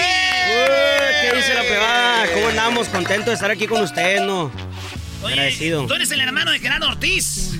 ¿Qué 1.21 1.35
dice 1.37 1.53
la 1.53 1.61
pegada? 1.61 2.25
¿Cómo 2.33 2.47
andamos? 2.49 2.89
Contento 2.89 3.29
de 3.29 3.35
estar 3.35 3.49
aquí 3.51 3.65
con 3.65 3.81
ustedes, 3.81 4.21
¿no? 4.21 4.51
Agradecido. 5.23 5.85
Tú 5.85 5.93
eres 5.93 6.11
el 6.11 6.21
hermano 6.21 6.51
de 6.51 6.59
Gerardo 6.59 6.87
Ortiz. 6.87 7.59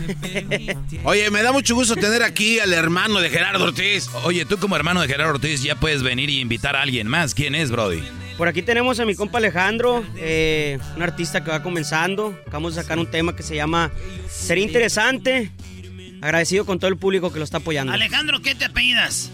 Oye, 1.03 1.29
me 1.29 1.43
da 1.43 1.51
mucho 1.51 1.75
gusto 1.75 1.95
tener 1.95 2.23
aquí 2.23 2.59
al 2.59 2.73
hermano 2.73 3.19
de 3.19 3.29
Gerardo 3.29 3.63
Ortiz. 3.63 4.09
Oye, 4.23 4.45
tú 4.45 4.57
como 4.57 4.75
hermano 4.75 5.01
de 5.01 5.07
Gerardo 5.07 5.33
Ortiz 5.33 5.61
ya 5.61 5.75
puedes 5.75 6.03
venir 6.03 6.29
y 6.29 6.39
invitar 6.39 6.75
a 6.75 6.81
alguien 6.81 7.07
más. 7.07 7.33
¿Quién 7.33 7.55
es, 7.55 7.71
Brody? 7.71 8.01
Por 8.37 8.47
aquí 8.47 8.61
tenemos 8.61 8.99
a 9.01 9.05
mi 9.05 9.15
compa 9.15 9.39
Alejandro, 9.39 10.05
eh, 10.15 10.79
un 10.95 11.01
artista 11.01 11.43
que 11.43 11.51
va 11.51 11.61
comenzando. 11.61 12.39
Acabamos 12.47 12.75
de 12.75 12.81
sacar 12.81 12.97
un 12.97 13.07
tema 13.07 13.35
que 13.35 13.43
se 13.43 13.55
llama 13.55 13.91
Sería 14.29 14.63
Interesante. 14.63 15.51
Agradecido 16.21 16.65
con 16.65 16.79
todo 16.79 16.89
el 16.89 16.97
público 16.97 17.33
que 17.33 17.39
lo 17.39 17.45
está 17.45 17.57
apoyando. 17.57 17.91
Alejandro, 17.91 18.41
¿qué 18.41 18.55
te 18.55 18.65
apellidas? 18.65 19.29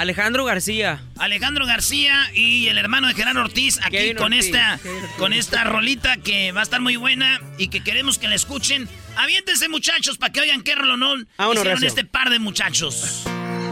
Alejandro 0.00 0.46
García. 0.46 1.02
Alejandro 1.18 1.66
García 1.66 2.30
y 2.32 2.68
el 2.68 2.78
hermano 2.78 3.08
de 3.08 3.14
Gerardo 3.14 3.42
Ortiz 3.42 3.78
aquí 3.82 3.98
Kevin 3.98 4.16
con 4.16 4.32
Ortiz. 4.32 4.46
esta 4.46 4.78
Kevin 4.82 5.02
con 5.18 5.32
esta 5.34 5.64
rolita 5.64 6.16
que 6.16 6.52
va 6.52 6.60
a 6.60 6.62
estar 6.62 6.80
muy 6.80 6.96
buena 6.96 7.38
y 7.58 7.68
que 7.68 7.84
queremos 7.84 8.16
que 8.16 8.26
la 8.26 8.34
escuchen. 8.34 8.88
Aviéntense 9.16 9.68
muchachos 9.68 10.16
para 10.16 10.32
que 10.32 10.40
oigan 10.40 10.62
qué 10.62 10.74
rolonón 10.74 11.28
Vámonos, 11.36 11.62
hicieron 11.62 11.84
este 11.84 12.06
par 12.06 12.30
de 12.30 12.38
muchachos. 12.38 13.24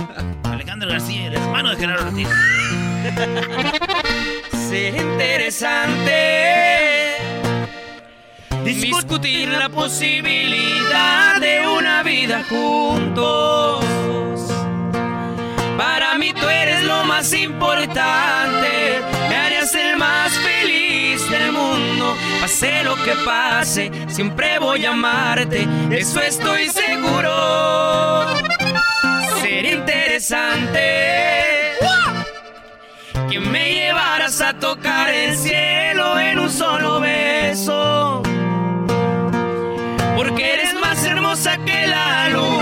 Alejandro 0.45 0.91
García, 0.91 1.29
el 1.29 1.35
hermano 1.35 1.71
de 1.71 1.77
Gerardo 1.77 2.09
Ortiz. 2.09 2.29
Sería 4.69 5.01
interesante 5.01 6.13
discutir 8.67 9.49
la 9.49 9.71
posibilidad 9.71 11.41
de 11.41 11.67
una 11.67 12.03
vida 12.03 12.45
juntos. 12.51 14.08
Mí 16.19 16.33
tú 16.33 16.49
eres 16.49 16.83
lo 16.83 17.05
más 17.05 17.33
importante, 17.33 19.01
me 19.29 19.37
harías 19.37 19.73
el 19.77 19.97
más 19.97 20.33
feliz 20.33 21.31
del 21.31 21.53
mundo. 21.53 22.17
Pase 22.41 22.83
lo 22.83 22.97
que 23.05 23.13
pase, 23.25 23.93
siempre 24.09 24.59
voy 24.59 24.85
a 24.85 24.91
amarte, 24.91 25.69
eso 25.93 26.21
estoy 26.21 26.71
seguro. 26.71 28.27
Sería 29.41 29.75
interesante 29.75 30.81
que 33.31 33.39
me 33.39 33.73
llevaras 33.73 34.41
a 34.41 34.55
tocar 34.55 35.11
el 35.11 35.37
cielo 35.37 36.19
en 36.19 36.41
un 36.41 36.51
solo 36.51 36.99
beso. 36.99 38.25
Porque 40.17 40.55
eres 40.55 40.75
más 40.81 41.05
hermosa 41.05 41.59
que 41.65 41.87
la 41.87 42.09
mereces 42.19 42.58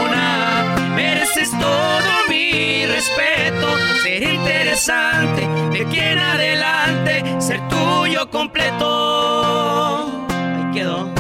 todo 1.59 2.29
mi 2.29 2.87
respeto. 2.87 3.69
Sería 4.03 4.33
interesante 4.35 5.47
de 5.73 5.87
aquí 5.87 5.99
en 5.99 6.19
adelante 6.19 7.41
ser 7.41 7.67
tuyo 7.69 8.31
completo. 8.31 10.27
Ahí 10.29 10.73
quedó. 10.75 11.13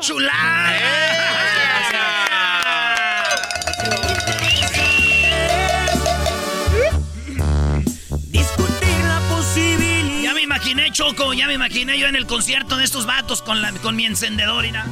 ¡Chulada! 0.00 0.62
Discutir 8.28 8.98
la 9.04 9.20
posibilidad. 9.28 10.22
Ya 10.22 10.34
me 10.34 10.42
imaginé, 10.42 10.90
Choco, 10.90 11.32
ya 11.32 11.46
me 11.46 11.54
imaginé 11.54 11.98
yo 11.98 12.06
en 12.08 12.16
el 12.16 12.26
concierto 12.26 12.76
de 12.76 12.84
estos 12.84 13.06
vatos 13.06 13.42
con, 13.42 13.62
la, 13.62 13.72
con 13.72 13.94
mi 13.96 14.06
encendedor 14.06 14.64
y 14.64 14.72
nada. 14.72 14.88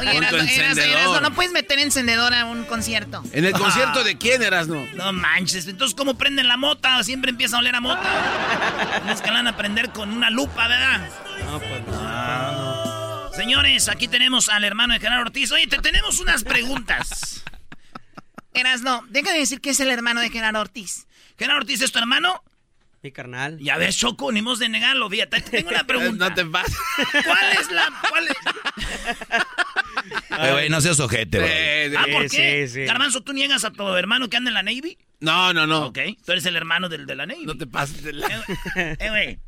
Oye, 0.00 1.20
no 1.20 1.34
puedes 1.34 1.52
meter 1.52 1.78
encendedor 1.78 2.34
a 2.34 2.44
un 2.44 2.64
concierto. 2.64 3.22
¿En 3.32 3.44
el 3.44 3.52
concierto 3.52 4.04
de 4.04 4.16
quién 4.18 4.42
eras, 4.42 4.68
no? 4.68 4.86
No 4.94 5.12
manches, 5.12 5.66
entonces 5.66 5.94
¿cómo 5.96 6.16
prenden 6.16 6.48
la 6.48 6.56
mota? 6.56 7.02
Siempre 7.02 7.30
empieza 7.30 7.56
a 7.56 7.60
oler 7.60 7.74
a 7.74 7.80
mota. 7.80 9.00
Tienes 9.02 9.20
que 9.20 9.28
la 9.28 9.34
van 9.34 9.46
a 9.48 9.56
prender 9.56 9.90
con 9.90 10.12
una 10.12 10.30
lupa, 10.30 10.68
¿verdad? 10.68 11.08
No, 11.44 11.58
pues 11.58 11.82
Ah. 12.00 13.28
Señores, 13.34 13.88
aquí 13.88 14.08
tenemos 14.08 14.48
al 14.48 14.64
hermano 14.64 14.94
de 14.94 15.00
Gerardo 15.00 15.22
Ortiz. 15.22 15.52
Oye, 15.52 15.66
te 15.68 15.78
tenemos 15.78 16.18
unas 16.18 16.42
preguntas. 16.42 17.44
Erasno, 18.52 19.04
deja 19.10 19.30
de 19.32 19.38
decir 19.38 19.60
que 19.60 19.70
es 19.70 19.78
el 19.80 19.88
hermano 19.90 20.20
de 20.20 20.30
Gerardo 20.30 20.60
Ortiz. 20.60 21.06
¿Gerardo 21.38 21.60
Ortiz 21.60 21.80
es 21.82 21.92
tu 21.92 21.98
hermano? 22.00 22.42
Mi 23.02 23.12
carnal. 23.12 23.58
Ya 23.60 23.76
ves, 23.78 23.96
Choco, 23.96 24.32
ni 24.32 24.40
hemos 24.40 24.58
de 24.58 24.68
negarlo. 24.68 25.08
Fíjate, 25.08 25.40
te 25.40 25.50
tengo 25.58 25.70
una 25.70 25.84
pregunta. 25.86 26.28
No 26.30 26.34
te 26.34 26.44
pases. 26.44 26.76
¿Cuál 27.24 27.52
es 27.60 27.70
la...? 27.70 27.92
Cuál 28.08 28.28
es- 28.28 28.36
Oye, 30.40 30.52
güey, 30.52 30.68
no 30.68 30.80
seas 30.80 31.00
ojete, 31.00 31.38
bro. 31.38 31.46
Eh, 31.48 31.92
Ah, 31.96 32.06
¿por 32.12 32.28
Sí, 32.28 32.36
qué? 32.36 32.66
sí, 32.68 32.74
sí. 32.74 32.84
Garbanzo, 32.84 33.22
¿tú 33.22 33.32
niegas 33.32 33.64
a 33.64 33.70
tu 33.72 33.86
hermano 33.94 34.28
que 34.28 34.36
anda 34.36 34.50
en 34.50 34.54
la 34.54 34.62
Navy? 34.62 34.98
No, 35.20 35.52
no, 35.52 35.66
no. 35.66 35.86
Ok. 35.86 35.98
Tú 36.24 36.32
eres 36.32 36.46
el 36.46 36.56
hermano 36.56 36.88
del 36.88 37.06
de 37.06 37.14
la 37.16 37.26
Navy. 37.26 37.44
No 37.46 37.56
te 37.56 37.66
pases 37.66 38.02
de 38.02 38.12
la... 38.12 38.44
Eh, 38.76 39.08
güey. 39.08 39.38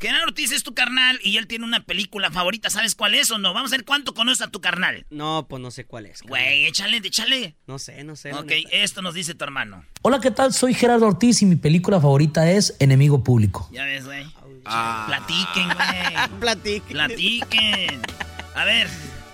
Genaro 0.00 0.24
Ortiz 0.28 0.50
es 0.52 0.62
tu 0.62 0.72
carnal 0.72 1.20
y 1.22 1.36
él 1.36 1.46
tiene 1.46 1.66
una 1.66 1.84
película 1.84 2.30
favorita. 2.30 2.70
¿Sabes 2.70 2.94
cuál 2.94 3.14
es 3.14 3.30
o 3.30 3.36
no? 3.36 3.52
Vamos 3.52 3.70
a 3.70 3.76
ver 3.76 3.84
cuánto 3.84 4.14
conoces 4.14 4.40
a 4.40 4.50
tu 4.50 4.62
carnal. 4.62 5.04
No, 5.10 5.46
pues 5.46 5.60
no 5.60 5.70
sé 5.70 5.84
cuál 5.84 6.06
es. 6.06 6.22
Güey, 6.22 6.64
échale, 6.64 6.96
échale. 7.04 7.54
No 7.66 7.78
sé, 7.78 8.02
no 8.02 8.16
sé. 8.16 8.32
Ok, 8.32 8.50
esto 8.72 9.02
nos 9.02 9.12
dice 9.12 9.34
tu 9.34 9.44
hermano. 9.44 9.84
Hola, 10.00 10.18
¿qué 10.20 10.30
tal? 10.30 10.54
Soy 10.54 10.72
Gerardo 10.72 11.06
Ortiz 11.06 11.42
y 11.42 11.46
mi 11.46 11.56
película 11.56 12.00
favorita 12.00 12.50
es 12.50 12.74
Enemigo 12.78 13.22
Público. 13.22 13.68
Ya 13.72 13.84
ves, 13.84 14.06
güey. 14.06 14.24
Ah. 14.64 15.04
Platiquen, 15.06 15.66
güey. 15.66 16.28
Platiquen. 16.40 16.88
Platiquen. 16.96 18.02
A 18.54 18.64
ver, 18.64 18.88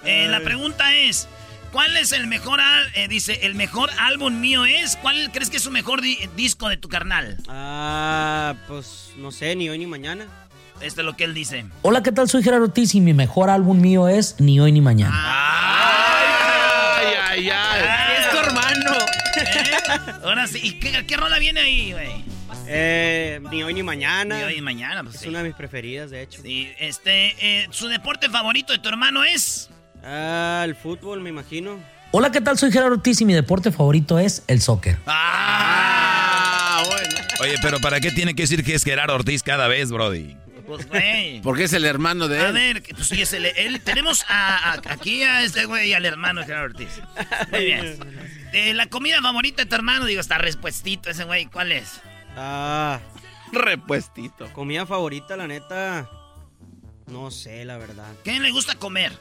eh, 0.05 0.26
la 0.28 0.40
pregunta 0.40 0.97
es, 0.97 1.28
¿cuál 1.70 1.97
es 1.97 2.10
el 2.10 2.26
mejor, 2.26 2.60
al- 2.60 2.90
eh, 2.97 3.06
dice, 3.06 3.47
el 3.47 3.55
mejor 3.55 3.90
álbum 4.01 4.40
mío 4.40 4.64
es? 4.64 4.97
¿Cuál 4.97 5.30
crees 5.30 5.48
que 5.48 5.59
es 5.59 5.62
su 5.62 5.70
mejor 5.70 6.02
di- 6.02 6.18
disco 6.34 6.68
de 6.68 6.76
tu 6.76 6.88
carnal? 6.88 7.36
Ah, 7.48 8.56
pues 8.66 9.12
no 9.16 9.30
sé, 9.30 9.55
ni 9.55 9.68
hoy 9.68 9.78
ni 9.78 9.86
mañana. 9.86 10.26
Esto 10.81 11.01
es 11.01 11.05
lo 11.07 11.16
que 11.16 11.24
él 11.24 11.35
dice. 11.35 11.65
Hola, 11.82 12.03
¿qué 12.03 12.12
tal? 12.12 12.28
Soy 12.28 12.43
Gerardo 12.43 12.65
Ortiz 12.66 12.94
y 12.94 13.01
mi 13.01 13.15
mejor 13.15 13.51
álbum 13.51 13.81
mío 13.81 14.09
es 14.09 14.36
Ni 14.39 14.61
Hoy 14.61 14.73
Ni 14.73 14.81
Mañana. 14.81 15.15
Ay, 16.98 17.07
ay, 17.23 17.51
ay. 17.51 17.82
Es 18.20 18.31
tu 18.31 18.36
hermano. 18.39 18.93
Ahora 20.24 20.47
sí, 20.47 20.61
¿y 20.62 20.78
qué, 20.78 21.05
qué 21.07 21.16
rola 21.16 21.39
viene 21.39 21.61
ahí, 21.61 21.93
güey? 21.93 22.24
Eh, 22.69 23.40
ni 23.51 23.62
hoy 23.62 23.74
ni 23.74 23.82
mañana. 23.82 24.39
Ni 24.39 24.43
hoy 24.44 24.55
ni 24.57 24.61
mañana, 24.61 25.03
pues 25.05 25.15
Es 25.16 25.20
sí. 25.23 25.28
una 25.28 25.39
de 25.39 25.44
mis 25.48 25.55
preferidas, 25.57 26.11
de 26.11 26.23
hecho. 26.23 26.43
Sí, 26.43 26.69
este, 26.78 27.35
eh, 27.40 27.66
¿su 27.70 27.86
deporte 27.89 28.28
favorito 28.28 28.73
de 28.73 28.78
tu 28.81 28.89
hermano 28.89 29.23
es? 29.24 29.70
Ah, 30.05 30.62
el 30.65 30.74
fútbol, 30.74 31.20
me 31.20 31.31
imagino. 31.31 31.78
Hola, 32.11 32.31
¿qué 32.32 32.40
tal? 32.40 32.59
Soy 32.59 32.73
Gerardo 32.73 32.94
Ortiz 32.97 33.20
y 33.20 33.24
mi 33.24 33.35
deporte 33.35 33.70
favorito 33.70 34.19
es 34.19 34.43
el 34.48 34.61
soccer. 34.61 34.98
Ah, 35.07 36.82
bueno. 36.86 37.15
Oye, 37.40 37.55
pero 37.62 37.78
¿para 37.81 38.01
qué 38.01 38.11
tiene 38.11 38.35
que 38.35 38.43
decir 38.43 38.65
que 38.65 38.74
es 38.74 38.82
Gerardo 38.85 39.15
Ortiz 39.15 39.43
cada 39.43 39.69
vez, 39.69 39.90
Brody? 39.90 40.36
Pues, 40.66 40.88
güey. 40.88 41.40
Porque 41.43 41.64
es 41.64 41.72
el 41.72 41.84
hermano 41.84 42.28
de 42.28 42.40
A 42.40 42.48
él. 42.48 42.52
ver, 42.55 42.82
que, 42.82 42.94
pues 42.94 43.06
sí, 43.09 43.22
es 43.22 43.32
el, 43.32 43.44
él, 43.47 43.80
tenemos 43.82 44.24
a, 44.28 44.72
a- 44.72 44.82
aquí 44.93 45.22
a 45.22 45.43
este 45.43 45.64
güey 45.66 45.90
y 45.90 45.93
al 45.94 46.05
hermano 46.05 46.40
de 46.40 46.47
Gerardo 46.47 46.66
Ortiz. 46.74 47.01
Muy 47.52 47.64
bien. 47.64 47.98
Eh, 48.52 48.74
la 48.74 48.86
comida 48.86 49.20
favorita 49.22 49.62
de 49.62 49.68
tu 49.68 49.74
hermano, 49.76 50.05
digo, 50.06 50.20
está 50.20 50.38
respuestito 50.38 51.10
ese 51.10 51.24
güey. 51.24 51.47
¿Cuál 51.47 51.72
es? 51.72 52.01
Ah, 52.36 53.01
Repuestito. 53.52 54.52
comida 54.52 54.86
favorita, 54.86 55.36
la 55.36 55.47
neta. 55.47 56.09
No 57.06 57.30
sé, 57.30 57.64
la 57.64 57.76
verdad. 57.78 58.12
¿Qué 58.24 58.40
le 58.40 58.51
gusta 58.51 58.74
comer? 58.74 59.12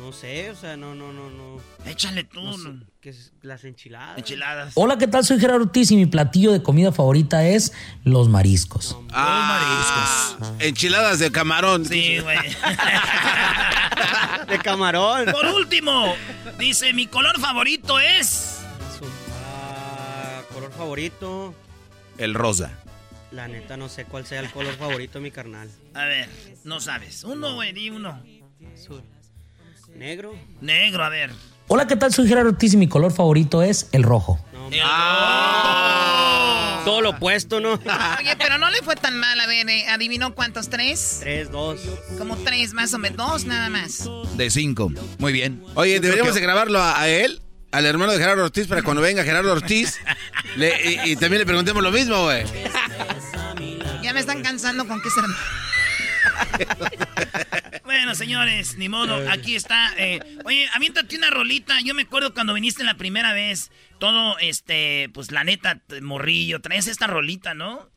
No 0.00 0.12
sé, 0.12 0.50
o 0.50 0.56
sea, 0.56 0.78
no, 0.78 0.94
no, 0.94 1.12
no, 1.12 1.28
no. 1.28 1.60
Échale 1.84 2.24
tú. 2.24 2.40
No 2.42 2.56
sé. 2.56 2.70
¿qué 3.02 3.10
es? 3.10 3.32
Las 3.42 3.64
enchiladas. 3.64 4.16
Enchiladas. 4.16 4.72
Hola, 4.74 4.96
¿qué 4.96 5.06
tal? 5.06 5.24
Soy 5.26 5.38
Gerardo 5.38 5.64
Ortiz 5.64 5.90
y 5.90 5.96
mi 5.96 6.06
platillo 6.06 6.52
de 6.52 6.62
comida 6.62 6.90
favorita 6.90 7.46
es 7.46 7.74
los 8.02 8.30
mariscos. 8.30 8.96
Ah, 9.12 10.54
Enchiladas 10.58 11.18
de 11.18 11.30
camarón. 11.30 11.84
Sí, 11.84 12.18
güey. 12.18 12.38
De 14.48 14.58
camarón. 14.58 15.30
Por 15.30 15.46
último, 15.46 16.14
dice, 16.58 16.94
mi 16.94 17.06
color 17.06 17.38
favorito 17.38 18.00
es... 18.00 18.62
Ah, 19.44 20.42
color 20.52 20.72
favorito. 20.72 21.54
El 22.16 22.32
rosa. 22.32 22.72
La 23.32 23.48
neta, 23.48 23.76
no 23.76 23.90
sé 23.90 24.06
cuál 24.06 24.24
sea 24.26 24.40
el 24.40 24.50
color 24.50 24.74
favorito 24.76 25.18
de 25.18 25.22
mi 25.22 25.30
carnal. 25.30 25.70
A 25.92 26.06
ver, 26.06 26.28
no 26.64 26.80
sabes. 26.80 27.22
Uno, 27.22 27.54
güey, 27.54 27.72
di 27.72 27.90
uno. 27.90 28.20
Negro. 29.96 30.34
Negro, 30.60 31.04
a 31.04 31.08
ver. 31.08 31.30
Hola, 31.68 31.86
¿qué 31.86 31.96
tal? 31.96 32.12
Soy 32.12 32.26
Gerardo 32.28 32.50
Ortiz 32.50 32.74
y 32.74 32.76
mi 32.76 32.88
color 32.88 33.12
favorito 33.12 33.62
es 33.62 33.88
el 33.92 34.02
rojo. 34.02 34.38
El 34.70 34.80
Todo 36.84 37.00
lo 37.02 37.10
opuesto, 37.10 37.60
¿no? 37.60 37.72
Oye, 38.18 38.36
pero 38.38 38.58
no 38.58 38.70
le 38.70 38.78
fue 38.78 38.96
tan 38.96 39.18
mal. 39.18 39.38
A 39.40 39.46
ver, 39.46 39.68
eh, 39.68 39.86
¿adivinó 39.88 40.34
cuántos? 40.34 40.68
¿Tres? 40.70 41.18
Tres, 41.20 41.50
dos. 41.50 41.80
Como 42.18 42.36
tres 42.38 42.72
más 42.72 42.94
o 42.94 42.98
menos. 42.98 43.16
Dos 43.18 43.44
nada 43.44 43.68
más. 43.68 44.08
De 44.36 44.50
cinco. 44.50 44.90
Muy 45.18 45.32
bien. 45.32 45.62
Oye, 45.74 46.00
deberíamos 46.00 46.34
de 46.34 46.40
grabarlo 46.40 46.80
a, 46.80 47.00
a 47.00 47.08
él, 47.08 47.40
al 47.72 47.84
hermano 47.86 48.12
de 48.12 48.18
Gerardo 48.18 48.44
Ortiz, 48.44 48.66
para 48.66 48.82
cuando 48.82 49.02
venga 49.02 49.22
Gerardo 49.24 49.52
Ortiz. 49.52 49.98
le- 50.56 50.90
y, 51.04 51.10
y 51.12 51.16
también 51.16 51.40
le 51.40 51.46
preguntemos 51.46 51.82
lo 51.82 51.90
mismo, 51.90 52.22
güey. 52.24 52.44
Ya 54.02 54.12
me 54.14 54.20
están 54.20 54.42
cansando 54.42 54.86
con 54.88 55.00
que 55.02 55.10
ser... 55.10 55.24
Bueno, 57.84 58.14
señores, 58.14 58.76
ni 58.76 58.88
modo, 58.88 59.28
aquí 59.30 59.56
está. 59.56 59.92
eh, 59.98 60.20
oye, 60.44 60.68
aviéntate 60.74 61.16
una 61.16 61.28
rolita. 61.30 61.80
Yo 61.82 61.92
me 61.94 62.02
acuerdo 62.02 62.32
cuando 62.32 62.54
viniste 62.54 62.84
la 62.84 62.94
primera 62.94 63.32
vez, 63.32 63.72
todo, 63.98 64.38
este, 64.38 65.10
pues 65.12 65.32
la 65.32 65.42
neta, 65.42 65.80
morrillo, 66.00 66.60
traes 66.60 66.86
esta 66.86 67.08
rolita, 67.08 67.52
¿no? 67.54 67.88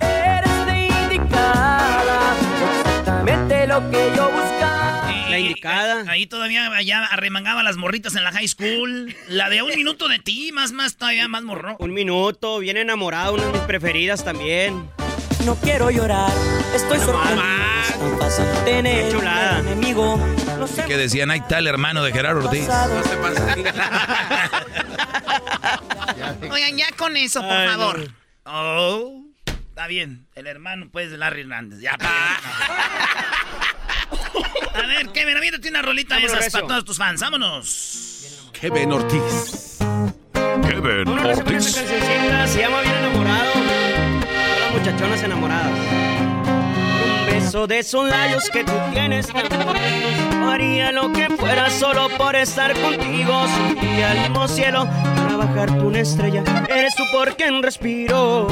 Eres 0.00 0.66
de 0.66 0.88
indicada, 1.04 2.36
exactamente 2.80 3.66
lo 3.68 3.90
que 3.90 4.12
yo 4.16 4.28
buscaba. 4.30 5.08
La 5.30 5.38
indicada. 5.38 6.04
Ahí 6.10 6.26
todavía 6.26 6.66
allá 6.74 7.04
arremangaba 7.06 7.62
las 7.62 7.76
morritas 7.76 8.16
en 8.16 8.24
la 8.24 8.32
high 8.32 8.48
school. 8.48 9.14
La 9.28 9.48
de 9.50 9.62
un 9.62 9.70
minuto 9.76 10.08
de 10.08 10.18
ti, 10.18 10.50
más, 10.52 10.72
más, 10.72 10.96
todavía 10.96 11.28
más 11.28 11.42
morro. 11.42 11.76
Un 11.78 11.94
minuto, 11.94 12.58
bien 12.58 12.76
enamorado, 12.76 13.34
una 13.34 13.44
de 13.46 13.52
mis 13.52 13.62
preferidas 13.62 14.24
también. 14.24 14.90
No 15.44 15.56
quiero 15.56 15.90
llorar, 15.90 16.30
estoy 16.74 16.98
No 16.98 17.04
sorprendido. 17.04 17.42
Es 17.82 17.98
tan 17.98 18.18
fácil 18.18 18.44
tener 18.64 19.06
Qué 19.06 19.12
chulada. 19.12 19.60
un 19.60 19.66
enemigo. 19.68 20.20
No 20.58 20.66
sé 20.68 20.84
Que 20.84 20.96
decían, 20.96 21.30
ahí 21.30 21.42
el 21.50 21.66
hermano 21.66 22.02
de 22.04 22.12
Gerardo 22.12 22.44
Ortiz. 22.44 22.68
No 22.68 23.02
se 23.02 23.16
pasa. 23.16 23.54
Oigan, 26.52 26.76
ya 26.76 26.86
con 26.96 27.16
eso, 27.16 27.40
por 27.40 27.50
Ay, 27.50 27.66
no. 27.68 27.72
favor. 27.78 28.08
Oh, 28.44 29.22
está 29.70 29.86
bien. 29.88 30.26
El 30.34 30.46
hermano, 30.46 30.88
pues, 30.92 31.10
de 31.10 31.18
Larry 31.18 31.40
Hernández. 31.42 31.80
Ya, 31.80 31.96
pa' 31.98 32.38
A 34.74 34.86
ver, 34.86 35.08
Kevin, 35.08 35.36
aviéntate 35.36 35.68
una 35.68 35.82
rolita 35.82 36.16
de 36.16 36.24
esas 36.26 36.50
para 36.50 36.66
todos 36.66 36.84
tus 36.84 36.96
fans. 36.98 37.20
Vámonos. 37.20 38.48
Kevin 38.52 38.92
Ortiz. 38.92 39.78
Kevin 40.68 41.08
Ortiz. 41.08 41.64
se 41.74 42.58
llama 42.60 42.80
Bien 42.82 42.94
enamorado. 42.94 43.61
Muchachonas 44.82 45.22
enamoradas. 45.22 45.78
Un 47.04 47.26
beso 47.26 47.68
de 47.68 47.78
esos 47.78 48.08
labios 48.08 48.50
que 48.50 48.64
tú 48.64 48.72
tienes 48.92 49.28
tan 49.28 49.48
bonitos, 49.48 50.48
Haría 50.52 50.90
lo 50.90 51.12
que 51.12 51.28
fuera 51.28 51.70
solo 51.70 52.08
por 52.18 52.34
estar 52.34 52.74
contigo. 52.74 53.46
Subí 53.46 54.02
al 54.02 54.18
mismo 54.22 54.48
cielo 54.48 54.88
para 55.14 55.36
bajarte 55.36 55.78
una 55.78 56.00
estrella. 56.00 56.42
Eres 56.68 56.96
tú 56.96 57.04
por 57.12 57.36
quien 57.36 57.62
respiro. 57.62 58.48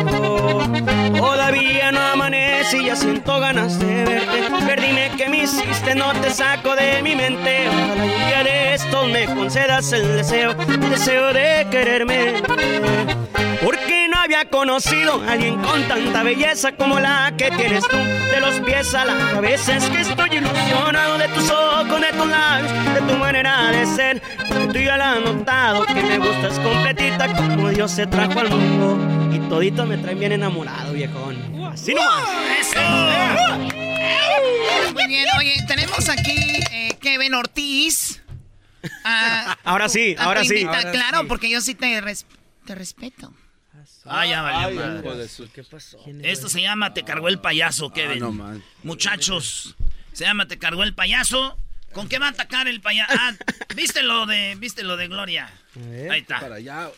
Todavía 1.16 1.90
no 1.90 2.00
amanece 2.00 2.78
y 2.78 2.86
ya 2.86 2.94
siento 2.94 3.40
ganas 3.40 3.80
de 3.80 4.04
verte. 4.04 4.64
Ver, 4.64 4.80
dime 4.80 5.10
que 5.16 5.28
me 5.28 5.42
hiciste, 5.42 5.96
no 5.96 6.12
te 6.12 6.30
saco 6.30 6.76
de 6.76 7.02
mi 7.02 7.16
mente. 7.16 7.68
Ojalá 7.68 8.04
un 8.04 8.26
día 8.28 8.44
de 8.44 8.74
estos 8.74 9.08
me 9.08 9.24
concedas 9.26 9.92
el 9.92 10.16
deseo, 10.18 10.52
el 10.52 10.90
deseo 10.90 11.32
de 11.32 11.66
quererme. 11.72 12.34
Porque 13.64 13.99
había 14.32 14.48
conocido 14.48 15.20
a 15.24 15.32
alguien 15.32 15.56
con 15.60 15.88
tanta 15.88 16.22
belleza 16.22 16.70
como 16.76 17.00
la 17.00 17.34
que 17.36 17.50
tienes 17.50 17.82
tú. 17.88 17.96
De 17.96 18.40
los 18.40 18.60
pies 18.60 18.94
a 18.94 19.04
la 19.04 19.18
cabeza 19.32 19.76
es 19.76 19.84
que 19.90 20.02
estoy 20.02 20.36
ilusionado 20.36 21.18
de 21.18 21.26
tus 21.30 21.50
ojos, 21.50 22.00
de 22.00 22.12
tus 22.12 22.26
labios, 22.28 22.72
de 22.94 23.00
tu 23.12 23.18
manera 23.18 23.72
de 23.72 23.84
ser. 23.86 24.22
Porque 24.48 24.66
tú 24.68 24.78
ya 24.78 24.96
lo 24.96 25.02
has 25.04 25.20
notado 25.20 25.84
que 25.84 25.94
me 25.94 26.18
gustas 26.18 26.60
completita 26.60 27.26
como 27.34 27.70
Dios 27.70 27.90
se 27.90 28.06
trajo 28.06 28.38
al 28.38 28.50
mundo. 28.50 29.34
Y 29.34 29.40
todito 29.48 29.84
me 29.84 29.96
traen 29.98 30.20
bien 30.20 30.30
enamorado, 30.30 30.92
viejón. 30.92 31.36
Así 31.64 31.92
nomás. 31.92 32.22
Muy 34.94 35.06
bien, 35.08 35.26
oye, 35.38 35.56
tenemos 35.66 36.08
aquí 36.08 36.60
eh, 36.70 36.96
Kevin 37.00 37.34
Ortiz. 37.34 38.22
Ah, 39.04 39.56
Ahora 39.64 39.88
sí, 39.88 40.14
a 40.16 40.24
ahora 40.24 40.44
sí. 40.44 40.64
Ahora 40.64 40.92
claro, 40.92 41.20
sí. 41.22 41.26
porque 41.28 41.50
yo 41.50 41.60
sí 41.60 41.74
te, 41.74 42.00
res- 42.00 42.26
te 42.64 42.76
respeto. 42.76 43.32
Ah, 44.10 44.26
ya 44.26 44.42
valió. 44.42 44.80
madre. 44.80 44.98
hijo 45.00 45.16
de 45.16 45.28
su- 45.28 45.50
¿Qué 45.52 45.62
pasó? 45.64 45.98
Esto 46.22 46.48
se 46.48 46.60
llama 46.60 46.92
Te 46.94 47.04
cargó 47.04 47.28
el 47.28 47.38
payaso, 47.40 47.90
Kevin. 47.90 48.18
no, 48.20 48.32
man. 48.32 48.62
Muchachos, 48.82 49.76
se 50.12 50.24
llama 50.24 50.46
Te 50.48 50.58
cargó 50.58 50.82
el 50.82 50.94
payaso. 50.94 51.56
¿Con 51.92 52.08
qué 52.08 52.18
va 52.20 52.26
a 52.26 52.30
atacar 52.30 52.68
el 52.68 52.80
payaso? 52.80 53.12
Ah, 53.18 53.32
¿viste 53.74 54.02
lo 54.02 54.24
de, 54.26 54.54
viste 54.58 54.82
lo 54.84 54.96
de 54.96 55.08
Gloria? 55.08 55.50
Ahí 56.10 56.20
está. 56.20 56.38
Para 56.40 56.56
allá. 56.56 56.90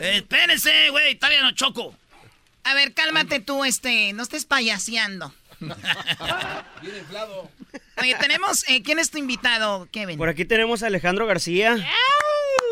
Eh, 0.00 0.16
espérense, 0.18 0.90
güey, 0.90 1.14
todavía 1.16 1.42
no 1.42 1.50
choco. 1.52 1.94
A 2.64 2.74
ver, 2.74 2.94
cálmate 2.94 3.40
tú, 3.40 3.64
este, 3.64 4.12
no 4.12 4.22
estés 4.22 4.44
payaseando. 4.44 5.34
Bien 5.60 6.96
inflado. 6.98 7.50
Oye, 8.00 8.14
tenemos, 8.20 8.68
eh, 8.68 8.82
¿quién 8.82 8.98
es 8.98 9.10
tu 9.10 9.18
invitado, 9.18 9.88
Kevin? 9.92 10.18
Por 10.18 10.28
aquí 10.28 10.44
tenemos 10.44 10.82
a 10.82 10.86
Alejandro 10.86 11.26
García. 11.26 11.76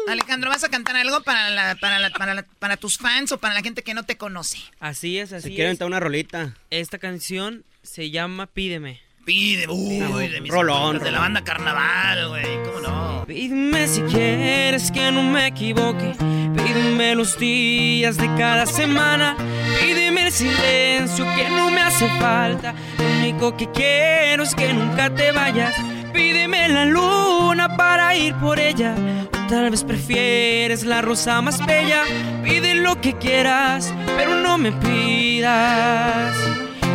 Alejandro, 0.08 0.50
¿vas 0.50 0.64
a 0.64 0.68
cantar 0.68 0.96
algo 0.96 1.22
para, 1.22 1.50
la, 1.50 1.74
para, 1.76 1.98
la- 1.98 2.10
para, 2.10 2.34
la- 2.34 2.42
para 2.58 2.76
tus 2.76 2.98
fans 2.98 3.32
o 3.32 3.38
para 3.38 3.54
la 3.54 3.62
gente 3.62 3.82
que 3.82 3.94
no 3.94 4.04
te 4.04 4.16
conoce? 4.16 4.58
Así 4.80 5.18
es, 5.18 5.32
así 5.32 5.48
Si 5.48 5.54
quieren 5.54 5.68
es. 5.68 5.74
entrar 5.74 5.88
una 5.88 6.00
rolita. 6.00 6.54
Esta 6.70 6.98
canción 6.98 7.64
se 7.82 8.10
llama 8.10 8.46
Pídeme. 8.46 9.00
Pide, 9.24 9.68
uy, 9.68 10.28
de 10.28 10.40
mis 10.40 10.50
Rolón, 10.50 10.76
favoritas, 10.78 11.04
de 11.04 11.10
la 11.12 11.18
rolón. 11.18 11.34
banda 11.34 11.44
Carnaval, 11.44 12.28
güey, 12.30 12.62
¿cómo 12.64 12.80
no? 12.80 13.24
Pídeme 13.28 13.86
si 13.86 14.00
quieres 14.02 14.90
que 14.90 15.12
no 15.12 15.22
me 15.22 15.46
equivoque. 15.46 16.14
Pídeme 16.18 17.14
los 17.14 17.38
días 17.38 18.16
de 18.16 18.26
cada 18.36 18.66
semana. 18.66 19.36
Pídeme 19.80 20.26
el 20.26 20.32
silencio 20.32 21.24
que 21.36 21.48
no 21.50 21.70
me 21.70 21.80
hace 21.82 22.08
falta. 22.18 22.74
Lo 22.98 23.04
único 23.18 23.56
que 23.56 23.70
quiero 23.70 24.42
es 24.42 24.54
que 24.54 24.72
nunca 24.72 25.14
te 25.14 25.30
vayas. 25.32 25.76
Pídeme 26.12 26.68
la 26.68 26.84
luna 26.84 27.76
para 27.76 28.14
ir 28.14 28.34
por 28.34 28.58
ella. 28.58 28.94
O 29.32 29.46
tal 29.48 29.70
vez 29.70 29.84
prefieres 29.84 30.84
la 30.84 31.02
rosa 31.02 31.40
más 31.40 31.64
bella. 31.64 32.02
Pide 32.42 32.74
lo 32.74 33.00
que 33.00 33.14
quieras, 33.14 33.94
pero 34.16 34.34
no 34.36 34.58
me 34.58 34.72
pidas 34.72 36.34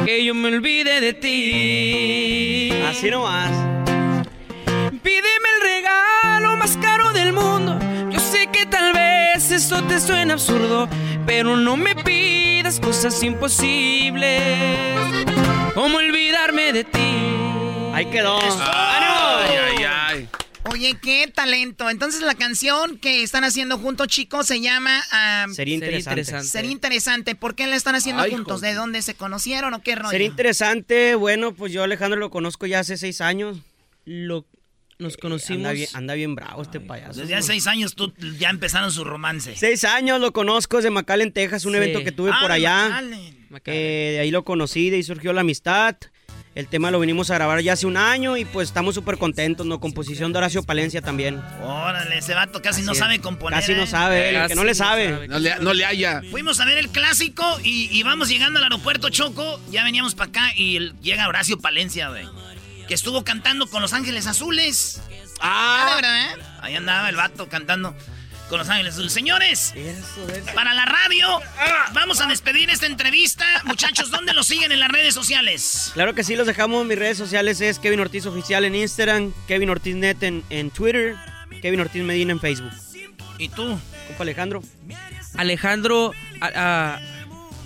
que 0.05 0.23
yo 0.23 0.35
me 0.35 0.49
olvide 0.49 1.01
de 1.01 1.13
ti. 1.13 2.71
Así 2.87 3.09
nomás. 3.09 3.51
Pídeme 5.01 5.49
el 5.55 5.61
regalo 5.61 6.55
más 6.57 6.77
caro 6.77 7.11
del 7.11 7.33
mundo. 7.33 7.79
Yo 8.11 8.19
sé 8.19 8.47
que 8.47 8.65
tal 8.67 8.93
vez 8.93 9.49
eso 9.51 9.81
te 9.83 9.99
suena 9.99 10.33
absurdo, 10.33 10.87
pero 11.25 11.57
no 11.57 11.75
me 11.75 11.95
pidas 11.95 12.79
cosas 12.79 13.21
imposibles. 13.23 14.41
Como 15.73 15.97
olvidarme 15.97 16.71
de 16.71 16.83
ti. 16.83 17.34
Ahí 17.95 18.05
quedó. 18.07 18.37
Ay, 18.41 19.55
ay, 19.57 19.83
ay. 19.87 20.29
Oye, 20.71 20.97
qué 21.01 21.31
talento. 21.33 21.89
Entonces 21.89 22.21
la 22.21 22.35
canción 22.35 22.97
que 22.97 23.23
están 23.23 23.43
haciendo 23.43 23.77
juntos, 23.77 24.07
chicos, 24.07 24.47
se 24.47 24.59
llama... 24.59 25.01
ah, 25.11 25.45
Sería 25.53 25.75
interesante. 25.75 26.25
Sería 26.43 26.71
interesante. 26.71 27.35
¿Por 27.35 27.55
qué 27.55 27.67
la 27.67 27.75
están 27.75 27.95
haciendo 27.95 28.23
Ay, 28.23 28.31
juntos? 28.31 28.59
¿De 28.61 28.73
dónde 28.73 29.01
se 29.01 29.13
conocieron 29.15 29.73
o 29.75 29.81
qué 29.81 29.95
rollo? 29.95 30.09
Sería 30.09 30.27
interesante. 30.27 31.15
Bueno, 31.15 31.53
pues 31.53 31.71
yo 31.71 31.83
Alejandro 31.83 32.19
lo 32.19 32.29
conozco 32.31 32.65
ya 32.65 32.79
hace 32.79 32.97
seis 32.97 33.21
años. 33.21 33.59
Lo, 34.03 34.45
nos 34.99 35.15
conocimos. 35.17 35.59
Anda 35.67 35.71
bien, 35.71 35.89
anda 35.93 36.13
bien 36.15 36.35
bravo 36.35 36.63
este 36.63 36.79
payaso. 36.81 37.21
Desde 37.21 37.35
hace 37.35 37.47
seis 37.53 37.67
años 37.67 37.95
tú 37.95 38.11
ya 38.39 38.49
empezaron 38.49 38.91
su 38.91 39.03
romance. 39.05 39.55
Seis 39.55 39.83
años 39.85 40.19
lo 40.19 40.33
conozco 40.33 40.77
desde 40.77 40.89
McAllen, 40.89 41.31
Texas, 41.31 41.63
un 41.65 41.71
Sí. 41.73 41.77
evento 41.77 42.03
que 42.03 42.11
tuve 42.11 42.31
Ah, 42.33 42.39
por 42.41 42.49
de 42.49 42.55
allá. 42.55 42.89
McAllen. 42.89 43.45
Eh, 43.67 44.09
de 44.15 44.19
ahí 44.19 44.31
lo 44.31 44.43
conocí, 44.43 44.89
de 44.89 44.97
ahí 44.97 45.03
surgió 45.03 45.31
la 45.31 45.41
amistad. 45.41 45.95
El 46.55 46.69
tema 46.69 46.89
lo 46.89 46.99
venimos 46.99 47.29
a 47.31 47.33
grabar 47.35 47.59
ya 47.59 47.73
hace 47.73 47.85
un 47.85 47.97
año 47.97 48.37
y 48.37 48.45
pues 48.45 48.69
estamos 48.69 48.95
súper 48.95 49.17
contentos, 49.17 49.65
¿no? 49.65 49.81
Composición 49.81 50.31
de 50.31 50.37
Horacio 50.37 50.63
Palencia 50.63 51.01
también. 51.01 51.41
Órale, 51.61 52.17
ese 52.17 52.33
vato 52.33 52.61
casi 52.61 52.81
no 52.81 52.95
sabe 52.95 53.19
componer. 53.19 53.59
Casi 53.59 53.73
no 53.73 53.83
¿eh? 53.83 53.87
sabe, 53.87 54.29
el 54.29 54.47
que 54.47 54.55
no 54.55 54.63
le 54.63 54.73
sabe. 54.73 55.27
No 55.27 55.37
le, 55.37 55.57
no 55.59 55.73
le 55.73 55.83
haya. 55.83 56.21
Fuimos 56.31 56.61
a 56.61 56.65
ver 56.65 56.77
el 56.77 56.87
clásico 56.89 57.43
y, 57.61 57.89
y 57.91 58.03
vamos 58.03 58.29
llegando 58.29 58.59
al 58.59 58.63
aeropuerto 58.63 59.09
Choco. 59.09 59.59
Ya 59.69 59.83
veníamos 59.83 60.15
para 60.15 60.29
acá 60.29 60.51
y 60.55 60.77
el- 60.77 60.97
llega 61.01 61.27
Horacio 61.27 61.59
Palencia, 61.59 62.07
güey. 62.07 62.25
Que 62.87 62.93
estuvo 62.93 63.25
cantando 63.25 63.67
con 63.67 63.81
Los 63.81 63.91
Ángeles 63.91 64.25
Azules. 64.25 65.01
Ah, 65.41 65.87
de 65.89 65.95
verdad, 65.95 66.21
¿eh? 66.39 66.43
Ahí 66.61 66.75
andaba 66.77 67.09
el 67.09 67.17
vato 67.17 67.49
cantando 67.49 67.93
con 68.49 68.59
Los 68.59 68.69
Ángeles 68.69 68.93
Azules. 68.93 69.11
Señores, 69.13 69.73
para 70.53 70.73
la 70.73 70.85
radio, 70.85 71.39
vamos 71.93 72.21
a 72.21 72.27
despedir 72.27 72.69
esta 72.69 72.85
entrevista. 72.85 73.45
Muchachos, 73.65 74.11
¿dónde 74.11 74.33
los 74.33 74.47
siguen 74.47 74.71
en 74.71 74.79
las 74.79 74.89
redes 74.89 75.13
sociales? 75.13 75.91
Claro 75.93 76.13
que 76.13 76.23
sí, 76.23 76.35
los 76.35 76.47
dejamos 76.47 76.81
en 76.81 76.87
mis 76.87 76.97
redes 76.99 77.17
sociales. 77.17 77.59
Es 77.61 77.79
Kevin 77.79 77.99
Ortiz 77.99 78.25
Oficial 78.25 78.65
en 78.65 78.75
Instagram, 78.75 79.33
Kevin 79.47 79.69
Ortiz 79.69 79.95
Net 79.95 80.21
en, 80.23 80.43
en 80.49 80.69
Twitter, 80.71 81.15
Kevin 81.61 81.79
Ortiz 81.81 82.03
Medina 82.03 82.31
en 82.31 82.39
Facebook. 82.39 82.71
¿Y 83.37 83.49
tú? 83.49 83.79
Compa 84.07 84.23
Alejandro. 84.23 84.61
Alejandro. 85.35 86.11
a- 86.41 86.51
a- 86.95 86.99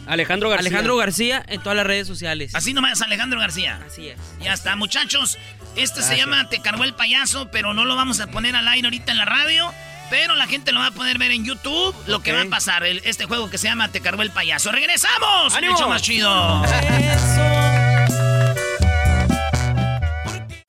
Alejandro 0.07 0.49
García. 0.49 0.67
Alejandro 0.69 0.95
García 0.97 1.45
en 1.47 1.61
todas 1.61 1.75
las 1.75 1.85
redes 1.85 2.07
sociales. 2.07 2.55
Así 2.55 2.73
nomás, 2.73 2.99
Alejandro 3.03 3.39
García. 3.39 3.79
Así 3.85 4.07
es. 4.09 4.17
Ya 4.41 4.53
está, 4.53 4.75
muchachos. 4.75 5.37
Este 5.75 6.01
se 6.01 6.17
llama 6.17 6.49
Te 6.49 6.61
cargó 6.63 6.83
el 6.83 6.95
payaso, 6.95 7.51
pero 7.51 7.75
no 7.75 7.85
lo 7.85 7.95
vamos 7.95 8.19
a 8.19 8.25
poner 8.25 8.55
al 8.55 8.67
aire 8.69 8.87
ahorita 8.87 9.11
en 9.11 9.19
la 9.19 9.25
radio. 9.25 9.71
Pero 10.09 10.35
la 10.35 10.47
gente 10.47 10.71
lo 10.71 10.79
va 10.79 10.87
a 10.87 10.91
poder 10.91 11.17
ver 11.17 11.31
en 11.31 11.45
YouTube. 11.45 11.95
Lo 12.07 12.21
que 12.21 12.31
va 12.31 12.41
a 12.41 12.45
pasar, 12.45 12.83
el- 12.83 13.01
este 13.05 13.25
juego 13.25 13.49
que 13.49 13.57
se 13.57 13.67
llama 13.67 13.89
Te 13.89 14.01
cargó 14.01 14.21
el 14.21 14.31
payaso. 14.31 14.71
¡Regresamos! 14.71 15.53
¡Ánimo! 15.55 15.73
Mucho 15.73 15.87
más 15.87 16.01
chido. 16.01 16.63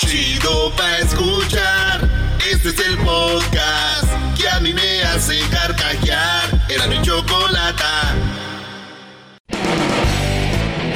Chido 0.00 0.74
pa' 0.76 0.98
escuchar. 0.98 2.08
Este 2.50 2.70
es 2.70 2.78
el 2.80 2.96
podcast 2.98 4.06
que 4.36 4.48
a 4.48 4.60
mí 4.60 4.72
me 4.72 5.02
hace 5.02 5.38
carcajear. 5.50 6.66
Era 6.68 6.86
mi 6.86 7.00
chocolata. 7.02 8.14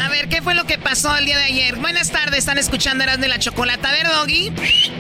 A 0.02 0.08
ver, 0.08 0.28
¿qué 0.28 0.42
fue 0.42 0.54
lo 0.54 0.64
que 0.64 0.78
pasó 0.78 1.16
el 1.16 1.26
día 1.26 1.38
de 1.38 1.44
ayer? 1.44 1.76
Buenas 1.76 2.10
tardes, 2.10 2.38
están 2.40 2.58
escuchando 2.58 3.04
Eras 3.04 3.20
de 3.20 3.28
la 3.28 3.38
Chocolata. 3.38 3.90
A 3.90 3.92
ver, 3.92 4.06
Doggy. 4.08 4.52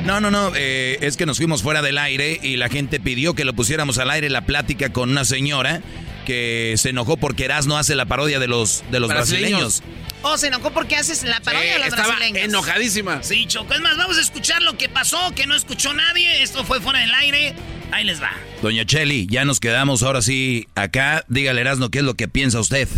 No, 0.04 0.20
no, 0.20 0.30
no, 0.30 0.52
eh, 0.54 0.98
es 1.00 1.16
que 1.16 1.26
nos 1.26 1.38
fuimos 1.38 1.62
fuera 1.62 1.82
del 1.82 1.98
aire 1.98 2.38
y 2.42 2.56
la 2.56 2.68
gente 2.68 3.00
pidió 3.00 3.34
que 3.34 3.44
lo 3.44 3.54
pusiéramos 3.54 3.98
al 3.98 4.10
aire 4.10 4.30
la 4.30 4.42
plática 4.42 4.92
con 4.92 5.10
una 5.10 5.24
señora 5.24 5.80
que 6.24 6.74
se 6.76 6.90
enojó 6.90 7.16
porque 7.16 7.44
Erasmo 7.44 7.76
hace 7.76 7.94
la 7.94 8.06
parodia 8.06 8.38
de 8.38 8.48
los, 8.48 8.82
de 8.90 9.00
los 9.00 9.08
Brasileños. 9.08 9.80
brasileños. 9.80 9.82
Oh, 10.24 10.36
se 10.38 10.46
enojó 10.48 10.70
porque 10.70 10.94
haces 10.96 11.24
la 11.24 11.40
parodia 11.40 11.72
de 11.72 11.78
los 11.80 11.88
estaba 11.88 12.14
brasileños. 12.16 12.44
enojadísima. 12.48 13.22
Sí, 13.22 13.46
Choco. 13.46 13.74
Es 13.74 13.80
más, 13.80 13.96
vamos 13.96 14.18
a 14.18 14.20
escuchar 14.20 14.62
lo 14.62 14.76
que 14.78 14.88
pasó, 14.88 15.18
que 15.34 15.46
no 15.46 15.54
escuchó 15.56 15.92
nadie. 15.94 16.42
Esto 16.42 16.62
fue 16.64 16.80
fuera 16.80 17.00
del 17.00 17.12
aire. 17.14 17.54
Ahí 17.90 18.04
les 18.04 18.22
va. 18.22 18.30
Doña 18.62 18.84
Cheli, 18.86 19.26
ya 19.28 19.44
nos 19.44 19.58
quedamos 19.60 20.02
ahora 20.02 20.22
sí 20.22 20.66
acá. 20.76 21.24
Dígale, 21.28 21.60
Erasmo, 21.60 21.90
¿qué 21.90 21.98
es 21.98 22.04
lo 22.04 22.14
que 22.14 22.28
piensa 22.28 22.60
usted? 22.60 22.88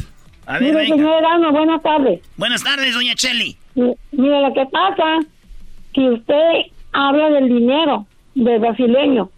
A 0.47 0.55
ver, 0.59 0.63
Mire, 0.63 0.75
venga. 0.75 0.97
señor 0.97 1.19
Erasmo, 1.23 1.51
buenas 1.53 1.83
tardes. 1.83 2.21
Buenas 2.37 2.63
tardes, 2.63 2.95
doña 2.95 3.15
Cheli. 3.15 3.57
Mire, 3.75 4.41
lo 4.43 4.53
que 4.53 4.67
pasa 4.71 5.21
que 5.95 6.01
usted 6.11 6.73
habla 6.93 7.31
del 7.31 7.49
dinero 7.49 8.07
del 8.35 8.61
brasileño. 8.61 9.31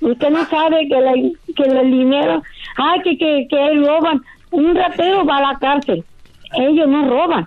Usted 0.00 0.30
no 0.30 0.44
sabe 0.46 0.88
que, 0.88 1.00
la- 1.00 1.12
que 1.56 1.62
el 1.62 1.90
dinero, 1.90 2.42
ay, 2.76 3.00
que, 3.02 3.18
que, 3.18 3.46
que 3.48 3.74
roban. 3.86 4.20
Un 4.50 4.74
ratero 4.74 5.24
va 5.26 5.38
a 5.38 5.52
la 5.52 5.58
cárcel. 5.58 6.04
Ellos 6.54 6.88
no 6.88 7.08
roban. 7.08 7.46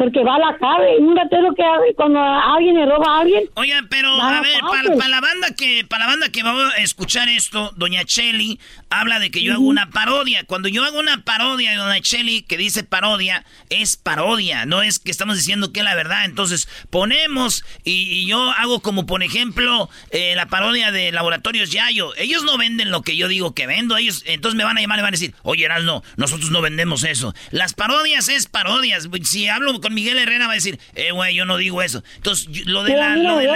Porque 0.00 0.24
va 0.24 0.36
a 0.36 0.38
la 0.38 0.56
cárcel. 0.56 0.96
Un 1.00 1.14
ratero 1.14 1.54
que 1.54 1.62
cuando 1.94 2.18
alguien 2.18 2.74
le 2.74 2.86
roba 2.86 3.18
a 3.18 3.20
alguien. 3.20 3.44
Oigan, 3.52 3.86
pero 3.88 4.08
a 4.18 4.40
ver, 4.40 4.60
para 4.96 5.08
la 5.08 5.20
banda 5.20 5.48
que 5.54 5.84
para 5.86 6.06
la 6.06 6.10
banda 6.12 6.30
que 6.30 6.42
va 6.42 6.70
a 6.70 6.76
escuchar 6.76 7.28
esto, 7.28 7.70
doña 7.76 8.06
Cheli 8.06 8.58
habla 8.88 9.18
de 9.18 9.30
que 9.30 9.42
yo 9.42 9.52
hago 9.52 9.66
una 9.66 9.90
parodia. 9.90 10.44
Cuando 10.44 10.68
yo 10.68 10.84
hago 10.84 10.98
una 10.98 11.22
parodia 11.22 11.72
de 11.72 11.76
doña 11.76 12.00
Cheli 12.00 12.40
que 12.40 12.56
dice 12.56 12.82
parodia, 12.82 13.44
es 13.68 13.98
parodia, 13.98 14.64
no 14.64 14.80
es 14.80 15.00
que 15.00 15.10
estamos 15.10 15.36
diciendo 15.36 15.70
que 15.70 15.80
es 15.80 15.84
la 15.84 15.94
verdad. 15.94 16.24
Entonces, 16.24 16.66
ponemos 16.88 17.62
y, 17.84 18.10
y 18.10 18.26
yo 18.26 18.40
hago 18.52 18.80
como 18.80 19.04
por 19.04 19.22
ejemplo 19.22 19.90
eh, 20.12 20.32
la 20.34 20.46
parodia 20.46 20.92
de 20.92 21.12
Laboratorios 21.12 21.72
Yayo. 21.72 22.16
Ellos 22.16 22.42
no 22.42 22.56
venden 22.56 22.90
lo 22.90 23.02
que 23.02 23.18
yo 23.18 23.28
digo 23.28 23.54
que 23.54 23.66
vendo, 23.66 23.98
ellos 23.98 24.24
entonces 24.24 24.56
me 24.56 24.64
van 24.64 24.78
a 24.78 24.80
llamar 24.80 24.98
y 24.98 25.02
van 25.02 25.08
a 25.08 25.18
decir, 25.18 25.34
"Oye, 25.42 25.66
Erasno, 25.66 26.02
nosotros 26.16 26.50
no 26.50 26.62
vendemos 26.62 27.04
eso." 27.04 27.34
Las 27.50 27.74
parodias 27.74 28.30
es 28.30 28.46
parodias. 28.46 29.06
Si 29.24 29.46
hablo 29.46 29.78
con 29.78 29.89
Miguel 29.90 30.18
Herrera 30.18 30.46
va 30.46 30.52
a 30.52 30.54
decir, 30.54 30.78
"Eh, 30.94 31.12
güey, 31.12 31.34
yo 31.34 31.44
no 31.44 31.56
digo 31.56 31.82
eso." 31.82 32.02
Entonces, 32.16 32.66
lo 32.66 32.82
de 32.82 32.96
la, 32.96 33.10
mira, 33.16 33.32
lo 33.32 33.38
de 33.38 33.46
la- 33.46 33.52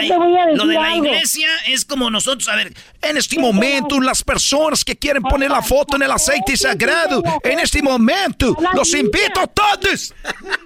lo 0.57 0.67
de 0.67 0.75
iglesia 0.97 1.49
es 1.69 1.85
como 1.85 2.11
nosotros, 2.11 2.49
a 2.49 2.57
ver, 2.57 2.73
En 3.07 3.19
este 3.19 3.39
momento, 3.39 4.01
las 4.01 4.23
personas 4.23 4.83
que 4.83 4.97
quieren 4.97 5.23
poner 5.23 5.51
la 5.51 5.61
foto 5.61 5.97
en 5.97 6.03
el 6.05 6.11
aceite 6.11 6.57
sagrado, 6.57 7.23
en 7.43 7.59
este 7.59 7.83
momento, 7.83 8.57
los 8.75 8.95
invito 8.95 9.41
a 9.43 9.47
todos. 9.47 10.15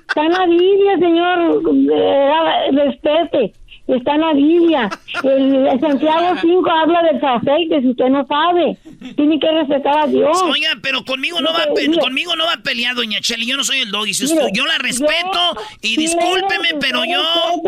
Está 0.08 0.24
en 0.24 0.32
la 0.32 0.46
Biblia, 0.46 0.98
señor. 1.00 1.62
eh, 1.92 2.70
respete. 2.72 3.52
Está 3.88 4.14
en 4.16 4.20
la 4.20 4.32
Biblia. 4.34 4.90
El, 5.22 5.80
Santiago 5.80 6.36
5 6.40 6.70
habla 6.70 7.02
del 7.04 7.24
aceite, 7.24 7.80
si 7.80 7.88
usted 7.88 8.08
no 8.10 8.26
sabe. 8.26 8.76
Tiene 9.16 9.40
que 9.40 9.50
respetar 9.50 9.98
a 9.98 10.06
Dios. 10.06 10.42
Oiga, 10.42 10.68
pero 10.82 11.02
conmigo 11.04 11.40
no 11.40 11.52
va 11.52 11.66
Mire, 11.74 11.98
conmigo 11.98 12.36
no 12.36 12.44
va 12.44 12.54
a 12.54 12.62
pelear 12.62 12.94
doña 12.94 13.20
Cheli, 13.20 13.46
yo 13.46 13.56
no 13.56 13.64
soy 13.64 13.78
el 13.78 13.90
doggy, 13.90 14.12
si 14.12 14.24
mire, 14.24 14.44
usted- 14.44 14.52
yo 14.54 14.66
la 14.66 14.78
respeto 14.78 15.38
y 15.80 15.96
discúlpeme, 15.96 16.68
pero 16.80 17.04
yo 17.04 17.22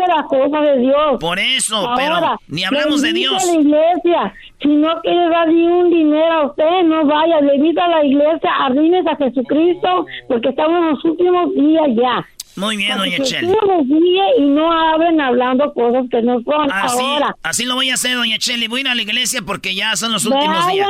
las 0.07 0.25
cosas 0.27 0.61
de 0.61 0.77
Dios. 0.79 1.17
Por 1.19 1.39
eso, 1.39 1.75
Ahora, 1.77 1.95
pero 1.97 2.39
ni 2.47 2.63
hablamos 2.63 3.01
de 3.01 3.13
Dios. 3.13 3.43
la 3.45 3.53
iglesia. 3.61 4.33
Si 4.61 4.67
no 4.67 5.01
quiere 5.01 5.29
dar 5.29 5.47
ni 5.47 5.65
un 5.67 5.89
dinero 5.89 6.33
a 6.33 6.45
usted, 6.47 6.83
no 6.85 7.05
vaya, 7.05 7.41
le 7.41 7.55
invito 7.55 7.81
a 7.81 7.87
la 7.87 8.05
iglesia, 8.05 8.51
arrimes 8.59 9.05
a 9.07 9.15
Jesucristo, 9.15 10.05
porque 10.27 10.49
estamos 10.49 10.77
en 10.77 10.89
los 10.89 11.05
últimos 11.05 11.55
días 11.55 11.87
ya. 11.95 12.25
Muy 12.55 12.77
bien, 12.77 12.97
doña 12.97 13.17
guíe 13.17 14.23
y 14.37 14.41
no 14.41 14.71
hablen 14.71 15.21
hablando 15.21 15.73
cosas 15.73 16.05
que 16.11 16.21
no 16.21 16.41
son. 16.41 16.71
Así, 16.71 17.01
Ahora, 17.01 17.35
así 17.43 17.65
lo 17.65 17.75
voy 17.75 17.89
a 17.89 17.93
hacer, 17.93 18.15
doña 18.15 18.37
Cheli. 18.37 18.67
Voy 18.67 18.79
a 18.79 18.81
ir 18.81 18.87
a 18.89 18.95
la 18.95 19.01
iglesia 19.01 19.41
porque 19.45 19.73
ya 19.73 19.95
son 19.95 20.11
los 20.11 20.25
últimos 20.25 20.67
días. 20.67 20.87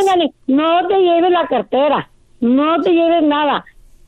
no 0.47 0.87
te 0.87 0.97
lleves 0.97 1.31
la 1.31 1.47
cartera, 1.47 2.09
no 2.39 2.81
te 2.81 2.91
lleves 2.91 3.23
nada. 3.23 3.63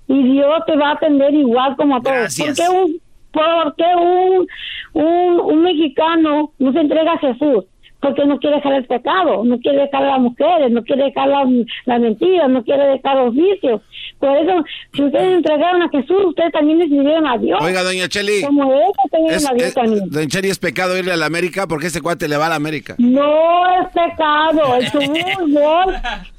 Y 0.08 0.24
Dios 0.24 0.54
te 0.66 0.76
va 0.76 0.90
a 0.90 0.94
atender 0.94 1.34
igual 1.34 1.76
como 1.76 1.98
a 1.98 2.02
todos. 2.02 2.16
Gracias. 2.16 2.58
¿Por 2.60 2.66
qué 2.66 2.70
un, 2.74 3.02
por 3.32 3.76
qué 3.76 3.96
un, 3.96 4.48
un, 4.94 5.40
un 5.40 5.62
mexicano 5.62 6.52
no 6.58 6.74
se 6.74 6.80
entrega 6.80 7.14
a 7.14 7.20
Jesús? 7.20 7.66
Porque 8.04 8.26
no 8.26 8.38
quiere 8.38 8.58
dejar 8.58 8.74
el 8.74 8.86
pecado, 8.86 9.44
no 9.44 9.58
quiere 9.60 9.80
dejar 9.80 10.04
a 10.04 10.08
las 10.12 10.20
mujeres, 10.20 10.72
no 10.72 10.84
quiere 10.84 11.06
dejar 11.06 11.30
las 11.30 11.48
las 11.86 12.00
mentiras, 12.00 12.50
no 12.50 12.64
quiere 12.64 12.86
dejar 12.86 13.16
los 13.16 13.34
vicios. 13.34 13.82
Por 14.20 14.38
eso, 14.38 14.64
si 14.94 15.04
ustedes 15.04 15.38
entregaron 15.38 15.82
a 15.82 15.90
Jesús, 15.90 16.18
ustedes 16.28 16.52
también 16.52 16.80
les 16.80 16.90
sirvieron 16.90 17.26
a 17.26 17.38
Dios. 17.38 17.60
Oiga, 17.62 17.82
doña 17.84 18.08
Cheli. 18.08 18.42
Como 18.46 18.72
ellos 18.74 18.92
también 19.12 19.34
Es, 19.36 19.50
a 19.50 19.54
Dios 19.54 19.68
es- 19.70 19.74
también. 19.74 20.10
doña 20.10 20.28
Cheli, 20.28 20.50
¿es 20.50 20.60
pecado 20.60 20.98
irle 20.98 21.14
a 21.14 21.18
la 21.18 21.26
América? 21.26 21.66
Porque 21.68 21.88
ese 21.88 22.02
cuate 22.02 22.28
le 22.28 22.38
va 22.38 22.46
a 22.46 22.50
la 22.50 22.56
América. 22.56 22.96
No 23.00 23.66
es 23.82 23.88
pecado, 23.94 24.76
el 24.76 24.88
fútbol 24.88 25.96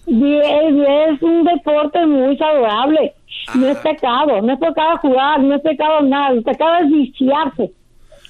es, 0.07 1.13
es 1.15 1.23
un 1.23 1.45
deporte 1.45 2.05
muy 2.07 2.37
saludable. 2.37 3.15
No 3.55 3.69
es 3.69 3.77
pecado, 3.79 4.41
no 4.43 4.53
es 4.53 4.59
pecado 4.59 4.97
jugar, 4.99 5.41
no 5.41 5.55
es 5.57 5.63
pecado 5.63 6.01
nada, 6.03 6.31
el 6.35 6.43
pecado 6.43 6.77
es 6.85 6.91
viciarse. 6.91 7.71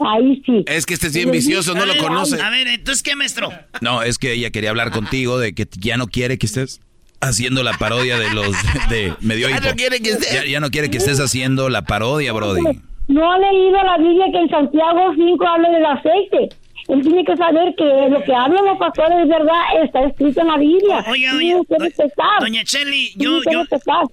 Ahí 0.00 0.42
sí. 0.44 0.64
Es 0.66 0.86
que 0.86 0.94
este 0.94 1.06
es 1.08 1.14
bien 1.14 1.30
vicioso, 1.30 1.74
no 1.74 1.86
lo 1.86 1.96
conoce. 1.98 2.40
A 2.40 2.50
ver, 2.50 2.66
entonces, 2.68 3.02
¿qué, 3.02 3.14
maestro? 3.16 3.52
No, 3.80 4.02
es 4.02 4.18
que 4.18 4.32
ella 4.32 4.50
quería 4.50 4.70
hablar 4.70 4.90
contigo 4.90 5.38
de 5.38 5.54
que 5.54 5.66
ya 5.78 5.96
no 5.96 6.06
quiere 6.06 6.38
que 6.38 6.46
estés 6.46 6.80
haciendo 7.20 7.62
la 7.62 7.72
parodia 7.74 8.18
de 8.18 8.32
los 8.34 8.54
de 8.90 9.14
medio 9.20 9.48
Ya 9.48 9.60
no 9.60 9.74
quiere 9.74 10.00
que 10.00 10.10
estés- 10.12 10.32
Ya, 10.34 10.44
ya 10.44 10.60
no 10.60 10.70
quiere 10.70 10.90
que 10.90 10.98
estés 10.98 11.20
haciendo 11.20 11.68
la 11.68 11.82
parodia, 11.82 12.32
Brody. 12.32 12.60
No 13.08 13.32
ha 13.32 13.38
leído 13.38 13.82
la 13.82 13.98
Biblia 13.98 14.26
que 14.32 14.38
en 14.38 14.48
Santiago 14.48 15.12
5 15.14 15.46
habla 15.46 15.68
del 15.70 15.86
aceite. 15.86 16.56
Él 16.88 17.00
tiene 17.02 17.24
que 17.24 17.36
saber 17.36 17.74
que 17.76 17.84
lo 18.10 18.22
que 18.24 18.34
hablan 18.34 18.64
los 18.64 18.78
pastores 18.78 19.18
es 19.22 19.28
verdad, 19.28 19.60
está 19.82 20.04
escrito 20.04 20.40
en 20.42 20.46
la 20.48 20.58
Biblia. 20.58 21.04
No 21.06 21.64
quieres 21.64 21.94
pecar. 21.96 22.40
doña 22.40 22.62
Cheli, 22.64 23.12
yo, 23.16 23.40
yo, 23.50 23.62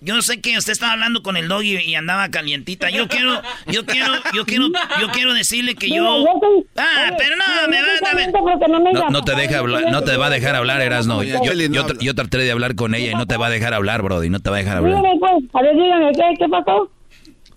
yo 0.02 0.22
sé 0.22 0.40
que 0.42 0.58
usted 0.58 0.72
estaba 0.72 0.94
hablando 0.94 1.22
con 1.22 1.36
el 1.38 1.48
doggy 1.48 1.78
y 1.86 1.96
andaba 1.96 2.30
calientita. 2.30 2.90
Yo 2.90 3.08
quiero, 3.08 3.42
yo 3.68 3.86
quiero, 3.86 4.14
yo 4.34 4.46
quiero, 4.46 4.68
yo 5.00 5.08
quiero 5.10 5.34
decirle 5.34 5.76
que 5.76 5.90
yo. 5.90 5.96
Mira, 6.20 6.32
yo 6.34 6.40
soy- 6.40 6.66
Ah, 6.78 7.08
oye, 7.08 7.16
pero 7.18 7.36
no, 7.36 7.44
me 7.70 7.82
va 7.82 7.88
a 7.88 8.68
no 8.68 8.80
me 8.80 8.94
No, 8.94 9.10
no 9.10 9.22
te 9.24 9.36
deja 9.36 9.60
hablar, 9.60 9.92
no 9.92 10.02
te 10.04 10.16
va 10.18 10.28
a 10.28 10.30
dejar 10.30 10.56
hablar, 10.56 10.82
Erasno. 10.82 11.24
Yo, 11.24 11.42
yo, 11.44 11.88
yo 12.00 12.16
traté 12.16 12.38
de 12.38 12.52
hablar 12.52 12.76
con 12.76 12.96
ella 12.96 13.12
y 13.12 13.16
no 13.16 13.26
te 13.28 13.38
va 13.38 13.48
a 13.48 13.50
dejar 13.50 13.74
hablar, 13.74 14.02
Brody. 14.02 14.30
No 14.30 14.40
te 14.40 14.50
va 14.50 14.58
a 14.58 14.60
dejar 14.60 14.78
hablar. 14.78 14.96
Dígame, 15.02 15.20
pues, 15.20 15.44
a 15.54 15.62
ver, 15.62 15.76
dígame, 15.76 16.12
¿qué, 16.14 16.24
qué 16.40 16.48
pasó? 16.50 16.90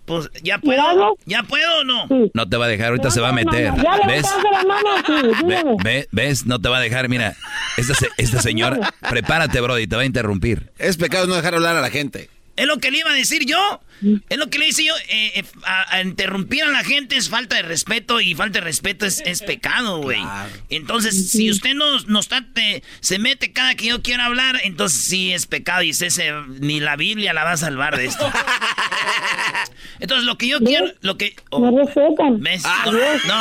Pues, 0.05 0.29
¿ya 0.43 0.59
puedo? 0.59 1.17
¿Ya 1.25 1.43
puedo 1.45 1.81
o 1.81 1.85
no? 1.85 2.07
No 2.35 2.49
te 2.49 2.57
va 2.59 2.67
a 2.67 2.69
dejar, 2.69 2.89
ahorita 2.89 3.11
se 3.11 3.21
va 3.21 3.31
a 3.31 3.33
meter. 3.33 3.73
Ya 3.77 3.97
¿Ves? 4.07 4.27
levantaste 4.27 4.49
la 4.53 4.65
mano, 4.65 4.89
sí, 5.07 5.13
Ve- 5.47 5.57
dígame. 5.57 5.77
ve- 5.83 6.09
¿Ves? 6.13 6.45
No 6.47 6.59
te 6.61 6.69
va 6.69 6.77
a 6.77 6.81
dejar. 6.81 7.09
Mira, 7.09 7.35
esta, 7.79 7.95
esta 8.19 8.43
señora, 8.43 8.93
prepárate, 9.09 9.61
Brody, 9.61 9.87
te 9.87 9.97
va 9.97 10.03
a 10.03 10.05
interrumpir. 10.07 10.71
Es 10.79 10.97
pecado 10.99 11.27
no 11.27 11.35
dejar 11.37 11.55
hablar 11.55 11.77
a 11.77 11.81
la 11.81 11.91
gente. 11.91 12.29
Es 12.57 12.67
lo 12.67 12.79
que 12.79 12.91
le 12.91 12.99
iba 12.99 13.11
a 13.11 13.15
decir 13.15 13.45
yo. 13.47 13.81
Es 14.29 14.37
lo 14.39 14.49
que 14.49 14.59
le 14.59 14.69
hice 14.69 14.85
yo. 14.85 14.95
eh, 15.09 15.33
eh, 15.41 15.45
a, 15.65 15.97
a 15.97 16.03
interrumpir 16.03 16.63
a 16.65 16.69
la 16.69 16.85
gente 16.85 17.17
es 17.17 17.29
falta 17.31 17.57
de 17.57 17.63
respeto 17.63 18.21
y 18.21 18.35
falta 18.35 18.59
de 18.59 18.65
respeto 18.65 19.07
es, 19.07 19.23
es 19.25 19.43
pecado, 19.43 19.99
güey. 20.03 20.21
Entonces, 20.69 21.31
si 21.31 21.51
usted 21.51 21.75
no, 21.75 21.99
no 22.01 22.21
está, 22.21 22.45
te- 22.53 22.83
se 23.01 23.19
mete 23.19 23.53
cada 23.53 23.75
que 23.77 23.87
yo 23.87 24.03
quiera 24.03 24.27
hablar, 24.27 24.61
entonces 24.65 25.01
sí 25.05 25.33
es 25.33 25.47
pecado 25.47 25.83
y 25.83 25.91
usted 25.91 26.11
se- 26.11 26.33
ni 26.61 26.81
la 26.81 26.97
Biblia 26.97 27.33
la 27.33 27.45
va 27.45 27.53
a 27.53 27.57
salvar 27.57 27.97
de 27.97 28.07
esto. 28.07 28.31
Entonces, 30.01 30.27
lo 30.27 30.37
que 30.37 30.49
yo 30.49 30.59
quiero, 30.61 30.87
lo 31.03 31.17
que... 31.17 31.37
oh, 31.51 31.61
Me 31.61 31.85
respetan. 31.85 32.41
¿Ves? 32.41 32.63
Adiós. 32.67 33.23
No. 33.27 33.35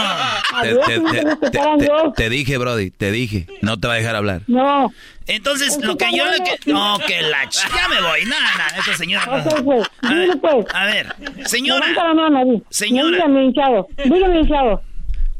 No 2.03 2.13
te 2.13 2.29
dije, 2.29 2.57
Brody, 2.57 2.91
te 2.91 3.11
dije. 3.11 3.47
No 3.61 3.79
te 3.79 3.87
va 3.87 3.93
a 3.95 3.97
dejar 3.97 4.15
hablar. 4.15 4.41
No. 4.47 4.93
Entonces, 5.27 5.75
Pues 5.75 5.85
lo 5.87 5.97
que 5.97 6.05
yo 6.15 6.25
le 6.29 6.37
que... 6.43 6.71
No, 6.71 6.97
que 7.07 7.21
la... 7.21 7.43
ch- 7.45 7.69
Ya 7.75 7.87
me 7.87 8.01
voy. 8.01 8.25
Nada, 8.25 8.57
nada, 8.57 8.77
esta 8.77 8.93
señora... 8.95 9.25
Ok, 9.45 9.63
pues, 9.63 9.89
A 10.01 10.09
dile, 10.09 10.27
ver, 10.27 10.39
pues. 10.41 10.65
a 10.73 10.85
ver, 10.85 11.15
señora... 11.45 11.87
Levanta 11.87 12.07
la 12.09 12.13
mano, 12.29 12.45
di. 12.45 12.63
Señora. 12.69 13.09
Dígame, 13.17 13.43
hinchado. 13.45 13.87
Dígame, 14.03 14.39
hinchado. 14.41 14.81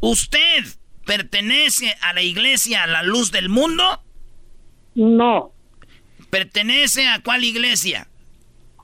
¿Usted 0.00 0.64
pertenece 1.04 1.94
a 2.00 2.12
la 2.14 2.22
iglesia 2.22 2.84
a 2.84 2.86
la 2.86 3.02
luz 3.02 3.30
del 3.30 3.48
mundo? 3.50 3.82
No. 4.94 5.50
¿Pertenece 6.30 7.06
a 7.08 7.20
cuál 7.22 7.44
iglesia? 7.44 8.08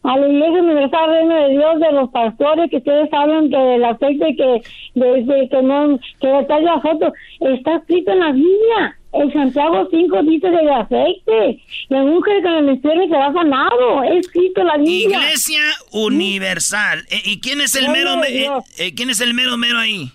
A 0.02 0.16
la 0.16 0.28
iglesia 0.28 0.62
universal 0.62 1.10
reino 1.10 1.34
de 1.42 1.48
Dios 1.50 1.80
de 1.80 1.92
los 1.92 2.10
pastores 2.10 2.70
que 2.70 2.78
ustedes 2.78 3.08
hablan 3.12 3.50
que 3.50 3.74
el 3.76 3.84
aceite 3.84 4.34
que 4.36 4.62
desde 4.94 5.48
que 5.50 5.62
no 5.62 5.98
que 6.20 6.62
la 6.62 6.80
foto 6.80 7.12
está 7.40 7.76
escrito 7.76 8.12
en 8.12 8.20
la 8.20 8.32
Biblia. 8.32 8.98
El 9.12 9.32
Santiago 9.32 9.88
5 9.90 10.22
dice 10.22 10.48
del 10.50 10.68
aceite. 10.70 11.60
La 11.88 12.02
mujer 12.02 12.42
con 12.42 12.52
el 12.52 12.68
enfermo 12.68 13.04
será 13.08 13.32
sanado. 13.32 14.04
Es 14.04 14.26
escrito 14.26 14.60
en 14.60 14.66
la 14.68 14.76
Biblia. 14.78 15.18
Iglesia 15.18 15.62
Universal. 15.90 17.04
Eh, 17.10 17.22
¿Y 17.24 17.40
quién 17.40 17.60
es 17.60 17.74
el 17.74 17.88
mero 17.90 18.12
de 18.12 18.16
me- 18.18 18.28
eh, 18.44 18.50
eh, 18.78 18.94
quién 18.94 19.10
es 19.10 19.20
el 19.20 19.34
mero 19.34 19.56
mero 19.56 19.78
ahí? 19.78 20.12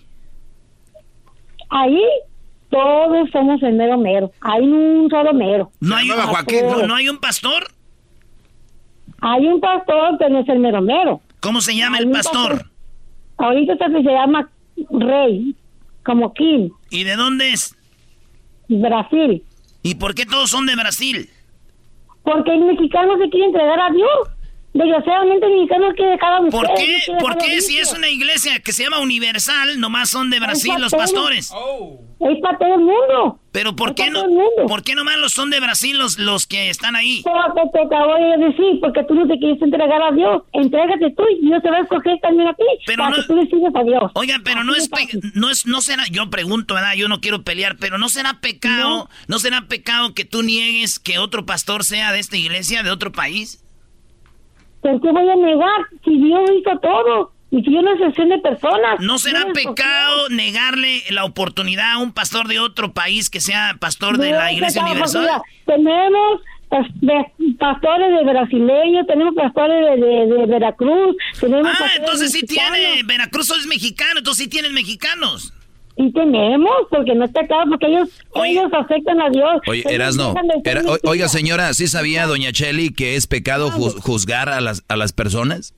Ahí 1.68 2.00
todos 2.70 3.28
somos 3.30 3.62
el 3.62 3.74
mero 3.74 3.98
mero. 3.98 4.32
Hay 4.40 4.62
un 4.62 5.08
solo 5.10 5.32
mero. 5.34 5.70
No 5.80 5.96
hay, 5.96 6.10
un, 6.10 6.16
no, 6.16 6.86
no 6.86 6.94
hay 6.94 7.08
un 7.08 7.18
pastor. 7.18 7.68
Hay 9.20 9.46
un 9.46 9.60
pastor 9.60 10.18
que 10.18 10.28
no 10.30 10.40
es 10.40 10.48
el 10.48 10.58
mero 10.58 10.80
mero. 10.80 11.20
¿Cómo 11.40 11.60
se 11.60 11.76
llama 11.76 11.96
Hay 11.98 12.02
el 12.02 12.08
un 12.08 12.12
pastor? 12.14 12.70
Ahorita 13.38 13.76
se 13.76 13.92
se 13.92 14.10
llama 14.10 14.48
Rey, 14.90 15.54
como 16.04 16.32
King, 16.32 16.70
¿Y 16.90 17.04
de 17.04 17.16
dónde 17.16 17.52
es? 17.52 17.75
Brasil. 18.68 19.42
¿Y 19.82 19.94
por 19.94 20.14
qué 20.14 20.26
todos 20.26 20.50
son 20.50 20.66
de 20.66 20.74
Brasil? 20.74 21.30
Porque 22.22 22.52
el 22.52 22.62
mexicano 22.62 23.16
se 23.18 23.30
quiere 23.30 23.46
entregar 23.46 23.78
a 23.80 23.90
Dios. 23.90 24.35
Desgraciadamente 24.76 25.46
el 25.46 25.52
mexicano 25.54 25.86
quiere 25.96 26.10
dejar 26.12 26.32
a 26.34 26.40
mujer. 26.42 26.52
¿Por 26.52 26.68
no 26.68 26.74
qué? 26.76 26.98
¿Por 27.18 27.38
qué 27.38 27.60
si 27.62 27.78
es 27.78 27.92
una 27.92 28.08
iglesia 28.08 28.60
que 28.60 28.72
se 28.72 28.84
llama 28.84 29.00
Universal, 29.00 29.80
nomás 29.80 30.10
son 30.10 30.30
de 30.30 30.38
Brasil 30.38 30.72
los 30.78 30.92
pastores? 30.92 31.50
Es 32.18 32.40
para 32.40 32.58
todo 32.58 32.74
el 32.74 32.80
mundo. 32.80 33.40
Pero 33.52 33.74
¿por 33.76 33.90
Es 33.90 33.94
qué 33.94 34.10
no? 34.10 34.22
¿Por 34.68 34.82
qué 34.82 34.94
nomás 34.94 35.16
los 35.16 35.32
son 35.32 35.48
de 35.50 35.60
Brasil 35.60 35.98
los, 35.98 36.18
los 36.18 36.46
que 36.46 36.68
están 36.70 36.94
ahí? 36.96 37.22
Porque 37.24 37.62
te 37.72 37.80
acabo 37.84 38.14
de 38.14 38.46
decir, 38.48 38.80
porque 38.80 39.02
tú 39.04 39.14
no 39.14 39.26
te 39.26 39.38
quieres 39.38 39.60
entregar 39.62 40.02
a 40.02 40.10
Dios. 40.12 40.42
Entrégate 40.52 41.10
tú 41.16 41.22
y 41.40 41.46
Dios 41.46 41.62
te 41.62 41.70
va 41.70 41.78
a 41.78 41.80
escoger 41.80 42.18
también 42.20 42.48
a 42.48 42.54
ti. 42.54 42.64
Pero 42.86 43.02
para 43.04 43.10
no- 43.10 43.22
que 43.22 43.28
tú 43.28 43.36
le 43.36 43.46
sigas 43.46 43.74
a 43.74 43.82
Dios. 43.82 44.10
Oiga, 44.14 44.36
pero 44.44 44.62
no 44.64 44.74
es, 44.74 44.90
de 44.90 45.20
no 45.34 45.50
es, 45.50 45.66
no 45.66 45.80
será, 45.80 46.04
yo 46.10 46.28
pregunto, 46.28 46.74
¿verdad? 46.74 46.94
Yo 46.96 47.08
no 47.08 47.20
quiero 47.20 47.42
pelear, 47.44 47.76
pero 47.78 47.96
no 47.98 48.08
será 48.10 48.40
pecado, 48.40 49.08
no, 49.28 49.38
será 49.38 49.62
pecado 49.68 50.12
que 50.14 50.24
tú 50.26 50.42
niegues 50.42 50.98
que 50.98 51.18
otro 51.18 51.46
pastor 51.46 51.84
sea 51.84 52.12
de 52.12 52.18
esta 52.18 52.36
iglesia, 52.36 52.82
de 52.82 52.90
otro 52.90 53.12
país. 53.12 53.62
¿Por 54.86 55.00
qué 55.00 55.10
voy 55.10 55.28
a 55.28 55.34
negar 55.36 55.80
si 56.04 56.16
Dios 56.16 56.40
hizo 56.60 56.78
todo? 56.80 57.32
Y 57.50 57.62
si 57.62 57.72
yo 57.72 57.80
no 57.82 57.92
excepción 57.92 58.28
de 58.28 58.38
personas. 58.38 59.00
¿No 59.00 59.18
será 59.18 59.46
pecado 59.52 60.28
negarle 60.30 61.02
la 61.10 61.24
oportunidad 61.24 61.92
a 61.92 61.98
un 61.98 62.12
pastor 62.12 62.48
de 62.48 62.58
otro 62.60 62.92
país 62.92 63.30
que 63.30 63.40
sea 63.40 63.76
pastor 63.80 64.18
de 64.18 64.30
No 64.32 64.36
la 64.38 64.50
es 64.50 64.56
iglesia 64.56 64.82
pecado, 64.82 64.92
universal? 64.92 65.22
mira, 65.22 65.42
Tenemos 65.64 66.40
pastores 67.58 68.08
de 68.16 68.24
brasileños, 68.24 69.06
tenemos 69.06 69.34
pastores 69.34 69.76
de, 70.00 70.06
de- 70.06 70.26
de 70.36 70.46
Veracruz, 70.46 71.16
tenemos 71.40 71.70
Ah, 71.80 71.86
entonces 71.96 72.32
sí 72.32 72.42
mexicanos. 72.42 72.78
tiene, 72.78 73.02
Veracruz 73.04 73.50
es 73.50 73.66
mexicano, 73.66 74.18
entonces 74.18 74.44
sí 74.44 74.50
tienen 74.50 74.74
mexicanos. 74.74 75.52
Y 75.98 76.12
tenemos, 76.12 76.72
porque 76.90 77.14
no 77.14 77.24
está 77.24 77.46
claro, 77.46 77.70
porque 77.70 77.86
ellos, 77.86 78.10
ellos 78.44 78.70
aceptan 78.72 79.20
a 79.20 79.30
Dios. 79.30 79.60
Oye, 79.66 79.82
Erasno, 79.88 80.34
era- 80.64 80.82
oiga 81.04 81.28
señora, 81.28 81.72
¿sí 81.72 81.86
sabía 81.86 82.26
doña 82.26 82.52
Cheli 82.52 82.90
que 82.90 83.16
es 83.16 83.26
pecado 83.26 83.70
ju- 83.70 83.98
juzgar 84.02 84.50
a 84.50 84.60
las, 84.60 84.84
a 84.88 84.96
las 84.96 85.12
personas? 85.14 85.74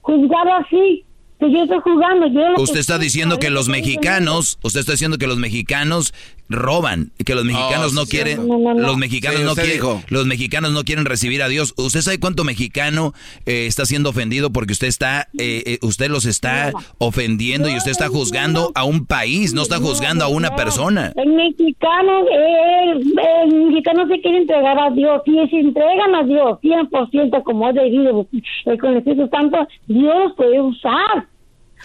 Juzgar 0.00 0.48
así, 0.64 1.04
que 1.38 1.50
yo 1.52 1.62
estoy 1.62 1.78
jugando. 1.80 2.26
Yo 2.28 2.40
lo 2.50 2.62
Usted 2.62 2.74
que 2.74 2.80
está 2.80 2.98
diciendo 2.98 3.38
que 3.38 3.50
los 3.50 3.68
mexicanos, 3.68 4.58
usted 4.62 4.80
está 4.80 4.92
diciendo 4.92 5.18
que 5.18 5.26
los 5.26 5.38
mexicanos 5.38 6.12
roban 6.50 7.12
y 7.18 7.24
que 7.24 7.34
los 7.34 7.44
mexicanos 7.44 7.92
Oh, 7.92 7.94
no 7.94 8.04
sí, 8.06 8.10
quieren, 8.10 8.48
no, 8.48 8.58
no, 8.58 8.72
no. 8.74 8.80
los 8.80 8.96
mexicanos 8.96 9.40
Sí, 9.40 9.44
no 9.46 9.54
quieren, 9.54 9.72
dijo. 9.74 10.02
los 10.08 10.24
mexicanos 10.26 10.72
no 10.72 10.82
quieren 10.82 11.04
recibir 11.04 11.42
a 11.42 11.48
Dios. 11.48 11.74
¿Usted 11.76 12.00
sabe 12.00 12.18
cuánto 12.18 12.42
mexicano 12.42 13.12
eh, 13.44 13.66
está 13.66 13.84
siendo 13.84 14.08
ofendido 14.10 14.50
porque 14.50 14.72
usted 14.72 14.86
está, 14.86 15.28
eh, 15.38 15.62
eh, 15.66 15.78
usted 15.82 16.08
los 16.10 16.24
está 16.24 16.72
ofendiendo 16.96 17.68
y 17.68 17.76
usted 17.76 17.90
está 17.90 18.08
juzgando 18.08 18.72
a 18.74 18.84
un 18.84 19.04
país, 19.04 19.52
no 19.52 19.60
está 19.62 19.76
juzgando 19.76 20.24
a 20.24 20.28
una 20.28 20.56
persona? 20.56 21.12
El 21.16 21.34
mexicano, 21.34 22.24
el, 22.30 23.14
el 23.52 23.64
mexicano 23.66 24.08
se 24.08 24.18
quiere 24.22 24.38
entregar 24.38 24.78
a 24.78 24.90
Dios. 24.90 25.20
Si 25.26 25.32
se 25.50 25.56
entregan 25.58 26.14
a 26.14 26.22
Dios 26.24 26.58
100% 26.62 27.42
como 27.42 27.68
es 27.68 27.74
debido, 27.74 28.26
eh, 28.32 28.78
con 28.78 28.92
el 28.92 28.98
Espíritu 28.98 29.28
Santo, 29.30 29.68
Dios 29.86 30.32
puede 30.36 30.62
usar. 30.62 31.27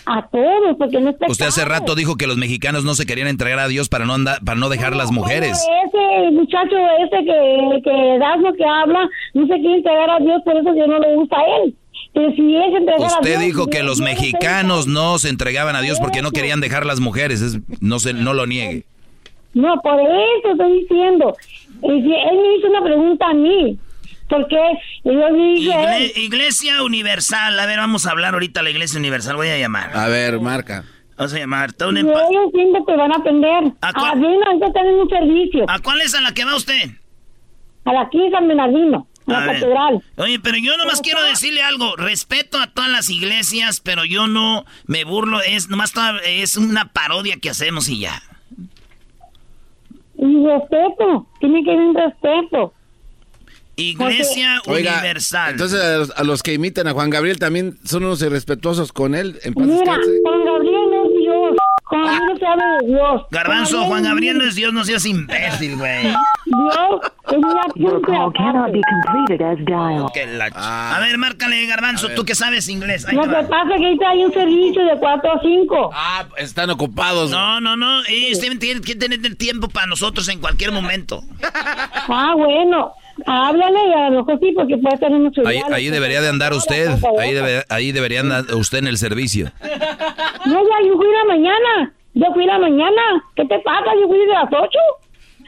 A 0.05 0.27
todos, 0.27 0.75
porque 0.77 0.99
no 0.99 1.09
es 1.11 1.15
Usted 1.27 1.45
hace 1.45 1.65
rato 1.65 1.95
dijo 1.95 2.15
que 2.15 2.27
los 2.27 2.37
mexicanos 2.37 2.83
no 2.83 2.93
se 2.95 3.05
querían 3.05 3.27
entregar 3.27 3.59
a 3.59 3.67
Dios 3.67 3.89
para 3.89 4.05
no 4.05 4.13
andar, 4.13 4.39
para 4.43 4.59
no 4.59 4.69
dejar 4.69 4.95
las 4.95 5.11
mujeres. 5.11 5.57
Ese 5.87 6.31
muchacho 6.31 6.75
ese 6.99 7.25
que, 7.25 7.81
que 7.83 8.17
das 8.19 8.39
lo 8.39 8.53
que 8.53 8.65
habla, 8.65 9.09
no 9.33 9.47
se 9.47 9.53
quiere 9.53 9.77
entregar 9.77 10.09
a 10.09 10.19
Dios, 10.19 10.41
por 10.43 10.57
eso 10.57 10.75
yo 10.75 10.87
no 10.87 10.99
le 10.99 11.15
gusta 11.15 11.37
a 11.37 11.43
él. 11.63 11.75
Pero 12.13 12.31
si 12.35 12.55
es 12.55 12.73
entregar 12.75 13.01
a 13.01 13.05
Usted 13.07 13.29
Dios, 13.29 13.41
dijo 13.43 13.67
que 13.67 13.81
los 13.83 13.99
mexicanos 14.01 14.87
no 14.87 15.17
se 15.19 15.29
entregaban 15.29 15.75
a 15.75 15.81
Dios 15.81 15.99
porque 15.99 16.21
no 16.21 16.31
querían 16.31 16.59
dejar 16.61 16.85
las 16.85 16.99
mujeres. 16.99 17.41
Es- 17.41 17.59
no 17.81 17.99
se, 17.99 18.13
no 18.13 18.33
lo 18.33 18.45
niegue. 18.45 18.83
No, 19.53 19.79
por 19.81 19.99
eso 19.99 20.51
estoy 20.51 20.81
diciendo. 20.81 21.35
Él 21.83 22.01
me 22.01 22.57
hizo 22.57 22.67
una 22.69 22.83
pregunta 22.83 23.27
a 23.29 23.33
mí. 23.33 23.77
Porque 24.33 24.57
yo 25.03 25.33
dije 25.33 25.69
Igle- 25.71 26.11
iglesia 26.17 26.81
Universal. 26.83 27.59
A 27.59 27.65
ver, 27.65 27.77
vamos 27.79 28.05
a 28.07 28.11
hablar 28.11 28.33
ahorita 28.33 28.61
a 28.61 28.63
la 28.63 28.69
Iglesia 28.71 28.99
Universal. 28.99 29.35
Voy 29.35 29.49
a 29.49 29.57
llamar. 29.57 29.95
A 29.95 30.07
ver, 30.07 30.39
marca. 30.39 30.83
Vamos 31.17 31.33
a 31.33 31.37
llamar. 31.39 31.69
Está 31.69 31.87
un 31.87 31.97
y 31.97 32.01
empa- 32.01 32.25
ellos 32.31 32.51
siempre 32.53 32.81
te 32.87 32.95
van 32.95 33.11
a 33.11 33.15
atender. 33.17 33.63
¿A 33.81 33.93
cuál? 33.93 34.11
Ah, 34.11 34.15
bien, 34.15 34.43
ahorita 34.47 34.67
están 34.67 34.87
en 34.87 34.95
un 34.95 35.09
servicio. 35.09 35.65
¿A 35.69 35.79
cuál 35.79 36.01
es 36.01 36.15
a 36.15 36.21
la 36.21 36.33
que 36.33 36.45
va 36.45 36.55
usted? 36.55 36.89
A 37.85 37.93
la 37.93 38.01
aquí 38.01 38.17
San 38.31 38.47
Bernardino, 38.47 39.07
a 39.27 39.31
A 39.37 39.39
la 39.39 39.45
ver. 39.45 39.55
catedral. 39.61 40.03
Oye, 40.17 40.39
pero 40.39 40.57
yo 40.57 40.75
nomás 40.77 41.01
quiero 41.01 41.21
decirle 41.23 41.61
algo. 41.61 41.95
Respeto 41.97 42.57
a 42.59 42.67
todas 42.67 42.89
las 42.89 43.09
iglesias, 43.11 43.81
pero 43.81 44.05
yo 44.05 44.25
no 44.27 44.65
me 44.87 45.03
burlo. 45.03 45.41
Es 45.41 45.69
nomás 45.69 45.91
toda- 45.93 46.19
es 46.25 46.57
una 46.57 46.91
parodia 46.91 47.37
que 47.39 47.49
hacemos 47.51 47.87
y 47.89 47.99
ya. 47.99 48.21
Y 50.17 50.45
respeto, 50.45 51.27
tiene 51.39 51.63
que 51.63 51.71
haber 51.71 51.83
un 51.83 51.95
respeto. 51.95 52.73
Iglesia 53.75 54.61
Oiga, 54.67 54.93
Universal. 54.99 55.51
entonces 55.51 55.81
a 55.81 55.97
los, 55.97 56.11
a 56.15 56.23
los 56.23 56.43
que 56.43 56.53
imitan 56.53 56.87
a 56.87 56.93
Juan 56.93 57.09
Gabriel 57.09 57.39
también 57.39 57.77
son 57.83 58.03
unos 58.05 58.21
irrespetuosos 58.21 58.91
con 58.93 59.15
él. 59.15 59.39
En 59.43 59.53
paz 59.53 59.65
Mira, 59.65 59.77
descanse. 59.79 60.09
Juan 60.23 60.45
Gabriel 60.45 60.81
no 60.91 61.05
es 61.05 61.11
Dios. 61.19 61.57
Juan 61.85 62.05
Gabriel 62.05 62.39
se 62.39 62.45
habla 62.45 62.65
de 62.81 62.87
Dios. 62.87 63.21
Garbanzo, 63.31 63.83
Juan 63.85 64.03
Gabriel 64.03 64.37
no 64.37 64.45
es 64.45 64.55
Dios, 64.55 64.73
no 64.73 64.83
seas 64.83 65.05
imbécil, 65.05 65.75
güey. 65.77 66.03
Dios 66.03 68.01
es 70.15 70.29
la 70.37 70.49
ch- 70.49 70.53
A 70.55 70.99
ver, 70.99 71.17
márcale, 71.17 71.65
Garbanzo, 71.65 72.09
tú 72.09 72.25
que 72.25 72.35
sabes 72.35 72.67
inglés. 72.69 73.05
Ahí 73.07 73.15
Lo 73.15 73.23
que 73.23 73.29
pasa 73.29 73.63
es 73.73 73.79
que 73.79 73.85
ahorita 73.85 74.09
hay 74.09 74.23
un 74.23 74.33
servicio 74.33 74.85
de 74.85 74.97
4 74.99 75.31
a 75.33 75.41
5. 75.41 75.89
Ah, 75.93 76.25
están 76.37 76.69
ocupados. 76.69 77.31
No, 77.31 77.59
no, 77.59 77.75
no. 77.75 78.03
Ellos 78.07 78.39
tienen, 78.39 78.59
tienen 78.59 78.83
que 78.83 78.95
tener 78.95 79.19
tiempo 79.35 79.67
para 79.69 79.87
nosotros 79.87 80.27
en 80.29 80.39
cualquier 80.39 80.71
momento. 80.71 81.23
Ah, 82.07 82.33
bueno. 82.37 82.93
Háblale 83.25 83.79
y 83.89 83.93
a 83.93 84.09
lo 84.09 84.17
mejor 84.23 84.39
sí, 84.39 84.51
porque 84.55 84.77
puede 84.77 84.97
tener 84.97 85.19
mucho 85.19 85.41
Ahí, 85.45 85.61
ahí 85.71 85.89
debería 85.89 86.19
de 86.21 86.29
andar 86.29 86.53
usted. 86.53 86.89
Ahí, 87.19 87.31
debe- 87.33 87.63
ahí 87.69 87.91
debería 87.91 88.21
andar 88.21 88.45
usted 88.55 88.79
en 88.79 88.87
el 88.87 88.97
servicio. 88.97 89.51
No, 90.45 90.59
ya, 90.61 90.85
yo 90.87 90.97
fui 90.97 91.07
la 91.07 91.23
mañana. 91.25 91.93
Yo 92.15 92.25
fui 92.33 92.45
la 92.45 92.59
mañana. 92.59 93.01
¿Qué 93.35 93.45
te 93.45 93.59
pasa? 93.59 93.85
Yo 94.01 94.07
fui 94.09 94.17
de 94.19 94.27
las 94.27 94.43
8. 94.51 94.67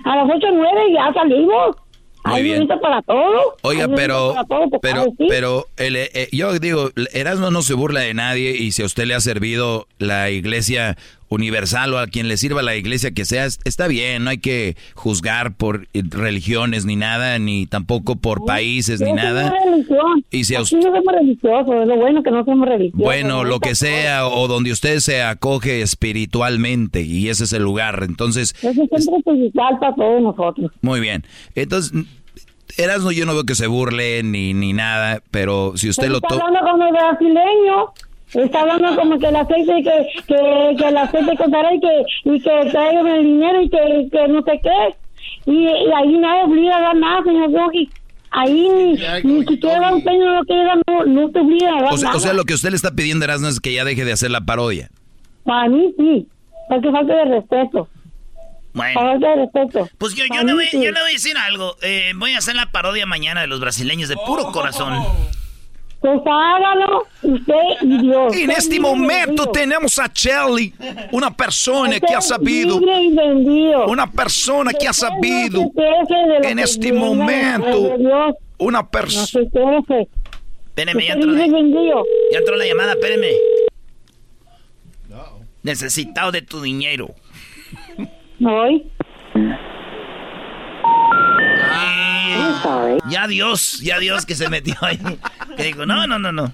A 0.06 0.16
las 0.16 0.26
8 0.34 0.48
9 0.54 0.82
y 0.90 0.94
ya 0.94 1.12
salimos. 1.14 1.76
Muy 2.24 2.34
Hay 2.38 2.44
bien. 2.44 2.68
para 2.82 3.02
todo. 3.02 3.56
Oiga, 3.62 3.88
pero, 3.94 4.34
para 4.34 4.48
todo, 4.48 4.70
pues, 4.70 4.80
pero, 4.82 4.96
claro, 5.04 5.12
sí. 5.18 5.26
pero, 5.30 5.66
el, 5.78 5.96
eh, 5.98 6.30
yo 6.32 6.58
digo, 6.60 6.90
Erasmo 7.14 7.52
no 7.52 7.62
se 7.62 7.74
burla 7.74 8.00
de 8.00 8.14
nadie 8.14 8.52
y 8.58 8.72
si 8.72 8.82
a 8.84 8.86
usted 8.86 9.04
le 9.06 9.14
ha 9.16 9.20
servido 9.20 9.88
la 10.00 10.30
iglesia 10.32 10.96
universal 11.30 11.94
o 11.94 12.00
a 12.00 12.08
quien 12.08 12.28
le 12.28 12.38
sirva 12.38 12.62
la 12.62 12.76
iglesia 12.76 13.12
que 13.12 13.26
sea, 13.26 13.46
es- 13.46 13.60
está 13.64 13.88
bien, 13.88 14.24
no 14.24 14.30
hay 14.30 14.38
que 14.38 14.76
juzgar 14.94 15.56
por 15.56 15.88
eh, 15.94 16.04
religiones 16.10 16.86
ni 16.86 16.96
nada, 16.96 17.40
ni 17.40 17.66
tampoco 17.66 18.16
por 18.16 18.46
países 18.46 19.02
ni 19.02 19.12
nada. 19.14 19.54
Y 20.32 20.44
si 20.44 20.56
Aquí 20.56 20.76
no 20.76 20.82
somos 20.84 21.04
religiosos, 21.14 21.76
es 21.82 21.88
lo 21.88 21.96
bueno 21.98 22.22
que 22.24 22.32
no 22.32 22.46
somos 22.46 22.68
religiosos. 22.68 23.00
Bueno, 23.04 23.44
lo 23.44 23.60
que 23.60 23.76
sea, 23.76 24.28
o 24.28 24.48
donde 24.48 24.72
usted 24.72 25.00
se 25.00 25.22
acoge 25.24 25.82
espiritualmente, 25.82 27.02
y 27.02 27.30
ese 27.30 27.44
es 27.46 27.54
el 27.54 27.64
lugar. 27.64 28.04
Entonces, 28.08 28.54
es 28.62 28.74
siempre 28.74 28.98
espiritual 29.00 29.80
para 29.80 29.96
todos 29.96 30.22
nosotros. 30.22 30.72
muy 30.82 31.00
bien. 31.00 31.24
Entonces, 31.56 31.92
Erasmo 32.78 33.12
yo 33.12 33.26
no 33.26 33.34
veo 33.34 33.44
que 33.46 33.56
se 33.56 33.68
burle 33.68 34.22
ni, 34.24 34.54
ni 34.54 34.74
nada, 34.74 35.22
pero 35.32 35.74
si 35.76 35.88
usted 35.90 36.04
Pero 36.04 36.14
lo 36.16 36.22
toma... 36.22 36.46
hablando 36.46 36.72
como 36.72 36.86
el 36.86 36.92
brasileño. 36.94 37.94
Está 38.36 38.62
hablando 38.62 38.96
como 38.96 39.18
que 39.18 39.28
el 39.28 39.36
aceite 39.36 39.84
que, 39.84 40.24
que, 40.28 40.76
que 40.78 40.88
el 40.88 40.98
aceite 40.98 41.38
costará 41.38 41.74
y 41.74 41.80
que, 41.80 42.06
y 42.26 42.42
que 42.42 42.70
traigan 42.72 43.08
el 43.08 43.24
dinero 43.24 43.62
y 43.62 43.70
que, 43.70 44.10
que 44.12 44.28
no 44.28 44.44
sé 44.44 44.60
qué. 44.62 44.96
Y, 45.46 45.64
y 45.64 45.92
ahí 45.96 46.18
nadie 46.18 46.44
obliga 46.44 46.78
a 46.78 46.82
dar 46.82 46.96
nada, 46.96 47.24
señor 47.24 47.52
Yogi. 47.52 47.90
Ahí 48.32 48.68
ni, 48.70 48.94
ni 49.24 49.46
siquiera 49.46 49.80
da 49.80 49.96
un 49.96 50.04
peño 50.04 50.26
lo 50.36 50.44
que 50.44 50.54
da, 50.54 50.76
no, 50.88 51.06
no 51.06 51.32
te 51.32 51.40
obliga 51.40 51.78
a 51.78 51.82
dar 51.84 51.94
O 51.94 51.98
sea, 51.98 52.08
nada. 52.08 52.18
o 52.18 52.20
sea, 52.20 52.34
lo 52.34 52.44
que 52.44 52.54
usted 52.54 52.70
le 52.72 52.76
está 52.76 52.92
pidiendo, 52.92 53.24
Erasmo, 53.24 53.48
es 53.48 53.62
que 53.62 53.74
ya 53.74 53.86
deje 53.86 54.04
de 54.04 54.12
hacer 54.12 54.32
la 54.32 54.42
parodia. 54.42 54.90
Para 55.46 55.70
mí 55.70 55.94
sí, 55.98 56.28
porque 56.68 56.92
falta 56.92 57.16
de 57.16 57.26
respeto. 57.26 57.88
Bueno. 58.74 59.00
Falta 59.00 59.30
de 59.30 59.36
respeto. 59.38 59.90
Pues 59.98 60.16
yo, 60.16 60.26
yo, 60.34 60.44
le, 60.44 60.54
voy, 60.54 60.66
sí. 60.66 60.78
yo 60.84 60.92
le 60.92 61.00
voy 61.00 61.10
a 61.12 61.14
decir 61.14 61.38
algo. 61.38 61.78
Eh, 61.82 62.12
voy 62.18 62.32
a 62.34 62.40
hacer 62.40 62.56
la 62.56 62.72
parodia 62.72 63.06
mañana 63.06 63.40
de 63.40 63.48
los 63.48 63.62
brasileños 63.62 64.10
de 64.10 64.18
puro 64.26 64.52
corazón. 64.52 65.02
Pues 66.06 66.22
hágalo 66.24 67.08
usted 67.24 67.54
y 67.82 67.98
Dios. 68.04 68.38
En 68.38 68.52
este 68.52 68.80
momento 68.80 69.48
tenemos 69.48 69.98
a 69.98 70.08
Charlie, 70.14 70.72
una 71.12 71.36
persona 71.36 72.00
que 72.00 72.14
ha 72.14 72.22
sabido, 72.22 72.80
una 73.88 74.12
persona 74.12 74.72
que 74.72 74.88
ha 74.88 74.94
sabido 74.94 75.72
en 76.44 76.60
este 76.60 76.94
momento, 76.94 77.96
una 78.60 78.84
No 78.84 78.90
persona. 78.92 79.48
Espérenme, 80.68 81.08
ya 81.08 81.14
entró, 81.14 81.34
entró 82.32 82.56
la 82.56 82.68
llamada, 82.68 82.92
espérenme. 82.92 83.32
Necesitado 85.64 86.32
de 86.32 86.44
tu 86.44 86.62
dinero. 86.62 87.16
Hoy. 88.46 88.92
Ya 93.10 93.28
Dios, 93.28 93.80
ya 93.82 94.00
Dios 94.00 94.26
que 94.26 94.36
se 94.36 94.50
metió 94.50 94.76
ahí. 94.82 95.00
Que 95.58 95.64
dijo, 95.64 95.86
no, 95.86 96.08
no, 96.08 96.20
no, 96.20 96.32
no. 96.32 96.54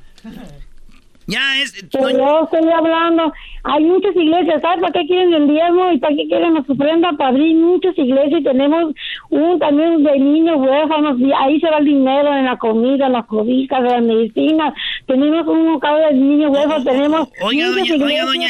Ya 1.27 1.61
es... 1.61 1.73
Pero 1.91 2.09
yo 2.09 2.43
estoy 2.43 2.69
hablando, 2.71 3.31
hay 3.63 3.83
muchas 3.83 4.15
iglesias, 4.15 4.61
¿sabes 4.61 4.81
para 4.81 4.91
qué 4.91 5.05
quieren 5.07 5.33
el 5.33 5.47
diezmo 5.47 5.91
y 5.91 5.97
para 5.99 6.15
qué 6.15 6.27
quieren 6.27 6.55
las 6.55 6.69
ofrendas? 6.69 7.15
Para 7.15 7.29
abrir 7.29 7.55
muchas 7.55 7.97
iglesias 7.97 8.41
y 8.41 8.43
tenemos 8.43 8.93
un 9.29 9.59
también 9.59 10.03
de 10.03 10.19
niños 10.19 10.57
huérfanos, 10.57 11.19
y 11.19 11.31
ahí 11.31 11.59
se 11.59 11.69
va 11.69 11.77
el 11.77 11.85
dinero 11.85 12.35
en 12.35 12.45
la 12.45 12.57
comida, 12.57 13.05
en 13.05 13.13
las 13.13 13.25
cobijas, 13.27 13.79
en 13.79 13.85
las 13.85 14.01
medicinas, 14.01 14.73
tenemos 15.05 15.47
un 15.47 15.73
bocado 15.73 15.97
de 15.99 16.13
niños 16.13 16.51
huérfanos, 16.51 16.83
tenemos 16.83 17.29
Oiga, 17.41 17.67
doña- 17.69 18.03
oiga, 18.03 18.25
doña 18.25 18.49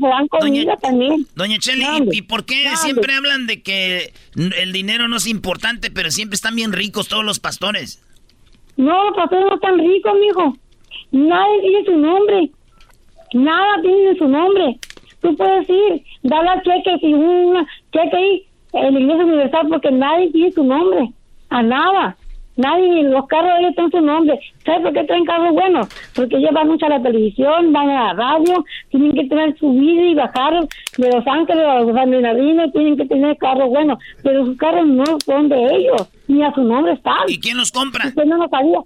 dan 0.00 0.28
comida 0.28 0.76
también. 0.76 1.26
Doña 1.36 1.58
Mande, 1.78 2.10
¿y, 2.14 2.18
y 2.18 2.22
por 2.22 2.44
qué 2.44 2.64
siempre 2.76 3.14
hablan 3.14 3.46
de 3.46 3.62
que 3.62 4.12
el 4.34 4.72
dinero 4.72 5.08
no 5.08 5.16
es 5.16 5.26
importante, 5.26 5.90
pero 5.90 6.10
siempre 6.10 6.34
están 6.34 6.56
bien 6.56 6.72
ricos 6.72 7.08
todos 7.08 7.24
los 7.24 7.38
pastores? 7.38 8.02
No, 8.76 9.04
los 9.06 9.16
pastores 9.16 9.46
no 9.48 9.54
están 9.54 9.78
ricos, 9.78 10.12
mijo. 10.20 10.56
Nadie 11.10 11.60
tiene 11.60 11.84
su 11.84 11.96
nombre. 11.96 12.50
Nada 13.34 13.82
tiene 13.82 14.16
su 14.16 14.28
nombre. 14.28 14.78
Tú 15.20 15.36
puedes 15.36 15.68
ir, 15.68 16.02
darle 16.22 16.62
cheques 16.62 17.02
y 17.02 17.12
un 17.12 17.66
cheque 17.92 18.16
ahí 18.16 18.46
en 18.72 18.94
la 18.94 19.00
Iglesia 19.00 19.24
Universal 19.24 19.66
porque 19.68 19.90
nadie 19.90 20.30
tiene 20.30 20.52
su 20.52 20.64
nombre. 20.64 21.10
A 21.50 21.62
nada. 21.62 22.16
Nadie, 22.56 23.04
los 23.04 23.24
carros 23.28 23.52
de 23.54 23.60
ellos 23.60 23.74
tienen 23.76 23.92
su 23.92 24.00
nombre. 24.00 24.40
¿Sabes 24.66 24.82
por 24.82 24.92
qué 24.92 25.04
traen 25.04 25.24
carros 25.24 25.54
buenos? 25.54 25.88
Porque 26.12 26.38
ellos 26.38 26.50
van 26.52 26.66
mucho 26.66 26.86
a 26.86 26.88
la 26.88 27.00
televisión, 27.00 27.72
van 27.72 27.88
a 27.88 28.06
la 28.06 28.12
radio, 28.14 28.64
tienen 28.90 29.12
que 29.12 29.26
tener 29.26 29.56
subir 29.58 30.00
y 30.10 30.14
bajar 30.16 30.66
de 30.96 31.12
Los 31.12 31.24
Ángeles 31.24 31.64
a 31.64 31.80
los 31.80 31.92
Bernardino, 31.92 32.68
tienen 32.72 32.96
que 32.96 33.06
tener 33.06 33.36
carros 33.36 33.68
buenos. 33.68 34.00
Pero 34.24 34.44
sus 34.44 34.56
carros 34.56 34.88
no 34.88 35.04
son 35.24 35.48
de 35.48 35.76
ellos, 35.76 36.08
ni 36.26 36.42
a 36.42 36.52
su 36.52 36.62
nombre 36.62 36.94
están. 36.94 37.28
¿Y 37.28 37.38
quién 37.38 37.56
los 37.56 37.70
compra? 37.70 38.08
Usted 38.08 38.24
no 38.24 38.38
lo 38.38 38.48
sabía. 38.48 38.80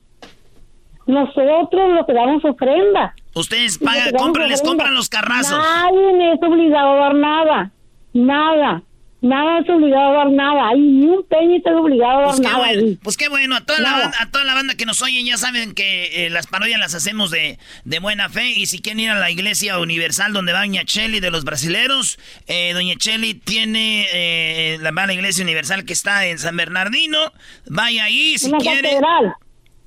Nosotros 1.06 1.90
los 1.94 2.06
que 2.06 2.12
damos 2.12 2.44
ofrenda. 2.44 3.14
Ustedes 3.34 3.78
pagan, 3.78 4.12
compran, 4.12 4.48
les 4.48 4.62
compran 4.62 4.94
los 4.94 5.08
carrazos. 5.08 5.58
Nadie 5.58 6.32
es 6.34 6.40
obligado 6.42 6.92
a 6.92 6.96
dar 6.96 7.14
nada. 7.14 7.70
Nada. 8.12 8.82
Nada 9.20 9.60
es 9.60 9.70
obligado 9.70 10.10
a 10.10 10.24
dar 10.24 10.30
nada. 10.30 10.68
Ahí 10.70 10.80
ni 10.80 11.06
un 11.06 11.24
peña 11.28 11.56
está 11.56 11.70
obligado 11.76 12.10
a 12.18 12.20
dar 12.22 12.26
Pues 12.30 12.40
nada. 12.40 12.58
bueno, 12.58 12.98
pues 13.04 13.16
qué 13.16 13.28
bueno, 13.28 13.54
a 13.54 13.60
toda, 13.60 13.78
la, 13.80 13.92
banda- 13.92 14.16
a 14.20 14.30
toda 14.32 14.44
la 14.44 14.54
banda 14.54 14.74
que 14.74 14.84
nos 14.84 15.00
oyen 15.00 15.24
ya 15.24 15.36
saben 15.36 15.74
que 15.74 16.26
eh, 16.26 16.30
las 16.30 16.48
parodias 16.48 16.80
las 16.80 16.94
hacemos 16.96 17.30
de, 17.30 17.56
de 17.84 17.98
buena 18.00 18.28
fe 18.28 18.48
y 18.50 18.66
si 18.66 18.80
quieren 18.82 18.98
ir 18.98 19.10
a 19.10 19.14
la 19.20 19.30
iglesia 19.30 19.78
universal 19.78 20.32
donde 20.32 20.52
va 20.52 20.60
Doña 20.62 20.84
Cheli 20.84 21.20
de 21.20 21.30
los 21.30 21.44
brasileros, 21.44 22.18
eh, 22.48 22.72
Doña 22.74 22.96
Cheli 22.96 23.34
tiene 23.34 24.06
eh, 24.12 24.78
la, 24.80 24.90
va 24.90 25.04
a 25.04 25.06
la 25.06 25.14
iglesia 25.14 25.44
universal 25.44 25.84
que 25.84 25.92
está 25.92 26.26
en 26.26 26.38
San 26.40 26.56
Bernardino, 26.56 27.18
vaya 27.68 28.04
ahí 28.04 28.36
si 28.38 28.46
en 28.46 28.52
la 28.52 28.58
quiere. 28.58 28.82
catedral. 28.88 29.34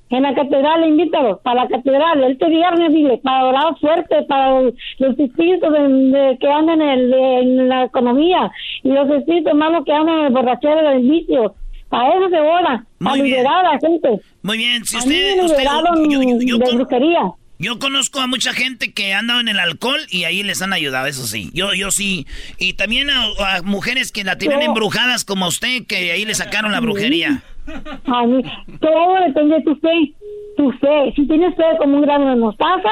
En 0.08 0.22
la 0.22 0.34
catedral, 0.34 0.86
invítalo, 0.88 1.40
para 1.42 1.62
la 1.64 1.68
catedral, 1.68 2.22
este 2.24 2.48
viernes, 2.48 2.92
dile, 2.92 3.18
para 3.18 3.46
orar 3.46 3.76
fuerte, 3.80 4.22
para 4.28 4.62
los 4.62 5.18
espíritus 5.18 5.72
de, 5.72 5.88
de- 5.88 6.38
que 6.38 6.48
andan 6.48 6.80
en, 6.80 6.88
el- 6.90 7.14
en 7.14 7.68
la 7.68 7.84
economía 7.84 8.50
y 8.84 8.88
los 8.90 9.10
espíritus 9.10 9.52
malos 9.54 9.84
que 9.84 9.92
andan 9.92 10.20
en 10.20 10.24
el 10.26 10.32
borrachero 10.32 10.88
del 10.90 11.00
vicio. 11.10 11.54
Para 11.88 12.08
eso 12.16 12.28
se 12.28 12.38
ora, 12.40 12.84
para 13.02 13.16
liberar 13.24 13.66
a 13.66 13.72
la 13.74 13.78
gente. 13.80 14.20
Muy 14.42 14.58
bien, 14.58 14.84
si 14.84 14.96
A 14.96 15.00
mí 15.00 15.06
usted, 15.06 15.36
me 15.38 15.44
usted- 15.44 15.64
yo- 15.64 16.22
yo- 16.22 16.38
yo 16.40 16.58
de 16.58 16.74
brujería. 16.76 17.22
Yo 17.58 17.78
conozco 17.78 18.20
a 18.20 18.26
mucha 18.26 18.52
gente 18.52 18.92
que 18.92 19.14
ha 19.14 19.18
andado 19.20 19.40
en 19.40 19.48
el 19.48 19.58
alcohol 19.58 20.00
y 20.10 20.24
ahí 20.24 20.42
les 20.42 20.60
han 20.60 20.72
ayudado, 20.74 21.06
eso 21.06 21.26
sí. 21.26 21.50
Yo, 21.54 21.72
yo 21.74 21.90
sí. 21.90 22.26
Y 22.58 22.74
también 22.74 23.08
a, 23.10 23.24
a 23.56 23.62
mujeres 23.62 24.12
que 24.12 24.24
la 24.24 24.36
tienen 24.36 24.58
No. 24.60 24.66
embrujadas 24.66 25.24
como 25.24 25.46
usted, 25.46 25.86
que 25.86 26.12
ahí 26.12 26.24
le 26.24 26.34
sacaron 26.34 26.72
la 26.72 26.80
brujería. 26.80 27.42
Ay, 27.66 28.42
todo 28.80 29.14
depende 29.26 29.56
de 29.56 29.62
tu 29.62 29.74
fe. 29.76 30.12
Tu 30.56 30.70
fe. 30.72 31.12
Si 31.16 31.26
tienes 31.26 31.54
fe 31.56 31.62
como 31.78 31.96
un 31.96 32.02
grano 32.02 32.28
de 32.30 32.36
mostaza, 32.36 32.90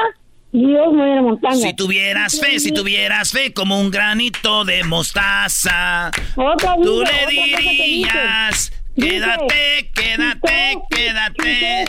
Dios 0.51 0.93
mueve 0.93 1.15
la 1.15 1.21
montaña. 1.21 1.55
Si 1.55 1.73
tuvieras 1.75 2.39
fe, 2.39 2.59
si 2.59 2.71
tuvieras 2.71 3.31
fe 3.31 3.53
como 3.53 3.79
un 3.79 3.91
granito 3.91 4.65
de 4.65 4.83
mostaza, 4.83 6.11
Otra 6.35 6.75
tú 6.81 7.03
le 7.03 7.31
dirías, 7.31 8.71
quédate, 8.95 9.91
quédate, 9.93 10.77
quédate. 10.89 11.85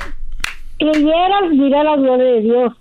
Creyeras, 0.78 1.50
dirá 1.52 1.82
la 1.84 1.96
gloria 1.96 2.24
de 2.34 2.40
Dios. 2.42 2.72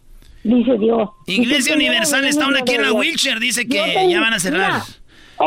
Dice 0.43 0.77
Dios. 0.77 1.09
Iglesia 1.27 1.75
Universal 1.75 2.25
está 2.25 2.47
una 2.47 2.59
aquí 2.59 2.75
en 2.75 2.83
la 2.83 2.93
wheelchair, 2.93 3.39
dice 3.39 3.67
que 3.67 3.79
te- 3.81 4.09
ya 4.09 4.19
van 4.21 4.33
a 4.33 4.39
cerrar. 4.39 4.73
Mira, 4.73 4.85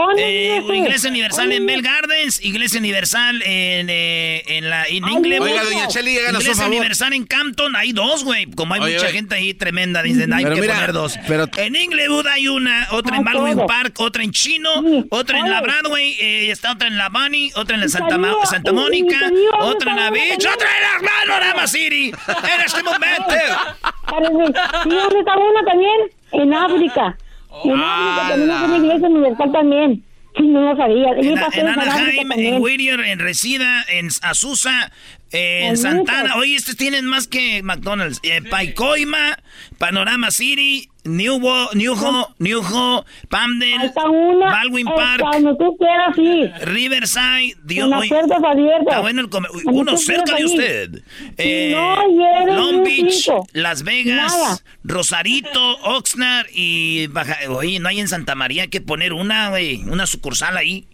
¿dónde 0.06 0.56
Eh? 0.58 0.62
Iglesia 0.76 1.10
Universal 1.10 1.52
en 1.52 1.58
¿Dónde 1.58 1.72
Bell 1.72 1.82
Gardens, 1.82 2.44
Iglesia 2.44 2.78
Universal 2.78 3.42
en, 3.42 3.88
eh, 3.90 4.42
en 4.46 4.70
la 4.70 4.84
en 4.86 5.08
Inglewood. 5.08 5.48
Oiga, 5.48 5.64
doña 5.64 5.88
un 5.88 6.06
Iglesia 6.08 6.54
favor. 6.54 6.70
Universal 6.70 7.12
en 7.12 7.24
Campton, 7.26 7.76
hay 7.76 7.92
dos, 7.92 8.24
güey. 8.24 8.46
Como 8.46 8.74
hay 8.74 8.80
Oye, 8.80 8.94
mucha 8.94 9.06
oye. 9.06 9.14
gente 9.16 9.34
ahí 9.34 9.54
tremenda, 9.54 10.02
dicen, 10.02 10.32
hay 10.32 10.44
Pero 10.44 10.54
que 10.56 10.60
mira, 10.62 10.74
poner 10.74 10.92
dos. 10.92 11.18
pero- 11.26 11.46
En 11.56 11.76
Inglewood 11.76 12.26
hay 12.26 12.48
una, 12.48 12.88
otra 12.92 13.16
en 13.16 13.24
Baldwin. 13.24 13.66
Park, 13.66 13.94
otra 14.00 14.22
en 14.22 14.32
Chino, 14.32 14.70
otra 15.10 15.38
en 15.38 15.50
la. 15.50 15.60
Broadway, 15.60 16.16
eh, 16.20 16.50
está 16.50 16.72
otra 16.72 16.88
en 16.88 16.96
la 16.96 17.08
Bunny, 17.08 17.50
otra 17.56 17.74
en 17.74 17.80
la 17.80 17.86
Y 17.86 17.90
Santa, 17.90 18.16
Ma- 18.18 18.34
Santa 18.46 18.70
y- 18.70 18.74
y 18.74 18.76
Mónica, 18.76 19.30
otra 19.60 19.90
en 19.90 19.96
la 19.96 20.10
Beach, 20.10 20.46
otra 20.46 20.68
en 20.76 21.04
la 21.04 21.10
Panorama 21.10 21.66
City. 21.66 22.10
En 22.28 22.60
este 22.64 22.82
momento. 22.82 23.24
Sí, 24.08 24.88
¿dónde 24.90 25.18
está 25.18 25.36
una 25.36 25.64
también? 25.66 26.00
En 26.32 26.54
África. 26.54 27.16
En 27.64 27.80
África 27.80 28.35
tenemos 28.35 28.62
una 28.62 28.76
iglesia 28.76 29.09
universal 29.09 29.52
también. 29.52 30.05
Sí, 30.36 30.43
no 30.47 30.60
lo 30.60 30.76
sabía. 30.76 31.10
En, 31.10 31.24
en 31.24 31.39
África 31.39 31.72
Anaheim, 31.72 32.32
en 32.32 32.62
Whittier, 32.62 33.01
en 33.01 33.18
Resida, 33.18 33.85
en 33.89 34.09
Azusa, 34.22 34.93
En 35.30 35.76
Santana. 35.76 36.36
Oye, 36.36 36.55
estos 36.55 36.76
tienen 36.76 37.05
más 37.05 37.28
que 37.28 37.62
McDonald's. 37.62 38.20
Eh, 38.22 38.40
Paicoima, 38.42 39.38
Panorama 39.76 40.30
City, 40.30 40.88
Newho, 41.05 41.70
Newho, 41.74 42.34
Newho, 42.38 43.05
Pamden. 43.28 43.92
Baldwin 43.94 44.88
eh, 44.88 44.92
Park, 44.94 45.20
Cuando 45.20 45.56
tú 45.56 45.76
quieras 45.76 46.16
ir. 46.18 46.52
Riverside. 46.66 47.56
Dios, 47.64 47.90
abiertas. 47.92 48.86
Está 48.86 49.00
bueno 49.00 49.20
el 49.20 49.28
comer. 49.28 49.50
Uno 49.66 49.96
cerca 49.96 50.34
de 50.36 50.44
usted. 50.44 51.02
Eh, 51.36 51.72
no 51.74 52.46
Long 52.46 52.84
Beach. 52.84 53.30
Las 53.52 53.82
Vegas, 53.82 54.32
Nada. 54.32 54.59
Rosarito, 54.84 55.78
Oxnard 55.82 56.46
y 56.55 57.06
Baja. 57.09 57.36
Oye, 57.50 57.80
no 57.80 57.88
hay 57.88 58.00
en 58.00 58.09
Santa 58.09 58.34
María 58.34 58.68
que 58.68 58.80
poner 58.80 59.12
una, 59.12 59.50
güey, 59.50 59.82
una 59.84 60.06
sucursal 60.06 60.56
ahí. 60.56 60.86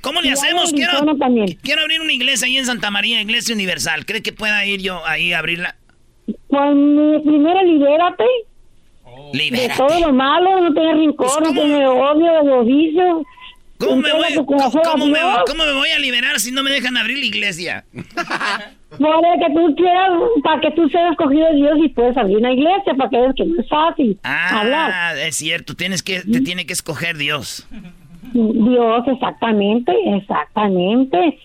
¿Cómo 0.00 0.20
le 0.20 0.32
hacemos? 0.32 0.72
Quiero, 0.72 0.92
quiero 1.62 1.82
abrir 1.82 2.00
una 2.00 2.12
iglesia 2.12 2.46
ahí 2.46 2.56
en 2.56 2.66
Santa 2.66 2.90
María, 2.90 3.20
Iglesia 3.20 3.54
Universal. 3.54 4.06
¿Cree 4.06 4.22
que 4.22 4.32
pueda 4.32 4.64
ir 4.64 4.80
yo 4.80 5.04
ahí 5.06 5.32
a 5.32 5.38
abrirla? 5.40 5.76
Pues 6.26 6.42
primero 7.24 7.62
libérate 7.64 8.24
de 9.32 9.38
Libera. 9.38 9.74
todo 9.76 10.00
lo 10.00 10.12
malo, 10.12 10.60
no 10.60 10.72
tener 10.74 10.96
rincón, 10.96 11.26
Pues, 11.28 11.40
no 11.40 11.46
¿cómo? 11.48 11.60
tener 11.62 11.86
odio, 11.86 12.32
de 12.32 12.44
los 12.44 12.66
vicios. 12.66 13.22
¿Cómo 13.78 13.96
me, 13.96 14.12
voy, 14.12 14.34
cómo 14.44 15.06
me- 15.06 15.18
cómo 15.46 15.64
me 15.64 15.72
voy 15.72 15.88
a 15.88 15.98
liberar 15.98 16.38
si 16.38 16.52
no 16.52 16.62
me 16.62 16.70
dejan 16.70 16.96
abrir 16.98 17.18
la 17.18 17.24
iglesia? 17.24 17.84
Para 18.90 19.38
que 19.38 19.54
tú 19.54 19.74
quieras, 19.76 20.10
para 20.42 20.60
que 20.60 20.70
tú 20.72 20.88
seas 20.88 21.12
escogido 21.12 21.46
de 21.46 21.54
Dios 21.54 21.78
y 21.84 21.88
puedes 21.90 22.16
abrir 22.16 22.38
una 22.38 22.52
iglesia, 22.52 22.92
para 22.98 23.08
que 23.08 23.16
veas 23.18 23.34
que 23.36 23.44
no 23.44 23.60
es 23.62 23.68
fácil 23.68 24.18
hablar. 24.24 24.90
Ah, 24.92 25.14
es 25.16 25.36
cierto, 25.36 25.74
tienes 25.76 26.02
que, 26.02 26.20
te 26.22 26.40
tiene 26.40 26.66
que 26.66 26.72
escoger 26.72 27.16
Dios. 27.16 27.68
Dios, 28.32 29.08
exactamente, 29.08 29.92
exactamente. 30.16 31.38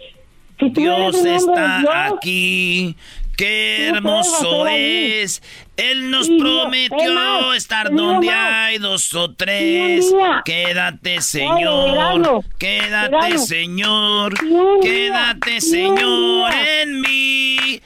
Si 0.60 0.70
Dios 0.70 1.24
está 1.26 1.80
Dios, 1.80 1.94
aquí. 2.14 2.96
Qué 3.38 3.88
hermoso 3.90 4.68
es. 4.68 5.42
Él 5.78 6.10
nos 6.10 6.30
Y 6.30 6.40
prometió 6.40 7.14
más, 7.14 7.58
estar 7.58 7.92
donde 7.92 8.30
hay 8.30 8.78
dos 8.78 9.14
o 9.14 9.34
tres. 9.34 10.06
Quédate, 10.46 11.22
Señor. 11.22 12.46
Quédate. 12.58 13.38
Señor. 13.40 14.34
Quédate, 14.82 15.60
Señor, 15.60 16.54
en 16.54 17.02
mí. 17.02 17.82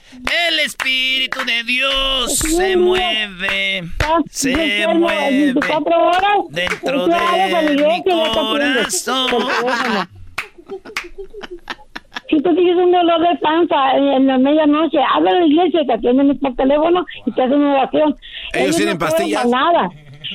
El 0.50 0.60
Espíritu 0.60 1.44
de 1.46 1.64
Dios 1.64 2.38
se 2.38 2.78
mueve. 2.78 3.90
Se 4.30 4.86
mueve. 4.88 5.54
24 5.54 5.98
horas, 5.98 6.34
dentro 6.50 7.08
de 7.08 7.76
mi 7.88 8.04
corazón. 8.04 9.30
Si 12.30 12.42
tú 12.42 12.54
tienes 12.56 12.76
un 12.78 12.92
dolor 12.92 13.20
de 13.22 13.36
panza 13.40 13.76
en 13.96 14.28
la 14.28 14.38
medianoche, 14.38 14.98
habla 15.16 15.32
a 15.32 15.34
la 15.36 15.46
iglesia 15.46 15.82
y 15.82 15.88
te 15.88 15.94
atienden 15.94 16.38
por 16.40 16.56
teléfono 16.56 17.06
y 17.26 17.32
te 17.32 17.42
hacen 17.42 17.58
una 17.60 17.74
oración. 17.82 18.16
Ellos 18.54 18.76
tienen 18.76 18.96
no 18.96 19.00
pastillas. 19.00 19.46
nada. 19.48 19.90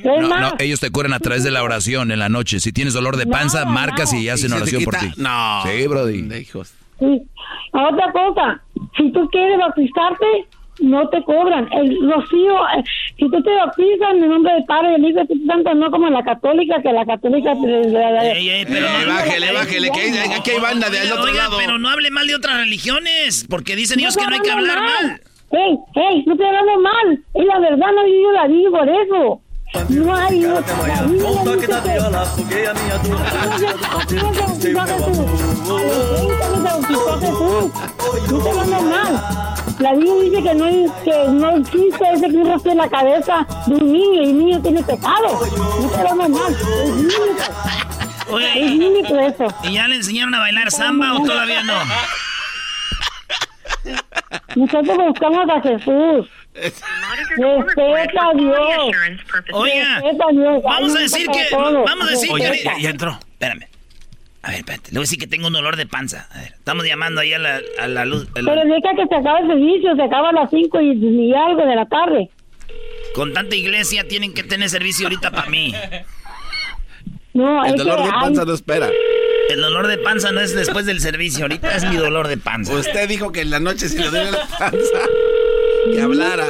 No, 0.04 0.20
no, 0.40 0.52
ellos 0.58 0.80
te 0.80 0.90
curan 0.90 1.12
a 1.12 1.20
través 1.20 1.44
de 1.44 1.52
la 1.52 1.62
oración 1.62 2.10
en 2.10 2.18
la 2.18 2.28
noche. 2.28 2.58
Si 2.58 2.72
tienes 2.72 2.94
dolor 2.94 3.16
de 3.16 3.26
panza, 3.26 3.60
Nada, 3.60 3.70
marcas 3.70 4.12
nada. 4.12 4.24
y 4.24 4.28
hacen 4.28 4.46
¿Y 4.46 4.48
se 4.48 4.54
te 4.56 4.60
oración 4.62 4.84
por 4.84 4.94
ti. 4.96 5.06
No. 5.18 5.62
Sí, 5.64 5.86
Brody. 5.86 6.22
De 6.22 6.40
hijos. 6.40 6.74
sí. 6.98 7.22
Otra 7.72 8.12
cosa, 8.12 8.60
si 8.96 9.10
tú 9.12 9.28
quieres 9.30 9.58
bautizarte, 9.58 10.26
no 10.80 11.08
te 11.08 11.22
cobran. 11.24 11.68
El 11.72 11.96
rocío, 12.10 12.56
eh, 12.76 12.84
si 13.18 13.30
tú 13.30 13.42
te 13.42 13.50
bautizas 13.54 14.10
en 14.14 14.24
el 14.24 14.28
nombre 14.30 14.52
del 14.54 14.64
Padre, 14.64 14.92
del 14.92 15.00
Hijo 15.02 15.08
y 15.10 15.12
del 15.14 15.22
Espíritu 15.22 15.46
Santo, 15.46 15.74
no 15.74 15.90
como 15.90 16.10
la 16.10 16.22
católica, 16.22 16.82
que 16.82 16.92
la 16.92 17.04
católica... 17.06 17.52
Ey, 17.52 18.48
ey, 18.50 18.64
pero 18.66 18.86
Eh, 18.86 18.90
no- 19.06 19.12
bájele, 19.14 19.52
bájele, 19.52 19.90
que 19.90 20.00
hay- 20.00 20.32
aquí 20.32 20.50
hay 20.50 20.60
banda 20.60 20.90
del 20.90 21.02
Oiga, 21.02 21.14
otro 21.14 21.30
oiga, 21.30 21.42
lado. 21.44 21.56
pero 21.58 21.78
no 21.78 21.88
hable 21.88 22.10
mal 22.10 22.26
de 22.26 22.34
otras 22.34 22.56
religiones, 22.58 23.46
porque 23.48 23.76
dicen 23.76 24.00
ellos 24.00 24.16
No 24.16 24.22
que 24.22 24.28
no 24.28 24.34
hay 24.34 24.40
que 24.40 24.50
hablar 24.50 24.78
mal. 24.82 25.20
Ey, 25.52 25.78
ey, 25.94 26.24
no 26.26 26.32
estoy 26.32 26.46
hablando 26.46 26.78
mal. 26.80 27.20
Es 27.34 27.44
la 27.46 27.58
verdad, 27.60 27.86
no 27.94 28.06
yo 28.08 28.32
la 28.32 28.48
digo 28.48 28.70
por 28.72 28.88
eso. 28.88 29.40
No 29.90 30.14
hay 30.14 30.38
Biblia 30.38 30.60
dice 30.62 31.58
que- 31.58 31.74
La 39.78 39.92
Biblia 39.92 40.14
dice 40.22 40.42
que 40.42 40.54
no, 40.54 40.66
que 41.04 41.28
no 41.32 41.56
existe 41.56 42.04
ese 42.14 42.28
que 42.30 42.44
rostro 42.44 42.72
en 42.72 42.78
la 42.78 42.88
cabeza 42.88 43.46
de 43.66 43.74
un 43.74 43.92
niño 43.92 44.22
y 44.22 44.24
el 44.24 44.38
niño 44.38 44.62
tiene 44.62 44.82
pecado. 44.82 45.40
No 45.80 45.94
hablando 45.96 46.28
mal. 46.28 46.52
Es 46.52 46.96
bíblico. 46.96 47.42
Oye, 48.30 48.50
Es 48.64 48.70
¿y, 48.70 48.78
bíblico 48.78 49.18
eso. 49.18 49.54
y 49.64 49.74
ya 49.74 49.88
le 49.88 49.96
enseñaron 49.96 50.34
a 50.34 50.38
bailar 50.40 50.70
samba 50.70 51.14
o 51.14 51.24
todavía 51.24 51.62
no? 51.64 51.74
Nosotros 54.56 54.96
buscamos 54.96 55.48
a 55.50 55.60
Jesús. 55.60 56.28
Respeta 56.54 58.28
a 58.28 58.34
Dios. 58.34 58.96
Oiga, 59.52 60.02
vamos 60.62 60.96
a 60.96 60.98
decir 61.00 61.26
que, 61.28 61.48
vamos 61.52 62.08
a 62.08 62.10
decir 62.10 62.30
Oye, 62.32 62.50
que, 62.52 62.62
ya, 62.62 62.78
ya 62.78 62.90
entró, 62.90 63.18
espérame. 63.32 63.66
A 64.44 64.48
ver, 64.50 64.58
espérate, 64.58 64.90
le 64.90 64.98
voy 64.98 65.00
a 65.00 65.06
decir 65.08 65.18
que 65.18 65.26
tengo 65.26 65.46
un 65.46 65.54
dolor 65.54 65.76
de 65.76 65.86
panza. 65.86 66.28
A 66.30 66.38
ver, 66.40 66.52
estamos 66.52 66.84
llamando 66.86 67.20
ahí 67.22 67.32
a 67.32 67.38
la, 67.38 67.60
a 67.78 67.88
la 67.88 68.04
luz. 68.04 68.28
a 68.36 68.42
la- 68.42 68.52
Pero 68.54 68.74
deja 68.74 68.90
que 68.94 69.06
se 69.08 69.14
acabe 69.14 69.40
el 69.40 69.46
servicio, 69.48 69.96
se 69.96 70.02
acaba 70.02 70.28
a 70.28 70.32
las 70.32 70.50
5 70.50 70.80
y, 70.82 70.92
y 70.92 71.34
algo 71.34 71.64
de 71.66 71.74
la 71.74 71.86
tarde. 71.86 72.28
Con 73.14 73.32
tanta 73.32 73.56
iglesia 73.56 74.06
tienen 74.06 74.34
que 74.34 74.42
tener 74.42 74.68
servicio 74.68 75.06
ahorita 75.06 75.30
para 75.30 75.48
mí. 75.48 75.72
No, 77.32 77.64
El 77.64 77.72
es 77.74 77.78
dolor 77.78 77.96
que 77.96 78.02
de 78.04 78.08
hay- 78.10 78.20
panza 78.20 78.44
no 78.44 78.52
espera. 78.54 78.88
El 79.50 79.60
dolor 79.60 79.86
de 79.88 79.98
panza 79.98 80.30
no 80.32 80.40
es 80.40 80.54
después 80.54 80.86
del 80.86 81.00
servicio, 81.00 81.44
ahorita 81.44 81.76
es 81.76 81.84
mi 81.90 81.96
dolor 81.96 82.28
de 82.28 82.36
panza. 82.36 82.72
Usted 82.74 83.08
dijo 83.08 83.30
que 83.32 83.42
en 83.42 83.50
la 83.50 83.60
noche 83.60 83.88
si 83.88 83.98
le 83.98 84.08
duele 84.08 84.30
la 84.30 84.46
panza, 84.58 84.98
que 85.92 86.00
hablara. 86.00 86.46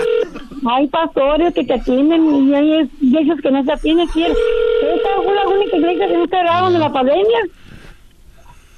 hay 0.68 0.86
pastores 0.88 1.52
que 1.54 1.64
te 1.64 1.74
atienden 1.74 2.48
y 2.48 2.54
hay 2.54 2.90
iglesias 3.00 3.38
que 3.42 3.50
no 3.50 3.64
te 3.64 3.72
atienden. 3.72 4.06
¿Quién? 4.08 4.30
Esta 4.32 5.08
fue 5.24 5.34
la 5.34 5.48
única 5.48 5.76
iglesia 5.76 6.06
que 6.06 6.12
no 6.16 6.26
cerraron 6.26 6.72
de 6.72 6.78
la 6.78 6.92
pandemia. 6.92 7.38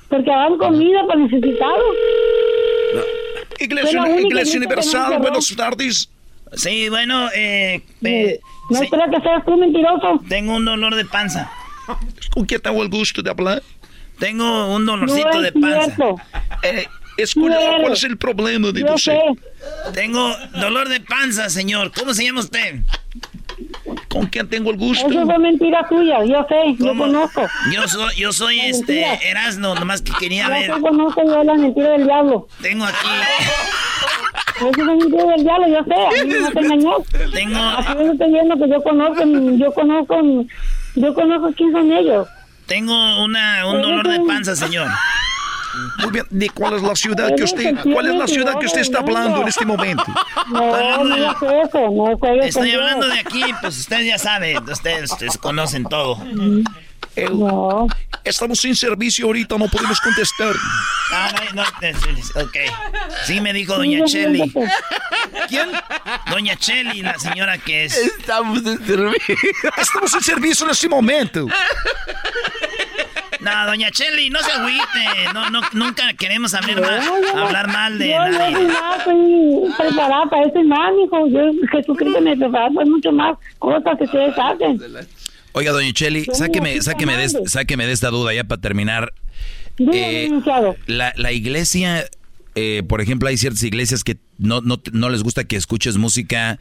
Porque 0.09 0.31
dan 0.31 0.57
comida 0.59 1.07
para 1.07 1.21
necesitados. 1.21 1.95
Iglesia, 3.59 4.21
Iglesia 4.21 4.55
no 4.61 4.67
Universal, 4.67 5.19
buenas 5.19 5.55
tardes. 5.57 6.11
Sí, 6.55 6.89
bueno, 6.89 7.29
eh, 7.35 7.83
eh, 8.05 8.39
No 8.71 8.79
sí, 8.79 8.89
que 8.89 9.21
seas 9.21 9.45
tú 9.45 9.57
mentiroso. 9.57 10.21
tengo 10.29 10.55
un 10.57 10.65
dolor 10.65 10.95
de 10.95 11.05
panza. 11.05 11.51
¿Con 12.33 12.45
quién 12.47 12.61
tengo 12.61 12.83
el 12.83 12.89
gusto 12.89 13.23
de 13.23 13.31
hablar? 13.31 13.63
Tengo 14.19 14.75
un 14.75 14.85
No 14.85 14.93
dolorcito 14.93 15.41
de 15.41 15.49
es 15.49 15.55
panza. 15.55 15.85
cierto. 15.85 16.17
Eh, 16.63 16.87
escucha, 17.17 17.55
No 17.55 17.61
eres. 17.61 17.81
¿cuál 17.81 17.93
es 17.93 18.05
el 18.05 18.17
problema 18.17 18.73
de 18.73 18.81
Yo 18.81 18.95
usted? 18.95 19.13
sé. 19.13 19.93
Tengo 19.93 20.33
dolor 20.61 20.89
de 20.89 21.01
panza, 21.01 21.49
señor. 21.51 21.93
¿Cómo 21.99 22.15
se 22.15 22.25
llama 22.25 22.41
usted? 22.41 22.81
¿Con 24.09 24.27
quién 24.27 24.49
tengo 24.49 24.71
el 24.71 24.77
gusto? 24.77 25.09
Eso 25.09 25.25
fue 25.25 25.39
mentira 25.39 25.87
tuya. 25.89 26.25
Yo 26.25 26.47
sé. 26.49 26.77
Yo 26.79 26.97
conozco. 26.97 27.43
Yo 27.73 27.89
soy, 27.89 28.15
yo 28.17 28.33
soy 28.33 28.57
La 28.57 28.67
este 28.67 29.01
mentira. 29.01 29.15
Erasno, 29.31 29.75
nomás 29.75 30.03
que 30.03 30.13
quería 30.13 30.49
ver. 30.49 30.69
Yo 30.69 30.81
conozco 30.81 31.23
yo 31.25 31.43
la 31.43 31.55
mentira 31.55 31.91
del 31.91 32.05
diablo. 32.05 32.49
Tengo 32.61 32.85
aquí. 32.85 33.09
Eso 34.57 34.69
es 34.69 35.05
hijo 35.07 35.29
del 35.29 35.43
diablo, 35.43 35.69
yo 35.69 35.85
sé, 35.85 35.95
a 35.95 36.25
mí 36.25 36.33
no 36.41 36.51
te 36.51 36.61
engañó. 36.61 36.97
Tengo... 37.35 37.59
Aquí 37.59 37.93
yo 37.99 38.13
estoy 38.13 38.33
viendo 38.33 38.57
que 38.57 38.71
yo 38.71 38.83
conozco, 38.83 39.23
yo 39.59 39.73
conozco, 39.73 40.21
yo 40.95 41.15
conozco 41.15 41.53
quién 41.55 41.73
son 41.73 41.93
ellos. 41.93 42.27
Tengo 42.65 43.23
una, 43.23 43.67
un 43.67 43.83
dolor 43.83 44.09
de 44.09 44.21
panza, 44.21 44.57
señor. 44.57 44.89
Muy 45.99 46.11
bien, 46.11 46.27
¿de 46.31 46.51
cuál 46.51 46.75
es 46.75 46.83
la 46.83 46.95
ciudad 46.97 47.35
que 47.37 47.45
usted, 47.45 47.75
cuál 47.83 48.09
es 48.09 48.15
la 48.15 48.27
ciudad 48.27 48.59
que 48.59 48.67
usted 48.67 48.81
está 48.81 48.99
hablando 49.01 49.43
en 49.43 49.49
este 49.49 49.65
momento? 49.65 50.05
No, 50.49 51.05
no 51.05 51.17
es 51.17 51.69
eso, 51.69 51.91
no 51.91 52.17
juegues 52.19 52.47
Estoy 52.47 52.73
hablando 52.73 53.09
de 53.09 53.19
aquí, 53.19 53.45
pues 53.61 53.79
usted 53.79 54.01
ya 54.01 54.19
sabe, 54.19 54.59
ustedes, 54.59 55.13
ustedes 55.13 55.39
conocen 55.39 55.85
todo. 55.85 56.23
No. 57.33 57.87
Estamos 58.25 58.61
sin 58.61 58.77
servicio 58.77 59.27
ahorita, 59.27 59.57
no 59.57 59.69
podemos 59.69 60.01
contestar. 60.01 60.55
Ah, 61.13 61.33
no, 61.55 61.63
no, 61.63 62.43
ok. 62.43 62.57
Sí 63.25 63.41
me 63.41 63.53
dijo 63.53 63.77
doña 63.77 64.05
Cheli. 64.05 64.53
¿Quién? 65.49 65.71
Doña 66.31 66.57
Cheli, 66.57 67.03
la 67.03 67.19
señora 67.19 67.57
que 67.57 67.85
es... 67.85 67.97
Estamos 67.97 68.59
en 68.67 68.85
servicio. 68.85 69.37
Estamos 69.79 70.15
en 70.15 70.21
servicio 70.21 70.67
en 70.67 70.73
este 70.73 70.89
momento. 70.89 71.47
No, 73.47 73.67
doña 73.67 73.91
Cheli, 73.91 74.29
no 74.31 74.41
se 74.41 74.51
agüite. 74.51 75.33
No, 75.33 75.51
no, 75.51 75.61
nunca 75.73 76.13
queremos 76.15 76.53
hablar 76.55 76.81
mal, 76.81 77.01
yo- 77.23 77.39
hablar 77.47 77.69
mal 77.69 77.99
de 77.99 78.09
yo 78.11 78.19
nadie. 78.29 78.67
más, 78.67 79.05
soy 79.05 79.71
preparada 79.79 80.27
para 80.31 80.47
eso 80.47 80.59
y 80.59 80.65
más, 80.65 80.91
hijo. 81.05 81.29
Yo, 81.29 81.41
Jesucristo 81.71 82.21
me 82.21 82.37
preparó 82.37 82.75
para 82.75 82.87
mucho 82.87 83.13
más 83.13 83.37
cosas 83.59 83.83
que 83.99 84.05
ustedes 84.05 84.35
hacen. 84.37 84.81
Oiga, 85.53 85.73
doña 85.73 85.93
Cheli, 85.93 86.25
Yo 86.27 86.35
sáqueme, 86.35 86.83
sáqueme, 86.83 87.17
de, 87.17 87.29
sáqueme 87.49 87.87
de 87.87 87.93
esta 87.93 88.09
duda 88.11 88.35
ya 88.35 88.45
para 88.45 88.61
terminar. 88.61 89.13
Eh, 89.79 90.31
la, 90.87 91.13
la 91.17 91.33
iglesia, 91.33 92.05
eh, 92.55 92.83
por 92.89 93.01
ejemplo, 93.01 93.29
hay 93.29 93.37
ciertas 93.37 93.63
iglesias 93.63 94.03
que 94.05 94.17
no, 94.39 94.61
no, 94.63 94.81
no 94.93 95.09
les 95.11 95.23
gusta 95.23 95.45
que 95.45 95.57
escuches 95.57 95.97
música 95.99 96.59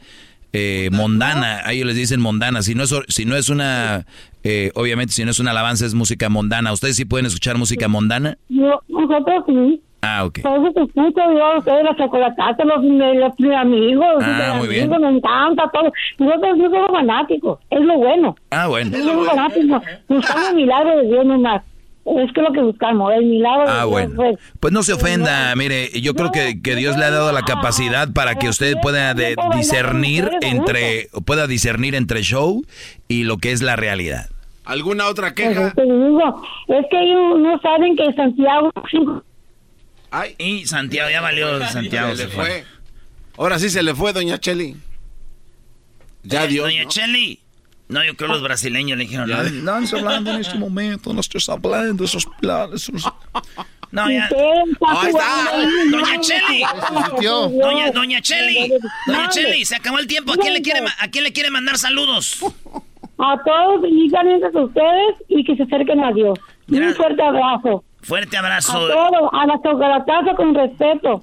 eh, 0.56 0.88
mondana. 0.90 1.60
A 1.64 1.72
ellos 1.72 1.86
les 1.86 1.96
dicen 1.96 2.20
mondana. 2.20 2.62
Si 2.62 2.74
no 2.74 2.84
es, 2.84 2.94
si 3.08 3.24
no 3.26 3.36
es 3.36 3.50
una, 3.50 4.06
eh, 4.42 4.70
obviamente, 4.74 5.12
si 5.12 5.24
no 5.24 5.30
es 5.30 5.38
una 5.38 5.50
alabanza, 5.50 5.84
es 5.84 5.94
música 5.94 6.28
mondana. 6.30 6.72
¿Ustedes 6.72 6.96
sí 6.96 7.04
pueden 7.04 7.26
escuchar 7.26 7.58
música 7.58 7.88
mondana? 7.88 8.38
Yo, 8.48 8.80
nosotros 8.88 9.44
sí. 9.46 9.82
Ah, 10.00 10.24
ok. 10.24 10.40
Por 10.42 10.60
eso 10.60 10.72
te 10.72 10.82
escucho 10.84 11.20
yo, 11.36 11.58
ustedes, 11.58 11.84
los 11.84 11.96
chocolatatas, 11.96 12.66
los, 12.66 12.84
los, 12.84 13.56
amigos, 13.56 14.06
Ah, 14.22 14.54
muy 14.58 14.68
bien. 14.68 14.84
amigos, 14.84 15.00
me 15.00 15.18
encanta 15.18 15.68
todo. 15.72 15.92
Nosotros 16.18 16.58
no 16.58 16.70
somos 16.70 16.90
fanáticos, 16.90 17.58
es 17.70 17.80
lo 17.80 17.98
bueno. 17.98 18.36
Ah, 18.50 18.66
bueno. 18.68 18.96
No 18.96 19.04
somos 19.04 19.26
fanáticos, 19.26 19.82
buscamos 20.08 20.48
el 20.50 20.56
milagro 20.56 20.96
de 20.98 21.08
Dios 21.08 21.26
nomás. 21.26 21.62
Es 22.08 22.32
que 22.32 22.40
es 22.40 22.46
lo 22.46 22.52
que 22.52 22.60
buscamos, 22.60 23.12
el 23.14 23.24
milagro 23.24 23.64
de 23.64 23.68
Ah, 23.70 23.76
Dios. 23.78 23.90
bueno. 23.90 24.14
pues. 24.14 24.38
Pues 24.60 24.72
no 24.72 24.82
se 24.84 24.92
ofenda, 24.92 25.54
mire, 25.56 25.90
yo 26.00 26.14
creo 26.14 26.30
que, 26.30 26.62
que 26.62 26.76
Dios 26.76 26.96
le 26.96 27.04
ha 27.04 27.10
dado 27.10 27.32
la 27.32 27.42
capacidad 27.42 28.12
para 28.12 28.36
que 28.36 28.48
usted 28.48 28.76
pueda 28.80 29.12
de- 29.14 29.34
discernir 29.56 30.30
entre, 30.40 31.08
pueda 31.24 31.46
discernir 31.48 31.94
entre 31.96 32.22
show 32.22 32.64
y 33.08 33.24
lo 33.24 33.38
que 33.38 33.50
es 33.52 33.60
la 33.60 33.74
realidad. 33.76 34.28
¿Alguna 34.64 35.06
otra 35.08 35.34
Pues 35.34 35.48
queja? 35.48 35.68
es 35.68 35.74
que 35.74 35.82
digo, 35.82 36.42
es 36.68 36.86
que 36.90 37.00
ellos 37.02 37.38
no 37.40 37.58
saben 37.60 37.96
que 37.96 38.12
Santiago 38.14 38.72
Y 40.38 40.66
Santiago, 40.66 41.10
ya 41.10 41.20
valió 41.20 41.64
Santiago. 41.66 42.10
Se 42.12 42.16
se 42.16 42.24
le 42.24 42.30
fue. 42.30 42.44
fue. 42.46 42.64
Ahora 43.38 43.58
sí 43.58 43.68
se 43.68 43.82
le 43.82 43.94
fue, 43.94 44.12
doña 44.12 44.38
Cheli. 44.38 44.76
Ya 46.22 46.40
Doña- 46.42 46.46
Dios. 46.48 46.64
Doña 46.66 46.82
¿no? 46.84 46.88
Cheli. 46.88 47.40
No, 47.88 48.02
yo 48.04 48.14
creo 48.16 48.30
los 48.30 48.42
brasileños 48.42 48.98
le 48.98 49.04
dijeron, 49.04 49.28
no, 49.30 49.36
No 49.36 49.44
estamos 49.84 49.92
hablando 49.94 50.30
en 50.32 50.40
este 50.40 50.58
momento, 50.58 51.12
no 51.12 51.20
estás 51.20 51.48
hablando 51.48 51.94
de 52.02 52.04
esos 52.04 52.26
planes. 52.40 52.88
esos- 52.88 53.12
no, 53.92 54.10
ya. 54.10 54.28
Ahí 54.88 55.08
está. 55.08 55.60
Doña 55.90 56.20
Cheli. 56.20 56.62
Doña, 57.60 57.90
doña 57.92 58.20
Cheli. 58.20 58.72
Doña 59.06 59.28
Cheli, 59.28 59.64
se 59.64 59.76
acabó 59.76 59.98
el 59.98 60.06
tiempo. 60.06 60.32
¿A 60.32 60.36
quién 60.36 60.52
le 60.52 60.62
quiere, 60.62 60.82
ma- 60.82 60.94
a 60.98 61.08
quién 61.08 61.22
le 61.24 61.32
quiere 61.32 61.50
mandar 61.50 61.78
saludos? 61.78 62.40
A 63.18 63.36
todos, 63.44 63.82
díganle 63.82 64.40
a 64.44 64.58
ustedes 64.60 65.14
y 65.28 65.44
que 65.44 65.56
se 65.56 65.62
acerquen 65.62 66.00
a 66.02 66.12
Dios. 66.12 66.38
Un 66.68 66.94
fuerte 66.94 67.22
abrazo. 67.22 67.84
Fuerte 68.02 68.36
A 68.36 68.40
abrazo. 68.40 68.72
todos, 68.88 69.30
a 69.32 69.46
la 69.46 69.54
chocolataza 69.62 70.34
con 70.36 70.54
respeto. 70.54 71.22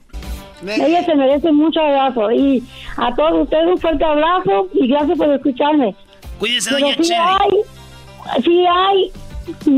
Ella 0.65 1.03
se 1.03 1.13
merece 1.15 1.51
mucho 1.51 1.81
abrazo. 1.81 2.31
Y 2.31 2.63
a 2.97 3.13
todos 3.13 3.43
ustedes 3.43 3.67
un 3.67 3.77
fuerte 3.77 4.03
abrazo 4.05 4.69
y 4.73 4.87
gracias 4.87 5.17
por 5.17 5.29
escucharme. 5.29 5.93
Cuídese, 6.39 6.69
Pero 6.71 6.81
doña 6.81 6.95
sí 6.97 7.03
Cheli. 7.03 7.19
hay, 7.19 8.41
sí 8.43 8.65
hay 8.67 9.11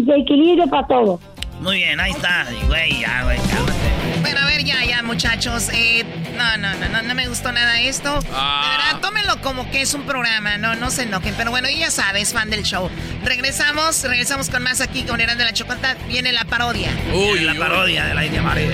de 0.06 0.16
equilibrio 0.20 0.68
para 0.68 0.88
todo. 0.88 1.20
Muy 1.60 1.78
bien, 1.78 2.00
ahí 2.00 2.12
está. 2.12 2.46
Güey, 2.68 3.00
ya, 3.00 3.24
güey, 3.24 3.38
cálmate. 3.38 4.20
Bueno, 4.22 4.40
a 4.42 4.46
ver, 4.46 4.64
ya, 4.64 4.84
ya, 4.84 5.02
muchachos. 5.04 5.70
Eh, 5.74 6.04
no, 6.36 6.58
no, 6.58 6.74
no, 6.76 6.90
no, 6.90 7.02
no 7.04 7.16
me 7.16 7.28
gustó 7.28 7.52
nada 7.52 7.80
esto. 7.80 8.20
De 8.20 8.28
verdad, 8.28 9.00
tómenlo 9.02 9.40
como 9.42 9.70
que 9.72 9.82
es 9.82 9.94
un 9.94 10.02
programa, 10.04 10.58
no, 10.58 10.76
no 10.76 10.90
se 10.92 11.04
enojen. 11.04 11.34
Pero 11.38 11.52
bueno, 11.52 11.70
y 11.70 11.78
ya 11.80 11.92
sabes, 11.92 12.34
fan 12.34 12.50
del 12.50 12.64
show. 12.64 12.90
Regresamos, 13.24 14.04
regresamos 14.04 14.50
con 14.50 14.64
más 14.64 14.82
aquí 14.82 15.04
con 15.04 15.22
Eran 15.22 15.38
de 15.38 15.46
la 15.46 15.54
Chocolata. 15.54 15.96
Viene 16.08 16.32
la 16.34 16.44
parodia. 16.46 16.90
Uy, 17.14 17.40
la 17.42 17.54
parodia 17.56 18.06
de 18.06 18.14
la 18.16 18.26
India 18.26 18.42
María. 18.42 18.72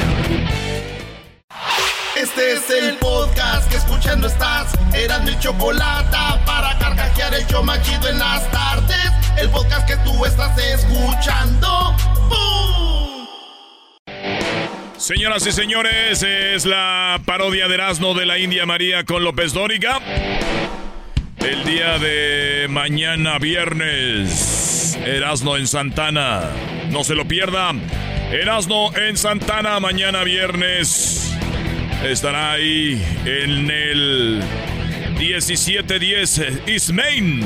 Este 2.22 2.54
es 2.54 2.70
el 2.70 2.98
podcast 2.98 3.68
que 3.68 3.78
escuchando 3.78 4.28
estás. 4.28 4.72
Eran 4.94 5.26
mi 5.26 5.38
chocolate 5.40 6.16
para 6.46 6.78
carcajear 6.78 7.34
el 7.34 7.48
show 7.48 7.64
más 7.64 7.82
chido 7.82 8.10
en 8.10 8.20
las 8.20 8.50
tardes. 8.52 9.12
El 9.40 9.50
podcast 9.50 9.88
que 9.88 9.98
tú 10.06 10.24
estás 10.24 10.56
escuchando. 10.60 11.96
¡Bum! 12.30 13.28
Señoras 14.98 15.48
y 15.48 15.52
señores, 15.52 16.22
es 16.22 16.68
la 16.68 17.20
parodia 17.26 17.68
de 17.68 17.74
Erasmo 17.74 18.14
de 18.14 18.28
la 18.28 18.38
India 18.38 18.68
María 18.68 19.04
con 19.04 19.24
López 19.24 19.54
Dóriga. 19.54 20.00
El 21.40 21.64
día 21.64 21.98
de 21.98 22.68
mañana 22.70 23.40
viernes, 23.40 24.96
Erasmo 25.04 25.58
en 25.58 25.66
Santana. 25.66 26.52
No 26.92 27.04
se 27.04 27.16
lo 27.16 27.28
pierda. 27.28 27.72
Erasmo 28.32 28.94
en 28.96 29.18
Santana 29.18 29.80
mañana 29.80 30.24
viernes. 30.24 31.32
Estará 32.04 32.54
ahí 32.54 33.02
en 33.26 33.70
el 33.70 34.42
1710 35.20 36.42
East 36.66 36.90
Main. 36.90 37.42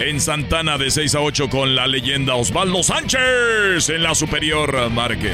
En 0.00 0.20
Santana 0.20 0.78
de 0.78 0.90
6 0.90 1.14
a 1.14 1.20
8 1.20 1.50
con 1.50 1.74
la 1.74 1.86
leyenda 1.86 2.34
Osvaldo 2.34 2.82
Sánchez 2.82 3.90
en 3.90 4.02
la 4.02 4.14
Superior 4.14 4.90
Market. 4.90 5.32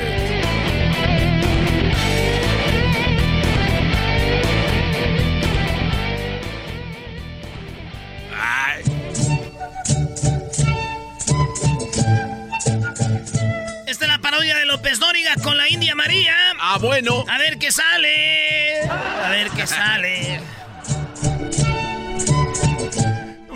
Con 15.41 15.57
la 15.57 15.69
India 15.69 15.95
María. 15.95 16.35
Ah, 16.61 16.79
bueno. 16.79 17.25
A 17.27 17.39
ver 17.39 17.59
qué 17.59 17.73
sale. 17.73 18.83
A 18.89 19.31
ver 19.31 19.49
qué 19.51 19.67
sale. 19.67 20.41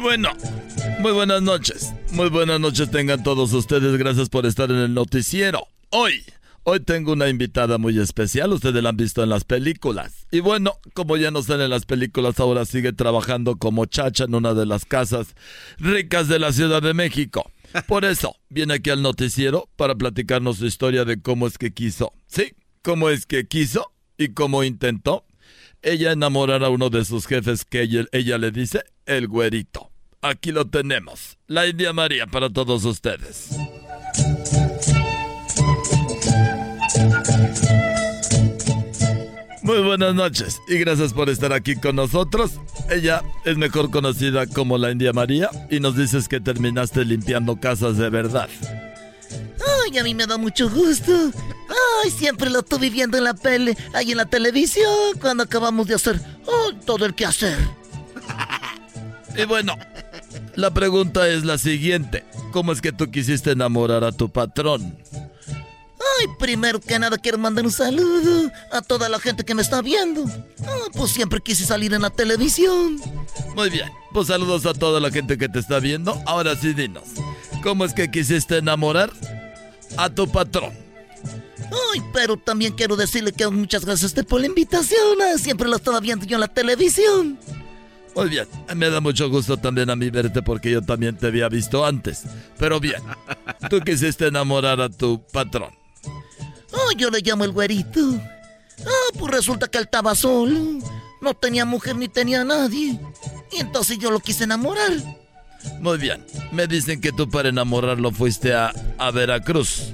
Bueno, 0.01 0.31
muy 1.01 1.13
buenas 1.13 1.43
noches. 1.43 1.93
Muy 2.13 2.31
buenas 2.31 2.61
noches 2.61 2.91
tengan 2.91 3.23
todos 3.23 3.53
ustedes. 3.53 3.99
Gracias 3.99 4.31
por 4.31 4.47
estar 4.47 4.71
en 4.71 4.79
el 4.79 4.95
noticiero. 4.95 5.69
Hoy, 5.91 6.25
hoy 6.63 6.81
tengo 6.81 7.13
una 7.13 7.29
invitada 7.29 7.77
muy 7.77 7.99
especial. 7.99 8.53
Ustedes 8.53 8.83
la 8.83 8.89
han 8.89 8.97
visto 8.97 9.23
en 9.23 9.29
las 9.29 9.45
películas. 9.45 10.27
Y 10.31 10.41
bueno, 10.41 10.79
como 10.95 11.17
ya 11.19 11.31
no 11.31 11.43
sale 11.43 11.65
en 11.65 11.71
las 11.71 11.85
películas, 11.85 12.41
ahora 12.41 12.65
sigue 12.65 12.95
trabajando 12.95 13.57
como 13.57 13.85
chacha 13.85 14.25
en 14.25 14.35
una 14.35 14.55
de 14.55 14.65
las 14.65 14.87
casas 14.87 15.35
ricas 15.79 16.29
de 16.29 16.39
la 16.39 16.53
Ciudad 16.53 16.81
de 16.81 16.95
México. 16.95 17.51
Por 17.87 18.05
eso, 18.05 18.37
viene 18.49 18.75
aquí 18.75 18.91
al 18.91 19.03
noticiero 19.03 19.69
para 19.77 19.95
platicarnos 19.95 20.59
su 20.59 20.67
historia 20.67 21.05
de 21.05 21.21
cómo 21.21 21.47
es 21.47 21.59
que 21.59 21.73
quiso. 21.73 22.13
Sí, 22.27 22.55
cómo 22.83 23.09
es 23.11 23.27
que 23.27 23.47
quiso 23.47 23.93
y 24.19 24.29
cómo 24.29 24.65
intentó 24.65 25.27
ella 25.83 26.13
enamorar 26.13 26.65
a 26.65 26.69
uno 26.69 26.91
de 26.91 27.05
sus 27.05 27.27
jefes 27.27 27.65
que 27.65 27.83
ella, 27.83 28.07
ella 28.13 28.39
le 28.39 28.51
dice 28.51 28.85
el 29.05 29.29
güerito. 29.29 29.91
Aquí 30.21 30.51
lo 30.51 30.67
tenemos. 30.67 31.39
La 31.47 31.67
India 31.67 31.93
María 31.93 32.27
para 32.27 32.51
todos 32.51 32.85
ustedes. 32.85 33.51
Muy 39.67 39.83
buenas 39.83 40.15
noches 40.15 40.63
y 40.69 40.79
gracias 40.79 41.13
por 41.13 41.29
estar 41.29 41.53
aquí 41.53 41.75
con 41.75 41.97
nosotros. 41.97 42.53
Ella 42.89 43.25
es 43.45 43.57
mejor 43.57 43.91
conocida 43.91 44.47
como 44.47 44.79
la 44.79 44.93
India 44.93 45.13
María 45.13 45.51
y 45.69 45.81
nos 45.81 45.97
dices 45.97 46.29
que 46.29 46.39
terminaste 46.39 47.05
limpiando 47.05 47.59
casas 47.59 47.97
de 47.97 48.09
verdad. 48.09 48.49
Ay, 49.83 49.99
a 49.99 50.05
mí 50.05 50.15
me 50.15 50.25
da 50.25 50.39
mucho 50.39 50.71
gusto. 50.71 51.33
Ay, 52.05 52.13
siempre 52.13 52.49
lo 52.49 52.61
estuve 52.61 52.91
viendo 52.91 53.19
en 53.19 53.25
la 53.25 53.35
pele, 53.35 53.77
ahí 53.93 54.13
en 54.13 54.19
la 54.19 54.27
televisión, 54.27 55.19
cuando 55.21 55.43
acabamos 55.43 55.89
de 55.89 55.97
hacer 55.97 56.21
oh, 56.47 56.71
todo 56.85 57.05
el 57.05 57.17
que 57.17 57.27
hacer. 57.27 57.59
Y 59.37 59.47
bueno, 59.47 59.75
la 60.55 60.71
pregunta 60.71 61.27
es 61.27 61.45
la 61.45 61.59
siguiente. 61.59 62.25
¿Cómo 62.53 62.71
es 62.71 62.81
que 62.81 62.93
tú 62.93 63.11
quisiste 63.11 63.51
enamorar 63.51 64.05
a 64.05 64.13
tu 64.13 64.29
patrón? 64.29 64.97
Ay, 66.19 66.29
primero 66.39 66.81
que 66.81 66.99
nada 66.99 67.19
quiero 67.19 67.39
mandar 67.39 67.65
un 67.65 67.73
saludo 67.73 68.51
a 68.73 68.81
toda 68.81 69.09
la 69.09 69.19
gente 69.19 69.45
que 69.45 69.55
me 69.55 69.63
está 69.63 69.83
viendo. 69.83 70.25
Ah, 70.65 70.89
pues 70.95 71.13
siempre 71.13 71.41
quise 71.41 71.65
salir 71.65 71.93
en 71.95 72.03
la 72.03 72.11
televisión. 72.11 73.01
Muy 73.55 73.71
bien, 73.71 73.91
pues 74.13 74.29
saludos 74.29 74.67
a 74.67 74.75
toda 74.75 75.01
la 75.01 75.11
gente 75.11 75.37
que 75.37 75.49
te 75.49 75.59
está 75.59 75.79
viendo. 75.79 76.21
Ahora 76.27 76.57
sí, 76.57 76.73
dinos, 76.73 77.05
¿cómo 77.63 77.85
es 77.85 77.93
que 77.93 78.11
quisiste 78.11 78.59
enamorar 78.59 79.11
a 79.97 80.09
tu 80.09 80.31
patrón? 80.31 80.73
Ay, 81.93 82.03
pero 82.13 82.37
también 82.37 82.75
quiero 82.75 82.97
decirle 82.97 83.33
que 83.33 83.47
muchas 83.49 83.85
gracias 83.85 84.05
a 84.05 84.07
usted 84.07 84.27
por 84.27 84.41
la 84.41 84.47
invitación. 84.47 85.19
Ah, 85.23 85.39
Siempre 85.39 85.69
lo 85.69 85.77
estaba 85.77 86.01
viendo 86.01 86.25
yo 86.25 86.37
en 86.37 86.41
la 86.41 86.49
televisión. 86.49 87.39
Muy 88.15 88.31
bien, 88.31 88.47
me 88.75 88.89
da 88.89 89.01
mucho 89.01 89.29
gusto 89.29 89.59
también 89.59 89.91
a 89.91 89.97
mí 89.97 90.09
verte 90.09 90.41
porque 90.41 90.71
yo 90.71 90.81
también 90.81 91.19
te 91.19 91.27
había 91.27 91.51
visto 91.51 91.85
antes. 91.85 92.23
Pero 92.59 92.81
bien, 92.81 93.03
tú 93.69 93.81
quisiste 93.81 94.29
enamorar 94.29 94.81
a 94.81 94.89
tu 94.89 95.21
patrón. 95.33 95.71
Oh, 96.77 96.93
yo 96.97 97.11
le 97.11 97.21
llamo 97.21 97.45
el 97.45 97.53
güerito. 97.53 98.01
Ah, 98.85 99.17
pues 99.19 99.33
resulta 99.33 99.69
que 99.69 99.79
él 99.79 99.85
estaba 99.85 100.15
solo. 100.15 100.61
No 101.21 101.35
tenía 101.35 101.65
mujer 101.65 101.97
ni 101.97 102.09
tenía 102.09 102.45
nadie. 102.45 103.01
Y 103.53 103.61
entonces 103.61 103.99
yo 103.99 104.11
lo 104.11 104.21
quise 104.21 104.45
enamorar. 104.45 104.93
Muy 105.81 105.99
bien, 105.99 106.25
me 106.53 106.67
dicen 106.67 107.01
que 107.01 107.13
tú 107.13 107.29
para 107.29 107.49
enamorarlo 107.49 108.13
fuiste 108.13 108.55
a, 108.55 108.73
a 108.99 109.11
Veracruz 109.11 109.93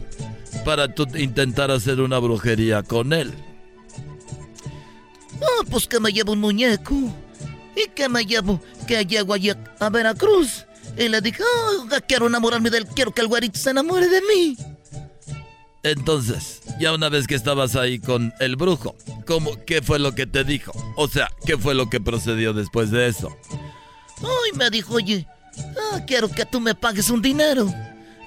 para 0.64 0.94
tú 0.94 1.06
intentar 1.16 1.70
hacer 1.70 2.00
una 2.00 2.18
brujería 2.18 2.82
con 2.82 3.12
él. 3.12 3.32
Ah, 5.40 5.64
pues 5.70 5.86
que 5.86 5.98
me 5.98 6.12
llevo 6.12 6.32
un 6.32 6.40
muñeco. 6.40 6.94
Y 7.74 7.88
que 7.94 8.08
me 8.08 8.24
llevo, 8.26 8.60
que 8.86 9.04
llego 9.06 9.32
allí 9.32 9.50
a 9.80 9.90
Veracruz. 9.90 10.66
Y 10.98 11.08
le 11.08 11.20
dije, 11.20 11.42
ah, 11.42 12.00
quiero 12.06 12.26
enamorarme 12.26 12.70
del, 12.70 12.86
quiero 12.86 13.12
que 13.12 13.22
el 13.22 13.28
güerito 13.28 13.58
se 13.58 13.70
enamore 13.70 14.08
de 14.08 14.20
mí. 14.22 14.56
Entonces, 15.82 16.62
ya 16.78 16.92
una 16.92 17.08
vez 17.08 17.26
que 17.26 17.34
estabas 17.34 17.74
ahí 17.74 17.98
con 17.98 18.32
el 18.38 18.54
brujo, 18.56 18.96
¿cómo, 19.26 19.64
¿qué 19.64 19.82
fue 19.82 19.98
lo 19.98 20.14
que 20.14 20.26
te 20.26 20.44
dijo? 20.44 20.72
O 20.96 21.08
sea, 21.08 21.30
¿qué 21.44 21.58
fue 21.58 21.74
lo 21.74 21.90
que 21.90 22.00
procedió 22.00 22.52
después 22.52 22.90
de 22.90 23.08
eso? 23.08 23.36
Ay, 24.18 24.56
me 24.56 24.70
dijo, 24.70 24.94
oye, 24.94 25.26
ah, 25.58 26.00
quiero 26.06 26.30
que 26.30 26.46
tú 26.46 26.60
me 26.60 26.76
pagues 26.76 27.10
un 27.10 27.20
dinero. 27.20 27.72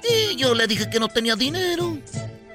Y 0.04 0.36
yo 0.36 0.54
le 0.54 0.66
dije 0.66 0.90
que 0.90 1.00
no 1.00 1.08
tenía 1.08 1.34
dinero. 1.34 1.98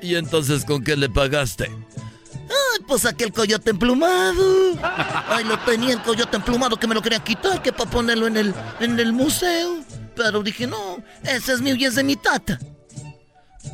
¿Y 0.03 0.15
entonces 0.15 0.65
con 0.65 0.83
qué 0.83 0.95
le 0.95 1.09
pagaste? 1.09 1.65
Ay, 1.65 2.83
pues 2.87 3.05
aquel 3.05 3.33
coyote 3.33 3.71
emplumado. 3.71 4.77
Ay, 4.83 5.45
lo 5.45 5.57
tenía 5.59 5.93
el 5.93 6.01
coyote 6.03 6.37
emplumado 6.37 6.77
que 6.77 6.85
me 6.85 6.93
lo 6.93 7.01
quería 7.01 7.23
quitar, 7.23 7.61
que 7.63 7.71
para 7.73 7.89
ponerlo 7.89 8.27
en 8.27 8.37
el, 8.37 8.53
en 8.79 8.99
el 8.99 9.13
museo. 9.13 9.83
Pero 10.15 10.43
dije, 10.43 10.67
no, 10.67 11.03
ese 11.23 11.53
es 11.53 11.61
mío 11.61 11.75
y 11.75 11.85
es 11.85 11.95
de 11.95 12.03
mi 12.03 12.15
tata. 12.15 12.59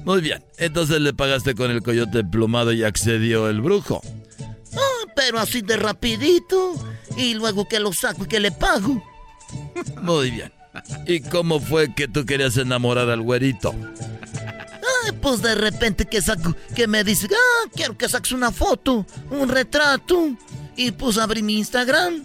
Muy 0.06 0.22
bien, 0.22 0.44
entonces 0.58 1.02
le 1.02 1.14
pagaste 1.14 1.56
con 1.56 1.72
el 1.72 1.82
coyote 1.82 2.20
emplumado 2.20 2.72
y 2.72 2.84
accedió 2.84 3.50
el 3.50 3.62
brujo. 3.62 4.02
Ah, 4.76 5.12
pero 5.16 5.40
así 5.40 5.62
de 5.62 5.78
rapidito. 5.78 6.74
Y 7.16 7.34
luego 7.34 7.68
que 7.68 7.80
lo 7.80 7.94
saco 7.94 8.26
y 8.26 8.28
que 8.28 8.40
le 8.40 8.52
pago. 8.52 9.04
Muy 10.02 10.32
bien. 10.32 10.52
¿Y 11.08 11.22
cómo 11.22 11.60
fue 11.60 11.94
que 11.96 12.08
tú 12.08 12.26
querías 12.26 12.58
enamorar 12.58 13.10
al 13.10 13.22
güerito? 13.22 13.74
Ay, 15.04 15.12
pues 15.22 15.42
de 15.42 15.56
repente 15.56 16.06
que 16.06 16.22
saco, 16.22 16.56
que 16.76 16.88
me 16.88 17.04
dice, 17.04 17.28
ah, 17.32 17.70
quiero 17.74 17.98
que 17.98 18.08
saques 18.08 18.32
una 18.32 18.52
foto, 18.52 19.06
un 19.32 19.50
retrato. 19.50 20.30
Y 20.76 20.92
pues 20.92 21.18
abrí 21.18 21.42
mi 21.42 21.58
Instagram. 21.58 22.24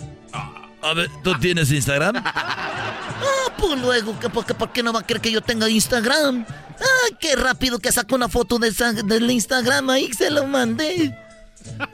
A 0.82 0.94
ver, 0.94 1.08
¿tú 1.22 1.32
tienes 1.38 1.70
Instagram? 1.70 2.16
Ah, 2.16 3.41
pues 3.68 3.80
luego, 3.80 4.18
que 4.18 4.28
porque, 4.28 4.54
¿por 4.54 4.72
qué 4.72 4.82
no 4.82 4.92
va 4.92 5.00
a 5.00 5.06
creer 5.06 5.20
que 5.20 5.30
yo 5.30 5.40
tenga 5.40 5.68
Instagram? 5.68 6.44
Ah, 6.48 7.14
qué 7.20 7.36
rápido 7.36 7.78
que 7.78 7.92
sacó 7.92 8.16
una 8.16 8.28
foto 8.28 8.58
de 8.58 8.68
esa- 8.68 8.92
del 8.92 9.30
Instagram 9.30 9.88
ahí, 9.90 10.12
se 10.12 10.30
lo 10.30 10.46
mandé. 10.46 11.16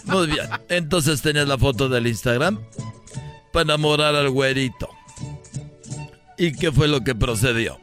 Muy 0.05 0.29
bien, 0.29 0.49
entonces 0.71 1.21
tenías 1.21 1.47
la 1.47 1.59
foto 1.59 1.89
del 1.91 2.07
Instagram 2.07 2.59
para 3.53 3.65
enamorar 3.65 4.15
al 4.15 4.31
güerito. 4.31 4.89
¿Y 6.39 6.53
qué 6.53 6.73
fue 6.73 6.89
lo 6.89 7.03
que 7.03 7.15
procedió? 7.15 7.79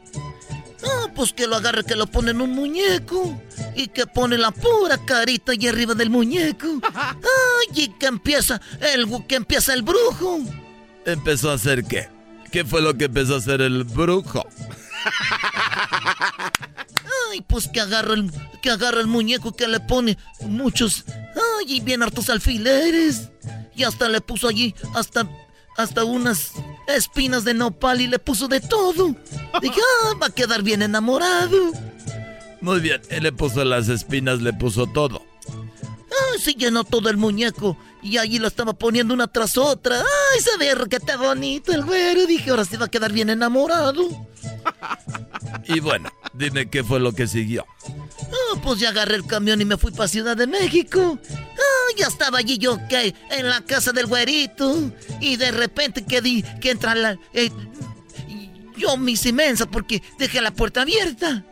Ah, 0.84 1.06
pues 1.14 1.32
que 1.32 1.46
lo 1.46 1.56
agarre, 1.56 1.84
que 1.84 1.94
lo 1.94 2.06
pone 2.06 2.30
en 2.32 2.40
un 2.40 2.50
muñeco. 2.52 3.40
Y 3.74 3.88
que 3.88 4.06
pone 4.06 4.38
la 4.38 4.50
pura 4.52 4.96
carita 5.04 5.52
ahí 5.52 5.68
arriba 5.68 5.92
del 5.94 6.08
muñeco. 6.10 6.66
Ay, 6.94 7.84
y 7.84 7.88
que 7.98 8.06
empieza 8.06 8.60
el, 8.80 9.06
que 9.28 9.34
empieza 9.36 9.74
el 9.74 9.82
brujo. 9.82 10.40
¿Empezó 11.04 11.50
a 11.50 11.54
hacer 11.54 11.84
qué? 11.84 12.08
¿Qué 12.50 12.64
fue 12.64 12.80
lo 12.80 12.96
que 12.96 13.06
empezó 13.06 13.34
a 13.34 13.38
hacer 13.38 13.60
el 13.60 13.84
brujo? 13.84 14.46
Ay, 17.30 17.40
pues 17.46 17.68
que 17.68 17.80
agarra 17.80 18.14
el, 18.14 18.30
que 18.62 18.70
agarra 18.70 19.00
el 19.00 19.06
muñeco 19.06 19.52
que 19.52 19.68
le 19.68 19.80
pone 19.80 20.16
muchos, 20.40 21.04
ay, 21.08 21.76
y 21.76 21.80
bien 21.80 22.02
hartos 22.02 22.30
alfileres. 22.30 23.30
Y 23.74 23.84
hasta 23.84 24.08
le 24.08 24.20
puso 24.20 24.48
allí, 24.48 24.74
hasta, 24.94 25.28
hasta 25.76 26.04
unas 26.04 26.52
espinas 26.88 27.44
de 27.44 27.54
nopal 27.54 28.00
y 28.00 28.06
le 28.06 28.18
puso 28.18 28.48
de 28.48 28.60
todo. 28.60 29.14
Dije, 29.60 29.80
ah, 30.04 30.14
va 30.20 30.26
a 30.28 30.30
quedar 30.30 30.62
bien 30.62 30.82
enamorado. 30.82 31.72
Muy 32.60 32.80
bien, 32.80 33.02
él 33.10 33.24
le 33.24 33.32
puso 33.32 33.64
las 33.64 33.88
espinas, 33.88 34.40
le 34.40 34.52
puso 34.52 34.86
todo. 34.86 35.22
Ay, 36.32 36.40
se 36.40 36.54
llenó 36.54 36.84
todo 36.84 37.08
el 37.08 37.16
muñeco. 37.16 37.76
Y 38.02 38.18
allí 38.18 38.38
lo 38.38 38.46
estaba 38.48 38.72
poniendo 38.72 39.14
una 39.14 39.26
tras 39.26 39.56
otra. 39.56 39.98
Ay, 40.00 40.40
se 40.40 40.56
ve 40.58 40.74
que 40.88 40.96
está 40.96 41.16
bonito 41.16 41.72
el 41.72 41.84
güero. 41.84 42.26
Dije, 42.26 42.50
ahora 42.50 42.64
sí 42.64 42.76
va 42.76 42.86
a 42.86 42.90
quedar 42.90 43.12
bien 43.12 43.30
enamorado. 43.30 44.08
Y 45.66 45.80
bueno, 45.80 46.10
dime 46.32 46.68
qué 46.68 46.84
fue 46.84 47.00
lo 47.00 47.12
que 47.12 47.26
siguió. 47.26 47.66
Ah, 47.88 48.60
pues 48.62 48.78
ya 48.78 48.90
agarré 48.90 49.16
el 49.16 49.26
camión 49.26 49.60
y 49.60 49.64
me 49.64 49.76
fui 49.76 49.90
para 49.90 50.08
Ciudad 50.08 50.36
de 50.36 50.46
México. 50.46 51.18
Ah, 51.30 51.92
ya 51.96 52.06
estaba 52.06 52.38
allí 52.38 52.58
yo 52.58 52.78
que 52.88 53.14
en 53.30 53.48
la 53.48 53.60
casa 53.62 53.92
del 53.92 54.06
güerito. 54.06 54.92
Y 55.20 55.36
de 55.36 55.50
repente 55.50 56.04
que 56.04 56.20
di 56.20 56.42
que 56.60 56.70
entra 56.70 56.94
la. 56.94 57.18
eh, 57.32 57.50
yo 58.76 58.94
hice 59.06 59.30
inmensa 59.30 59.66
porque 59.66 60.02
dejé 60.18 60.40
la 60.40 60.50
puerta 60.50 60.82
abierta. 60.82 61.44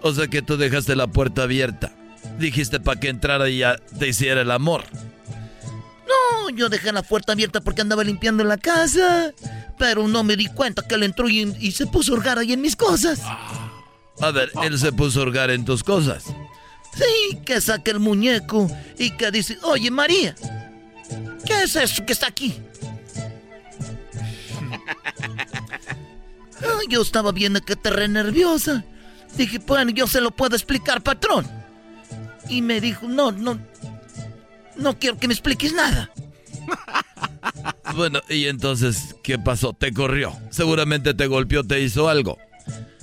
O 0.00 0.12
sea 0.12 0.28
que 0.28 0.42
tú 0.42 0.56
dejaste 0.56 0.96
la 0.96 1.06
puerta 1.06 1.42
abierta. 1.42 1.92
Dijiste 2.38 2.80
para 2.80 2.98
que 2.98 3.08
entrara 3.08 3.48
y 3.48 3.58
ya 3.58 3.76
te 3.98 4.08
hiciera 4.08 4.40
el 4.40 4.50
amor. 4.50 4.84
No, 6.06 6.50
yo 6.50 6.68
dejé 6.68 6.92
la 6.92 7.02
puerta 7.02 7.32
abierta 7.32 7.60
porque 7.60 7.82
andaba 7.82 8.04
limpiando 8.04 8.44
la 8.44 8.56
casa. 8.56 9.32
Pero 9.78 10.06
no 10.06 10.22
me 10.22 10.36
di 10.36 10.46
cuenta 10.46 10.86
que 10.86 10.94
él 10.94 11.02
entró 11.02 11.28
y, 11.28 11.54
y 11.60 11.72
se 11.72 11.86
puso 11.86 12.12
a 12.12 12.16
hurgar 12.16 12.38
ahí 12.38 12.52
en 12.52 12.60
mis 12.60 12.76
cosas. 12.76 13.20
A 14.20 14.30
ver, 14.30 14.52
él 14.62 14.78
se 14.78 14.92
puso 14.92 15.20
a 15.20 15.22
hurgar 15.24 15.50
en 15.50 15.64
tus 15.64 15.82
cosas. 15.82 16.24
Sí, 16.94 17.38
que 17.44 17.60
saca 17.60 17.90
el 17.90 18.00
muñeco 18.00 18.70
y 18.98 19.12
que 19.12 19.30
dice, 19.30 19.58
oye 19.62 19.90
María, 19.90 20.34
¿qué 21.46 21.62
es 21.62 21.74
eso 21.74 22.04
que 22.04 22.12
está 22.12 22.26
aquí? 22.26 22.54
Ay, 26.60 26.86
yo 26.88 27.00
estaba 27.00 27.32
viendo 27.32 27.60
que 27.62 27.76
te 27.76 27.90
re 27.90 28.08
nerviosa. 28.08 28.84
Dije, 29.36 29.58
bueno, 29.58 29.90
yo 29.90 30.06
se 30.06 30.20
lo 30.20 30.30
puedo 30.30 30.54
explicar, 30.54 31.02
patrón. 31.02 31.48
Y 32.48 32.62
me 32.62 32.80
dijo, 32.80 33.06
no, 33.08 33.32
no, 33.32 33.58
no 34.76 34.98
quiero 34.98 35.18
que 35.18 35.28
me 35.28 35.34
expliques 35.34 35.72
nada. 35.72 36.10
Bueno, 37.96 38.20
y 38.28 38.46
entonces, 38.46 39.14
¿qué 39.22 39.38
pasó? 39.38 39.72
Te 39.74 39.92
corrió. 39.92 40.32
Seguramente 40.50 41.12
te 41.12 41.26
golpeó, 41.26 41.62
te 41.64 41.80
hizo 41.80 42.08
algo. 42.08 42.38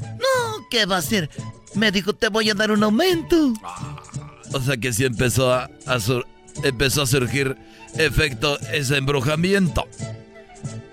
No, 0.02 0.66
¿qué 0.72 0.86
va 0.86 0.96
a 0.96 1.00
hacer? 1.00 1.30
Me 1.76 1.92
dijo, 1.92 2.14
te 2.14 2.30
voy 2.30 2.50
a 2.50 2.54
dar 2.56 2.72
un 2.72 2.82
aumento. 2.84 3.54
O 4.54 4.60
sea 4.62 4.78
que 4.78 4.92
sí 4.94 5.06
empezó 5.06 5.54
a, 5.54 5.70
a 5.86 6.00
sur- 6.00 6.26
empezó 6.64 7.04
a 7.04 7.06
surgir 7.06 7.56
efecto 7.96 8.58
ese 8.74 8.98
embrujamiento. 8.98 9.88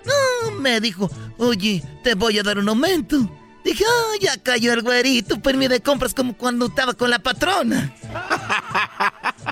No, 0.05 0.51
me 0.59 0.79
dijo, 0.79 1.09
oye, 1.37 1.81
te 2.03 2.13
voy 2.13 2.37
a 2.37 2.43
dar 2.43 2.59
un 2.59 2.69
aumento. 2.69 3.27
Dije, 3.67 3.83
ah, 3.85 4.15
ya 4.21 4.37
cayó 4.37 4.71
el 4.71 4.81
güerito, 4.81 5.41
pero 5.41 5.57
me 5.57 5.67
de 5.67 5.81
compras 5.81 6.13
como 6.13 6.37
cuando 6.37 6.67
estaba 6.67 6.93
con 6.93 7.09
la 7.09 7.19
patrona. 7.19 7.93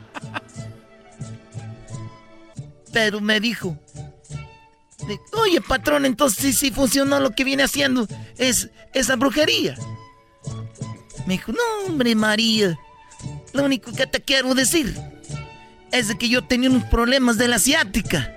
Pero 2.93 3.19
me 3.19 3.41
dijo, 3.41 3.77
oye, 5.33 5.59
patrón, 5.59 6.05
entonces 6.05 6.41
sí, 6.41 6.53
sí 6.53 6.71
funcionó 6.71 7.19
lo 7.19 7.31
que 7.31 7.43
viene 7.43 7.63
haciendo, 7.63 8.07
es 8.37 8.69
esa 8.93 9.17
brujería. 9.17 9.75
Me 11.27 11.33
dijo, 11.33 11.51
no, 11.51 11.59
hombre, 11.85 12.15
María, 12.15 12.79
lo 13.51 13.65
único 13.65 13.91
que 13.91 14.07
te 14.07 14.21
quiero 14.21 14.55
decir 14.55 14.97
es 15.91 16.07
de 16.07 16.17
que 16.17 16.29
yo 16.29 16.41
tenía 16.45 16.69
unos 16.69 16.85
problemas 16.85 17.37
de 17.37 17.49
la 17.49 17.57
asiática. 17.57 18.33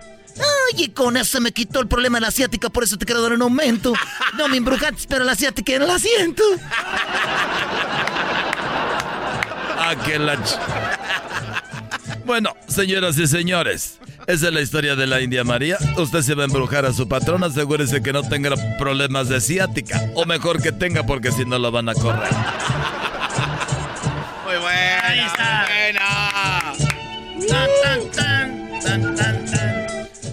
Y 0.76 0.88
con 0.90 1.16
eso 1.16 1.32
se 1.32 1.40
me 1.40 1.52
quitó 1.52 1.80
el 1.80 1.88
problema 1.88 2.18
de 2.18 2.22
la 2.22 2.28
asiática, 2.28 2.68
por 2.68 2.84
eso 2.84 2.96
te 2.98 3.06
quiero 3.06 3.22
dar 3.22 3.32
un 3.32 3.42
aumento. 3.42 3.92
No 4.36 4.48
me 4.48 4.56
embrujaste, 4.56 5.06
pero 5.08 5.24
la 5.24 5.32
asiática 5.32 5.78
no 5.78 5.86
la 5.86 5.98
siento. 5.98 6.42
Ah, 9.80 9.94
Bueno, 12.24 12.54
señoras 12.66 13.16
y 13.18 13.26
señores, 13.26 13.98
esa 14.26 14.48
es 14.48 14.52
la 14.52 14.60
historia 14.60 14.94
de 14.94 15.06
la 15.06 15.22
India 15.22 15.44
María. 15.44 15.78
Usted 15.96 16.20
se 16.20 16.34
va 16.34 16.42
a 16.42 16.46
embrujar 16.46 16.84
a 16.84 16.92
su 16.92 17.08
patrón, 17.08 17.42
asegúrese 17.44 18.02
que 18.02 18.12
no 18.12 18.22
tenga 18.22 18.50
problemas 18.78 19.30
de 19.30 19.40
ciática. 19.40 20.02
O 20.14 20.26
mejor 20.26 20.60
que 20.60 20.72
tenga, 20.72 21.04
porque 21.04 21.32
si 21.32 21.46
no 21.46 21.58
lo 21.58 21.70
van 21.70 21.88
a 21.88 21.94
correr. 21.94 22.30
Muy 24.44 24.56
buena. 24.58 25.06
Ahí 25.06 25.20
está. 25.20 25.66
Buena. 25.66 26.74
Tan, 27.48 27.70
tan, 27.82 28.10
tan, 28.10 28.80
tan, 28.80 29.02
tan, 29.02 29.16
tan. 29.16 29.37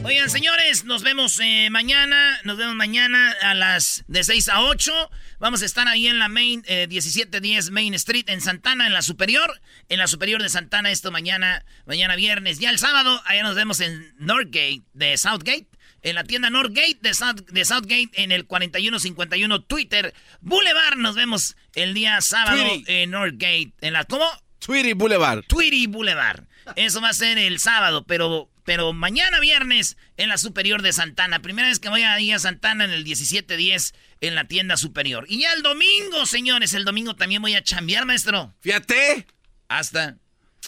Oigan, 0.06 0.30
señores, 0.30 0.84
nos 0.86 1.02
vemos 1.02 1.40
eh, 1.42 1.70
mañana. 1.72 2.40
Nos 2.44 2.58
vemos 2.58 2.76
mañana 2.76 3.34
a 3.42 3.56
las 3.56 4.04
de 4.08 4.24
6 4.24 4.50
a 4.50 4.62
8. 4.62 4.92
Vamos 5.40 5.64
a 5.64 5.66
estar 5.66 5.88
ahí 5.88 6.08
en 6.08 6.20
la 6.20 6.28
Main, 6.30 6.64
eh, 6.68 6.86
1710 6.88 7.72
Main 7.72 7.94
Street, 7.96 8.26
en 8.30 8.40
Santana, 8.40 8.86
en 8.86 8.94
la 8.94 9.02
superior. 9.02 9.60
En 9.90 9.98
la 9.98 10.06
superior 10.06 10.44
de 10.44 10.50
Santana, 10.50 10.92
esto 10.92 11.12
mañana, 11.12 11.66
mañana 11.88 12.16
viernes. 12.16 12.60
Ya 12.60 12.70
el 12.70 12.78
sábado, 12.78 13.20
allá 13.26 13.42
nos 13.42 13.56
vemos 13.56 13.80
en 13.80 14.14
Northgate 14.20 14.84
de 14.94 15.18
Southgate. 15.18 15.68
En 16.04 16.14
la 16.14 16.24
tienda 16.24 16.52
Northgate 16.52 17.00
de, 17.02 17.10
South- 17.16 17.46
de 17.50 17.66
Southgate, 17.66 18.10
en 18.14 18.32
el 18.32 18.46
4151 18.46 19.64
Twitter 19.64 20.14
Boulevard. 20.40 20.98
Nos 20.98 21.16
vemos 21.16 21.56
el 21.74 21.96
día 21.96 22.22
sábado 22.22 22.64
Tweety. 22.64 22.84
en 22.88 23.10
Northgate. 23.10 23.72
En 23.82 23.94
la, 23.94 24.04
¿Cómo? 24.04 24.30
Tweety 24.60 24.94
Boulevard. 24.94 25.44
Tweety 25.48 25.88
Boulevard. 25.88 26.44
Eso 26.76 27.02
va 27.02 27.10
a 27.10 27.14
ser 27.14 27.40
el 27.40 27.58
sábado, 27.60 28.06
pero, 28.06 28.52
pero 28.66 28.92
mañana 28.94 29.40
viernes 29.40 29.96
en 30.18 30.28
la 30.28 30.38
superior 30.38 30.82
de 30.82 30.92
Santana. 30.92 31.42
Primera 31.42 31.70
vez 31.70 31.80
que 31.80 31.88
voy 31.88 32.02
a 32.02 32.20
ir 32.20 32.34
a 32.34 32.40
Santana 32.40 32.84
en 32.84 32.92
el 32.92 33.04
1710 33.04 33.94
en 34.22 34.36
la 34.36 34.46
tienda 34.46 34.76
superior. 34.76 35.26
Y 35.30 35.42
ya 35.42 35.54
el 35.54 35.62
domingo, 35.62 36.26
señores, 36.26 36.74
el 36.74 36.84
domingo 36.84 37.16
también 37.16 37.42
voy 37.42 37.56
a 37.56 37.64
chambear, 37.64 38.06
maestro. 38.06 38.54
Fíjate. 38.60 39.28
Hasta. 39.68 40.18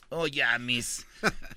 Oh, 0.10 0.28
ya, 0.28 0.58
mis. 0.60 1.06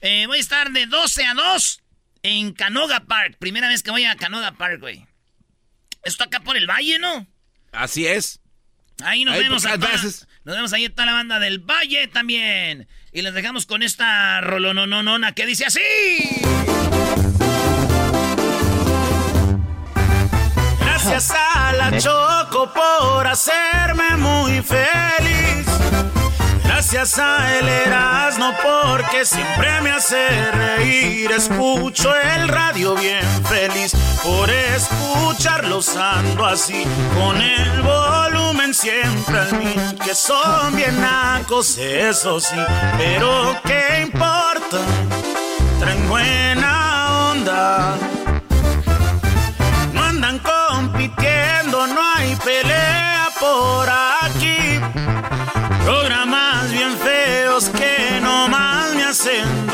Eh, 0.01 0.25
voy 0.27 0.39
a 0.39 0.41
estar 0.41 0.71
de 0.73 0.87
12 0.87 1.27
a 1.27 1.35
2 1.35 1.83
en 2.23 2.53
Canoga 2.55 3.01
Park. 3.01 3.37
Primera 3.39 3.69
vez 3.69 3.83
que 3.83 3.91
voy 3.91 4.05
a 4.05 4.17
Canoga 4.17 4.53
Park, 4.53 4.81
güey. 4.81 5.07
Esto 6.03 6.25
acá 6.25 6.41
por 6.41 6.57
el 6.57 6.67
valle, 6.67 6.99
¿no? 6.99 7.27
Así 7.71 8.07
es. 8.07 8.41
Ahí 9.03 9.25
nos 9.25 9.35
Ahí 9.35 9.43
vemos 9.43 9.63
por 9.63 9.73
a 9.73 9.79
toda-. 9.79 10.03
Nos 10.45 10.57
vemos 10.57 10.73
ahí 10.73 10.87
a 10.87 10.91
toda 10.91 11.07
la 11.07 11.13
banda 11.13 11.39
del 11.39 11.59
Valle 11.59 12.09
también. 12.09 12.89
Y 13.13 13.23
les 13.23 13.35
dejamos 13.35 13.67
con 13.67 13.83
esta 13.83 14.41
rolononona 14.41 15.33
que 15.33 15.45
dice 15.45 15.65
así. 15.67 15.81
Gracias 20.79 21.33
a 21.33 21.73
la 21.73 21.99
Choco 21.99 22.73
por 22.73 23.27
hacerme 23.27 24.17
muy 24.17 24.63
feliz. 24.63 25.70
Gracias 26.81 27.19
a 27.19 27.59
el 27.59 27.69
Erasmo 27.69 28.55
porque 28.63 29.27
siempre 29.27 29.83
me 29.83 29.91
hace 29.91 30.51
reír. 30.51 31.31
Escucho 31.31 32.11
el 32.17 32.49
radio 32.49 32.95
bien 32.95 33.23
feliz. 33.45 33.93
Por 34.23 34.49
escucharlos 34.49 35.95
ando 35.95 36.47
así. 36.47 36.87
Con 37.15 37.37
el 37.37 37.83
volumen 37.83 38.73
siempre 38.73 39.41
al 39.41 39.59
mil. 39.59 39.99
Que 40.03 40.15
son 40.15 40.75
bien 40.75 40.99
nacos, 40.99 41.77
eso 41.77 42.41
sí. 42.41 42.57
Pero 42.97 43.61
qué 43.63 44.01
importa. 44.01 44.79
Traen 45.81 46.09
buena 46.09 47.31
onda. 47.33 47.99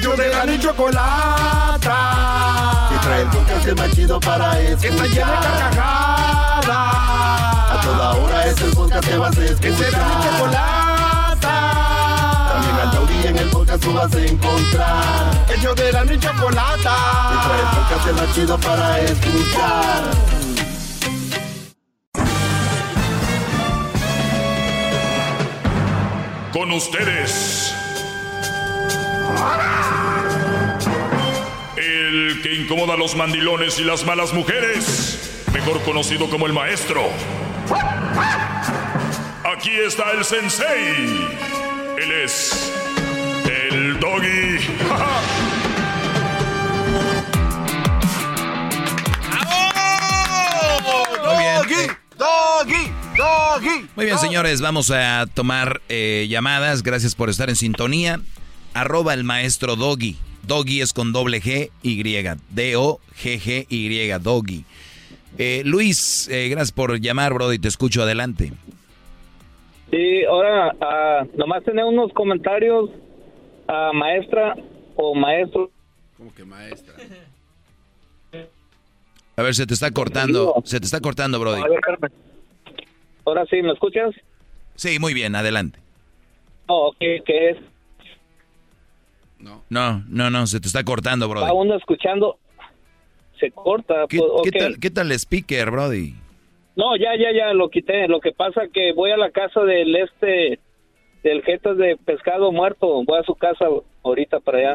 Ellos 0.00 0.16
de 0.16 0.28
la 0.30 0.46
y 0.50 0.58
chocolata. 0.58 1.98
Que 2.88 2.96
trae 3.06 3.20
el 3.20 3.28
podcast 3.28 3.66
el 3.66 3.76
más 3.76 3.90
chido 3.90 4.18
para 4.18 4.58
escuchar. 4.58 4.80
Que 4.80 4.88
está 4.88 5.04
llena 5.04 5.30
de 5.30 5.46
carcajadas. 5.46 6.68
A 6.70 7.80
toda 7.84 8.14
hora 8.14 8.46
es 8.46 8.58
el 8.62 8.70
podcast 8.70 9.06
que 9.06 9.18
vas 9.18 9.36
a 9.36 9.44
escuchar. 9.44 9.60
Que 9.60 9.76
será 9.76 9.98
mi 9.98 10.14
chocolata. 10.24 11.54
También 12.50 12.76
al 12.76 12.90
taurí 12.92 13.26
en 13.26 13.38
el 13.40 13.50
podcast 13.50 13.82
tú 13.82 13.92
vas 13.92 14.14
a 14.14 14.20
encontrar. 14.20 15.46
Ellos 15.54 15.76
de 15.76 15.92
la 15.92 16.04
y 16.06 16.18
chocolata. 16.18 16.96
Que 17.28 17.36
trae 17.46 17.60
el 17.60 17.66
podcast 17.76 18.06
el 18.08 18.14
más 18.14 18.34
chido 18.34 18.58
para 18.58 19.00
escuchar. 19.00 20.02
Con 26.54 26.72
ustedes. 26.72 27.79
El 31.76 32.40
que 32.42 32.54
incomoda 32.54 32.94
a 32.94 32.96
los 32.96 33.14
mandilones 33.16 33.78
y 33.78 33.84
las 33.84 34.04
malas 34.04 34.32
mujeres. 34.32 35.44
Mejor 35.52 35.82
conocido 35.82 36.30
como 36.30 36.46
el 36.46 36.52
maestro. 36.52 37.02
Aquí 39.44 39.70
está 39.70 40.12
el 40.12 40.24
sensei. 40.24 41.28
Él 41.98 42.12
es 42.24 42.72
el 43.70 43.98
doggy. 43.98 44.58
Doggy, 51.22 51.86
doggy, 52.16 52.92
doggy. 53.16 53.88
Muy 53.96 54.04
bien, 54.06 54.18
señores, 54.18 54.60
vamos 54.60 54.90
a 54.90 55.26
tomar 55.34 55.80
eh, 55.88 56.26
llamadas. 56.30 56.82
Gracias 56.82 57.14
por 57.14 57.28
estar 57.28 57.48
en 57.50 57.56
sintonía. 57.56 58.20
Arroba 58.74 59.14
el 59.14 59.24
maestro 59.24 59.76
Doggy. 59.76 60.16
Doggy 60.46 60.80
es 60.80 60.92
con 60.92 61.12
doble 61.12 61.40
G, 61.40 61.70
Y. 61.82 62.02
D-O-G-G-Y, 62.50 64.18
Doggy. 64.20 64.64
Eh, 65.38 65.62
Luis, 65.64 66.28
eh, 66.28 66.48
gracias 66.48 66.72
por 66.72 66.98
llamar, 67.00 67.32
bro, 67.34 67.52
y 67.52 67.58
te 67.58 67.68
escucho 67.68 68.02
adelante. 68.02 68.52
Sí, 69.90 70.24
ahora 70.24 70.74
ah, 70.80 71.24
nomás 71.36 71.64
tener 71.64 71.84
unos 71.84 72.12
comentarios 72.12 72.90
a 73.66 73.92
maestra 73.92 74.56
o 74.96 75.14
maestro. 75.14 75.70
Como 76.16 76.34
que 76.34 76.44
maestra. 76.44 76.94
A 79.36 79.42
ver, 79.42 79.54
se 79.54 79.66
te 79.66 79.72
está 79.72 79.90
cortando, 79.90 80.54
se 80.64 80.78
te 80.80 80.84
está 80.84 81.00
cortando, 81.00 81.40
Brody. 81.40 81.62
A 81.62 81.68
ver, 81.68 81.80
Carmen. 81.80 82.12
Ahora 83.24 83.46
sí, 83.46 83.62
¿me 83.62 83.72
escuchas? 83.72 84.14
Sí, 84.74 84.98
muy 84.98 85.14
bien, 85.14 85.34
adelante. 85.34 85.78
Oh, 86.66 86.88
ok, 86.88 86.98
¿qué 86.98 87.50
es? 87.50 87.56
No, 89.40 90.04
no, 90.08 90.30
no, 90.30 90.46
se 90.46 90.60
te 90.60 90.66
está 90.66 90.84
cortando, 90.84 91.28
Brody. 91.28 91.46
Va 91.46 91.52
uno 91.52 91.76
escuchando, 91.76 92.38
se 93.38 93.50
corta. 93.50 94.06
¿Qué, 94.08 94.18
pues, 94.18 94.30
qué 94.44 94.48
ok. 94.50 94.58
tal, 94.58 94.78
¿Qué 94.80 94.90
tal 94.90 95.12
el 95.12 95.18
speaker, 95.18 95.70
Brody? 95.70 96.14
No, 96.76 96.96
ya, 96.96 97.16
ya, 97.16 97.32
ya, 97.36 97.52
lo 97.52 97.68
quité. 97.68 98.08
Lo 98.08 98.20
que 98.20 98.32
pasa 98.32 98.62
que 98.72 98.92
voy 98.92 99.10
a 99.10 99.16
la 99.16 99.30
casa 99.30 99.62
del 99.62 99.94
este, 99.96 100.60
del 101.22 101.42
jetas 101.42 101.76
de 101.76 101.96
pescado 102.04 102.52
muerto. 102.52 103.02
Voy 103.04 103.18
a 103.18 103.22
su 103.24 103.34
casa 103.34 103.66
ahorita 104.02 104.40
para 104.40 104.58
allá. 104.58 104.74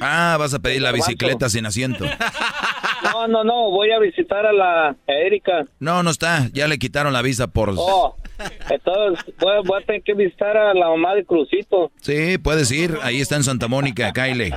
Ah, 0.00 0.36
vas 0.38 0.54
a 0.54 0.58
pedir 0.58 0.82
la 0.82 0.92
bicicleta 0.92 1.48
sin 1.48 1.66
asiento. 1.66 2.04
No, 3.02 3.26
no, 3.28 3.44
no, 3.44 3.70
voy 3.70 3.90
a 3.92 3.98
visitar 3.98 4.44
a 4.46 4.52
la 4.52 4.88
a 4.90 5.12
Erika. 5.24 5.64
No, 5.78 6.02
no 6.02 6.10
está, 6.10 6.48
ya 6.52 6.68
le 6.68 6.78
quitaron 6.78 7.12
la 7.12 7.22
visa 7.22 7.46
por... 7.48 7.72
Oh, 7.76 8.14
entonces 8.70 9.34
voy, 9.38 9.56
a- 9.56 9.60
voy 9.60 9.82
a 9.82 9.86
tener 9.86 10.02
que 10.02 10.14
visitar 10.14 10.56
a 10.56 10.74
la 10.74 10.88
mamá 10.88 11.14
de 11.14 11.24
Crucito. 11.24 11.90
Sí, 12.00 12.38
puedes 12.38 12.70
ir, 12.72 12.96
ahí 13.02 13.20
está 13.20 13.36
en 13.36 13.44
Santa 13.44 13.68
Mónica, 13.68 14.12
Kyle. 14.12 14.52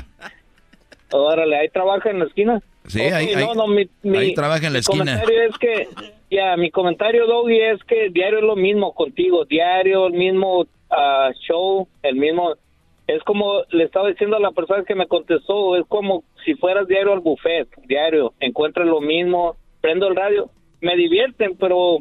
Órale, 1.11 1.57
ahí 1.57 1.69
trabaja 1.69 2.09
en 2.09 2.19
la 2.19 2.25
esquina. 2.25 2.61
Sí, 2.87 2.99
Ok, 3.01 3.13
ahí, 3.13 3.27
no, 3.35 3.51
ahí- 3.51 3.57
no, 3.57 3.67
mi- 3.67 3.89
mi- 4.01 4.17
ahí 4.17 4.33
trabaja 4.33 4.67
en 4.67 4.73
la 4.73 4.77
mi 4.77 4.79
esquina. 4.79 5.05
comentario 5.05 5.41
es 5.43 5.57
que, 5.57 5.87
ya, 6.31 6.57
mi 6.57 6.71
comentario, 6.71 7.27
Doggy, 7.27 7.59
es 7.61 7.83
que 7.83 8.09
diario 8.09 8.39
es 8.39 8.43
lo 8.45 8.55
mismo 8.55 8.93
contigo. 8.93 9.45
Diario, 9.45 10.07
el 10.07 10.13
mismo 10.13 10.65
ah, 10.89 11.31
show, 11.47 11.87
el 12.03 12.15
mismo... 12.15 12.55
Es 13.05 13.21
como 13.23 13.63
le 13.71 13.83
estaba 13.83 14.07
diciendo 14.09 14.37
a 14.37 14.39
la 14.39 14.51
persona 14.51 14.83
que 14.85 14.95
me 14.95 15.07
contestó, 15.07 15.75
es 15.75 15.85
como 15.87 16.23
si 16.45 16.53
fueras 16.55 16.87
diario 16.87 17.11
al 17.13 17.19
buffet, 17.19 17.67
diario. 17.85 18.33
Encuentras 18.39 18.87
lo 18.87 19.01
mismo, 19.01 19.55
prendo 19.81 20.07
el 20.07 20.15
radio, 20.15 20.49
me 20.81 20.95
divierten, 20.95 21.57
pero 21.57 21.97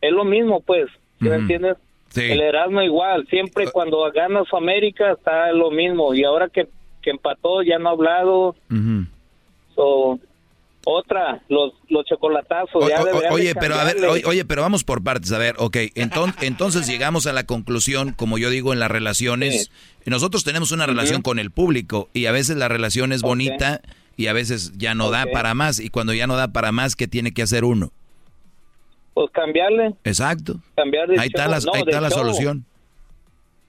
es 0.00 0.12
lo 0.12 0.24
mismo, 0.24 0.60
pues. 0.60 0.86
¿Sí 1.20 1.28
¿Me 1.28 1.36
entiendes? 1.36 1.76
Sí. 2.10 2.22
El 2.22 2.40
Erasmo 2.40 2.80
igual, 2.82 3.26
siempre 3.28 3.70
cuando 3.70 4.10
gana 4.12 4.42
su 4.48 4.56
América 4.56 5.12
está 5.12 5.52
lo 5.52 5.70
mismo. 5.70 6.14
Y 6.14 6.24
ahora 6.24 6.48
que, 6.48 6.66
que 7.02 7.10
empató, 7.10 7.62
ya 7.62 7.78
no 7.78 7.88
ha 7.90 7.92
hablado. 7.92 8.56
So, 9.74 10.18
Otra, 10.88 11.42
los, 11.48 11.72
los 11.88 12.06
chocolatazos. 12.06 12.88
ya 12.88 13.02
O- 13.02 13.04
de 13.04 13.12
oye, 13.30 13.54
pero 13.56 13.74
a 13.74 13.84
ver, 13.84 13.96
oye, 14.24 14.44
pero 14.44 14.62
vamos 14.62 14.84
por 14.84 15.02
partes. 15.02 15.32
A 15.32 15.38
ver, 15.38 15.56
ok. 15.58 15.76
Entonces, 15.96 16.36
entonces 16.42 16.86
llegamos 16.86 17.26
a 17.26 17.32
la 17.32 17.44
conclusión, 17.44 18.12
como 18.12 18.38
yo 18.38 18.50
digo 18.50 18.72
en 18.72 18.78
las 18.78 18.90
relaciones, 18.90 19.70
nosotros 20.04 20.44
tenemos 20.44 20.70
una 20.70 20.86
relación 20.86 21.22
con 21.22 21.38
el 21.40 21.50
público 21.50 22.08
y 22.14 22.26
a 22.26 22.32
veces 22.32 22.56
la 22.56 22.68
relación 22.68 23.12
es 23.12 23.22
bonita 23.22 23.80
y 24.16 24.28
a 24.28 24.32
veces 24.32 24.72
ya 24.78 24.94
no 24.94 25.10
da 25.10 25.26
para 25.32 25.54
más. 25.54 25.80
Y 25.80 25.90
cuando 25.90 26.14
ya 26.14 26.28
no 26.28 26.36
da 26.36 26.48
para 26.52 26.70
más, 26.72 26.94
¿qué 26.94 27.08
tiene 27.08 27.32
que 27.32 27.42
hacer 27.42 27.64
uno? 27.64 27.90
Pues 29.16 29.30
cambiarle, 29.30 29.94
Exacto. 30.04 30.56
cambiar 30.76 31.08
de 31.08 31.18
Ahí 31.18 31.28
está 31.28 31.44
show. 31.44 31.50
la, 31.52 31.60
No, 31.60 31.72
ahí 31.72 31.80
está 31.86 32.00
la 32.02 32.10
show. 32.10 32.18
solución. 32.18 32.66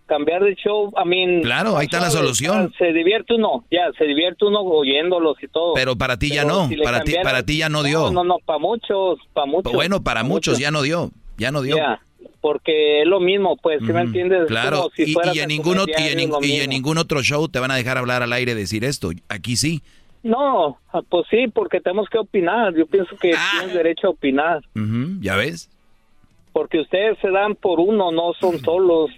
Cambiar 0.06 0.44
de 0.44 0.56
show, 0.56 0.92
I 1.02 1.08
mean... 1.08 1.42
Claro, 1.42 1.78
ahí 1.78 1.86
está 1.86 2.02
la 2.02 2.10
solución. 2.10 2.74
Se 2.78 2.92
divierte 2.92 3.36
uno, 3.36 3.64
ya, 3.72 3.90
se 3.98 4.04
divierte 4.04 4.44
uno 4.44 4.60
oyéndolos 4.60 5.42
y 5.42 5.48
todo. 5.48 5.74
Pero 5.74 5.96
para 5.98 6.20
ti 6.20 6.32
ya 6.32 6.44
Pero 6.44 6.54
no, 6.54 6.68
si 6.68 6.76
para 6.76 7.02
ti, 7.02 7.14
para 7.24 7.44
ti 7.44 7.60
ya 7.60 7.70
no 7.70 7.84
dio. 7.84 8.12
No, 8.12 8.12
no, 8.12 8.24
no, 8.26 8.38
para 8.46 8.60
muchos, 8.60 9.20
para 9.32 9.46
muchos. 9.48 9.72
Bueno, 9.72 10.04
para 10.04 10.24
muchos 10.24 10.60
ya 10.60 10.70
no 10.70 10.82
dio, 10.82 11.12
ya 11.38 11.50
no 11.52 11.62
dio. 11.62 11.78
Ya, 11.78 12.02
porque 12.42 13.04
es 13.04 13.08
lo 13.08 13.22
mismo, 13.22 13.56
pues, 13.56 13.80
¿sí 13.86 13.94
me 13.94 14.02
entiendes? 14.02 14.42
Es 14.42 14.48
Claro, 14.48 14.78
como 14.80 14.90
si 14.98 15.04
y, 15.14 15.16
y 15.34 15.40
en 15.40 15.48
ningún, 15.48 15.78
y, 15.88 16.08
en, 16.10 16.32
y 16.44 16.52
en 16.60 16.70
ningún 16.72 16.98
otro 16.98 17.24
show 17.24 17.48
te 17.48 17.60
van 17.60 17.72
a 17.72 17.76
dejar 17.76 17.98
hablar 17.98 18.22
al 18.22 18.34
aire 18.34 18.54
decir 18.54 18.84
esto. 18.84 19.12
Aquí 19.30 19.56
sí. 19.56 19.82
No, 20.24 20.78
pues 21.10 21.26
sí, 21.30 21.48
porque 21.48 21.80
tenemos 21.80 22.10
que 22.10 22.18
opinar. 22.18 22.74
Yo 22.76 22.86
pienso 22.86 23.16
que 23.18 23.34
Ah. 23.34 23.50
tienes 23.58 23.74
derecho 23.76 24.08
a 24.08 24.10
opinar. 24.12 24.58
Ujú, 24.76 25.20
¿Ya 25.22 25.36
ves? 25.36 25.70
Porque 26.54 26.80
ustedes 26.80 27.18
se 27.22 27.30
dan 27.30 27.56
por 27.56 27.80
uno, 27.80 28.12
no 28.12 28.34
son 28.40 28.60
solos. 28.60 29.12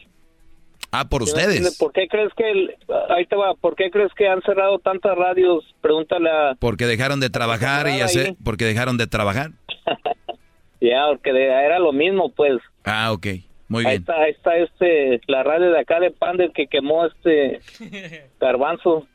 Ah, 0.92 1.08
por 1.08 1.22
ustedes. 1.24 1.78
¿Por 1.78 1.92
qué 1.94 2.08
crees 2.08 2.34
que 2.36 2.50
el- 2.52 2.76
ahí 3.10 3.26
te 3.26 3.36
va? 3.36 3.54
¿Por 3.54 3.76
qué 3.76 3.92
crees 3.92 4.12
que 4.16 4.28
han 4.28 4.42
cerrado 4.42 4.80
tantas 4.80 5.16
radios? 5.18 5.64
Pregúntale 5.82 6.30
a 6.30 6.56
Porque 6.60 6.86
dejaron 6.86 7.20
de 7.20 7.30
trabajar 7.30 7.88
y 7.88 7.92
ahí. 7.92 8.02
hacer, 8.02 8.36
porque 8.44 8.66
dejaron 8.66 8.98
de 8.98 9.06
trabajar. 9.08 9.52
ya, 10.82 11.06
porque 11.10 11.32
de- 11.34 11.46
era 11.48 11.80
lo 11.80 11.92
mismo, 11.94 12.32
pues. 12.32 12.60
Ah, 12.84 13.12
ok. 13.12 13.28
Muy 13.68 13.86
ahí 13.86 13.92
bien. 13.92 14.02
está, 14.02 14.16
ahí 14.22 14.32
está 14.32 14.58
este 14.58 15.22
la 15.28 15.44
radio 15.44 15.70
de 15.72 15.80
acá 15.80 16.00
de 16.00 16.10
Panda 16.10 16.46
que 16.54 16.66
quemó 16.68 17.06
este 17.06 17.60
garbanzo. 18.40 19.06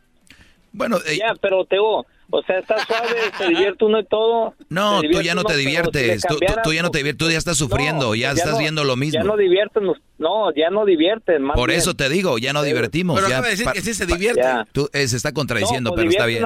Bueno, 0.75 0.99
eh, 1.07 1.17
ya, 1.19 1.35
pero 1.41 1.65
Teo, 1.65 2.05
o 2.31 2.43
sea, 2.47 2.59
está 2.59 2.85
suave, 2.85 3.15
se 3.39 3.49
divierte 3.49 3.85
uno 3.85 4.01
y 4.01 4.05
todo. 4.07 4.55
No, 4.69 5.01
tú 5.03 5.23
ya 5.23 5.35
no 5.35 5.43
uno, 5.43 5.49
te 5.49 5.55
pero 5.55 5.59
si 5.61 5.65
diviertes. 5.67 6.23
Tú, 6.29 6.37
tú- 6.65 6.73
ya 6.73 6.83
no 6.83 6.91
te 6.91 6.99
diviertes, 6.99 7.19
tú 7.27 7.31
ya 7.31 7.39
estás 7.39 7.57
sufriendo, 7.57 8.07
No, 8.09 8.15
ya 8.17 8.31
pues 8.31 8.39
estás 8.41 8.55
no, 8.55 8.59
viendo 8.59 8.83
lo 8.85 8.97
mismo. 8.97 9.21
Ya 9.21 9.25
no 9.25 9.37
divierten, 9.37 9.85
no, 10.19 10.53
ya 10.55 10.71
no 10.71 10.85
divierten. 10.85 11.43
Más 11.43 11.55
Por 11.57 11.69
bien. 11.69 11.79
eso 11.79 11.95
te 11.95 12.09
digo, 12.09 12.39
ya 12.39 12.53
no 12.53 12.63
divertimos. 12.65 13.15
Pero 13.17 13.29
ya 13.29 13.37
acaba 13.37 13.47
de 13.47 13.51
decir 13.53 13.65
pa- 13.67 13.73
que 13.73 13.81
sí 13.83 13.95
se 13.95 14.05
divierte. 14.07 14.41
Ya. 14.43 14.67
Tú, 14.73 14.91
eh, 14.93 15.07
se 15.07 15.17
está 15.17 15.33
contradiciendo, 15.33 15.91
No, 15.91 15.95
pues 15.95 16.07
pero 16.07 16.11
está 16.11 16.27
bien. 16.27 16.45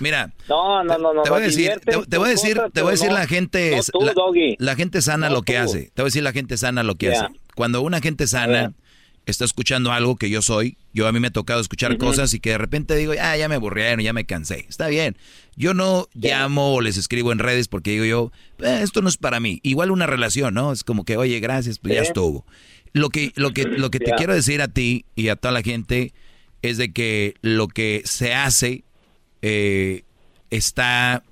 Mira, 0.00 0.30
No, 0.48 0.84
no, 0.84 0.98
no, 0.98 1.14
no. 1.14 1.22
te 1.22 1.30
voy 1.30 1.38
a 1.38 1.40
no, 1.40 1.46
decir, 1.46 1.72
te, 1.84 1.96
te 2.06 2.18
voy 2.18 2.26
a 2.28 2.30
decir, 2.30 2.56
cosas, 2.56 2.72
te 2.72 2.82
voy 2.82 2.88
a 2.88 2.92
decir 2.92 3.08
no- 3.08 3.14
la 3.14 3.26
gente 3.26 3.70
no 3.70 3.76
es 3.78 3.86
tú, 3.86 4.00
la, 4.02 4.12
la 4.58 4.74
gente 4.76 5.00
sana 5.00 5.28
No 5.28 5.36
lo 5.36 5.42
que 5.42 5.56
hace. 5.56 5.90
Te 5.94 6.02
voy 6.02 6.06
a 6.06 6.10
decir 6.10 6.22
la 6.22 6.32
gente 6.32 6.56
sana 6.58 6.82
lo 6.82 6.96
que 6.96 7.06
Ya. 7.06 7.12
hace. 7.26 7.34
Cuando 7.54 7.80
una 7.82 8.00
gente 8.00 8.26
sana 8.26 8.72
está 9.26 9.44
escuchando 9.44 9.92
algo 9.92 10.16
que 10.16 10.28
yo 10.30 10.42
soy, 10.42 10.76
yo 10.92 11.06
a 11.06 11.12
mí 11.12 11.20
me 11.20 11.28
ha 11.28 11.32
tocado 11.32 11.60
escuchar 11.60 11.96
cosas 11.98 12.34
y 12.34 12.40
que 12.40 12.50
de 12.50 12.58
repente 12.58 12.96
digo, 12.96 13.12
ah, 13.20 13.36
ya 13.36 13.48
me 13.48 13.54
aburrieron, 13.54 14.00
ya 14.04 14.12
me 14.12 14.24
cansé. 14.26 14.66
Está 14.68 14.88
bien. 14.88 15.16
Yo 15.56 15.74
no 15.74 16.08
llamo 16.14 16.74
o 16.74 16.80
les 16.80 16.96
escribo 16.96 17.30
en 17.32 17.38
redes 17.38 17.68
porque 17.68 17.90
digo 17.92 18.04
yo, 18.04 18.32
"Eh, 18.58 18.80
esto 18.82 19.00
no 19.02 19.08
es 19.08 19.16
para 19.16 19.38
mí. 19.38 19.60
Igual 19.62 19.90
una 19.90 20.06
relación, 20.06 20.54
¿no? 20.54 20.72
Es 20.72 20.82
como 20.84 21.04
que, 21.04 21.16
oye, 21.16 21.38
gracias, 21.40 21.78
pues 21.78 21.94
ya 21.94 22.02
estuvo. 22.02 22.44
Lo 22.94 23.08
que, 23.10 23.32
lo 23.36 23.52
que, 23.52 23.64
lo 23.64 23.90
que 23.90 24.00
te 24.00 24.10
quiero 24.12 24.34
decir 24.34 24.60
a 24.60 24.68
ti 24.68 25.04
y 25.14 25.28
a 25.28 25.36
toda 25.36 25.52
la 25.52 25.62
gente 25.62 26.12
es 26.62 26.76
de 26.76 26.92
que 26.92 27.34
lo 27.42 27.68
que 27.68 28.02
se 28.04 28.34
hace 28.34 28.84
eh, 29.40 30.02
está 30.50 31.22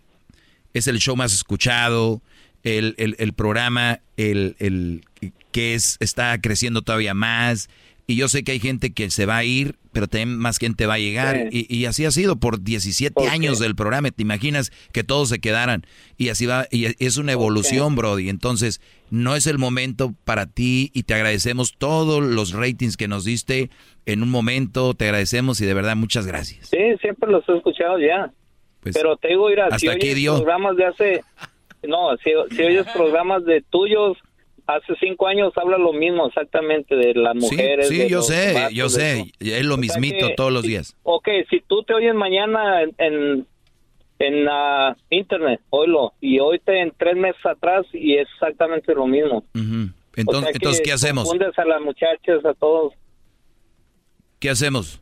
es 0.75 0.87
el 0.87 0.99
show 0.99 1.17
más 1.17 1.33
escuchado, 1.35 2.23
el, 2.63 2.95
el- 2.99 3.17
el 3.19 3.33
programa 3.33 4.01
el, 4.17 4.55
el 4.59 5.05
que 5.53 5.75
es, 5.75 5.97
está 6.01 6.39
creciendo 6.41 6.83
todavía 6.83 7.15
más. 7.15 7.69
Y 8.07 8.17
yo 8.17 8.29
sé 8.29 8.43
que 8.43 8.51
hay 8.51 8.59
gente 8.59 8.93
que 8.93 9.09
se 9.09 9.25
va 9.25 9.37
a 9.37 9.45
ir, 9.45 9.77
pero 9.93 10.09
también 10.09 10.37
más 10.37 10.59
gente 10.59 10.85
va 10.87 10.95
a 10.95 10.99
llegar. 10.99 11.49
Sí. 11.53 11.67
Y, 11.69 11.77
y 11.77 11.85
así 11.85 12.05
ha 12.05 12.11
sido 12.11 12.35
por 12.41 12.61
17 12.61 13.15
¿Por 13.15 13.23
qué? 13.23 13.31
años 13.31 13.61
del 13.61 13.77
programa. 13.77 14.11
¿Te 14.11 14.23
imaginas 14.23 14.73
que 14.93 15.05
todos 15.05 15.29
se 15.29 15.39
quedaran? 15.39 15.87
Y 16.17 16.31
así 16.31 16.45
va. 16.45 16.67
Y 16.73 16.87
es 17.05 17.19
una 17.19 17.31
evolución, 17.31 17.95
Brody. 17.95 18.29
Entonces, 18.29 18.81
no 19.11 19.37
es 19.37 19.47
el 19.47 19.59
momento 19.59 20.13
para 20.25 20.47
ti 20.47 20.91
y 20.93 21.05
te 21.05 21.15
agradecemos 21.15 21.75
todos 21.79 22.21
los 22.21 22.53
ratings 22.53 22.97
que 22.97 23.07
nos 23.07 23.25
diste 23.25 23.71
en 24.07 24.25
un 24.25 24.31
momento. 24.31 24.95
Te 24.95 25.05
agradecemos 25.05 25.61
y 25.61 25.67
de 25.67 25.75
verdad 25.75 25.95
muchas 25.95 26.27
gracias. 26.27 26.69
Sí, 26.69 26.79
siempre 27.01 27.31
los 27.31 27.49
he 27.49 27.57
escuchado 27.57 27.97
ya. 28.01 28.33
Pues, 28.81 28.97
pero 28.97 29.17
te 29.19 29.29
digo, 29.29 29.49
mira, 29.49 29.69
si 29.79 29.87
hasta 29.87 29.93
aquí 29.93 30.07
oyes 30.07 30.17
dio. 30.17 30.35
programas 30.37 30.77
de 30.77 30.85
hace... 30.85 31.25
No, 31.87 32.17
si, 32.25 32.31
si 32.57 32.63
oyes 32.63 32.87
programas 32.93 33.45
de 33.45 33.63
tuyos, 33.71 34.19
hace 34.77 34.95
cinco 35.01 35.27
años 35.27 35.53
habla 35.57 35.79
lo 35.79 35.93
mismo 35.93 36.27
exactamente 36.27 36.95
de 36.97 37.15
las 37.15 37.35
mujeres. 37.35 37.89
sí, 37.89 37.99
de 37.99 38.09
yo 38.09 38.23
sé, 38.23 38.53
vatos, 38.55 38.73
yo 38.73 38.89
sé. 38.89 39.33
Es 39.41 39.65
lo 39.65 39.75
O 39.75 39.77
sea 39.77 39.81
mismito 39.81 40.29
que- 40.29 40.35
todos 40.35 40.53
los 40.53 40.63
días. 40.63 40.97
Ok, 41.03 41.29
si 41.51 41.61
tú 41.61 41.83
te 41.83 41.95
oyes 41.95 42.15
mañana 42.15 42.83
en, 42.83 42.95
en, 42.99 43.47
en, 44.19 44.49
ah, 44.49 44.97
internet, 45.11 45.61
oílo, 45.71 46.13
y 46.21 46.39
oíste 46.41 46.81
en 46.81 46.93
tres 46.97 47.17
meses 47.17 47.45
atrás 47.45 47.87
y 47.93 48.17
es 48.17 48.29
exactamente 48.35 48.95
lo 48.95 49.07
mismo. 49.07 49.45
Entonces, 50.17 50.43
sea 50.43 50.53
que 50.53 50.59
entonces 50.59 50.83
¿qué 50.85 50.93
hacemos? 50.93 51.25
Confundes 51.29 51.59
a 51.59 51.65
las 51.65 51.81
muchachas, 51.81 52.45
a 52.45 52.55
todos. 52.55 52.93
¿Qué 54.39 54.51
hacemos? 54.51 55.00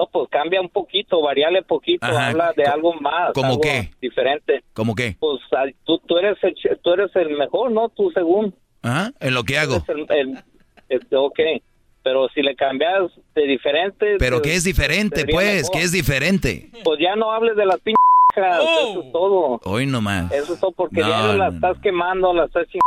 No, 0.00 0.06
pues 0.10 0.28
cambia 0.30 0.60
un 0.62 0.70
poquito, 0.70 1.20
variale 1.20 1.62
poquito, 1.62 2.06
Ajá. 2.06 2.28
habla 2.28 2.52
de 2.56 2.64
algo 2.64 2.94
más. 2.94 3.32
¿Cómo 3.34 3.48
algo 3.48 3.60
qué? 3.60 3.90
Diferente. 4.00 4.62
¿Cómo 4.72 4.94
qué? 4.94 5.14
Pues 5.20 5.40
al- 5.52 5.74
tú, 5.84 5.98
tú, 6.06 6.16
eres 6.16 6.38
el, 6.42 6.54
tú 6.82 6.92
eres 6.94 7.14
el 7.16 7.36
mejor, 7.36 7.70
¿no? 7.70 7.90
Tú 7.90 8.10
según. 8.12 8.54
Ajá, 8.82 9.12
en 9.20 9.34
lo 9.34 9.44
que 9.44 9.58
hago. 9.58 9.84
El, 9.88 10.06
el- 10.08 10.38
este, 10.88 11.16
ok, 11.16 11.38
pero 12.02 12.28
si 12.34 12.40
le 12.42 12.56
cambias 12.56 13.10
de 13.34 13.42
diferente... 13.46 14.16
Pero 14.18 14.40
¿qué 14.40 14.54
es 14.54 14.64
diferente, 14.64 15.26
pues? 15.30 15.56
mejor. 15.64 15.70
¿Qué 15.72 15.82
es 15.82 15.92
diferente? 15.92 16.70
Pues 16.82 16.98
ya 16.98 17.14
no 17.14 17.30
hables 17.32 17.56
de 17.56 17.66
las 17.66 17.78
pinches, 17.84 17.98
eso 18.36 19.02
es 19.02 19.12
todo. 19.12 19.60
Hoy 19.64 19.84
nomás. 19.86 20.32
Eso 20.32 20.54
es 20.54 20.60
todo 20.60 20.72
porque 20.72 21.00
No, 21.02 21.08
ya 21.08 21.22
la 21.34 21.50
no, 21.50 21.54
estás 21.56 21.78
quemando, 21.82 22.32
la 22.32 22.46
estás 22.46 22.66
ching- 22.68 22.80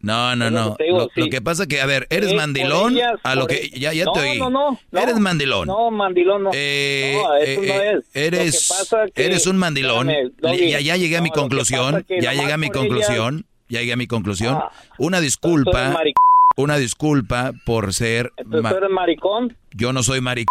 No, 0.00 0.36
no, 0.36 0.50
no. 0.50 0.76
que 0.76 0.76
te 0.76 0.84
digo, 0.84 0.98
Lo, 0.98 1.04
sí. 1.06 1.20
lo 1.22 1.26
que 1.28 1.42
pasa 1.42 1.66
que, 1.66 1.80
a 1.80 1.86
ver, 1.86 2.06
¿eres 2.10 2.30
Sí, 2.30 2.36
mandilón? 2.36 2.92
ellas, 2.94 3.14
a 3.24 3.34
lo 3.34 3.46
que 3.46 3.70
ya, 3.70 3.92
ya 3.92 4.04
no, 4.04 4.12
te 4.12 4.20
oí. 4.20 4.38
No, 4.38 4.48
no, 4.48 4.78
no. 4.92 5.00
Eres 5.00 5.18
mandilón. 5.18 5.66
No, 5.66 5.90
mandilón 5.90 6.44
no. 6.44 6.50
Eh, 6.54 7.14
no, 7.20 7.34
eso 7.36 7.62
eh, 7.62 7.66
no 7.66 7.74
eh, 7.74 7.92
es. 7.98 8.04
Eres, 8.14 8.88
que 9.14 9.24
eres 9.26 9.46
un 9.46 9.56
mandilón. 9.56 10.08
Espérame, 10.10 10.68
ya, 10.68 10.80
ya 10.80 10.96
llegué 10.96 11.16
a 11.16 11.20
mi 11.20 11.30
conclusión. 11.30 12.04
Ya 12.08 12.32
llegué 12.32 12.52
a 12.52 12.58
mi 12.58 12.70
conclusión. 12.70 13.44
Ya 13.68 13.80
llegué 13.80 13.92
a 13.92 13.96
mi 13.96 14.06
conclusión. 14.06 14.54
Ah, 14.54 14.70
una 14.98 15.20
disculpa. 15.20 15.94
Una 16.56 16.76
disculpa 16.76 17.52
por 17.66 17.92
ser. 17.92 18.32
Entonces 18.36 18.70
tú 18.70 18.76
eres 18.78 18.90
maricón. 18.90 19.56
Yo 19.72 19.92
no 19.92 20.02
soy 20.02 20.20
maric. 20.20 20.48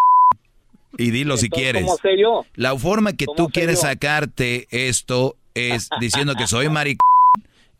Y 0.98 1.11
dilo 1.11 1.38
si 1.38 1.49
quieres. 1.49 1.84
¿Cómo 1.84 1.98
sé 1.98 2.18
yo? 2.19 2.45
La 2.56 2.78
forma 2.78 3.14
que 3.14 3.26
¿Cómo 3.26 3.36
tú 3.36 3.49
quieres 3.49 3.82
yo? 3.82 3.88
sacarte 3.88 4.68
esto 4.72 5.36
es 5.53 5.90
diciendo 5.99 6.34
que 6.36 6.48
soy 6.48 6.69
maric 6.69 6.99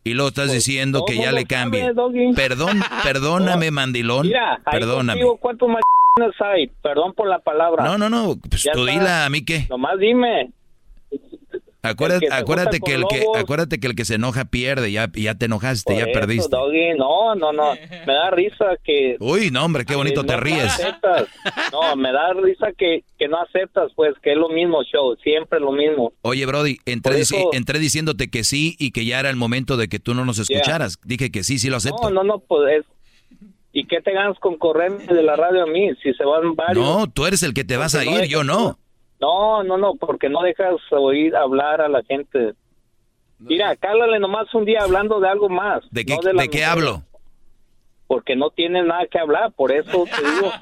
y 0.08 0.14
luego 0.14 0.28
estás 0.28 0.52
diciendo 0.52 1.04
que 1.06 1.16
ya 1.16 1.32
le 1.32 1.44
cambie. 1.44 1.92
Perdón, 2.34 2.80
perdóname, 3.04 3.70
mandilón. 3.70 4.26
Mira, 4.26 4.60
ahí 4.64 4.78
perdóname. 4.78 5.20
contigo, 5.20 5.36
¿cuántos 5.38 5.68
maricones 5.68 6.40
hay? 6.54 6.66
Perdón 6.82 7.14
por 7.14 7.28
la 7.28 7.38
palabra. 7.40 7.84
No, 7.84 7.98
no, 7.98 8.08
no, 8.08 8.36
pues 8.48 8.66
tú 8.72 8.84
dila 8.86 9.24
a 9.24 9.30
mí 9.30 9.44
qué. 9.44 9.66
Nomás 9.70 9.98
dime. 9.98 10.50
Acuérdate, 11.80 12.26
que 12.26 12.34
acuérdate 12.34 12.80
que 12.80 12.94
el 12.94 13.04
que 13.08 13.24
acuérdate 13.36 13.78
que 13.78 13.86
el 13.86 13.94
que 13.94 14.04
se 14.04 14.16
enoja 14.16 14.46
pierde, 14.46 14.90
ya 14.90 15.08
ya 15.14 15.36
te 15.36 15.44
enojaste, 15.46 15.94
ya 15.96 16.02
eso, 16.04 16.12
perdiste. 16.12 16.48
Doggy, 16.56 16.94
no, 16.98 17.36
no, 17.36 17.52
no. 17.52 17.74
Me 18.06 18.12
da 18.14 18.30
risa 18.32 18.76
que... 18.82 19.16
Uy, 19.20 19.50
no, 19.52 19.64
hombre, 19.64 19.84
qué 19.84 19.94
bonito 19.94 20.24
te 20.24 20.32
no 20.34 20.40
ríes. 20.40 20.64
aceptas. 20.64 21.28
No, 21.72 21.94
me 21.94 22.10
da 22.12 22.32
risa 22.32 22.72
que, 22.76 23.04
que 23.16 23.28
no 23.28 23.40
aceptas, 23.40 23.92
pues, 23.94 24.14
que 24.22 24.32
es 24.32 24.36
lo 24.36 24.48
mismo 24.48 24.82
show, 24.82 25.16
siempre 25.22 25.60
lo 25.60 25.70
mismo. 25.70 26.12
Oye, 26.22 26.44
Brody, 26.46 26.78
entré, 26.84 27.20
eso- 27.20 27.50
entré 27.52 27.78
diciéndote 27.78 28.28
que 28.28 28.42
sí 28.42 28.74
y 28.80 28.90
que 28.90 29.04
ya 29.04 29.20
era 29.20 29.30
el 29.30 29.36
momento 29.36 29.76
de 29.76 29.86
que 29.88 30.00
tú 30.00 30.14
no 30.14 30.24
nos 30.24 30.40
escucharas. 30.40 30.98
Dije 31.04 31.30
que 31.30 31.44
sí, 31.44 31.60
sí 31.60 31.68
lo 31.70 31.76
acepto. 31.76 32.10
No, 32.10 32.10
no, 32.10 32.24
no, 32.24 32.38
pues 32.40 32.80
es... 32.80 32.84
¿Y 33.72 33.86
qué 33.86 34.00
te 34.00 34.12
ganas 34.12 34.36
con 34.40 34.56
correrme 34.58 35.04
de 35.06 35.22
la 35.22 35.36
radio 35.36 35.62
a 35.62 35.66
mí? 35.66 35.90
Si 36.02 36.12
se 36.14 36.24
van 36.24 36.56
varios. 36.56 36.84
No, 36.84 37.06
tú 37.08 37.26
eres 37.26 37.44
el 37.44 37.54
que 37.54 37.62
te 37.62 37.76
vas 37.76 37.94
a 37.94 38.04
ir, 38.04 38.24
yo 38.24 38.42
no. 38.42 38.78
No, 39.20 39.62
no, 39.64 39.76
no, 39.78 39.94
porque 39.94 40.28
no 40.28 40.42
dejas 40.42 40.76
oír 40.90 41.34
hablar 41.34 41.80
a 41.80 41.88
la 41.88 42.02
gente. 42.04 42.54
Mira, 43.38 43.74
cálale 43.76 44.18
nomás 44.18 44.52
un 44.54 44.64
día 44.64 44.80
hablando 44.82 45.20
de 45.20 45.28
algo 45.28 45.48
más. 45.48 45.82
¿De 45.90 46.04
qué, 46.04 46.16
no 46.16 46.40
de 46.40 46.48
qué 46.48 46.64
hablo? 46.64 47.02
Porque 48.06 48.36
no 48.36 48.50
tienes 48.50 48.84
nada 48.86 49.06
que 49.10 49.18
hablar, 49.18 49.52
por 49.52 49.72
eso 49.72 50.04
te 50.04 50.30
digo. 50.30 50.50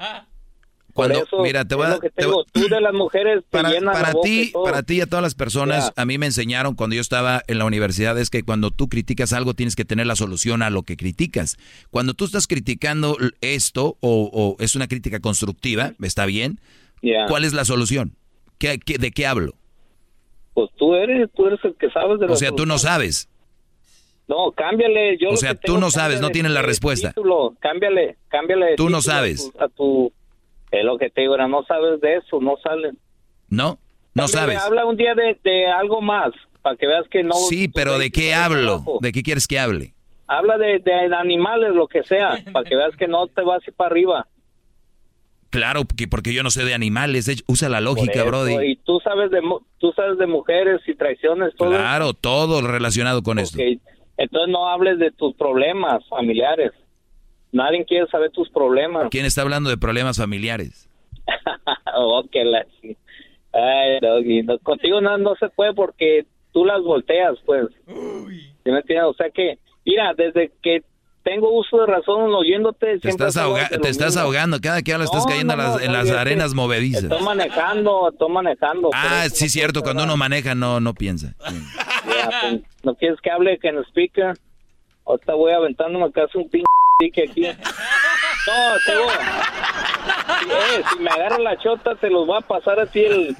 Cuando, 0.93 1.21
eso 1.21 1.43
mira, 1.43 1.63
te 1.63 1.75
voy 1.75 1.85
a, 1.85 1.99
te 1.99 2.09
digo, 2.17 2.43
tú 2.51 2.67
de 2.67 2.81
las 2.81 2.91
mujeres 2.91 3.43
te 3.43 3.61
para, 3.61 3.69
para 3.91 4.13
ti, 4.23 4.51
para 4.51 4.81
ti 4.81 4.95
y 4.95 5.01
a 5.01 5.05
todas 5.05 5.21
las 5.21 5.35
personas, 5.35 5.93
Ya. 5.95 6.01
a 6.01 6.05
mí 6.07 6.17
me 6.17 6.25
enseñaron 6.25 6.73
cuando 6.73 6.95
yo 6.95 7.01
estaba 7.03 7.43
en 7.45 7.59
la 7.59 7.65
universidad 7.65 8.17
es 8.17 8.31
que 8.31 8.41
cuando 8.41 8.71
tú 8.71 8.89
criticas 8.89 9.31
algo 9.31 9.53
tienes 9.53 9.75
que 9.75 9.85
tener 9.85 10.07
la 10.07 10.15
solución 10.15 10.63
a 10.63 10.71
lo 10.71 10.81
que 10.81 10.97
criticas. 10.97 11.57
Cuando 11.91 12.15
tú 12.15 12.25
estás 12.25 12.47
criticando 12.47 13.15
esto 13.41 13.97
o, 13.99 14.31
o 14.33 14.55
es 14.59 14.75
una 14.75 14.87
crítica 14.87 15.19
constructiva, 15.19 15.91
está 16.01 16.25
bien. 16.25 16.59
Ya. 17.03 17.27
¿Cuál 17.27 17.43
es 17.43 17.53
la 17.53 17.63
solución? 17.63 18.13
¿Qué, 18.59 18.79
qué- 18.79 18.97
de 18.97 19.11
qué 19.11 19.25
hablo? 19.27 19.53
Pues 20.53 20.69
tú 20.77 20.95
eres, 20.95 21.29
tú 21.35 21.45
eres 21.45 21.59
el 21.63 21.75
que 21.75 21.89
sabes 21.91 22.19
de 22.19 22.25
O 22.25 22.35
sea, 22.35 22.51
tú 22.51 22.65
no 22.65 22.77
sabes. 22.77 23.29
No, 24.27 24.51
cámbiale. 24.51 25.17
Yo 25.19 25.29
O 25.29 25.37
sea, 25.37 25.53
tú 25.55 25.61
tengo, 25.73 25.79
no 25.79 25.91
sabes, 25.91 26.15
no 26.15 26.27
cámbiale 26.27 26.33
tienes 26.33 26.51
la 26.51 26.61
respuesta. 26.61 27.09
título, 27.09 27.53
cámbiale, 27.59 28.17
cámbiale. 28.27 28.75
Tú 28.75 28.89
no 28.89 28.97
a 28.97 29.01
sabes. 29.01 29.51
tu- 29.53 29.63
A 29.63 29.67
tu, 29.69 30.11
es 30.71 30.83
lo 30.83 30.97
que 30.97 31.09
te 31.09 31.21
digo, 31.21 31.33
ahora 31.33 31.47
no 31.47 31.63
sabes 31.63 32.01
de 32.01 32.17
eso, 32.17 32.39
no 32.41 32.55
salen. 32.61 32.97
¿No? 33.49 33.79
No 34.13 34.23
Cámbiale, 34.23 34.29
sabes. 34.55 34.57
Habla 34.57 34.85
un 34.85 34.97
día 34.97 35.13
de, 35.15 35.39
de 35.43 35.67
algo 35.67 36.01
más, 36.01 36.31
para 36.61 36.75
que 36.75 36.87
veas 36.87 37.07
que 37.09 37.23
no. 37.23 37.35
Sí, 37.35 37.67
pero 37.67 37.99
¿de 37.99 38.09
qué 38.11 38.33
hablo? 38.33 38.83
¿De 38.99 39.11
qué 39.11 39.21
quieres 39.23 39.47
que 39.47 39.59
hable? 39.59 39.93
Habla 40.25 40.57
de, 40.57 40.79
de 40.79 41.15
animales, 41.15 41.73
lo 41.73 41.87
que 41.87 42.03
sea, 42.03 42.31
para 42.51 42.67
que 42.67 42.75
veas 42.75 42.95
que 42.97 43.07
no 43.07 43.27
te 43.27 43.43
vas 43.43 43.61
así 43.61 43.71
para 43.71 43.91
arriba. 43.91 44.27
Claro, 45.49 45.85
porque, 45.85 46.07
porque 46.07 46.33
yo 46.33 46.43
no 46.43 46.49
sé 46.49 46.65
de 46.65 46.73
animales. 46.73 47.25
de 47.25 47.33
hecho, 47.33 47.43
Usa 47.47 47.69
la 47.69 47.81
lógica, 47.81 48.19
eso, 48.19 48.25
Brody. 48.25 48.71
Y 48.71 48.75
tú 48.77 48.99
sabes 49.03 49.31
de 49.31 49.41
tú 49.77 49.91
sabes 49.95 50.17
de 50.17 50.27
mujeres 50.27 50.81
y 50.87 50.95
traiciones, 50.95 51.55
todo. 51.55 51.69
Claro, 51.69 52.13
todo 52.13 52.61
relacionado 52.61 53.23
con 53.23 53.39
esto. 53.39 53.57
Ok, 53.57 53.79
Entonces 54.17 54.49
no 54.49 54.67
hables 54.67 54.99
de 54.99 55.11
tus 55.11 55.35
problemas 55.35 56.05
familiares. 56.09 56.71
Nadie 57.51 57.85
quiere 57.85 58.07
saber 58.07 58.31
tus 58.31 58.49
problemas. 58.49 59.07
¿Quién 59.09 59.25
está 59.25 59.41
hablando 59.41 59.69
de 59.69 59.77
problemas 59.77 60.17
familiares? 60.17 60.89
oh, 61.95 62.23
que 62.31 62.43
la 62.43 62.65
Ay, 63.53 63.99
Doggy, 64.01 64.43
no, 64.43 64.59
contigo 64.59 65.01
no, 65.01 65.17
no 65.17 65.35
se 65.35 65.49
puede 65.49 65.73
porque 65.73 66.25
tú 66.53 66.65
las 66.65 66.81
volteas, 66.81 67.37
pues. 67.45 67.67
¿Sí 67.87 68.71
me 68.71 68.79
entiendes? 68.79 69.05
O 69.05 69.13
sea 69.13 69.29
que, 69.29 69.57
mira, 69.85 70.13
desde 70.15 70.51
que 70.61 70.83
tengo 71.27 71.51
uso 71.51 71.81
de 71.81 71.87
razón 71.87 72.33
oyéndote... 72.33 72.99
Te 72.99 73.09
estás, 73.09 73.35
ahoga- 73.35 73.67
te 73.67 73.89
estás 73.89 74.15
ahogando. 74.15 74.61
Cada 74.61 74.81
que 74.81 74.93
hablas 74.93 75.07
estás 75.09 75.25
No, 75.25 75.29
cayendo 75.29 75.57
no, 75.57 75.79
en 75.81 75.91
las, 75.91 76.09
en 76.09 76.15
arenas 76.15 76.53
movedizas. 76.53 77.03
Estoy 77.03 77.21
manejando, 77.21 78.09
estoy 78.11 78.29
manejando. 78.31 78.89
Ah, 78.93 79.25
sí, 79.29 79.49
cierto. 79.49 79.83
Cuando 79.83 80.03
uno 80.03 80.15
maneja 80.15 80.55
no, 80.55 80.79
no 80.79 80.93
piensa. 80.93 81.33
pues, 82.05 82.61
no 82.83 82.95
quieres 82.95 83.19
que 83.21 83.29
hable 83.29 83.57
que 83.59 83.67
en 83.67 83.79
speaker. 83.89 84.35
Ahorita 85.05 85.33
voy 85.33 85.51
aventándome 85.51 86.09
casi 86.13 86.37
un 86.37 86.49
pinche 86.49 86.65
pique 86.99 87.23
aquí. 87.29 87.41
No, 87.41 88.73
te 88.85 88.97
voy. 88.97 89.13
Si, 90.39 90.49
eh, 90.49 90.83
si 90.93 90.99
me 90.99 91.09
agarra 91.09 91.39
la 91.39 91.57
chota, 91.57 91.95
te 91.95 92.09
los 92.09 92.29
va 92.29 92.37
a 92.37 92.41
pasar 92.41 92.79
a 92.79 92.85
ti 92.85 93.01
el. 93.03 93.35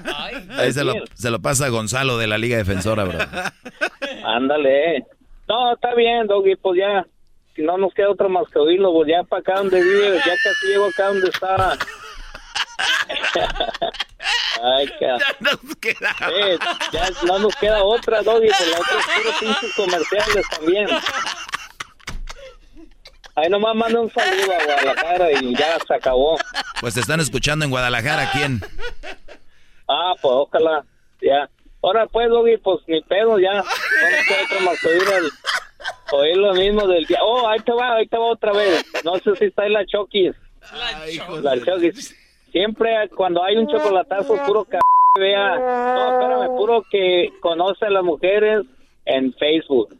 Ahí 0.57 0.73
se 0.73 0.83
lo, 0.83 0.93
se 1.13 1.31
lo 1.31 1.39
pasa 1.41 1.67
a 1.67 1.69
Gonzalo 1.69 2.17
de 2.17 2.27
la 2.27 2.37
Liga 2.37 2.57
Defensora, 2.57 3.05
bro. 3.05 3.19
Ándale. 4.25 5.05
No, 5.47 5.73
está 5.73 5.95
bien, 5.95 6.27
Doggy, 6.27 6.55
pues 6.57 6.79
ya. 6.79 7.05
Si 7.57 7.63
no 7.63 7.75
nos 7.77 7.91
queda 7.93 8.09
otra 8.11 8.27
más 8.29 8.47
que 8.53 8.59
oírlo, 8.59 8.93
pues 8.93 9.09
ya 9.09 9.23
para 9.23 9.39
acá 9.41 9.55
donde 9.55 9.81
vives, 9.83 10.23
ya 10.23 10.33
casi 10.43 10.67
llego 10.67 10.85
acá 10.85 11.07
donde 11.07 11.27
está. 11.27 11.77
Ay, 14.63 14.87
ca- 14.99 15.17
Eh, 16.31 16.57
ya 16.91 17.09
no 17.25 17.39
nos 17.39 17.55
queda 17.55 17.81
otra, 17.83 18.21
Doggy, 18.21 18.47
pues 18.47 18.69
la 18.71 18.79
otra 18.79 18.99
es 18.99 19.05
puro 19.05 19.31
pinches 19.39 19.73
comerciales 19.75 20.45
también. 20.49 20.87
Ahí 23.35 23.49
nomás 23.49 23.75
manda 23.75 23.99
un 24.01 24.11
saludo 24.11 24.51
a 24.53 24.63
Guadalajara 24.63 25.31
y 25.31 25.55
ya 25.55 25.77
se 25.87 25.93
acabó. 25.93 26.37
Pues 26.81 26.93
te 26.95 26.99
están 27.01 27.19
escuchando 27.19 27.65
en 27.65 27.71
Guadalajara. 27.71 28.29
¿Quién? 28.31 28.61
Ah, 29.87 30.13
pues 30.21 30.31
ojalá, 30.33 30.83
ya. 31.21 31.49
Ahora 31.83 32.05
pues, 32.07 32.29
Doggy, 32.29 32.57
pues 32.57 32.79
ni 32.87 33.01
pedo, 33.01 33.39
ya. 33.39 33.51
No 33.53 33.57
nos 33.63 34.25
queda 34.27 34.43
otra 34.45 34.59
más 34.61 34.79
que 34.79 34.87
oír, 34.89 35.03
el- 35.17 35.31
oír 36.11 36.37
lo 36.37 36.53
mismo 36.53 36.87
del 36.87 37.05
día. 37.05 37.19
Oh, 37.23 37.47
ahí 37.47 37.59
te 37.59 37.71
va, 37.71 37.95
ahí 37.95 38.07
te 38.07 38.17
va 38.17 38.25
otra 38.25 38.53
vez. 38.53 38.85
No 39.03 39.17
sé 39.17 39.35
si 39.35 39.45
está 39.45 39.63
ahí 39.63 39.71
la 39.71 39.85
Chokis. 39.85 40.33
La 41.41 41.63
Chokis. 41.63 42.15
Siempre 42.51 43.09
cuando 43.15 43.43
hay 43.43 43.57
un 43.57 43.67
chocolatazo 43.67 44.35
puro 44.45 44.65
c... 44.69 44.77
vea. 45.19 45.57
No, 45.59 46.13
espérame, 46.13 46.57
puro 46.57 46.83
que 46.89 47.29
conoce 47.41 47.85
a 47.85 47.89
las 47.89 48.03
mujeres 48.03 48.65
en 49.05 49.33
Facebook. 49.33 49.95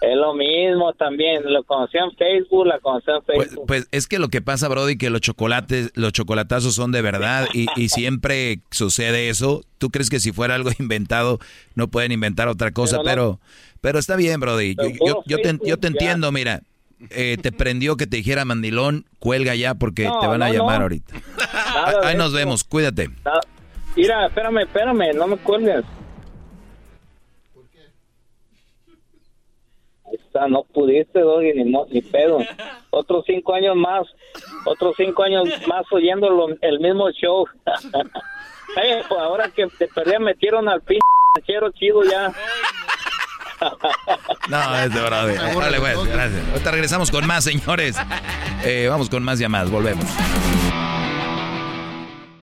Es 0.00 0.16
lo 0.16 0.32
mismo 0.32 0.94
también. 0.94 1.42
Lo 1.44 1.62
conocí 1.62 1.98
en 1.98 2.10
Facebook, 2.16 2.66
la 2.66 2.78
conocí 2.78 3.10
en 3.10 3.22
Facebook. 3.22 3.66
Pues 3.66 3.86
es 3.92 4.06
que 4.08 4.18
lo 4.18 4.28
que 4.28 4.40
pasa, 4.40 4.68
Brody, 4.68 4.96
que 4.96 5.10
los 5.10 5.20
chocolates, 5.20 5.92
los 5.94 6.12
chocolatazos 6.12 6.74
son 6.74 6.90
de 6.90 7.02
verdad 7.02 7.46
y, 7.52 7.66
y 7.76 7.90
siempre 7.90 8.60
sucede 8.70 9.28
eso. 9.28 9.62
¿Tú 9.76 9.90
crees 9.90 10.08
que 10.08 10.18
si 10.18 10.32
fuera 10.32 10.54
algo 10.54 10.70
inventado 10.78 11.38
no 11.74 11.88
pueden 11.88 12.12
inventar 12.12 12.48
otra 12.48 12.72
cosa? 12.72 13.00
Pero 13.04 13.04
Pero, 13.04 13.26
no. 13.26 13.38
pero, 13.38 13.40
está 13.98 14.16
bien, 14.16 14.40
Brody. 14.40 14.74
Yo, 14.74 14.82
Pero 14.82 14.94
yo, 15.06 15.22
yo 15.26 15.36
te, 15.38 15.58
yo 15.64 15.76
te 15.78 15.86
entiendo, 15.88 16.30
mira. 16.32 16.60
Eh, 17.08 17.38
te 17.40 17.50
prendió 17.50 17.96
que 17.96 18.06
te 18.06 18.18
dijera 18.18 18.44
mandilón, 18.44 19.06
cuelga 19.20 19.54
ya 19.54 19.74
porque 19.74 20.04
No, 20.04 20.20
te 20.20 20.26
van 20.26 20.42
a 20.42 20.50
llamar 20.50 20.78
no. 20.78 20.82
ahorita. 20.82 21.14
Nada 21.74 22.00
de 22.02 22.06
Ahí 22.06 22.14
nos 22.16 22.26
eso. 22.28 22.36
vemos, 22.36 22.62
cuídate. 22.64 23.08
Ah, 23.24 23.40
Mira, 23.96 24.26
espérame, 24.26 24.58
espérame, 24.58 25.14
no 25.16 25.26
me 25.26 25.36
cuelgues. 25.38 25.82
Ahí 30.06 30.16
está, 30.26 30.46
no 30.48 30.64
pudiste, 30.64 31.20
Doggy, 31.20 31.52
ni, 31.54 31.64
ni 31.90 32.02
pedo. 32.02 32.38
Otros 32.90 33.24
cinco 33.26 33.54
años 33.54 33.76
más, 33.76 34.02
otros 34.66 34.94
cinco 34.96 35.22
años 35.22 35.48
más 35.68 35.84
oyendo 35.92 36.28
lo- 36.30 36.56
el 36.60 36.80
mismo 36.80 37.10
show. 37.12 37.46
Eh, 38.80 39.02
pues 39.08 39.20
ahora 39.20 39.48
que 39.50 39.66
te 39.66 39.88
perdí, 39.88 40.16
metieron 40.20 40.68
al 40.68 40.80
pinche 40.82 41.00
chido 41.74 42.04
ya. 42.04 42.32
No, 44.48 44.76
es 44.76 44.92
de 44.92 45.00
Brody. 45.00 45.34
Dale, 45.34 45.78
pues, 45.78 46.04
gracias. 46.06 46.42
Ahorita 46.52 46.70
regresamos 46.70 47.10
con 47.10 47.26
más, 47.26 47.44
señores. 47.44 47.96
Eh, 48.64 48.88
vamos 48.90 49.08
con 49.08 49.22
más 49.22 49.38
llamadas, 49.38 49.70
volvemos. 49.70 50.04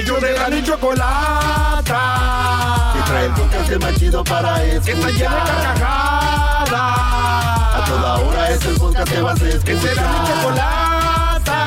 Ellos 0.00 0.20
de 0.22 0.32
la 0.32 0.48
ni 0.48 0.62
chocolata. 0.62 1.92
Que 2.94 3.02
trae 3.02 3.26
el 3.26 3.32
podcast 3.32 3.82
más 3.82 3.94
chido 3.98 4.24
para 4.24 4.64
escuchar. 4.64 4.82
Que 4.82 4.92
está 4.92 5.10
llena 5.10 5.34
de 5.34 5.50
carcajadas. 5.50 6.72
A 6.72 7.84
toda 7.86 8.16
hora 8.20 8.50
es 8.50 8.64
el 8.64 8.76
podcast 8.76 9.12
que 9.12 9.20
vas 9.20 9.42
a 9.42 9.48
escuchar. 9.48 9.64
Que 9.64 9.76
será 9.76 10.08
mi 10.08 10.26
chocolata. 10.26 11.58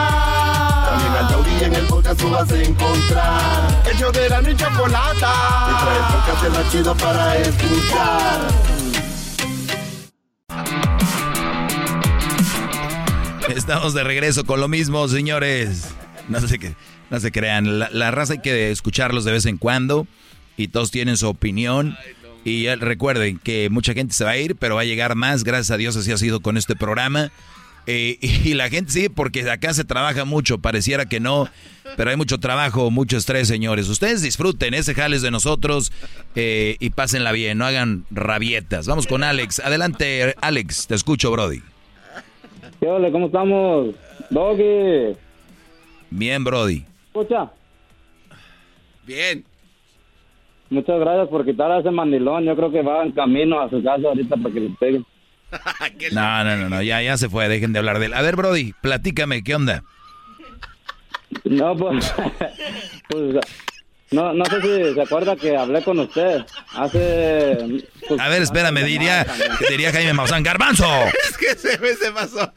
También 0.90 1.14
al 1.14 1.28
taurí 1.28 1.64
en 1.64 1.76
el 1.76 1.86
podcast 1.86 2.20
tú 2.20 2.32
vas 2.32 2.52
a 2.52 2.56
encontrar. 2.56 3.84
Ellos 3.94 4.14
de 4.14 4.30
la 4.30 4.42
ni 4.42 4.56
chocolata. 4.56 5.34
Que 5.68 5.74
trae 5.84 5.98
el 5.98 6.06
podcast 6.16 6.50
más 6.58 6.72
chido 6.72 6.96
para 6.96 7.38
escuchar. 7.38 8.40
Estamos 13.56 13.94
de 13.94 14.04
regreso 14.04 14.44
con 14.44 14.60
lo 14.60 14.68
mismo, 14.68 15.08
señores. 15.08 15.94
No 16.30 16.40
sé 16.40 16.58
qué, 16.58 16.76
no 17.10 17.20
se 17.20 17.32
crean. 17.32 17.80
La, 17.80 17.90
la 17.92 18.12
raza 18.12 18.34
hay 18.34 18.40
que 18.40 18.72
escucharlos 18.72 19.26
de 19.26 19.32
vez 19.32 19.46
en 19.46 19.58
cuando 19.58 20.08
y 20.58 20.68
todos 20.68 20.92
tienen 20.92 21.18
su 21.18 21.28
opinión. 21.28 21.98
Y 22.46 22.68
recuerden 22.76 23.40
que 23.40 23.70
mucha 23.70 23.94
gente 23.94 24.14
se 24.14 24.26
va 24.26 24.32
a 24.32 24.38
ir, 24.38 24.56
pero 24.56 24.76
va 24.76 24.82
a 24.82 24.86
llegar 24.86 25.16
más. 25.16 25.44
Gracias 25.44 25.72
a 25.72 25.78
Dios 25.78 25.96
así 25.96 26.12
ha 26.12 26.18
sido 26.18 26.42
con 26.42 26.58
este 26.58 26.76
programa. 26.76 27.32
Eh, 27.88 28.18
y 28.22 28.54
la 28.54 28.70
gente 28.70 28.92
sí, 28.92 29.10
porque 29.10 29.50
acá 29.50 29.74
se 29.74 29.84
trabaja 29.84 30.26
mucho. 30.26 30.58
Pareciera 30.58 31.06
que 31.06 31.20
no, 31.20 31.48
pero 31.96 32.10
hay 32.10 32.18
mucho 32.18 32.40
trabajo, 32.40 32.92
mucho 32.92 33.18
estrés, 33.18 33.48
señores. 33.48 33.88
Ustedes 33.88 34.22
disfruten 34.22 34.74
ese 34.74 34.94
jales 34.94 35.22
de 35.22 35.32
nosotros 35.32 35.92
eh, 36.36 36.76
y 36.80 36.90
pásenla 36.90 37.32
bien, 37.32 37.58
no 37.58 37.66
hagan 37.66 38.06
rabietas. 38.12 38.88
Vamos 38.88 39.08
con 39.08 39.24
Alex. 39.24 39.60
Adelante, 39.60 40.36
Alex, 40.42 40.88
te 40.88 40.96
escucho, 40.96 41.32
Brody. 41.32 41.62
¿Qué 42.80 42.88
ole? 42.88 43.12
¿Cómo 43.12 43.28
estamos? 43.28 43.96
Doggy. 44.30 45.16
Bien, 46.10 46.44
Brody. 46.44 46.86
Escucha. 47.14 47.52
Bien. 49.06 49.46
Muchas 50.72 51.00
gracias 51.00 51.28
por 51.28 51.46
quitar 51.46 51.72
a 51.72 51.80
ese 51.80 51.92
mandilón. 51.92 52.44
Yo 52.44 52.56
creo 52.56 52.72
que 52.72 52.82
va 52.82 53.04
en 53.04 53.12
camino 53.12 53.62
a 53.62 53.70
su 53.70 53.84
casa 53.84 54.08
ahorita 54.08 54.36
para 54.36 54.54
que 54.54 54.60
le 54.60 54.70
peguen. 54.80 55.06
No, 56.12 56.44
no, 56.44 56.58
no, 56.58 56.68
no, 56.68 56.82
ya, 56.82 57.04
ya 57.04 57.16
se 57.16 57.30
fue, 57.30 57.48
dejen 57.48 57.74
de 57.74 57.80
hablar 57.80 58.00
de 58.00 58.08
él. 58.08 58.16
A 58.16 58.24
ver, 58.24 58.36
Brody, 58.36 58.74
platícame, 58.82 59.44
¿qué 59.44 59.54
onda? 59.54 59.84
No, 61.44 61.76
pues, 61.76 62.12
pues, 63.10 63.36
no, 64.14 64.34
no 64.34 64.46
sé 64.46 64.62
si 64.62 64.94
se 64.94 65.02
acuerda 65.02 65.36
que 65.36 65.58
hablé 65.58 65.82
con 65.84 66.00
usted 66.00 66.46
hace... 66.74 67.84
pues, 68.08 68.20
A 68.20 68.30
ver, 68.30 68.42
espérame, 68.44 68.84
diría, 68.86 69.26
diría 69.70 69.92
Jaime 69.92 70.14
Maussan, 70.14 70.44
¡Garbanzo! 70.44 70.86
Es 71.30 71.38
que 71.38 71.56
se 71.56 71.78
me 71.80 71.94
se 71.94 72.12
pasó. 72.12 72.54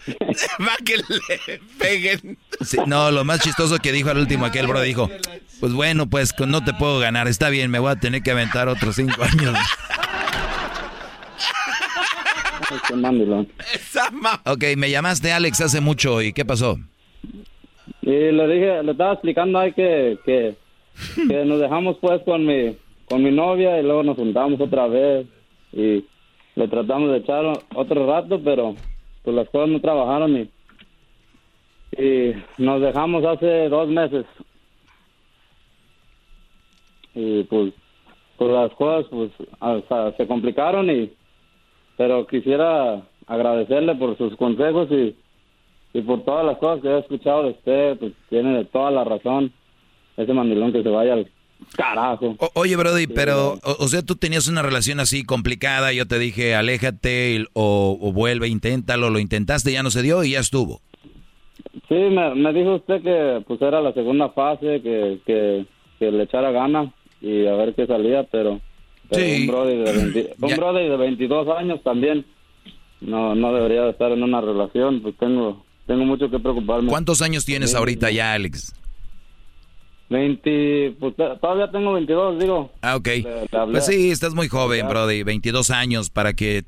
Va 0.61 0.77
que 0.85 0.97
le 0.97 1.61
peguen. 1.79 2.39
Sí, 2.61 2.79
no, 2.87 3.11
lo 3.11 3.25
más 3.25 3.41
chistoso 3.41 3.79
que 3.79 3.93
dijo 3.93 4.11
al 4.11 4.19
último 4.19 4.45
aquel, 4.45 4.67
bro, 4.67 4.81
dijo, 4.83 5.11
Pues 5.61 5.73
bueno, 5.73 6.07
pues 6.09 6.35
no 6.47 6.63
te 6.65 6.73
puedo 6.75 6.99
ganar. 6.99 7.27
Está 7.29 7.49
bien, 7.49 7.71
me 7.71 7.79
voy 7.79 7.93
a 7.93 7.97
tener 7.97 8.23
que 8.23 8.31
aventar 8.31 8.69
otros 8.69 8.97
cinco 8.97 9.23
años. 9.23 9.57
ok, 14.45 14.65
me 14.77 14.91
llamaste 14.91 15.33
Alex 15.33 15.61
hace 15.61 15.81
mucho 15.81 16.21
y 16.23 16.33
¿qué 16.33 16.45
pasó? 16.45 16.79
Y 18.03 18.11
le 18.11 18.47
dije, 18.49 18.83
le 18.83 18.93
estaba 18.93 19.15
explicando 19.15 19.59
ahí 19.59 19.73
que, 19.73 20.19
que, 20.25 20.57
que 21.29 21.45
nos 21.45 21.61
dejamos 21.61 21.97
pues 22.01 22.23
con 22.23 22.47
mi, 22.47 22.77
con 23.09 23.23
mi 23.23 23.31
novia 23.31 23.79
y 23.79 23.83
luego 23.83 24.03
nos 24.03 24.17
juntamos 24.17 24.61
otra 24.61 24.87
vez 24.87 25.27
y 25.73 26.05
le 26.55 26.69
tratamos 26.69 27.11
de 27.11 27.19
echar 27.19 27.45
otro 27.75 28.07
rato, 28.07 28.41
pero 28.43 28.75
pues 29.23 29.37
las 29.37 29.49
cosas 29.51 29.69
no 29.69 29.81
trabajaron 29.81 30.37
y, 30.37 30.51
y 32.03 32.35
nos 32.59 32.81
dejamos 32.81 33.25
hace 33.25 33.69
dos 33.69 33.89
meses. 33.89 34.25
Y 37.15 37.45
pues, 37.45 37.73
pues 38.37 38.51
las 38.51 38.73
cosas 38.73 39.07
pues 39.11 39.31
hasta 39.61 40.17
se 40.17 40.27
complicaron 40.27 40.91
y 40.91 41.13
pero 41.97 42.27
quisiera 42.27 43.03
agradecerle 43.27 43.95
por 43.95 44.17
sus 44.19 44.37
consejos 44.37 44.89
y, 44.91 45.17
y 45.95 46.03
por 46.03 46.25
todas 46.25 46.45
las 46.45 46.59
cosas 46.59 46.83
que 46.83 46.89
he 46.89 46.99
escuchado 46.99 47.45
de 47.45 47.51
usted, 47.51 47.99
pues 47.99 48.13
tiene 48.29 48.65
toda 48.67 48.91
la 48.91 49.05
razón 49.05 49.53
ese 50.17 50.33
mandilón 50.33 50.73
que 50.73 50.83
se 50.83 50.89
vaya 50.89 51.15
al 51.15 51.31
Carajo. 51.77 52.37
oye, 52.55 52.77
Brody, 52.77 53.07
pero, 53.07 53.59
o, 53.63 53.89
sea, 53.89 54.03
tú 54.03 54.17
tenías 54.17 54.49
una 54.49 54.63
relación 54.63 55.01
así 55.01 55.25
complicada, 55.25 55.93
yo 55.93 56.07
te 56.07 56.19
dije, 56.19 56.55
aléjate 56.55 57.47
o, 57.55 58.13
vuelve, 58.13 58.49
inténtalo, 58.49 59.11
lo 59.11 59.19
intentaste, 59.19 59.73
ya 59.73 59.83
no 59.83 59.91
se 59.91 60.03
dio 60.03 60.23
y 60.23 60.33
ya 60.33 60.41
estuvo. 60.41 60.81
Sí, 61.89 61.95
me, 61.95 62.53
dijo 62.53 62.77
usted 62.77 63.03
que 63.03 63.45
pues 63.47 63.61
era 63.63 63.81
la 63.81 63.93
segunda 63.93 64.31
fase, 64.31 64.81
que, 64.83 65.19
que, 65.27 65.67
le 66.11 66.23
echara 66.23 66.51
gana 66.51 66.93
y 67.21 67.47
a 67.47 67.55
ver 67.55 67.75
qué 67.75 67.87
salía, 67.87 68.25
pero, 68.25 68.61
un, 69.11 69.47
brody 69.47 69.77
de 69.77 70.35
un 70.41 70.57
brody 70.57 70.89
de 70.89 70.97
22 70.97 71.49
años 71.57 71.83
también 71.83 72.25
no, 73.01 73.35
no 73.35 73.53
debería 73.53 73.89
estar 73.89 74.13
en 74.13 74.23
una 74.23 74.41
relación, 74.41 75.01
pues 75.01 75.17
tengo, 75.17 75.65
tengo 75.87 76.05
mucho 76.05 76.31
que 76.31 76.39
preocuparme. 76.39 76.89
¿Cuántos 76.89 77.23
años 77.23 77.45
tienes 77.45 77.75
ahorita 77.75 78.11
ya, 78.11 78.33
Alex? 78.33 78.75
20, 80.09 80.97
pues 81.01 81.17
todavía 81.17 81.71
tengo 81.71 81.93
22, 81.93 82.39
digo. 82.39 82.73
Ah, 82.83 82.97
ok. 82.97 83.09
pues 83.71 83.87
sí, 83.87 84.11
estás 84.11 84.35
muy 84.35 84.49
joven, 84.49 84.89
Brody, 84.89 85.23
22 85.23 85.71
años 85.71 86.11
para 86.11 86.33
que 86.35 86.65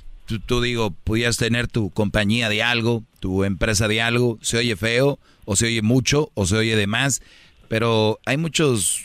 tú, 0.47 0.60
digo, 0.60 0.90
pudieras 0.90 1.36
tener 1.36 1.69
tu 1.69 1.90
compañía 1.90 2.48
de 2.48 2.62
algo, 2.62 3.05
tu 3.20 3.44
empresa 3.44 3.89
de 3.89 4.02
algo. 4.02 4.39
Se 4.43 4.59
oye 4.59 4.77
feo, 4.77 5.19
o 5.44 5.56
se 5.56 5.66
oye 5.66 5.82
mucho, 5.82 6.31
o 6.35 6.47
se 6.47 6.56
oye 6.56 6.77
de 6.77 6.86
más, 6.86 7.23
pero 7.69 8.19
hay 8.27 8.36
muchos, 8.36 9.05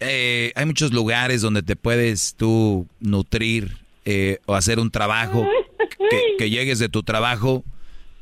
eh, 0.00 0.52
hay 0.54 0.66
muchos 0.66 0.92
lugares 0.92 1.40
donde 1.40 1.62
te 1.62 1.74
puedes 1.74 2.34
tú 2.36 2.86
nutrir 3.00 3.78
eh, 4.04 4.38
o 4.46 4.54
hacer 4.54 4.78
un 4.78 4.90
trabajo, 4.90 5.48
que, 6.10 6.36
que 6.38 6.50
llegues 6.50 6.78
de 6.78 6.88
tu 6.88 7.02
trabajo 7.02 7.64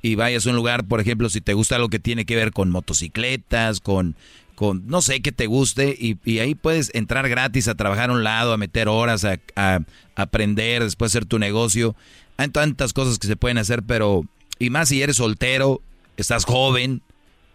y 0.02 0.14
vayas 0.14 0.46
a 0.46 0.50
un 0.50 0.56
lugar, 0.56 0.84
por 0.84 1.00
ejemplo, 1.00 1.28
si 1.28 1.40
te 1.40 1.54
gusta 1.54 1.76
algo 1.76 1.88
que 1.88 1.98
tiene 1.98 2.24
que 2.24 2.36
ver 2.36 2.52
con 2.52 2.70
motocicletas, 2.70 3.80
con 3.80 4.16
con 4.60 4.86
no 4.88 5.00
sé 5.00 5.22
qué 5.22 5.32
te 5.32 5.46
guste 5.46 5.96
y, 5.98 6.38
ahí 6.38 6.54
puedes 6.54 6.90
entrar 6.92 7.26
gratis 7.30 7.66
a 7.66 7.76
trabajar 7.76 8.10
a 8.10 8.12
un 8.12 8.24
lado, 8.24 8.52
a 8.52 8.58
meter 8.58 8.88
horas, 8.88 9.24
a, 9.24 9.80
aprender, 10.16 10.84
después 10.84 11.12
hacer 11.12 11.24
tu 11.24 11.38
negocio. 11.38 11.96
Hay 12.36 12.48
tantas 12.48 12.92
cosas 12.92 13.18
que 13.18 13.26
se 13.26 13.36
pueden 13.36 13.56
hacer, 13.56 13.82
pero 13.84 14.26
y 14.58 14.68
más 14.68 14.90
si 14.90 15.00
eres 15.00 15.16
soltero, 15.16 15.80
estás 16.18 16.44
joven, 16.44 17.00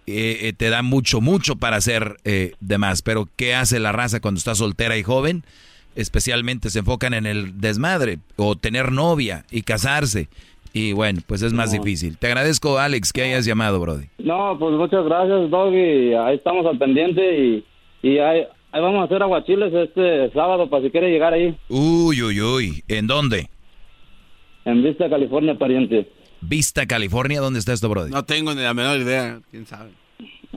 eh, 0.07 0.47
eh, 0.47 0.53
te 0.53 0.71
da 0.71 0.81
mucho, 0.81 1.21
mucho 1.21 1.57
para 1.57 1.77
hacer 1.77 2.17
eh, 2.23 2.53
demás. 2.59 3.03
Pero 3.03 3.29
¿qué 3.35 3.53
hace 3.53 3.77
la 3.79 3.91
raza 3.91 4.19
cuando 4.19 4.39
está 4.39 4.55
soltera 4.55 4.97
y 4.97 5.03
joven? 5.03 5.45
Especialmente 5.93 6.71
se 6.71 6.79
enfocan 6.79 7.13
en 7.13 7.27
el 7.27 7.61
desmadre 7.61 8.17
o 8.35 8.55
tener 8.55 8.91
novia 8.91 9.45
y 9.51 9.61
casarse. 9.61 10.27
Y 10.75 10.91
bueno, 10.91 11.21
pues 11.25 11.41
es 11.41 11.53
más 11.53 11.71
difícil. 11.71 12.17
Te 12.17 12.27
agradezco, 12.27 12.77
Alex, 12.77 13.13
que 13.13 13.21
hayas 13.21 13.45
llamado, 13.45 13.79
Brody. 13.79 14.07
No, 14.17 14.57
pues 14.59 14.75
muchas 14.75 15.05
gracias, 15.05 15.49
Doggy. 15.49 16.13
Ahí 16.15 16.35
estamos 16.35 16.65
al 16.65 16.77
pendiente 16.77 17.21
y, 17.39 17.65
y 18.03 18.17
ahí, 18.17 18.45
vamos 18.73 18.99
a 18.99 19.05
hacer 19.05 19.23
aguachiles 19.23 19.73
este 19.73 20.29
sábado 20.33 20.69
para 20.69 20.83
si 20.83 20.91
quiere 20.91 21.09
llegar 21.09 21.33
ahí. 21.33 21.55
Uy, 21.69 22.21
uy, 22.21 22.41
uy. 22.41 22.83
¿En 22.89 23.07
dónde? 23.07 23.47
En 24.65 24.83
Vista, 24.83 25.09
California, 25.09 25.57
pariente. 25.57 26.11
Vista, 26.41 26.85
California, 26.85 27.39
¿dónde 27.39 27.59
está 27.59 27.71
esto, 27.71 27.87
Brody? 27.87 28.11
No 28.11 28.25
tengo 28.25 28.53
ni 28.53 28.61
la 28.61 28.73
menor 28.73 28.97
idea, 28.97 29.39
quién 29.51 29.65
sabe. 29.65 29.91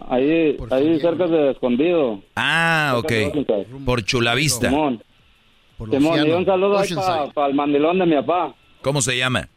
Ahí, 0.08 0.56
ahí 0.72 0.98
cerca 0.98 1.28
de 1.28 1.52
Escondido. 1.52 2.20
Ah, 2.34 2.96
ok. 2.96 3.12
Por 3.86 4.02
Chulavista. 4.02 4.68
Simón. 4.68 5.00
Por 5.76 5.92
Simón, 5.92 6.26
y 6.26 6.30
un 6.32 6.44
saludo 6.44 6.76
ahí 6.76 6.88
para 7.32 7.46
el 7.46 7.54
mandilón 7.54 8.00
de 8.00 8.06
mi 8.06 8.16
papá. 8.16 8.52
¿Cómo 8.82 9.00
se 9.00 9.16
llama? 9.16 9.48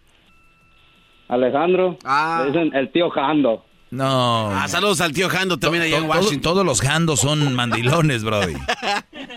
Alejandro. 1.32 1.98
Ah. 2.04 2.44
Le 2.46 2.52
dicen 2.52 2.76
el 2.76 2.92
tío 2.92 3.10
Jando. 3.10 3.66
No. 3.90 4.50
Ah, 4.52 4.68
saludos 4.68 5.02
al 5.02 5.14
tío 5.14 5.30
Jando 5.30 5.58
también 5.58 5.84
allá 5.84 5.98
en 5.98 6.06
Washington. 6.10 6.42
todos 6.42 6.66
los 6.66 6.82
Jandos 6.82 7.22
son 7.22 7.54
mandilones, 7.56 8.24
Brody. 8.24 8.56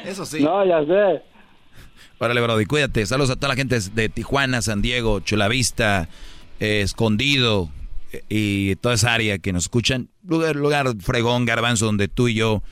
Eso 0.04 0.26
sí. 0.26 0.42
No, 0.42 0.64
ya 0.66 0.84
sé. 0.84 1.22
Órale, 2.18 2.40
Brody, 2.40 2.66
cuídate. 2.66 3.06
Saludos 3.06 3.30
a 3.30 3.36
toda 3.36 3.48
la 3.48 3.56
gente 3.56 3.78
de 3.78 4.08
Tijuana, 4.08 4.60
San 4.60 4.82
Diego, 4.82 5.20
Chulavista, 5.20 6.08
eh, 6.58 6.80
Escondido 6.82 7.70
eh, 8.12 8.22
y 8.28 8.76
toda 8.76 8.94
esa 8.94 9.14
área 9.14 9.38
que 9.38 9.52
nos 9.52 9.64
escuchan. 9.64 10.08
Lugar, 10.26 10.56
lugar 10.56 10.88
fregón, 11.00 11.44
garbanzo, 11.44 11.86
donde 11.86 12.08
tú 12.08 12.28
y 12.28 12.34
yo 12.34 12.62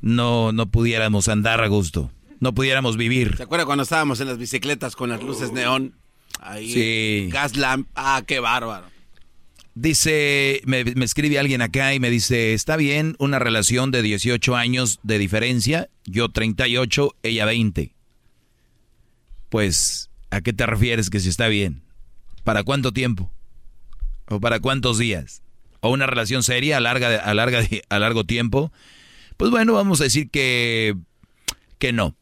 no, 0.00 0.52
no 0.52 0.66
pudiéramos 0.66 1.28
andar 1.28 1.62
a 1.62 1.68
gusto. 1.68 2.10
No 2.38 2.54
pudiéramos 2.54 2.96
vivir. 2.96 3.36
¿Se 3.36 3.42
acuerda 3.42 3.66
cuando 3.66 3.82
estábamos 3.82 4.20
en 4.20 4.28
las 4.28 4.38
bicicletas 4.38 4.96
con 4.96 5.10
las 5.10 5.22
luces 5.22 5.52
neón? 5.52 5.94
Ahí, 6.40 6.72
sí. 6.72 7.28
Gaslamp. 7.30 7.86
Ah, 7.94 8.22
qué 8.26 8.40
bárbaro. 8.40 8.86
Dice, 9.74 10.62
me, 10.64 10.80
escribe 11.04 11.38
alguien 11.38 11.62
acá 11.62 11.94
y 11.94 12.00
me 12.00 12.10
dice, 12.10 12.54
está 12.54 12.76
bien 12.76 13.14
una 13.18 13.38
relación 13.38 13.90
de 13.90 14.02
18 14.02 14.56
años 14.56 14.98
de 15.02 15.18
diferencia, 15.18 15.88
yo 16.04 16.28
38, 16.28 17.14
ella 17.22 17.44
20. 17.44 17.94
Pues, 19.48 20.10
¿a 20.30 20.40
qué 20.40 20.52
te 20.52 20.66
refieres 20.66 21.08
que 21.08 21.20
si 21.20 21.28
está 21.28 21.48
bien? 21.48 21.82
¿Para 22.42 22.64
cuánto 22.64 22.92
tiempo? 22.92 23.30
¿O 24.28 24.40
para 24.40 24.60
cuántos 24.60 24.98
días? 24.98 25.42
¿O 25.80 25.90
una 25.90 26.06
relación 26.06 26.42
seria 26.42 26.78
a, 26.78 26.80
larga, 26.80 27.18
a, 27.18 27.34
larga, 27.34 27.60
a 27.88 27.98
largo 27.98 28.24
tiempo? 28.24 28.72
Pues 29.36 29.50
bueno, 29.50 29.74
vamos 29.74 30.00
a 30.00 30.04
decir 30.04 30.30
que, 30.30 30.96
que 31.78 31.92
no. 31.92 32.16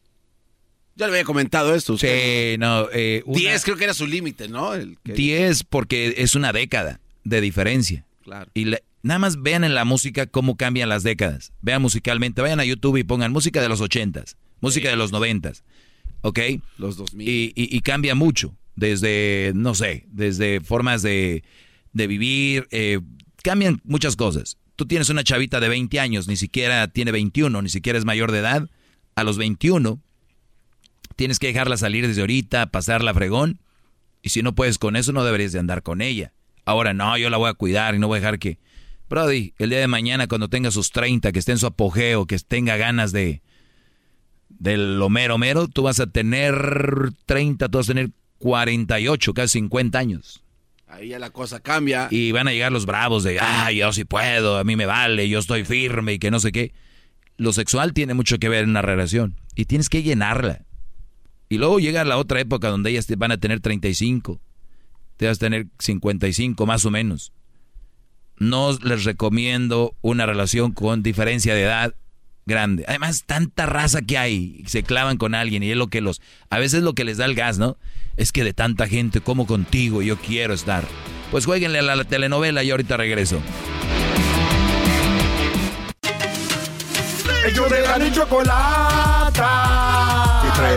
Ya 0.99 1.07
le 1.07 1.13
había 1.13 1.23
comentado 1.23 1.73
esto. 1.73 1.97
Sí, 1.97 2.57
no. 2.59 2.89
Eh, 2.91 3.23
10 3.25 3.63
creo 3.63 3.77
que 3.77 3.85
era 3.85 3.93
su 3.93 4.05
límite, 4.05 4.49
¿no? 4.49 4.71
10 5.05 5.63
porque 5.63 6.15
es 6.17 6.35
una 6.35 6.51
década 6.51 6.99
de 7.23 7.39
diferencia. 7.39 8.05
Claro. 8.21 8.51
Y 8.53 8.65
nada 9.01 9.17
más 9.17 9.41
vean 9.41 9.63
en 9.63 9.75
la 9.75 9.85
música 9.85 10.27
cómo 10.27 10.57
cambian 10.57 10.89
las 10.89 11.03
décadas. 11.03 11.53
Vean 11.61 11.81
musicalmente. 11.81 12.41
Vayan 12.41 12.59
a 12.59 12.65
YouTube 12.65 12.97
y 12.97 13.05
pongan 13.05 13.31
música 13.31 13.61
de 13.61 13.69
los 13.69 13.81
80s, 13.81 14.35
música 14.59 14.89
de 14.89 14.97
los 14.97 15.13
90s. 15.13 15.63
¿Ok? 16.19 16.39
Los 16.77 16.97
2000. 16.97 17.29
Y, 17.29 17.53
y, 17.55 17.79
cambia 17.79 18.13
mucho. 18.13 18.57
Desde, 18.75 19.53
no 19.55 19.75
sé, 19.75 20.05
desde 20.09 20.59
formas 20.59 21.01
de, 21.01 21.45
de 21.93 22.07
vivir. 22.07 22.67
Eh, 22.71 22.99
cambian 23.41 23.79
muchas 23.85 24.17
cosas. 24.17 24.57
Tú 24.75 24.85
tienes 24.85 25.09
una 25.09 25.23
chavita 25.23 25.61
de 25.61 25.69
20 25.69 25.97
años, 26.01 26.27
ni 26.27 26.35
siquiera 26.35 26.89
tiene 26.89 27.13
21, 27.13 27.61
ni 27.61 27.69
siquiera 27.69 27.97
es 27.97 28.03
mayor 28.03 28.33
de 28.33 28.39
edad. 28.39 28.69
A 29.15 29.23
los 29.23 29.37
21 29.37 30.01
tienes 31.19 31.37
que 31.37 31.47
dejarla 31.47 31.75
salir 31.75 32.07
desde 32.07 32.21
ahorita, 32.21 32.67
pasarla 32.67 33.13
fregón. 33.13 33.59
Y 34.21 34.29
si 34.29 34.41
no 34.41 34.55
puedes 34.55 34.77
con 34.77 34.95
eso, 34.95 35.11
no 35.11 35.25
deberías 35.25 35.51
de 35.51 35.59
andar 35.59 35.83
con 35.83 36.01
ella. 36.01 36.31
Ahora 36.63 36.93
no, 36.93 37.17
yo 37.17 37.29
la 37.29 37.35
voy 37.35 37.49
a 37.49 37.55
cuidar 37.55 37.93
y 37.93 37.99
no 37.99 38.07
voy 38.07 38.19
a 38.19 38.21
dejar 38.21 38.39
que... 38.39 38.57
Brody, 39.09 39.53
el 39.57 39.69
día 39.69 39.79
de 39.79 39.87
mañana 39.87 40.27
cuando 40.27 40.47
tenga 40.47 40.71
sus 40.71 40.91
30, 40.91 41.33
que 41.33 41.39
esté 41.39 41.51
en 41.51 41.57
su 41.57 41.67
apogeo, 41.67 42.25
que 42.25 42.39
tenga 42.39 42.77
ganas 42.77 43.11
de... 43.11 43.41
Del 44.47 45.01
Homero 45.01 45.35
Homero, 45.35 45.67
tú 45.67 45.83
vas 45.83 45.99
a 45.99 46.07
tener 46.07 46.55
30, 47.25 47.67
tú 47.67 47.77
vas 47.77 47.89
a 47.89 47.93
tener 47.93 48.11
48, 48.37 49.33
casi 49.33 49.59
50 49.59 49.99
años. 49.99 50.41
Ahí 50.87 51.09
ya 51.09 51.19
la 51.19 51.31
cosa 51.31 51.59
cambia. 51.59 52.07
Y 52.11 52.31
van 52.31 52.47
a 52.47 52.53
llegar 52.53 52.71
los 52.71 52.85
bravos 52.85 53.25
de, 53.25 53.39
ah, 53.41 53.73
yo 53.73 53.91
sí 53.91 54.05
puedo, 54.05 54.57
a 54.57 54.63
mí 54.63 54.77
me 54.77 54.85
vale, 54.85 55.27
yo 55.27 55.39
estoy 55.39 55.65
firme 55.65 56.13
y 56.13 56.19
que 56.19 56.31
no 56.31 56.39
sé 56.39 56.53
qué. 56.53 56.71
Lo 57.35 57.51
sexual 57.51 57.91
tiene 57.91 58.13
mucho 58.13 58.37
que 58.39 58.47
ver 58.47 58.63
en 58.63 58.69
una 58.69 58.81
relación 58.81 59.35
y 59.53 59.65
tienes 59.65 59.89
que 59.89 60.01
llenarla. 60.01 60.65
Y 61.49 61.57
luego 61.57 61.79
llega 61.79 62.05
la 62.05 62.17
otra 62.17 62.39
época 62.39 62.69
donde 62.69 62.91
ellas 62.91 63.07
van 63.17 63.31
a 63.31 63.37
tener 63.37 63.59
35, 63.59 64.39
te 65.17 65.25
vas 65.25 65.37
a 65.37 65.39
tener 65.39 65.65
55 65.79 66.65
más 66.67 66.85
o 66.85 66.91
menos. 66.91 67.33
No 68.37 68.71
les 68.83 69.03
recomiendo 69.03 69.95
una 70.01 70.27
relación 70.27 70.71
con 70.71 71.01
diferencia 71.01 71.55
de 71.55 71.63
edad 71.63 71.95
grande. 72.45 72.85
Además, 72.87 73.23
tanta 73.25 73.65
raza 73.65 74.03
que 74.03 74.17
hay, 74.17 74.63
se 74.67 74.83
clavan 74.83 75.17
con 75.17 75.33
alguien 75.33 75.63
y 75.63 75.71
es 75.71 75.77
lo 75.77 75.87
que 75.87 76.01
los... 76.01 76.21
A 76.49 76.59
veces 76.59 76.83
lo 76.83 76.93
que 76.93 77.03
les 77.03 77.17
da 77.17 77.25
el 77.25 77.35
gas, 77.35 77.57
¿no? 77.57 77.77
Es 78.15 78.31
que 78.31 78.43
de 78.43 78.53
tanta 78.53 78.87
gente 78.87 79.19
como 79.19 79.47
contigo 79.47 80.01
yo 80.03 80.17
quiero 80.17 80.53
estar. 80.53 80.85
Pues 81.31 81.45
jueguenle 81.45 81.79
a 81.79 81.95
la 81.95 82.03
telenovela 82.03 82.63
y 82.63 82.71
ahorita 82.71 82.95
regreso. 82.95 83.41
Ellos 87.45 87.69
de 87.69 87.81
la. 88.45 89.88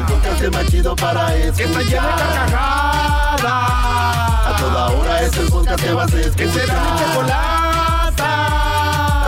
El 0.02 0.08
podcast 0.08 0.42
más 0.52 0.66
chido 0.66 0.96
para 0.96 1.36
escuchar. 1.36 1.54
Que 1.54 1.62
está 1.62 1.80
llena 1.82 2.08
de 2.08 2.22
carcajadas. 2.22 3.44
A 3.44 4.56
toda 4.58 4.90
hora 4.90 5.22
es 5.22 5.36
el 5.36 5.48
podcast 5.48 5.84
que 5.84 5.92
vas 5.92 6.12
a 6.12 6.20
escuchar. 6.20 6.36
Que 6.36 6.48
será 6.52 6.74
mi 6.80 6.98
chocolata. 6.98 8.30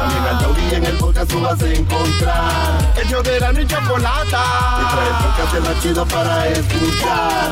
También 0.01 0.25
al 0.25 0.39
taurí 0.41 0.75
en 0.75 0.85
el 0.85 0.97
podcast 0.97 1.31
tú 1.31 1.41
vas 1.41 1.63
a 1.63 1.73
encontrar. 1.73 2.93
Ellos 2.97 3.23
de 3.23 3.41
la 3.41 3.53
y 3.53 3.67
chocolata. 3.67 4.45
Que 4.79 4.85
trae 4.91 5.07
el 5.07 5.15
podcast 5.23 5.55
más 5.61 5.81
chido 5.83 6.07
para 6.07 6.49
escuchar. 6.49 7.51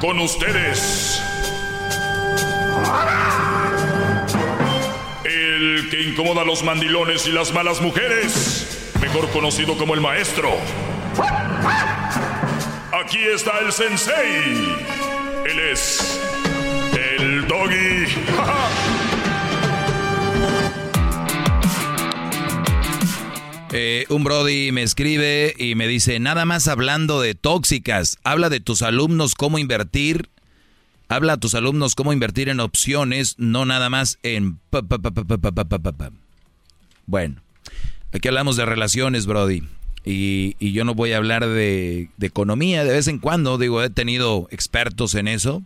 Con 0.00 0.20
ustedes. 0.20 1.20
Que 5.92 6.00
incomoda 6.00 6.40
a 6.40 6.44
los 6.46 6.64
mandilones 6.64 7.26
y 7.26 7.32
las 7.32 7.52
malas 7.52 7.82
mujeres. 7.82 8.94
Mejor 9.02 9.28
conocido 9.28 9.76
como 9.76 9.92
el 9.92 10.00
maestro. 10.00 10.48
Aquí 12.98 13.18
está 13.18 13.58
el 13.58 13.70
sensei. 13.70 14.74
Él 15.44 15.60
es 15.70 16.18
el 17.18 17.46
doggy. 17.46 18.06
Eh, 23.74 24.04
un 24.10 24.22
Brody 24.22 24.70
me 24.70 24.82
escribe 24.82 25.54
y 25.56 25.76
me 25.76 25.88
dice, 25.88 26.20
nada 26.20 26.44
más 26.44 26.68
hablando 26.68 27.22
de 27.22 27.34
tóxicas, 27.34 28.18
habla 28.22 28.50
de 28.50 28.60
tus 28.60 28.82
alumnos 28.82 29.34
cómo 29.34 29.58
invertir, 29.58 30.28
habla 31.12 31.34
a 31.34 31.36
tus 31.36 31.54
alumnos 31.54 31.94
cómo 31.94 32.12
invertir 32.12 32.48
en 32.48 32.60
opciones, 32.60 33.34
no 33.38 33.64
nada 33.64 33.90
más 33.90 34.18
en... 34.22 34.58
Bueno, 37.06 37.42
aquí 38.12 38.28
hablamos 38.28 38.56
de 38.56 38.64
relaciones, 38.64 39.26
Brody, 39.26 39.62
y, 40.04 40.56
y 40.58 40.72
yo 40.72 40.84
no 40.84 40.94
voy 40.94 41.12
a 41.12 41.18
hablar 41.18 41.46
de, 41.46 42.08
de, 42.16 42.26
economía 42.26 42.84
de 42.84 42.92
vez 42.92 43.08
en 43.08 43.18
cuando, 43.18 43.58
digo, 43.58 43.82
he 43.82 43.90
tenido 43.90 44.48
expertos 44.50 45.14
en 45.14 45.28
eso, 45.28 45.62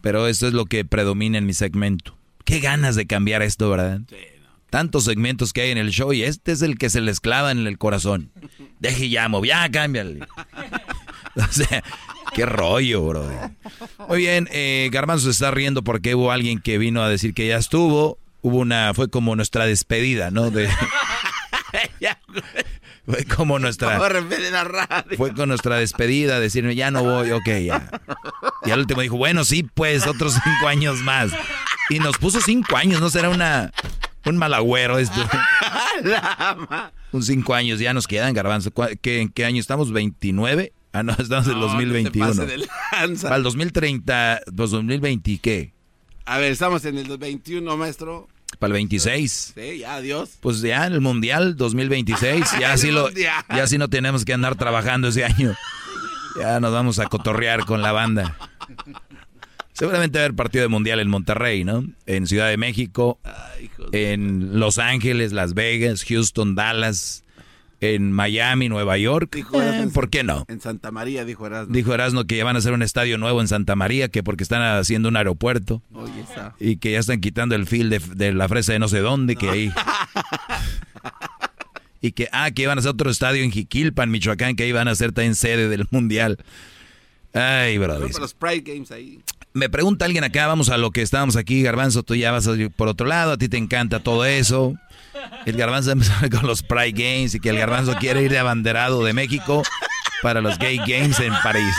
pero 0.00 0.26
esto 0.26 0.48
es 0.48 0.54
lo 0.54 0.66
que 0.66 0.84
predomina 0.84 1.38
en 1.38 1.46
mi 1.46 1.54
segmento. 1.54 2.16
Qué 2.44 2.60
ganas 2.60 2.96
de 2.96 3.06
cambiar 3.06 3.42
esto, 3.42 3.70
¿verdad? 3.70 4.00
Sí 4.08 4.16
tantos 4.74 5.04
segmentos 5.04 5.52
que 5.52 5.60
hay 5.60 5.70
en 5.70 5.78
el 5.78 5.90
show 5.90 6.12
y 6.12 6.24
este 6.24 6.50
es 6.50 6.60
el 6.60 6.78
que 6.78 6.90
se 6.90 7.00
les 7.00 7.20
clava 7.20 7.52
en 7.52 7.64
el 7.64 7.78
corazón. 7.78 8.32
Deje 8.80 9.06
llamo, 9.06 9.44
ya 9.44 9.70
cámbiale. 9.70 10.26
o 11.36 11.52
sea, 11.52 11.82
qué 12.34 12.46
rollo, 12.46 13.06
bro. 13.06 13.28
Muy 14.08 14.18
bien, 14.18 14.48
eh, 14.52 14.88
Garbanzo 14.92 15.24
se 15.24 15.30
está 15.30 15.50
riendo 15.50 15.82
porque 15.82 16.14
hubo 16.14 16.30
alguien 16.30 16.60
que 16.60 16.78
vino 16.78 17.02
a 17.02 17.08
decir 17.08 17.34
que 17.34 17.46
ya 17.46 17.56
estuvo. 17.56 18.18
Hubo 18.42 18.58
una, 18.58 18.92
fue 18.92 19.08
como 19.08 19.34
nuestra 19.36 19.64
despedida, 19.64 20.30
¿no? 20.30 20.50
De, 20.50 20.68
fue 23.06 23.24
como 23.24 23.58
nuestra. 23.58 23.98
Fue 25.16 25.32
con 25.32 25.48
nuestra 25.48 25.76
despedida, 25.76 26.40
decirme 26.40 26.74
ya 26.74 26.90
no 26.90 27.02
voy, 27.02 27.30
ok, 27.30 27.48
ya. 27.64 27.88
Y 28.66 28.70
al 28.70 28.80
último 28.80 29.00
dijo, 29.00 29.16
bueno, 29.16 29.44
sí, 29.44 29.62
pues 29.62 30.06
otros 30.06 30.34
cinco 30.34 30.68
años 30.68 30.98
más. 30.98 31.32
Y 31.88 32.00
nos 32.00 32.18
puso 32.18 32.40
cinco 32.40 32.76
años, 32.76 33.00
¿no? 33.00 33.08
Será 33.08 33.30
una 33.30 33.72
un 34.24 34.36
malagüero 34.36 34.98
esto. 34.98 35.20
Un 37.12 37.22
cinco 37.22 37.54
años 37.54 37.78
ya 37.78 37.94
nos 37.94 38.08
quedan, 38.08 38.34
Garbanzo. 38.34 38.72
¿Qué, 39.00 39.20
¿En 39.20 39.28
qué 39.28 39.44
año 39.44 39.60
estamos? 39.60 39.92
¿29? 39.92 40.72
Ah, 40.94 41.02
no, 41.02 41.12
estamos 41.18 41.48
en 41.48 41.54
el 41.54 41.60
2021. 41.60 42.34
Para 43.22 43.36
el 43.36 43.42
2030, 43.42 44.42
pues 44.56 44.70
2020, 44.70 45.38
¿qué? 45.38 45.72
A 46.24 46.38
ver, 46.38 46.52
estamos 46.52 46.84
en 46.84 46.98
el 46.98 47.18
21, 47.18 47.76
maestro. 47.76 48.28
Para 48.60 48.68
el 48.68 48.74
26. 48.74 49.54
Sí, 49.56 49.78
ya, 49.78 49.96
adiós. 49.96 50.38
Pues 50.40 50.60
ya 50.60 50.86
en 50.86 50.92
el 50.92 51.00
Mundial 51.00 51.56
2026, 51.56 52.44
ya 52.60 52.72
así, 52.72 52.92
lo, 52.92 53.10
ya 53.10 53.44
así 53.48 53.76
no 53.76 53.90
tenemos 53.90 54.24
que 54.24 54.34
andar 54.34 54.54
trabajando 54.54 55.08
ese 55.08 55.24
año. 55.24 55.56
Ya 56.38 56.60
nos 56.60 56.72
vamos 56.72 57.00
a 57.00 57.06
cotorrear 57.06 57.64
con 57.64 57.82
la 57.82 57.90
banda. 57.90 58.36
Seguramente 59.72 60.18
va 60.18 60.22
a 60.22 60.26
haber 60.26 60.36
partido 60.36 60.62
de 60.62 60.68
mundial 60.68 61.00
en 61.00 61.08
Monterrey, 61.08 61.64
¿no? 61.64 61.84
En 62.06 62.28
Ciudad 62.28 62.48
de 62.48 62.56
México, 62.56 63.18
en 63.90 64.60
Los 64.60 64.78
Ángeles, 64.78 65.32
Las 65.32 65.54
Vegas, 65.54 66.04
Houston, 66.04 66.54
Dallas, 66.54 67.23
en 67.84 68.12
Miami, 68.12 68.68
Nueva 68.68 68.96
York. 68.96 69.36
Eh, 69.36 69.88
¿Por 69.92 70.10
qué 70.10 70.24
no? 70.24 70.44
En 70.48 70.60
Santa 70.60 70.90
María, 70.90 71.24
dijo 71.24 71.46
Erasmo. 71.46 71.72
Dijo 71.72 71.94
Erasmo 71.94 72.24
que 72.24 72.36
ya 72.36 72.44
van 72.44 72.56
a 72.56 72.60
hacer 72.60 72.72
un 72.72 72.82
estadio 72.82 73.18
nuevo 73.18 73.40
en 73.40 73.48
Santa 73.48 73.76
María, 73.76 74.08
que 74.08 74.22
porque 74.22 74.42
están 74.42 74.62
haciendo 74.62 75.08
un 75.08 75.16
aeropuerto. 75.16 75.82
Y 76.58 76.76
que 76.76 76.92
ya 76.92 76.98
están 76.98 77.20
quitando 77.20 77.54
el 77.54 77.66
fil 77.66 77.90
de, 77.90 78.32
la 78.32 78.48
fresa 78.48 78.72
de 78.72 78.78
no 78.78 78.88
sé 78.88 79.00
dónde, 79.00 79.36
que 79.36 79.50
ahí... 79.50 79.72
y 82.00 82.12
que, 82.12 82.28
ah, 82.32 82.50
que 82.50 82.62
iban 82.62 82.78
a 82.78 82.80
hacer 82.80 82.92
otro 82.92 83.10
estadio 83.10 83.42
en 83.42 83.50
Jiquilpan, 83.50 84.10
Michoacán, 84.10 84.56
que 84.56 84.64
ahí 84.64 84.72
van 84.72 84.88
a 84.88 84.94
ser 84.94 85.12
también 85.12 85.34
sede 85.34 85.68
del 85.68 85.86
mundial. 85.90 86.38
Ay, 87.32 87.78
brother. 87.78 88.10
los 88.18 88.34
Pride 88.34 88.60
Games 88.60 88.90
ahí. 88.92 89.20
Me 89.56 89.68
pregunta 89.68 90.04
alguien 90.04 90.24
acá, 90.24 90.48
vamos 90.48 90.68
a 90.68 90.78
lo 90.78 90.90
que 90.90 91.00
estábamos 91.00 91.36
aquí, 91.36 91.62
Garbanzo, 91.62 92.02
tú 92.02 92.16
ya 92.16 92.32
vas 92.32 92.48
a 92.48 92.54
ir 92.54 92.72
por 92.72 92.88
otro 92.88 93.06
lado, 93.06 93.30
a 93.30 93.38
ti 93.38 93.48
te 93.48 93.56
encanta 93.56 94.00
todo 94.00 94.24
eso. 94.24 94.74
El 95.46 95.56
Garbanzo 95.56 95.90
empezó 95.92 96.12
con 96.28 96.48
los 96.48 96.64
Pride 96.64 96.90
Games 96.90 97.36
y 97.36 97.40
que 97.40 97.50
el 97.50 97.58
Garbanzo 97.58 97.94
quiere 97.94 98.22
ir 98.22 98.32
de 98.32 98.40
abanderado 98.40 99.04
de 99.04 99.12
México 99.12 99.62
para 100.22 100.40
los 100.40 100.58
Gay 100.58 100.78
Games 100.78 101.20
en 101.20 101.32
París. 101.44 101.72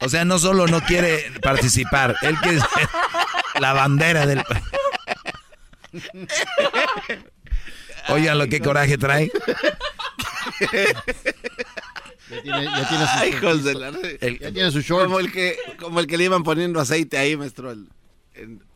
O 0.00 0.08
sea, 0.08 0.24
no 0.24 0.40
solo 0.40 0.66
no 0.66 0.80
quiere 0.80 1.30
participar, 1.40 2.16
él 2.22 2.36
quiere 2.38 2.58
ser 2.58 2.88
la 3.60 3.72
bandera 3.74 4.26
del... 4.26 4.42
Oigan 8.08 8.38
lo 8.38 8.48
que 8.48 8.60
coraje 8.60 8.98
trae. 8.98 9.30
Ya 12.28 12.42
tiene, 12.42 12.64
ya 12.64 12.88
tiene 12.88 13.06
su, 13.06 13.36
hijos 13.36 13.64
de 13.64 13.74
la... 13.74 13.90
ya 13.92 14.52
tiene 14.52 14.70
su 14.72 14.80
short. 14.80 15.04
Como 15.04 15.20
el, 15.20 15.30
que, 15.30 15.56
como 15.78 16.00
el 16.00 16.06
que 16.06 16.18
le 16.18 16.24
iban 16.24 16.42
poniendo 16.42 16.80
aceite 16.80 17.18
ahí, 17.18 17.36
maestro. 17.36 17.74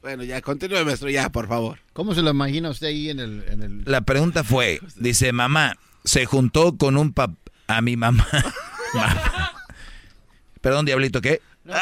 bueno, 0.02 0.22
ya, 0.22 0.40
continúe, 0.40 0.84
maestro, 0.84 1.10
ya, 1.10 1.30
por 1.30 1.48
favor. 1.48 1.80
¿Cómo 1.92 2.14
se 2.14 2.22
lo 2.22 2.30
imagina 2.30 2.70
usted 2.70 2.86
ahí 2.88 3.10
en 3.10 3.18
el, 3.18 3.44
en 3.48 3.62
el... 3.62 3.82
La 3.86 4.02
pregunta 4.02 4.44
fue, 4.44 4.80
dice, 4.96 5.32
mamá, 5.32 5.76
se 6.04 6.26
juntó 6.26 6.76
con 6.76 6.96
un 6.96 7.12
pap... 7.12 7.32
A 7.66 7.80
mi 7.82 7.96
mamá. 7.96 8.26
Perdón, 10.60 10.86
diablito, 10.86 11.20
¿qué? 11.20 11.40
No, 11.64 11.74
no, 11.74 11.80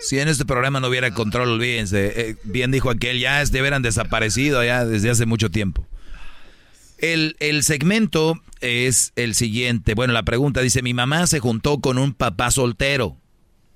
Si 0.00 0.18
en 0.18 0.28
este 0.28 0.44
programa 0.44 0.80
no 0.80 0.88
hubiera 0.88 1.12
control, 1.12 1.50
olvídense. 1.50 2.12
Eh, 2.16 2.36
bien 2.44 2.70
dijo 2.70 2.90
aquel, 2.90 3.18
ya 3.18 3.42
es, 3.42 3.50
hubieran 3.50 3.82
desaparecido 3.82 4.64
ya 4.64 4.84
desde 4.84 5.10
hace 5.10 5.26
mucho 5.26 5.50
tiempo. 5.50 5.86
El, 6.98 7.36
el, 7.40 7.62
segmento 7.62 8.40
es 8.60 9.12
el 9.16 9.34
siguiente. 9.34 9.94
Bueno, 9.94 10.12
la 10.12 10.22
pregunta 10.22 10.60
dice, 10.60 10.82
mi 10.82 10.94
mamá 10.94 11.26
se 11.26 11.40
juntó 11.40 11.80
con 11.80 11.98
un 11.98 12.12
papá 12.12 12.50
soltero 12.50 13.16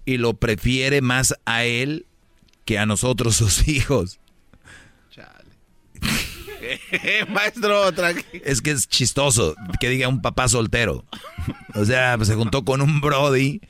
y 0.04 0.18
lo 0.18 0.34
prefiere 0.34 1.00
más 1.00 1.34
a 1.46 1.64
él 1.64 2.06
que 2.64 2.78
a 2.78 2.86
nosotros 2.86 3.36
sus 3.36 3.66
hijos. 3.68 4.20
Maestro, 7.28 7.90
Es 8.44 8.60
que 8.62 8.70
es 8.70 8.88
chistoso 8.88 9.54
que 9.80 9.88
diga 9.88 10.08
un 10.08 10.22
papá 10.22 10.48
soltero. 10.48 11.04
O 11.74 11.84
sea, 11.84 12.14
pues, 12.16 12.28
se 12.28 12.34
juntó 12.34 12.64
con 12.64 12.80
un 12.80 13.00
Brody 13.00 13.60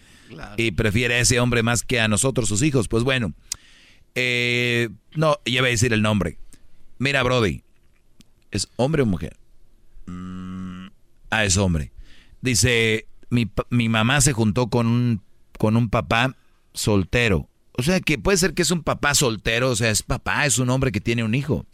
y 0.57 0.71
prefiere 0.73 1.15
a 1.15 1.21
ese 1.21 1.41
hombre 1.41 1.63
más 1.63 1.83
que 1.83 2.01
a 2.01 2.09
nosotros, 2.09 2.49
sus 2.49 2.63
hijos. 2.63 2.89
Pues 2.89 3.05
bueno, 3.05 3.33
eh, 4.15 4.89
no, 5.15 5.39
ya 5.45 5.61
voy 5.61 5.69
a 5.69 5.73
decir 5.73 5.93
el 5.93 6.03
nombre. 6.03 6.39
Mira, 6.99 7.23
Brody, 7.23 7.63
¿es 8.51 8.69
hombre 8.77 9.03
o 9.03 9.07
mujer? 9.07 9.37
Mm, 10.07 10.87
ah, 11.31 11.45
es 11.45 11.57
hombre. 11.57 11.93
Dice, 12.41 13.07
mi, 13.31 13.51
mi 13.71 13.89
mamá 13.89 14.21
se 14.21 14.33
juntó 14.33 14.69
con 14.69 14.87
un, 14.87 15.23
con 15.59 15.77
un 15.77 15.89
papá 15.91 16.37
soltero. 16.73 17.49
O 17.73 17.83
sea, 17.83 18.01
que 18.01 18.19
puede 18.19 18.39
ser 18.39 18.55
que 18.55 18.63
es 18.63 18.71
un 18.71 18.83
papá 18.83 19.15
soltero, 19.15 19.71
o 19.71 19.77
sea, 19.77 19.91
es 19.91 20.03
papá, 20.03 20.47
es 20.47 20.59
un 20.59 20.71
hombre 20.71 20.93
que 20.93 21.01
tiene 21.01 21.25
un 21.25 21.35
hijo 21.35 21.67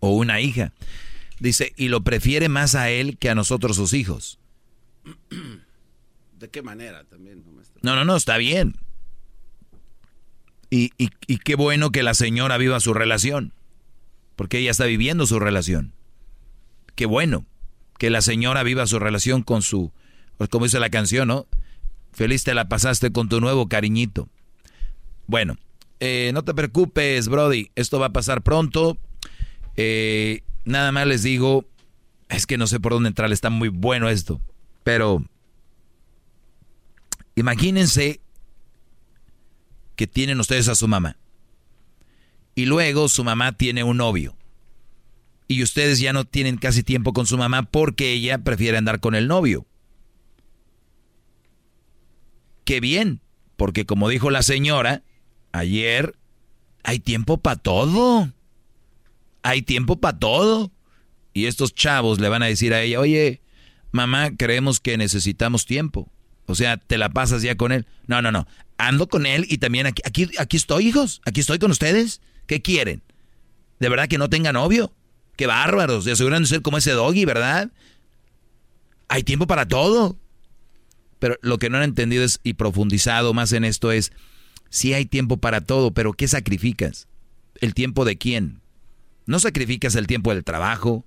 o 0.00 0.10
una 0.10 0.40
hija. 0.40 0.72
Dice, 1.38 1.72
y 1.76 1.88
lo 1.88 2.02
prefiere 2.02 2.48
más 2.48 2.74
a 2.74 2.90
él 2.90 3.16
que 3.18 3.30
a 3.30 3.34
nosotros 3.34 3.76
sus 3.76 3.94
hijos. 3.94 4.38
¿De 6.42 6.50
qué 6.50 6.60
manera 6.60 7.04
también? 7.04 7.44
No, 7.82 7.94
no, 7.94 8.04
no, 8.04 8.16
está 8.16 8.36
bien. 8.36 8.74
Y, 10.70 10.90
y, 10.98 11.38
qué 11.38 11.54
bueno 11.54 11.92
que 11.92 12.02
la 12.02 12.14
señora 12.14 12.58
viva 12.58 12.80
su 12.80 12.94
relación, 12.94 13.52
porque 14.34 14.58
ella 14.58 14.72
está 14.72 14.86
viviendo 14.86 15.24
su 15.24 15.38
relación. 15.38 15.92
Qué 16.96 17.06
bueno 17.06 17.46
que 17.96 18.10
la 18.10 18.22
señora 18.22 18.64
viva 18.64 18.88
su 18.88 18.98
relación 18.98 19.44
con 19.44 19.62
su, 19.62 19.92
pues 20.36 20.50
como 20.50 20.64
dice 20.64 20.80
la 20.80 20.90
canción, 20.90 21.28
¿no? 21.28 21.46
Feliz 22.12 22.42
te 22.42 22.54
la 22.54 22.68
pasaste 22.68 23.12
con 23.12 23.28
tu 23.28 23.40
nuevo 23.40 23.68
cariñito. 23.68 24.28
Bueno, 25.28 25.56
eh, 26.00 26.32
no 26.34 26.42
te 26.42 26.54
preocupes, 26.54 27.28
Brody, 27.28 27.70
esto 27.76 28.00
va 28.00 28.06
a 28.06 28.12
pasar 28.12 28.42
pronto. 28.42 28.98
Eh, 29.76 30.42
nada 30.64 30.90
más 30.90 31.06
les 31.06 31.22
digo, 31.22 31.66
es 32.28 32.48
que 32.48 32.58
no 32.58 32.66
sé 32.66 32.80
por 32.80 32.94
dónde 32.94 33.10
entrar, 33.10 33.30
está 33.30 33.48
muy 33.48 33.68
bueno 33.68 34.08
esto, 34.08 34.40
pero 34.82 35.24
imagínense 37.34 38.20
que 39.96 40.06
tienen 40.06 40.40
ustedes 40.40 40.68
a 40.68 40.74
su 40.74 40.88
mamá 40.88 41.16
y 42.54 42.66
luego 42.66 43.08
su 43.08 43.24
mamá 43.24 43.52
tiene 43.52 43.84
un 43.84 43.98
novio 43.98 44.36
y 45.48 45.62
ustedes 45.62 45.98
ya 46.00 46.12
no 46.12 46.24
tienen 46.24 46.56
casi 46.56 46.82
tiempo 46.82 47.12
con 47.12 47.26
su 47.26 47.36
mamá 47.36 47.62
porque 47.62 48.12
ella 48.12 48.38
prefiere 48.38 48.78
andar 48.78 49.00
con 49.00 49.14
el 49.14 49.28
novio. 49.28 49.66
Qué 52.64 52.80
bien, 52.80 53.20
porque 53.56 53.84
como 53.84 54.08
dijo 54.08 54.30
la 54.30 54.42
señora 54.42 55.02
ayer, 55.52 56.16
hay 56.82 57.00
tiempo 57.00 57.38
para 57.38 57.56
todo. 57.56 58.32
Hay 59.42 59.62
tiempo 59.62 60.00
para 60.00 60.18
todo. 60.18 60.72
Y 61.34 61.46
estos 61.46 61.74
chavos 61.74 62.20
le 62.20 62.28
van 62.28 62.42
a 62.42 62.46
decir 62.46 62.74
a 62.74 62.82
ella, 62.82 63.00
oye, 63.00 63.42
mamá, 63.90 64.30
creemos 64.36 64.80
que 64.80 64.96
necesitamos 64.96 65.66
tiempo. 65.66 66.10
O 66.52 66.54
sea, 66.54 66.76
te 66.76 66.98
la 66.98 67.08
pasas 67.08 67.42
ya 67.42 67.56
con 67.56 67.72
él. 67.72 67.86
No, 68.06 68.20
no, 68.20 68.30
no. 68.30 68.46
Ando 68.76 69.08
con 69.08 69.26
él 69.26 69.46
y 69.48 69.58
también 69.58 69.86
aquí, 69.86 70.02
aquí, 70.04 70.28
aquí 70.38 70.56
estoy, 70.56 70.86
hijos. 70.88 71.22
Aquí 71.24 71.40
estoy 71.40 71.58
con 71.58 71.70
ustedes. 71.70 72.20
¿Qué 72.46 72.60
quieren? 72.60 73.02
¿De 73.80 73.88
verdad 73.88 74.06
que 74.06 74.18
no 74.18 74.28
tenga 74.28 74.52
novio? 74.52 74.92
Qué 75.36 75.46
bárbaros. 75.46 76.04
De 76.04 76.12
aseguran 76.12 76.42
de 76.42 76.48
ser 76.48 76.62
como 76.62 76.76
ese 76.76 76.92
doggy, 76.92 77.24
¿verdad? 77.24 77.70
Hay 79.08 79.22
tiempo 79.22 79.46
para 79.46 79.66
todo. 79.66 80.18
Pero 81.18 81.38
lo 81.40 81.58
que 81.58 81.70
no 81.70 81.78
han 81.78 81.84
entendido 81.84 82.22
es, 82.22 82.40
y 82.42 82.54
profundizado 82.54 83.32
más 83.32 83.52
en 83.52 83.64
esto 83.64 83.92
es, 83.92 84.12
sí 84.68 84.92
hay 84.92 85.06
tiempo 85.06 85.38
para 85.38 85.62
todo, 85.62 85.92
pero 85.92 86.12
¿qué 86.12 86.28
sacrificas? 86.28 87.08
¿El 87.60 87.72
tiempo 87.72 88.04
de 88.04 88.18
quién? 88.18 88.60
No 89.24 89.38
sacrificas 89.38 89.94
el 89.94 90.06
tiempo 90.06 90.34
del 90.34 90.44
trabajo, 90.44 91.06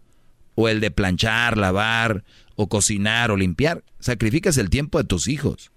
o 0.56 0.70
el 0.70 0.80
de 0.80 0.90
planchar, 0.90 1.58
lavar, 1.58 2.24
o 2.56 2.68
cocinar, 2.68 3.32
o 3.32 3.38
limpiar. 3.38 3.84
Sacrificas 4.00 4.58
el 4.58 4.70
tiempo 4.70 4.98
de 4.98 5.04
tus 5.04 5.28
hijos. 5.28 5.72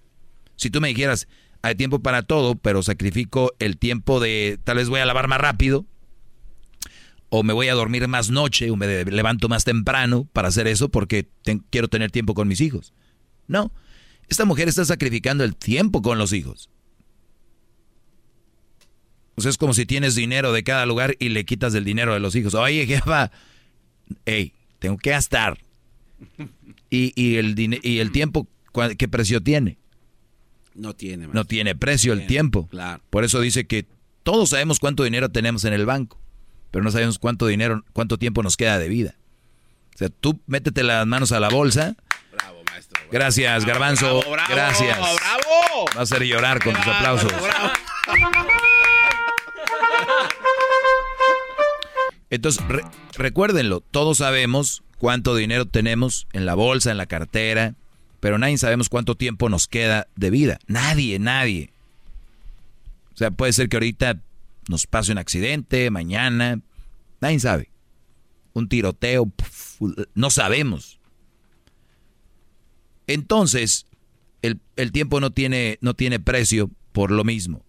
Si 0.55 0.69
tú 0.69 0.81
me 0.81 0.89
dijeras, 0.89 1.27
hay 1.61 1.75
tiempo 1.75 1.99
para 1.99 2.23
todo, 2.23 2.55
pero 2.55 2.83
sacrifico 2.83 3.53
el 3.59 3.77
tiempo 3.77 4.19
de 4.19 4.59
tal 4.63 4.77
vez 4.77 4.89
voy 4.89 4.99
a 4.99 5.05
lavar 5.05 5.27
más 5.27 5.39
rápido, 5.39 5.85
o 7.29 7.43
me 7.43 7.53
voy 7.53 7.67
a 7.67 7.75
dormir 7.75 8.07
más 8.07 8.29
noche, 8.29 8.71
o 8.71 8.75
me 8.75 9.05
levanto 9.05 9.49
más 9.49 9.63
temprano 9.63 10.27
para 10.33 10.47
hacer 10.47 10.67
eso 10.67 10.89
porque 10.89 11.29
quiero 11.69 11.87
tener 11.87 12.11
tiempo 12.11 12.33
con 12.33 12.47
mis 12.47 12.61
hijos. 12.61 12.93
No, 13.47 13.71
esta 14.29 14.45
mujer 14.45 14.67
está 14.67 14.85
sacrificando 14.85 15.43
el 15.43 15.55
tiempo 15.55 16.01
con 16.01 16.17
los 16.17 16.33
hijos. 16.33 16.69
O 19.35 19.41
sea, 19.41 19.51
es 19.51 19.57
como 19.57 19.73
si 19.73 19.85
tienes 19.85 20.15
dinero 20.15 20.51
de 20.51 20.63
cada 20.63 20.85
lugar 20.85 21.15
y 21.19 21.29
le 21.29 21.45
quitas 21.45 21.71
del 21.71 21.85
dinero 21.85 22.13
de 22.13 22.19
los 22.19 22.35
hijos. 22.35 22.55
Oye, 22.55 22.85
jefa, 22.85 23.31
hey, 24.25 24.53
tengo 24.79 24.97
que 24.97 25.11
gastar. 25.11 25.57
Y, 26.91 27.13
y, 27.15 27.35
el, 27.35 27.55
y 27.83 27.99
el 27.99 28.11
tiempo, 28.11 28.47
¿qué 28.97 29.07
precio 29.07 29.43
tiene? 29.43 29.77
No 30.73 30.95
tiene. 30.95 31.27
No 31.27 31.45
tiene 31.45 31.75
precio 31.75 32.13
el 32.13 32.25
tiempo. 32.25 32.67
Claro. 32.71 33.03
Por 33.11 33.23
eso 33.23 33.39
dice 33.41 33.67
que 33.67 33.85
todos 34.23 34.49
sabemos 34.49 34.79
cuánto 34.79 35.03
dinero 35.03 35.29
tenemos 35.29 35.65
en 35.65 35.73
el 35.73 35.85
banco, 35.85 36.19
pero 36.71 36.83
no 36.83 36.89
sabemos 36.89 37.19
cuánto 37.19 37.45
dinero, 37.45 37.85
cuánto 37.93 38.17
tiempo 38.17 38.41
nos 38.41 38.57
queda 38.57 38.79
de 38.79 38.89
vida. 38.89 39.19
O 39.93 39.97
sea, 39.99 40.09
tú 40.09 40.41
métete 40.47 40.81
las 40.81 41.05
manos 41.05 41.31
a 41.31 41.39
la 41.39 41.49
bolsa 41.49 41.95
Gracias, 43.11 43.65
Garbanzo. 43.65 44.21
Gracias. 44.49 44.97
Bravo, 44.97 45.85
Va 45.95 45.99
a 45.99 46.03
hacer 46.03 46.23
llorar 46.23 46.63
con 46.63 46.73
tus 46.73 46.87
aplausos. 46.87 47.31
Entonces, 52.29 52.63
recuérdenlo, 53.17 53.81
todos 53.81 54.19
sabemos 54.19 54.83
cuánto 54.99 55.35
dinero 55.35 55.65
tenemos 55.65 56.27
en 56.33 56.45
la 56.45 56.53
bolsa, 56.53 56.91
en 56.91 56.97
la 56.97 57.07
cartera, 57.07 57.73
pero 58.19 58.37
nadie 58.37 58.57
sabemos 58.57 58.89
cuánto 58.89 59.15
tiempo 59.15 59.49
nos 59.49 59.67
queda 59.67 60.07
de 60.15 60.29
vida. 60.29 60.59
Nadie, 60.67 61.17
nadie. 61.17 61.71
O 63.13 63.17
sea, 63.17 63.31
puede 63.31 63.53
ser 63.53 63.69
que 63.69 63.77
ahorita 63.77 64.21
nos 64.67 64.85
pase 64.85 65.11
un 65.11 65.17
accidente, 65.17 65.89
mañana, 65.89 66.59
nadie 67.21 67.39
sabe. 67.39 67.69
Un 68.53 68.67
tiroteo, 68.67 69.31
no 70.13 70.29
sabemos. 70.29 70.99
Entonces, 73.07 73.87
el, 74.41 74.91
tiempo 74.91 75.19
no 75.19 75.31
tiene, 75.31 75.79
no 75.81 75.93
tiene 75.93 76.19
precio 76.19 76.69
por 76.91 77.11
lo 77.11 77.23
mismo. 77.23 77.63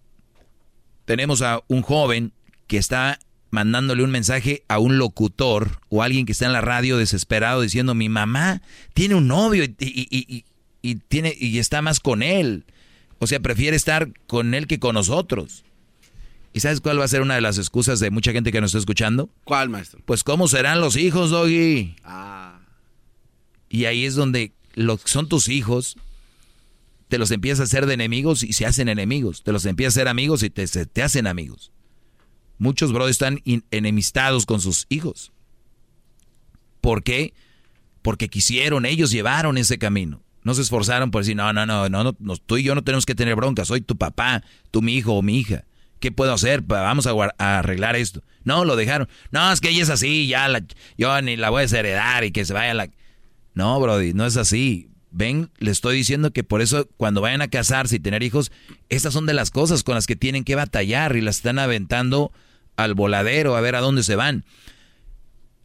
Tenemos 1.05 1.41
a 1.41 1.63
un 1.67 1.81
joven 1.81 2.33
que 2.67 2.77
está 2.77 3.19
mandándole 3.51 4.03
un 4.03 4.11
mensaje 4.11 4.63
a 4.67 4.79
un 4.79 4.97
locutor 4.97 5.79
o 5.89 6.01
alguien 6.01 6.25
que 6.25 6.31
está 6.31 6.45
en 6.45 6.53
la 6.53 6.61
radio 6.61 6.97
desesperado 6.97 7.61
diciendo 7.61 7.93
mi 7.93 8.09
mamá 8.09 8.61
tiene 8.93 9.15
un 9.15 9.27
novio 9.27 9.63
y, 9.63 10.45
y, 10.81 10.95
tiene 10.95 11.35
y 11.39 11.59
está 11.59 11.81
más 11.81 11.99
con 11.99 12.23
él. 12.23 12.65
O 13.19 13.27
sea, 13.27 13.39
prefiere 13.39 13.75
estar 13.75 14.11
con 14.25 14.55
él 14.55 14.65
que 14.65 14.79
con 14.79 14.95
nosotros. 14.95 15.63
¿Y 16.53 16.61
sabes 16.61 16.81
cuál 16.81 16.99
va 16.99 17.05
a 17.05 17.09
ser 17.09 17.21
una 17.21 17.35
de 17.35 17.41
las 17.41 17.57
excusas 17.57 17.99
de 17.99 18.09
mucha 18.09 18.31
gente 18.31 18.51
que 18.51 18.59
nos 18.59 18.71
está 18.71 18.79
escuchando? 18.79 19.29
¿Cuál, 19.43 19.69
maestro? 19.69 20.01
Pues 20.05 20.23
cómo 20.23 20.47
serán 20.47 20.81
los 20.81 20.97
hijos, 20.97 21.29
Doggy. 21.29 21.95
Ah. 22.03 22.59
Y 23.69 23.85
ahí 23.85 24.05
es 24.05 24.15
donde 24.15 24.53
lo 24.73 24.97
que 24.97 25.07
son 25.07 25.29
tus 25.29 25.47
hijos, 25.47 25.97
te 27.07 27.17
los 27.17 27.31
empiezas 27.31 27.59
a 27.61 27.63
hacer 27.63 27.85
de 27.85 27.93
enemigos 27.93 28.43
y 28.43 28.53
se 28.53 28.65
hacen 28.65 28.89
enemigos. 28.89 29.43
Te 29.43 29.51
los 29.51 29.65
empiezas 29.65 29.95
a 29.95 30.01
hacer 30.01 30.07
amigos 30.07 30.43
y 30.43 30.49
te, 30.49 30.65
te 30.67 31.03
hacen 31.03 31.27
amigos. 31.27 31.71
Muchos 32.61 32.93
brothers 32.93 33.15
están 33.15 33.41
enemistados 33.71 34.45
con 34.45 34.61
sus 34.61 34.85
hijos. 34.87 35.31
¿Por 36.79 37.01
qué? 37.01 37.33
Porque 38.03 38.29
quisieron, 38.29 38.85
ellos 38.85 39.09
llevaron 39.09 39.57
ese 39.57 39.79
camino. 39.79 40.21
No 40.43 40.53
se 40.53 40.61
esforzaron 40.61 41.09
por 41.09 41.23
decir, 41.23 41.35
no, 41.35 41.51
no, 41.53 41.65
no, 41.65 41.89
no, 41.89 42.15
no, 42.19 42.37
tú 42.37 42.57
y 42.57 42.63
yo 42.63 42.75
no 42.75 42.83
tenemos 42.83 43.07
que 43.07 43.15
tener 43.15 43.35
bronca, 43.35 43.65
soy 43.65 43.81
tu 43.81 43.97
papá, 43.97 44.43
tú 44.69 44.83
mi 44.83 44.93
hijo 44.93 45.13
o 45.13 45.23
mi 45.23 45.39
hija. 45.39 45.65
¿Qué 45.99 46.11
puedo 46.11 46.33
hacer? 46.33 46.61
Vamos 46.61 47.07
a, 47.07 47.13
arreglar 47.39 47.95
esto. 47.95 48.21
No, 48.43 48.63
lo 48.63 48.75
dejaron. 48.75 49.09
No, 49.31 49.51
es 49.51 49.59
que 49.59 49.69
ella 49.69 49.81
es 49.81 49.89
así, 49.89 50.27
ya 50.27 50.47
la, 50.47 50.63
yo 50.99 51.19
ni 51.23 51.37
la 51.37 51.49
voy 51.49 51.63
a 51.63 51.65
heredar 51.65 52.25
y 52.25 52.31
que 52.31 52.45
se 52.45 52.53
vaya 52.53 52.75
la... 52.75 52.91
No, 53.55 53.79
Brody, 53.79 54.13
no 54.13 54.23
es 54.27 54.37
así. 54.37 54.87
Ven, 55.09 55.49
le 55.57 55.71
estoy 55.71 55.97
diciendo 55.97 56.29
que 56.29 56.43
por 56.43 56.61
eso 56.61 56.87
cuando 56.97 57.21
vayan 57.21 57.41
a 57.41 57.47
casarse 57.47 57.95
y 57.95 57.99
tener 57.99 58.21
hijos, 58.21 58.51
estas 58.89 59.13
son 59.13 59.25
de 59.25 59.33
las 59.33 59.49
cosas 59.49 59.81
con 59.81 59.95
las 59.95 60.05
que 60.05 60.15
tienen 60.15 60.43
que 60.43 60.53
batallar 60.53 61.15
y 61.15 61.21
las 61.21 61.37
están 61.37 61.57
aventando 61.57 62.31
al 62.77 62.93
voladero 62.93 63.55
a 63.55 63.61
ver 63.61 63.75
a 63.75 63.81
dónde 63.81 64.03
se 64.03 64.15
van. 64.15 64.45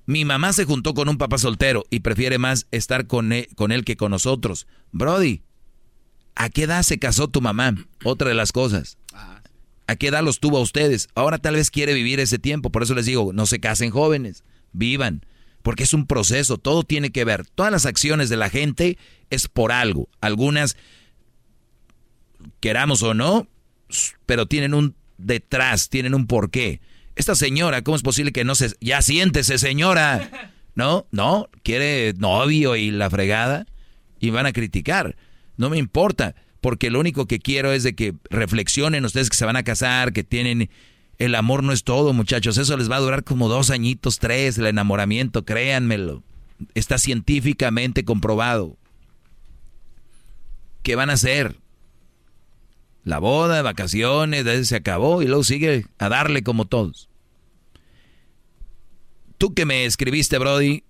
Mi 0.06 0.24
mamá 0.24 0.52
se 0.52 0.64
juntó 0.64 0.94
con 0.94 1.08
un 1.08 1.18
papá 1.18 1.38
soltero 1.38 1.84
y 1.90 2.00
prefiere 2.00 2.38
más 2.38 2.66
estar 2.70 3.06
con 3.06 3.32
él, 3.32 3.48
con 3.56 3.72
él 3.72 3.84
que 3.84 3.96
con 3.96 4.12
nosotros. 4.12 4.66
Brody, 4.92 5.42
¿a 6.34 6.48
qué 6.48 6.62
edad 6.64 6.82
se 6.82 6.98
casó 6.98 7.28
tu 7.28 7.40
mamá? 7.40 7.74
Otra 8.04 8.28
de 8.28 8.34
las 8.34 8.52
cosas. 8.52 8.98
¿A 9.88 9.96
qué 9.96 10.08
edad 10.08 10.22
los 10.22 10.40
tuvo 10.40 10.58
a 10.58 10.62
ustedes? 10.62 11.08
Ahora 11.14 11.38
tal 11.38 11.54
vez 11.54 11.70
quiere 11.70 11.94
vivir 11.94 12.20
ese 12.20 12.38
tiempo, 12.38 12.70
por 12.70 12.82
eso 12.82 12.94
les 12.94 13.06
digo, 13.06 13.32
no 13.32 13.46
se 13.46 13.60
casen 13.60 13.90
jóvenes, 13.90 14.44
vivan 14.72 15.22
porque 15.66 15.82
es 15.82 15.94
un 15.94 16.06
proceso, 16.06 16.58
todo 16.58 16.84
tiene 16.84 17.10
que 17.10 17.24
ver. 17.24 17.44
Todas 17.44 17.72
las 17.72 17.86
acciones 17.86 18.28
de 18.28 18.36
la 18.36 18.50
gente 18.50 18.98
es 19.30 19.48
por 19.48 19.72
algo. 19.72 20.08
Algunas, 20.20 20.76
queramos 22.60 23.02
o 23.02 23.14
no, 23.14 23.48
pero 24.26 24.46
tienen 24.46 24.74
un 24.74 24.94
detrás, 25.18 25.88
tienen 25.88 26.14
un 26.14 26.28
porqué. 26.28 26.80
Esta 27.16 27.34
señora, 27.34 27.82
¿cómo 27.82 27.96
es 27.96 28.02
posible 28.02 28.30
que 28.30 28.44
no 28.44 28.54
se... 28.54 28.76
Ya 28.80 29.02
siéntese, 29.02 29.58
señora. 29.58 30.52
¿No? 30.74 31.06
No, 31.10 31.48
quiere 31.62 32.12
novio 32.18 32.76
y 32.76 32.90
la 32.90 33.08
fregada 33.08 33.66
y 34.20 34.30
van 34.30 34.46
a 34.46 34.52
criticar. 34.52 35.16
No 35.56 35.70
me 35.70 35.78
importa, 35.78 36.34
porque 36.60 36.90
lo 36.90 37.00
único 37.00 37.26
que 37.26 37.38
quiero 37.38 37.72
es 37.72 37.82
de 37.82 37.94
que 37.94 38.14
reflexionen 38.28 39.04
ustedes 39.06 39.30
que 39.30 39.36
se 39.36 39.46
van 39.46 39.56
a 39.56 39.62
casar, 39.62 40.12
que 40.12 40.22
tienen 40.22 40.68
el 41.18 41.34
amor 41.34 41.62
no 41.62 41.72
es 41.72 41.82
todo, 41.82 42.12
muchachos. 42.12 42.58
Eso 42.58 42.76
les 42.76 42.90
va 42.90 42.96
a 42.96 43.00
durar 43.00 43.24
como 43.24 43.48
dos 43.48 43.70
añitos, 43.70 44.18
tres, 44.18 44.58
el 44.58 44.66
enamoramiento, 44.66 45.44
créanmelo. 45.44 46.22
Está 46.74 46.98
científicamente 46.98 48.04
comprobado. 48.04 48.76
¿Qué 50.82 50.94
van 50.94 51.10
a 51.10 51.14
hacer? 51.14 51.56
La 53.06 53.20
boda, 53.20 53.62
vacaciones, 53.62 54.66
se 54.66 54.74
acabó 54.74 55.22
y 55.22 55.26
luego 55.26 55.44
sigue 55.44 55.86
a 55.96 56.08
darle 56.08 56.42
como 56.42 56.64
todos. 56.64 57.08
Tú 59.38 59.54
que 59.54 59.64
me 59.64 59.84
escribiste, 59.84 60.38
Brody, 60.38 60.82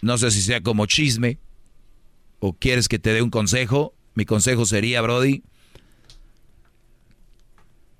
no 0.00 0.16
sé 0.16 0.30
si 0.30 0.40
sea 0.40 0.62
como 0.62 0.86
chisme 0.86 1.38
o 2.38 2.54
quieres 2.54 2.88
que 2.88 2.98
te 2.98 3.12
dé 3.12 3.20
un 3.20 3.28
consejo. 3.28 3.92
Mi 4.14 4.24
consejo 4.24 4.64
sería, 4.64 5.02
Brody, 5.02 5.42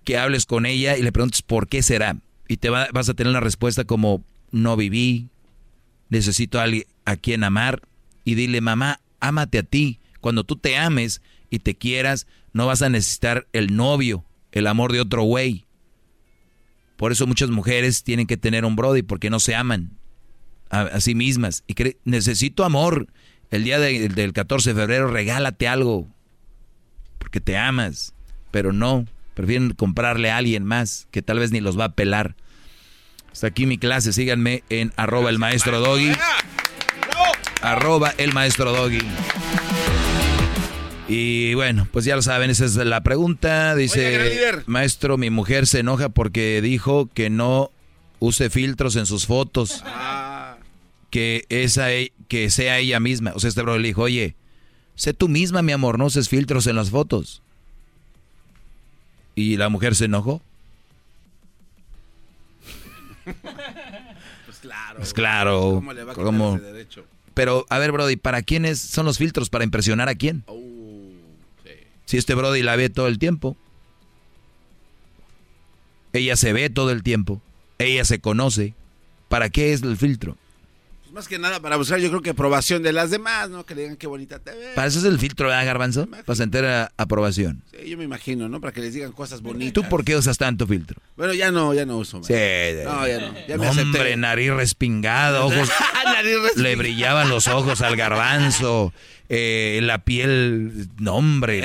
que 0.03 0.17
hables 0.17 0.47
con 0.47 0.65
ella 0.65 0.97
y 0.97 1.03
le 1.03 1.13
preguntes 1.13 1.43
por 1.43 1.69
qué 1.69 1.83
será. 1.83 2.17
Y 2.49 2.57
te 2.57 2.71
vas 2.71 3.11
a 3.11 3.15
tener 3.15 3.31
una 3.31 3.41
respuesta 3.41 3.85
como, 3.85 4.25
no 4.51 4.79
viví, 4.79 5.29
necesito 6.09 6.59
a 6.59 6.63
alguien 6.63 6.87
a 7.05 7.17
quien 7.17 7.45
amar. 7.45 7.83
Y 8.25 8.35
dile, 8.35 8.63
mamá, 8.63 9.03
ámate 9.21 9.59
a 9.59 9.63
ti. 9.63 10.01
Cuando 10.23 10.45
tú 10.45 10.57
te 10.57 10.79
ames 10.79 11.21
y 11.51 11.61
te 11.61 11.77
quieras, 11.77 12.27
no 12.53 12.67
vas 12.67 12.83
a 12.83 12.89
necesitar 12.89 13.47
el 13.53 13.77
novio, 13.77 14.25
el 14.53 14.67
amor 14.67 14.93
de 14.93 15.01
otro 15.01 15.23
güey. 15.23 15.67
Por 16.97 17.13
eso 17.13 17.27
muchas 17.27 17.51
mujeres 17.51 18.03
tienen 18.03 18.27
que 18.27 18.37
tener 18.37 18.65
un 18.65 18.75
Brody 18.75 19.03
porque 19.03 19.31
no 19.31 19.39
se 19.39 19.55
aman 19.55 19.99
a, 20.71 21.01
sí 21.01 21.15
mismas. 21.15 21.65
Y 21.67 21.75
necesito 22.05 22.65
amor. 22.65 23.09
El 23.51 23.65
día 23.65 23.79
del 23.79 24.33
14 24.33 24.75
de 24.75 24.81
febrero 24.81 25.09
regálate 25.09 25.69
algo. 25.69 26.09
Porque 27.19 27.41
te 27.41 27.57
amas. 27.57 28.15
Pero 28.51 28.73
no. 28.73 29.07
Prefieren 29.35 29.71
comprarle 29.75 30.33
a 30.33 30.39
alguien 30.39 30.65
más 30.65 31.07
que 31.13 31.23
tal 31.23 31.39
vez 31.39 31.53
ni 31.53 31.61
los 31.61 31.79
va 31.79 31.85
a 31.85 31.93
pelar. 31.93 32.35
Hasta 33.31 33.47
aquí 33.47 33.67
mi 33.67 33.79
clase. 33.79 34.13
Síganme 34.13 34.65
en 34.69 34.93
arroba 34.97 35.31
el 35.31 35.39
maestro 35.39 35.81
doggy. 35.81 36.13
Arroba 37.63 38.13
el 38.19 38.33
maestro 38.33 38.73
doggy. 38.73 39.03
Y 41.09 41.55
bueno, 41.55 41.89
pues 41.91 42.05
ya 42.05 42.15
lo 42.17 42.23
saben, 42.23 42.51
esa 42.51 42.67
es 42.67 42.77
la 42.77 43.03
pregunta. 43.03 43.75
Dice, 43.75 44.63
maestro, 44.67 45.17
mi 45.17 45.31
mujer 45.31 45.67
se 45.67 45.81
enoja 45.81 46.11
porque 46.11 46.61
dijo 46.61 47.09
que 47.15 47.31
no 47.31 47.71
use 48.19 48.51
filtros 48.51 48.95
en 48.97 49.07
sus 49.07 49.27
fotos. 49.27 49.83
Ah. 49.87 50.59
Que, 51.11 51.47
esa, 51.49 51.91
e, 51.95 52.13
que 52.29 52.51
sea 52.51 52.79
ella 52.79 53.01
misma. 53.01 53.33
O 53.35 53.41
sea, 53.41 53.49
este 53.49 53.63
bro 53.63 53.79
le 53.79 53.89
dijo, 53.89 54.03
oye, 54.03 54.37
sé 54.97 55.15
tú 55.15 55.29
misma, 55.29 55.63
mi 55.63 55.73
amor, 55.73 55.99
no 55.99 56.05
uses 56.05 56.29
filtros 56.29 56.67
en 56.67 56.77
las 56.77 56.91
fotos. 56.91 57.41
Y 59.35 59.57
la 59.57 59.71
mujer 59.71 59.97
se 59.97 60.05
enojó. 60.05 60.43
Pues 64.47 64.61
claro. 64.61 64.97
Pues 64.97 65.15
claro. 65.15 65.61
¿Cómo 65.75 65.93
le 65.93 66.03
va 66.03 66.13
a? 66.15 66.61
Pero, 67.35 67.65
a 67.69 67.79
ver, 67.79 67.93
Brody, 67.93 68.17
¿para 68.17 68.43
quiénes 68.43 68.81
son 68.81 69.07
los 69.07 69.19
filtros? 69.19 69.51
¿Para 69.51 69.63
impresionar 69.63 70.09
a 70.09 70.17
quién? 70.17 70.43
Oh. 70.47 70.78
Si 72.09 72.17
este 72.17 72.35
Brody 72.35 72.63
la 72.63 72.75
ve 72.75 72.89
todo 72.89 73.07
el 73.07 73.19
tiempo. 73.19 73.55
Ella 76.15 76.37
se 76.37 76.55
ve 76.55 76.71
todo 76.71 76.91
el 76.91 77.03
tiempo. 77.03 77.43
Ella 77.77 78.03
se 78.07 78.19
conoce. 78.19 78.73
¿Para 79.29 79.51
qué 79.51 79.75
es 79.75 79.83
el 79.83 79.99
filtro? 79.99 80.39
Más 81.13 81.29
que 81.29 81.39
nada 81.39 81.61
para 81.61 81.77
buscar, 81.77 81.99
yo 82.01 82.09
creo 82.09 82.23
que 82.23 82.31
aprobación 82.31 82.83
de 82.83 82.93
las 82.93 83.11
demás, 83.11 83.51
¿no? 83.51 83.65
Que 83.65 83.75
le 83.75 83.83
digan 83.83 83.97
qué 83.97 84.07
bonita 84.07 84.39
te 84.39 84.53
ves. 84.53 84.75
Para 84.75 84.87
eso 84.89 84.99
es 84.99 85.05
el 85.05 85.19
filtro, 85.19 85.49
¿verdad, 85.49 85.65
Garbanzo? 85.65 86.07
Para 86.07 86.37
sentir 86.37 86.65
aprobación. 86.97 87.63
Sí, 87.71 87.91
yo 87.91 87.99
me 87.99 88.05
imagino, 88.05 88.49
¿no? 88.49 88.61
Para 88.61 88.73
que 88.73 88.81
les 88.81 88.95
digan 88.95 89.13
cosas 89.13 89.43
bonitas. 89.43 89.73
¿Tú 89.73 89.85
por 89.89 90.05
qué 90.05 90.17
usas 90.17 90.39
tanto 90.39 90.67
filtro? 90.67 91.01
Bueno, 91.17 91.35
ya 91.35 91.51
no, 91.51 91.75
ya 91.75 91.87
no 91.87 91.99
uso. 91.99 92.23
Sí. 92.23 92.33
No, 92.85 93.07
ya 93.07 93.21
no. 93.21 93.35
Ya 93.47 93.57
me 93.57 93.69
Hombre, 93.69 94.17
nariz 94.17 94.51
respingada, 94.53 95.45
ojos. 95.45 95.69
Le 96.57 96.77
brillaban 96.77 97.29
los 97.29 97.47
ojos 97.47 97.81
al 97.81 97.97
Garbanzo. 97.97 98.93
Eh, 99.31 99.81
la 99.83 99.99
piel, 100.05 100.89
no 100.99 101.15
hombre. 101.17 101.63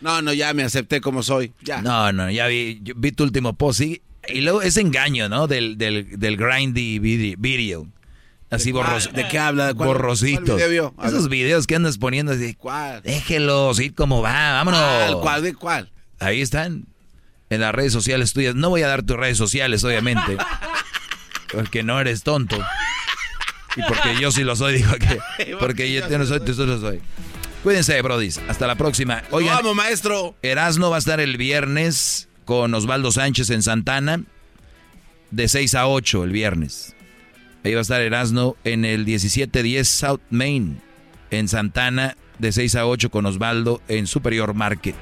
No, 0.00 0.22
no, 0.22 0.32
ya 0.32 0.54
me 0.54 0.62
acepté 0.62 1.00
como 1.00 1.22
soy. 1.22 1.52
Ya. 1.62 1.82
No, 1.82 2.12
no, 2.12 2.30
ya 2.30 2.46
vi, 2.46 2.80
vi 2.96 3.12
tu 3.12 3.24
último 3.24 3.54
post. 3.54 3.80
Y 3.80 4.40
luego 4.42 4.62
ese 4.62 4.80
engaño, 4.80 5.28
¿no? 5.28 5.46
Del, 5.46 5.76
del, 5.76 6.18
del 6.18 6.36
grindy 6.36 6.98
video. 6.98 7.86
Así 8.50 8.72
borroso. 8.72 9.10
¿De 9.12 9.28
qué 9.28 9.38
habla? 9.38 9.72
borrositos. 9.72 10.60
Esos 10.60 11.28
videos 11.28 11.66
que 11.66 11.76
andas 11.76 11.98
poniendo 11.98 12.32
así. 12.32 12.54
¿Cuál? 12.54 13.02
Déjelos, 13.02 13.78
ir 13.78 13.94
como 13.94 14.22
va, 14.22 14.52
vámonos. 14.52 15.16
¿Cuál? 15.22 15.42
¿De 15.42 15.54
cuál? 15.54 15.90
Ahí 16.18 16.40
están. 16.40 16.86
En 17.48 17.60
las 17.60 17.74
redes 17.74 17.92
sociales 17.92 18.32
tuyas. 18.32 18.54
No 18.54 18.68
voy 18.68 18.82
a 18.82 18.88
dar 18.88 19.02
tus 19.02 19.16
redes 19.16 19.38
sociales, 19.38 19.82
obviamente. 19.84 20.36
porque 21.52 21.82
no 21.82 22.00
eres 22.00 22.22
tonto. 22.22 22.58
Y 23.76 23.82
porque 23.82 24.20
yo 24.20 24.32
sí 24.32 24.42
lo 24.42 24.56
soy, 24.56 24.74
dijo 24.74 24.94
que. 24.96 25.54
Porque 25.60 25.92
yo 25.92 26.18
no 26.18 26.26
soy, 26.26 26.40
tú 26.40 26.52
lo 26.66 26.80
soy. 26.80 27.00
Cuídense, 27.62 28.00
brodis. 28.02 28.40
Hasta 28.48 28.66
la 28.66 28.74
próxima. 28.74 29.22
Oigan, 29.30 29.56
vamos, 29.56 29.76
maestro. 29.76 30.34
Erasno 30.42 30.90
va 30.90 30.96
a 30.96 30.98
estar 30.98 31.20
el 31.20 31.36
viernes 31.36 32.28
con 32.44 32.74
Osvaldo 32.74 33.12
Sánchez 33.12 33.50
en 33.50 33.62
Santana. 33.62 34.24
De 35.30 35.46
6 35.46 35.74
a 35.76 35.86
8 35.86 36.24
el 36.24 36.32
viernes. 36.32 36.96
Ahí 37.62 37.74
va 37.74 37.80
a 37.80 37.82
estar 37.82 38.00
Erasno 38.00 38.56
en 38.64 38.84
el 38.84 39.04
1710 39.04 39.86
South 39.86 40.20
Main, 40.30 40.80
en 41.30 41.46
Santana, 41.46 42.16
de 42.38 42.52
6 42.52 42.74
a 42.76 42.86
8 42.86 43.10
con 43.10 43.26
Osvaldo 43.26 43.82
en 43.88 44.06
Superior 44.06 44.54
Market. 44.54 44.96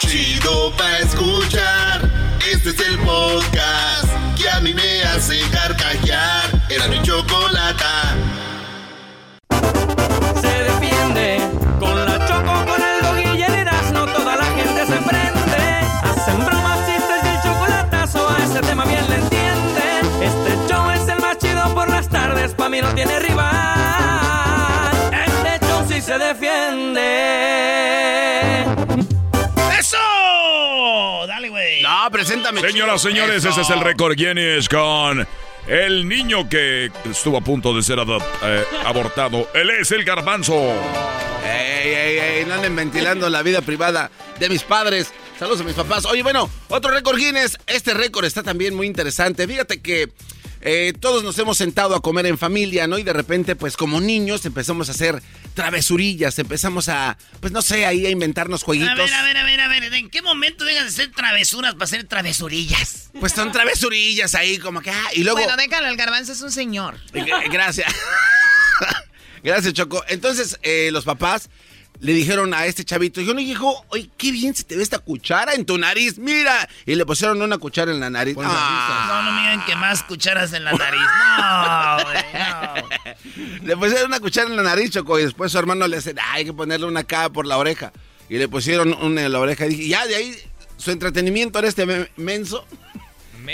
Chido 0.00 0.72
pa' 0.76 0.98
escuchar, 0.98 2.10
este 2.52 2.68
es 2.70 2.80
el 2.80 2.98
podcast 2.98 4.12
que 4.36 4.50
a 4.50 4.60
mí 4.60 4.74
me 4.74 5.02
hace 5.04 5.40
carcajear. 5.50 6.50
Era 6.68 6.86
mi 6.88 7.00
chocolata. 7.02 8.14
No 22.82 22.94
tiene 22.94 23.18
rival. 23.20 23.52
Este 25.26 25.66
show 25.66 25.86
sí 25.88 26.00
se 26.00 26.18
defiende. 26.18 27.02
¡Eso! 29.78 29.96
Dale, 31.26 31.48
güey. 31.48 31.82
No, 31.82 32.10
preséntame. 32.10 32.60
Señoras, 32.60 33.00
señores, 33.00 33.44
ese 33.44 33.60
es 33.60 33.70
el 33.70 33.80
récord 33.80 34.14
Guinness 34.16 34.68
con 34.68 35.26
el 35.68 36.08
niño 36.08 36.48
que 36.48 36.90
estuvo 37.08 37.36
a 37.38 37.40
punto 37.40 37.74
de 37.74 37.82
ser 37.82 37.98
eh, 38.00 38.64
abortado. 38.84 39.48
Él 39.54 39.70
es 39.70 39.92
el 39.92 40.04
garbanzo. 40.04 40.54
Ey, 41.44 41.94
ey, 41.94 42.18
ey, 42.18 42.44
no 42.46 42.54
anden 42.54 42.74
ventilando 42.74 43.28
la 43.30 43.42
vida 43.42 43.60
privada 43.62 44.10
de 44.38 44.48
mis 44.48 44.64
padres. 44.64 45.12
Saludos 45.38 45.60
a 45.60 45.64
mis 45.64 45.74
papás. 45.74 46.04
Oye, 46.04 46.22
bueno, 46.22 46.50
otro 46.68 46.90
récord 46.90 47.16
Guinness. 47.16 47.58
Este 47.66 47.94
récord 47.94 48.24
está 48.24 48.42
también 48.42 48.74
muy 48.74 48.86
interesante. 48.86 49.46
Fíjate 49.46 49.80
que 49.80 50.10
eh, 50.62 50.92
todos 50.98 51.24
nos 51.24 51.38
hemos 51.38 51.58
sentado 51.58 51.94
a 51.96 52.00
comer 52.00 52.26
en 52.26 52.38
familia, 52.38 52.86
¿no? 52.86 52.98
Y 52.98 53.02
de 53.02 53.12
repente, 53.12 53.56
pues 53.56 53.76
como 53.76 54.00
niños 54.00 54.46
empezamos 54.46 54.88
a 54.88 54.92
hacer 54.92 55.20
travesurillas, 55.54 56.38
empezamos 56.38 56.88
a, 56.88 57.18
pues 57.40 57.52
no 57.52 57.62
sé, 57.62 57.84
ahí 57.84 58.06
a 58.06 58.10
inventarnos 58.10 58.62
jueguitos. 58.62 58.92
A 58.92 58.94
ver, 58.94 59.12
a 59.12 59.22
ver, 59.24 59.36
a 59.36 59.44
ver, 59.44 59.60
a 59.60 59.68
ver, 59.68 59.94
¿en 59.94 60.08
qué 60.08 60.22
momento 60.22 60.64
dejas 60.64 60.84
de 60.84 61.02
hacer 61.02 61.14
travesuras 61.14 61.74
para 61.74 61.84
hacer 61.84 62.04
travesurillas? 62.04 63.10
Pues 63.18 63.32
son 63.32 63.50
travesurillas 63.50 64.34
ahí, 64.34 64.58
como 64.58 64.80
que, 64.80 64.90
ah, 64.90 65.08
y 65.14 65.24
luego... 65.24 65.40
Bueno, 65.40 65.56
déjalo, 65.56 65.88
el 65.88 65.96
garbanzo 65.96 66.32
es 66.32 66.40
un 66.40 66.52
señor. 66.52 66.98
Gracias. 67.50 67.92
Gracias, 69.42 69.74
Choco. 69.74 70.04
Entonces, 70.08 70.58
eh, 70.62 70.90
los 70.92 71.04
papás 71.04 71.50
le 72.02 72.14
dijeron 72.14 72.52
a 72.52 72.66
este 72.66 72.84
chavito, 72.84 73.20
yo 73.20 73.32
no 73.32 73.38
hijo, 73.38 73.86
oye, 73.90 74.10
qué 74.18 74.32
bien 74.32 74.56
se 74.56 74.64
te 74.64 74.76
ve 74.76 74.82
esta 74.82 74.98
cuchara 74.98 75.54
en 75.54 75.64
tu 75.64 75.78
nariz, 75.78 76.18
mira. 76.18 76.68
Y 76.84 76.96
le 76.96 77.06
pusieron 77.06 77.40
una 77.40 77.58
cuchara 77.58 77.92
en 77.92 78.00
la 78.00 78.10
nariz. 78.10 78.36
Ah. 78.40 79.22
No, 79.22 79.30
no 79.30 79.40
miren 79.40 79.64
que 79.64 79.76
más 79.76 80.02
cucharas 80.02 80.52
en 80.52 80.64
la 80.64 80.72
nariz. 80.72 81.00
No, 81.38 82.04
güey, 82.04 82.24
no. 83.60 83.66
Le 83.66 83.76
pusieron 83.76 84.06
una 84.06 84.18
cuchara 84.18 84.50
en 84.50 84.56
la 84.56 84.64
nariz, 84.64 84.90
Choco, 84.90 85.16
y 85.20 85.22
después 85.22 85.52
su 85.52 85.58
hermano 85.58 85.86
le 85.86 85.98
dice, 85.98 86.12
hay 86.32 86.44
que 86.44 86.52
ponerle 86.52 86.86
una 86.86 87.00
acá 87.00 87.28
por 87.28 87.46
la 87.46 87.56
oreja. 87.56 87.92
Y 88.28 88.36
le 88.36 88.48
pusieron 88.48 88.94
una 88.94 89.24
en 89.24 89.30
la 89.30 89.38
oreja. 89.38 89.66
Y 89.66 89.88
ya 89.88 90.04
de 90.04 90.16
ahí, 90.16 90.36
su 90.78 90.90
entretenimiento 90.90 91.60
era 91.60 91.68
este 91.68 91.86
menso. 92.16 92.66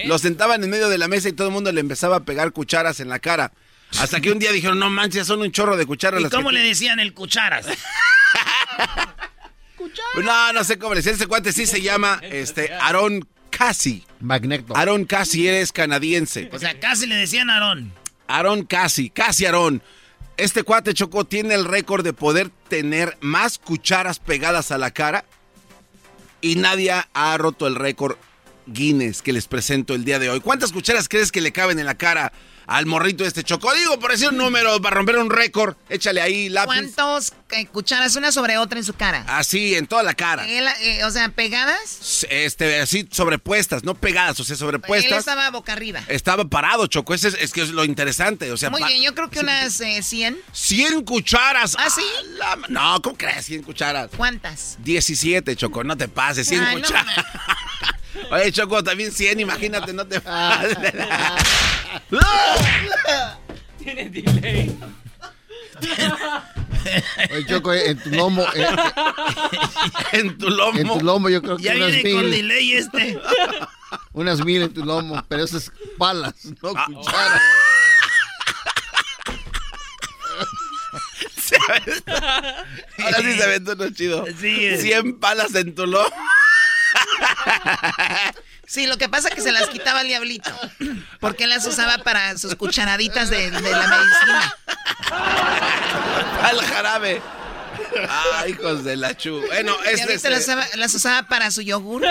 Lo 0.07 0.18
sentaban 0.18 0.65
en 0.65 0.70
medio 0.70 0.89
de 0.89 0.97
la 0.97 1.07
mesa 1.09 1.28
y 1.28 1.33
todo 1.33 1.49
el 1.49 1.52
mundo 1.52 1.70
le 1.70 1.83
empezaba 1.83 2.17
a 2.17 2.20
pegar 2.20 2.52
cucharas 2.52 3.01
en 3.01 3.10
la 3.10 3.18
cara. 3.18 3.52
Hasta 3.99 4.20
que 4.20 4.31
un 4.31 4.39
día 4.39 4.52
dijeron, 4.52 4.78
no 4.78 4.91
manches, 4.91 5.26
son 5.26 5.41
un 5.41 5.50
chorro 5.50 5.76
de 5.76 5.86
cucharas. 5.86 6.20
¿Y 6.20 6.28
cómo 6.28 6.50
le 6.50 6.60
decían 6.60 7.00
el 7.00 7.15
cucharas? 7.15 7.67
no, 10.23 10.52
no 10.52 10.65
sé 10.65 10.78
cómo 10.78 10.94
le 10.94 10.99
decían. 10.99 11.15
Ese 11.15 11.26
cuate 11.26 11.52
sí 11.52 11.67
se 11.67 11.81
llama 11.81 12.20
este, 12.23 12.73
Aaron 12.75 13.26
Cassie. 13.50 14.05
Magneto. 14.20 14.76
Aaron 14.76 15.05
Cassie, 15.05 15.49
eres 15.49 15.73
canadiense. 15.73 16.50
O 16.52 16.58
sea, 16.58 16.78
casi 16.78 17.07
le 17.07 17.17
decían 17.17 17.50
Aaron. 17.50 17.92
Aaron 18.26 18.65
Cassie, 18.65 19.10
casi 19.10 19.47
Aaron. 19.47 19.83
Este 20.36 20.62
cuate 20.62 20.94
Choco 20.94 21.25
tiene 21.25 21.55
el 21.55 21.65
récord 21.65 22.05
de 22.05 22.12
poder 22.12 22.50
tener 22.68 23.17
más 23.20 23.58
cucharas 23.58 24.20
pegadas 24.20 24.70
a 24.70 24.78
la 24.78 24.92
cara 24.92 25.25
y 26.41 26.55
nadie 26.55 26.92
ha 27.12 27.39
roto 27.39 27.67
el 27.67 27.75
récord 27.75 28.17
Guinness 28.67 29.23
que 29.23 29.33
les 29.33 29.49
presento 29.49 29.94
el 29.94 30.05
día 30.05 30.18
de 30.18 30.31
hoy. 30.31 30.41
¿Cuántas 30.41 30.73
cucharas 30.73 31.08
crees 31.08 31.33
que 31.33 31.41
le 31.41 31.52
caben 31.52 31.78
en 31.78 31.86
la 31.86 31.97
cara 31.97 32.33
al 32.69 32.87
morrito 32.87 33.25
de 33.25 33.29
este 33.29 33.43
choco. 33.43 33.75
Digo, 33.75 33.99
por 33.99 34.13
decir 34.13 34.29
un 34.29 34.37
número, 34.37 34.81
para 34.81 34.97
romper 34.97 35.17
un 35.17 35.31
récord, 35.31 35.75
échale 35.89 36.21
ahí 36.21 36.49
lápiz. 36.51 36.67
¿Cuántos 36.67 37.33
eh, 37.51 37.67
cucharas 37.67 38.15
una 38.15 38.31
sobre 38.31 38.59
otra 38.59 38.79
en 38.79 38.85
su 38.85 38.93
cara? 38.93 39.25
Así, 39.27 39.75
en 39.75 39.87
toda 39.87 40.03
la 40.03 40.15
cara. 40.15 40.47
Eh, 40.47 41.03
o 41.05 41.11
sea, 41.11 41.31
pegadas. 41.31 42.27
Este, 42.29 42.81
así, 42.81 43.09
sobrepuestas, 43.11 43.85
no 43.85 43.95
pegadas, 43.95 44.39
o 44.39 44.45
sea, 44.45 44.55
sobrepuestas. 44.55 45.13
Él 45.13 45.19
estaba 45.19 45.51
boca 45.51 45.73
arriba. 45.73 46.03
Estaba 46.09 46.45
parado, 46.45 46.87
Choco, 46.87 47.15
ese 47.15 47.29
es, 47.29 47.53
que 47.53 47.63
es 47.63 47.71
lo 47.71 47.85
interesante, 47.85 48.53
o 48.53 48.57
sea. 48.57 48.69
Muy 48.69 48.83
bien, 48.85 49.03
yo 49.03 49.15
creo 49.15 49.31
que 49.31 49.41
unas 49.41 49.81
eh, 49.81 50.03
100. 50.03 50.39
100 50.53 51.05
cucharas. 51.05 51.75
¿Ah, 51.79 51.89
sí? 51.89 52.05
No, 52.69 53.01
¿cómo 53.01 53.17
crees 53.17 53.47
100 53.47 53.63
cucharas? 53.63 54.11
¿Cuántas? 54.15 54.77
17, 54.85 55.57
Choco, 55.57 55.83
no 55.85 55.97
te 55.97 56.09
pases, 56.09 56.47
100 56.47 56.67
cucharas. 56.73 57.25
Oye, 58.31 58.53
Choco, 58.53 58.83
también 58.85 59.11
100, 59.13 59.41
imagínate, 59.41 59.93
no 59.93 60.07
te. 60.07 60.21
Tiene 63.79 64.09
delay. 64.11 64.77
Oye, 67.33 67.47
Choco, 67.47 67.73
en 67.73 67.99
tu 67.99 68.11
lomo. 68.11 68.45
eh, 68.55 68.67
en 70.13 70.37
tu 70.39 70.49
lomo. 70.51 70.79
En 70.79 70.89
tu 70.89 71.01
lomo, 71.05 71.29
yo 71.29 71.41
creo 71.43 71.57
que 71.57 71.63
Ya 71.65 71.75
unas 71.77 71.93
viene 71.93 72.13
con 72.13 72.23
mil. 72.23 72.31
delay 72.33 72.73
este. 72.73 73.21
Unas 74.13 74.45
mil 74.45 74.63
en 74.63 74.75
tu 74.75 74.85
lomo, 74.85 75.25
pero 75.29 75.45
esas 75.45 75.71
palas, 75.97 76.35
no 76.63 76.73
Ah. 76.77 76.87
cucharas. 76.87 77.41
Ahora 82.99 83.19
sí 83.23 83.33
se 83.37 83.45
aventó 83.45 83.73
uno 83.73 83.91
chido. 83.91 84.25
Sí. 84.41 84.77
100 84.79 85.19
palas 85.19 85.55
en 85.55 85.75
tu 85.75 85.87
lomo. 85.87 86.09
Sí, 88.67 88.87
lo 88.87 88.99
que 88.99 89.09
pasa 89.09 89.29
es 89.29 89.35
que 89.35 89.41
se 89.41 89.51
las 89.51 89.69
quitaba 89.69 90.03
el 90.03 90.09
diablito. 90.09 90.51
Porque 91.21 91.45
él 91.45 91.51
las 91.51 91.67
usaba 91.67 91.97
para 91.99 92.37
sus 92.37 92.55
cucharaditas 92.55 93.31
de, 93.31 93.51
de 93.51 93.71
la 93.71 93.89
medicina. 93.89 94.55
Al 96.43 96.61
jarabe. 96.61 97.23
Ah, 98.09 98.45
hijos 98.47 98.85
de 98.85 98.97
la 98.97 99.17
chu. 99.17 99.41
Bueno, 99.47 99.75
este 99.85 99.97
diablito 99.97 100.29
es. 100.29 100.33
las 100.33 100.43
usaba, 100.43 100.67
las 100.75 100.95
usaba 100.95 101.29
para 101.29 101.51
su 101.51 101.63
yogur. 101.63 102.03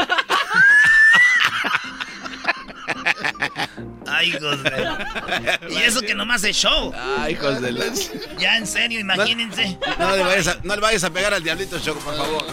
Ay, 4.10 4.30
hijos 4.30 4.64
de... 4.64 4.98
Y 5.70 5.78
eso 5.78 6.02
que 6.02 6.16
nomás 6.16 6.44
es 6.44 6.56
show. 6.56 6.94
Ay, 7.20 7.34
hijos 7.34 7.62
de 7.62 7.72
la. 7.72 7.86
Ya, 8.40 8.58
en 8.58 8.68
serio, 8.68 9.00
imagínense. 9.00 9.78
No 10.00 10.16
le 10.16 10.24
vayas 10.24 10.48
a, 10.48 10.58
no 10.64 10.76
le 10.76 10.82
vayas 10.82 11.04
a 11.04 11.10
pegar 11.12 11.34
al 11.34 11.44
diablito 11.44 11.80
Choco, 11.80 12.00
por 12.00 12.16
favor. 12.16 12.46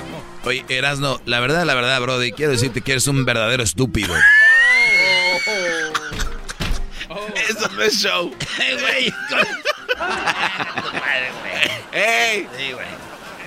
Oye, 0.45 0.65
Erasno, 0.69 1.21
la 1.25 1.41
verdad, 1.41 1.65
la 1.65 1.75
verdad, 1.75 2.01
Brody, 2.01 2.33
quiero 2.33 2.53
decirte 2.53 2.81
que 2.81 2.93
eres 2.93 3.07
un 3.07 3.25
verdadero 3.25 3.63
estúpido. 3.63 4.15
Eso 7.49 7.69
no 7.75 7.83
es 7.83 8.01
show. 8.01 8.35
Eh, 8.61 8.77
güey. 8.81 9.15
¡Ey! 11.93 12.49
Sí, 12.59 12.73
güey. 12.73 12.87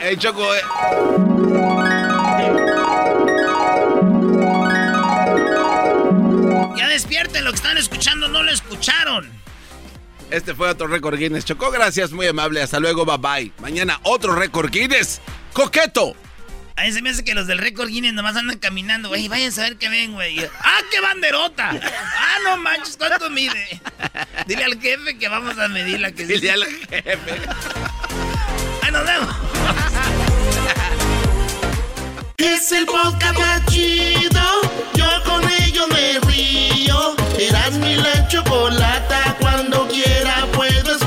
¡Ey, 0.01 0.17
Choco! 0.17 0.55
eh. 0.55 0.61
Ya 6.77 6.87
despierten, 6.87 7.43
lo 7.43 7.51
que 7.51 7.57
están 7.57 7.77
escuchando 7.77 8.27
no 8.27 8.43
lo 8.43 8.51
escucharon. 8.51 9.29
Este 10.29 10.53
fue 10.53 10.69
otro 10.69 10.87
récord 10.87 11.17
Guinness. 11.17 11.45
Choco, 11.45 11.71
gracias, 11.71 12.11
muy 12.11 12.27
amable. 12.27 12.61
Hasta 12.61 12.79
luego, 12.79 13.05
bye 13.05 13.17
bye. 13.17 13.51
Mañana 13.59 13.99
otro 14.03 14.35
récord 14.35 14.69
Guinness. 14.69 15.21
¡Coqueto! 15.53 16.15
A 16.75 16.83
mí 16.83 16.91
se 16.91 17.01
me 17.01 17.09
hace 17.09 17.23
que 17.23 17.33
los 17.33 17.47
del 17.47 17.57
récord 17.57 17.87
Guinness 17.87 18.13
nomás 18.13 18.35
andan 18.35 18.59
caminando, 18.59 19.09
güey. 19.09 19.27
Váyanse 19.27 19.61
a 19.61 19.63
ver 19.63 19.77
qué 19.77 19.89
ven, 19.89 20.13
güey. 20.13 20.39
¡Ah, 20.61 20.79
qué 20.91 20.99
banderota! 20.99 21.71
¡Ah, 21.71 22.37
no 22.43 22.57
manches! 22.57 22.97
¿Cuánto 22.97 23.29
mide? 23.29 23.81
Dile 24.45 24.65
al 24.65 24.79
jefe 24.79 25.17
que 25.17 25.27
vamos 25.29 25.57
a 25.57 25.67
medir 25.69 25.99
la 25.99 26.11
que 26.11 26.25
Dile 26.25 26.51
al 26.51 26.65
jefe. 26.65 27.17
¡Ahí 28.83 28.91
nos 28.91 29.05
vemos! 29.05 29.35
Es 32.39 32.71
el 32.71 32.85
podcast 32.85 33.67
chido. 33.67 34.39
Yo 34.93 35.07
con 35.25 35.41
ello 35.63 35.87
me 35.87 36.19
río. 36.31 37.15
Eras 37.39 37.79
mi 37.79 37.95
la 37.95 38.27
chocolata. 38.27 39.35
Cuando 39.39 39.87
quiera 39.87 40.45
puedo. 40.53 41.06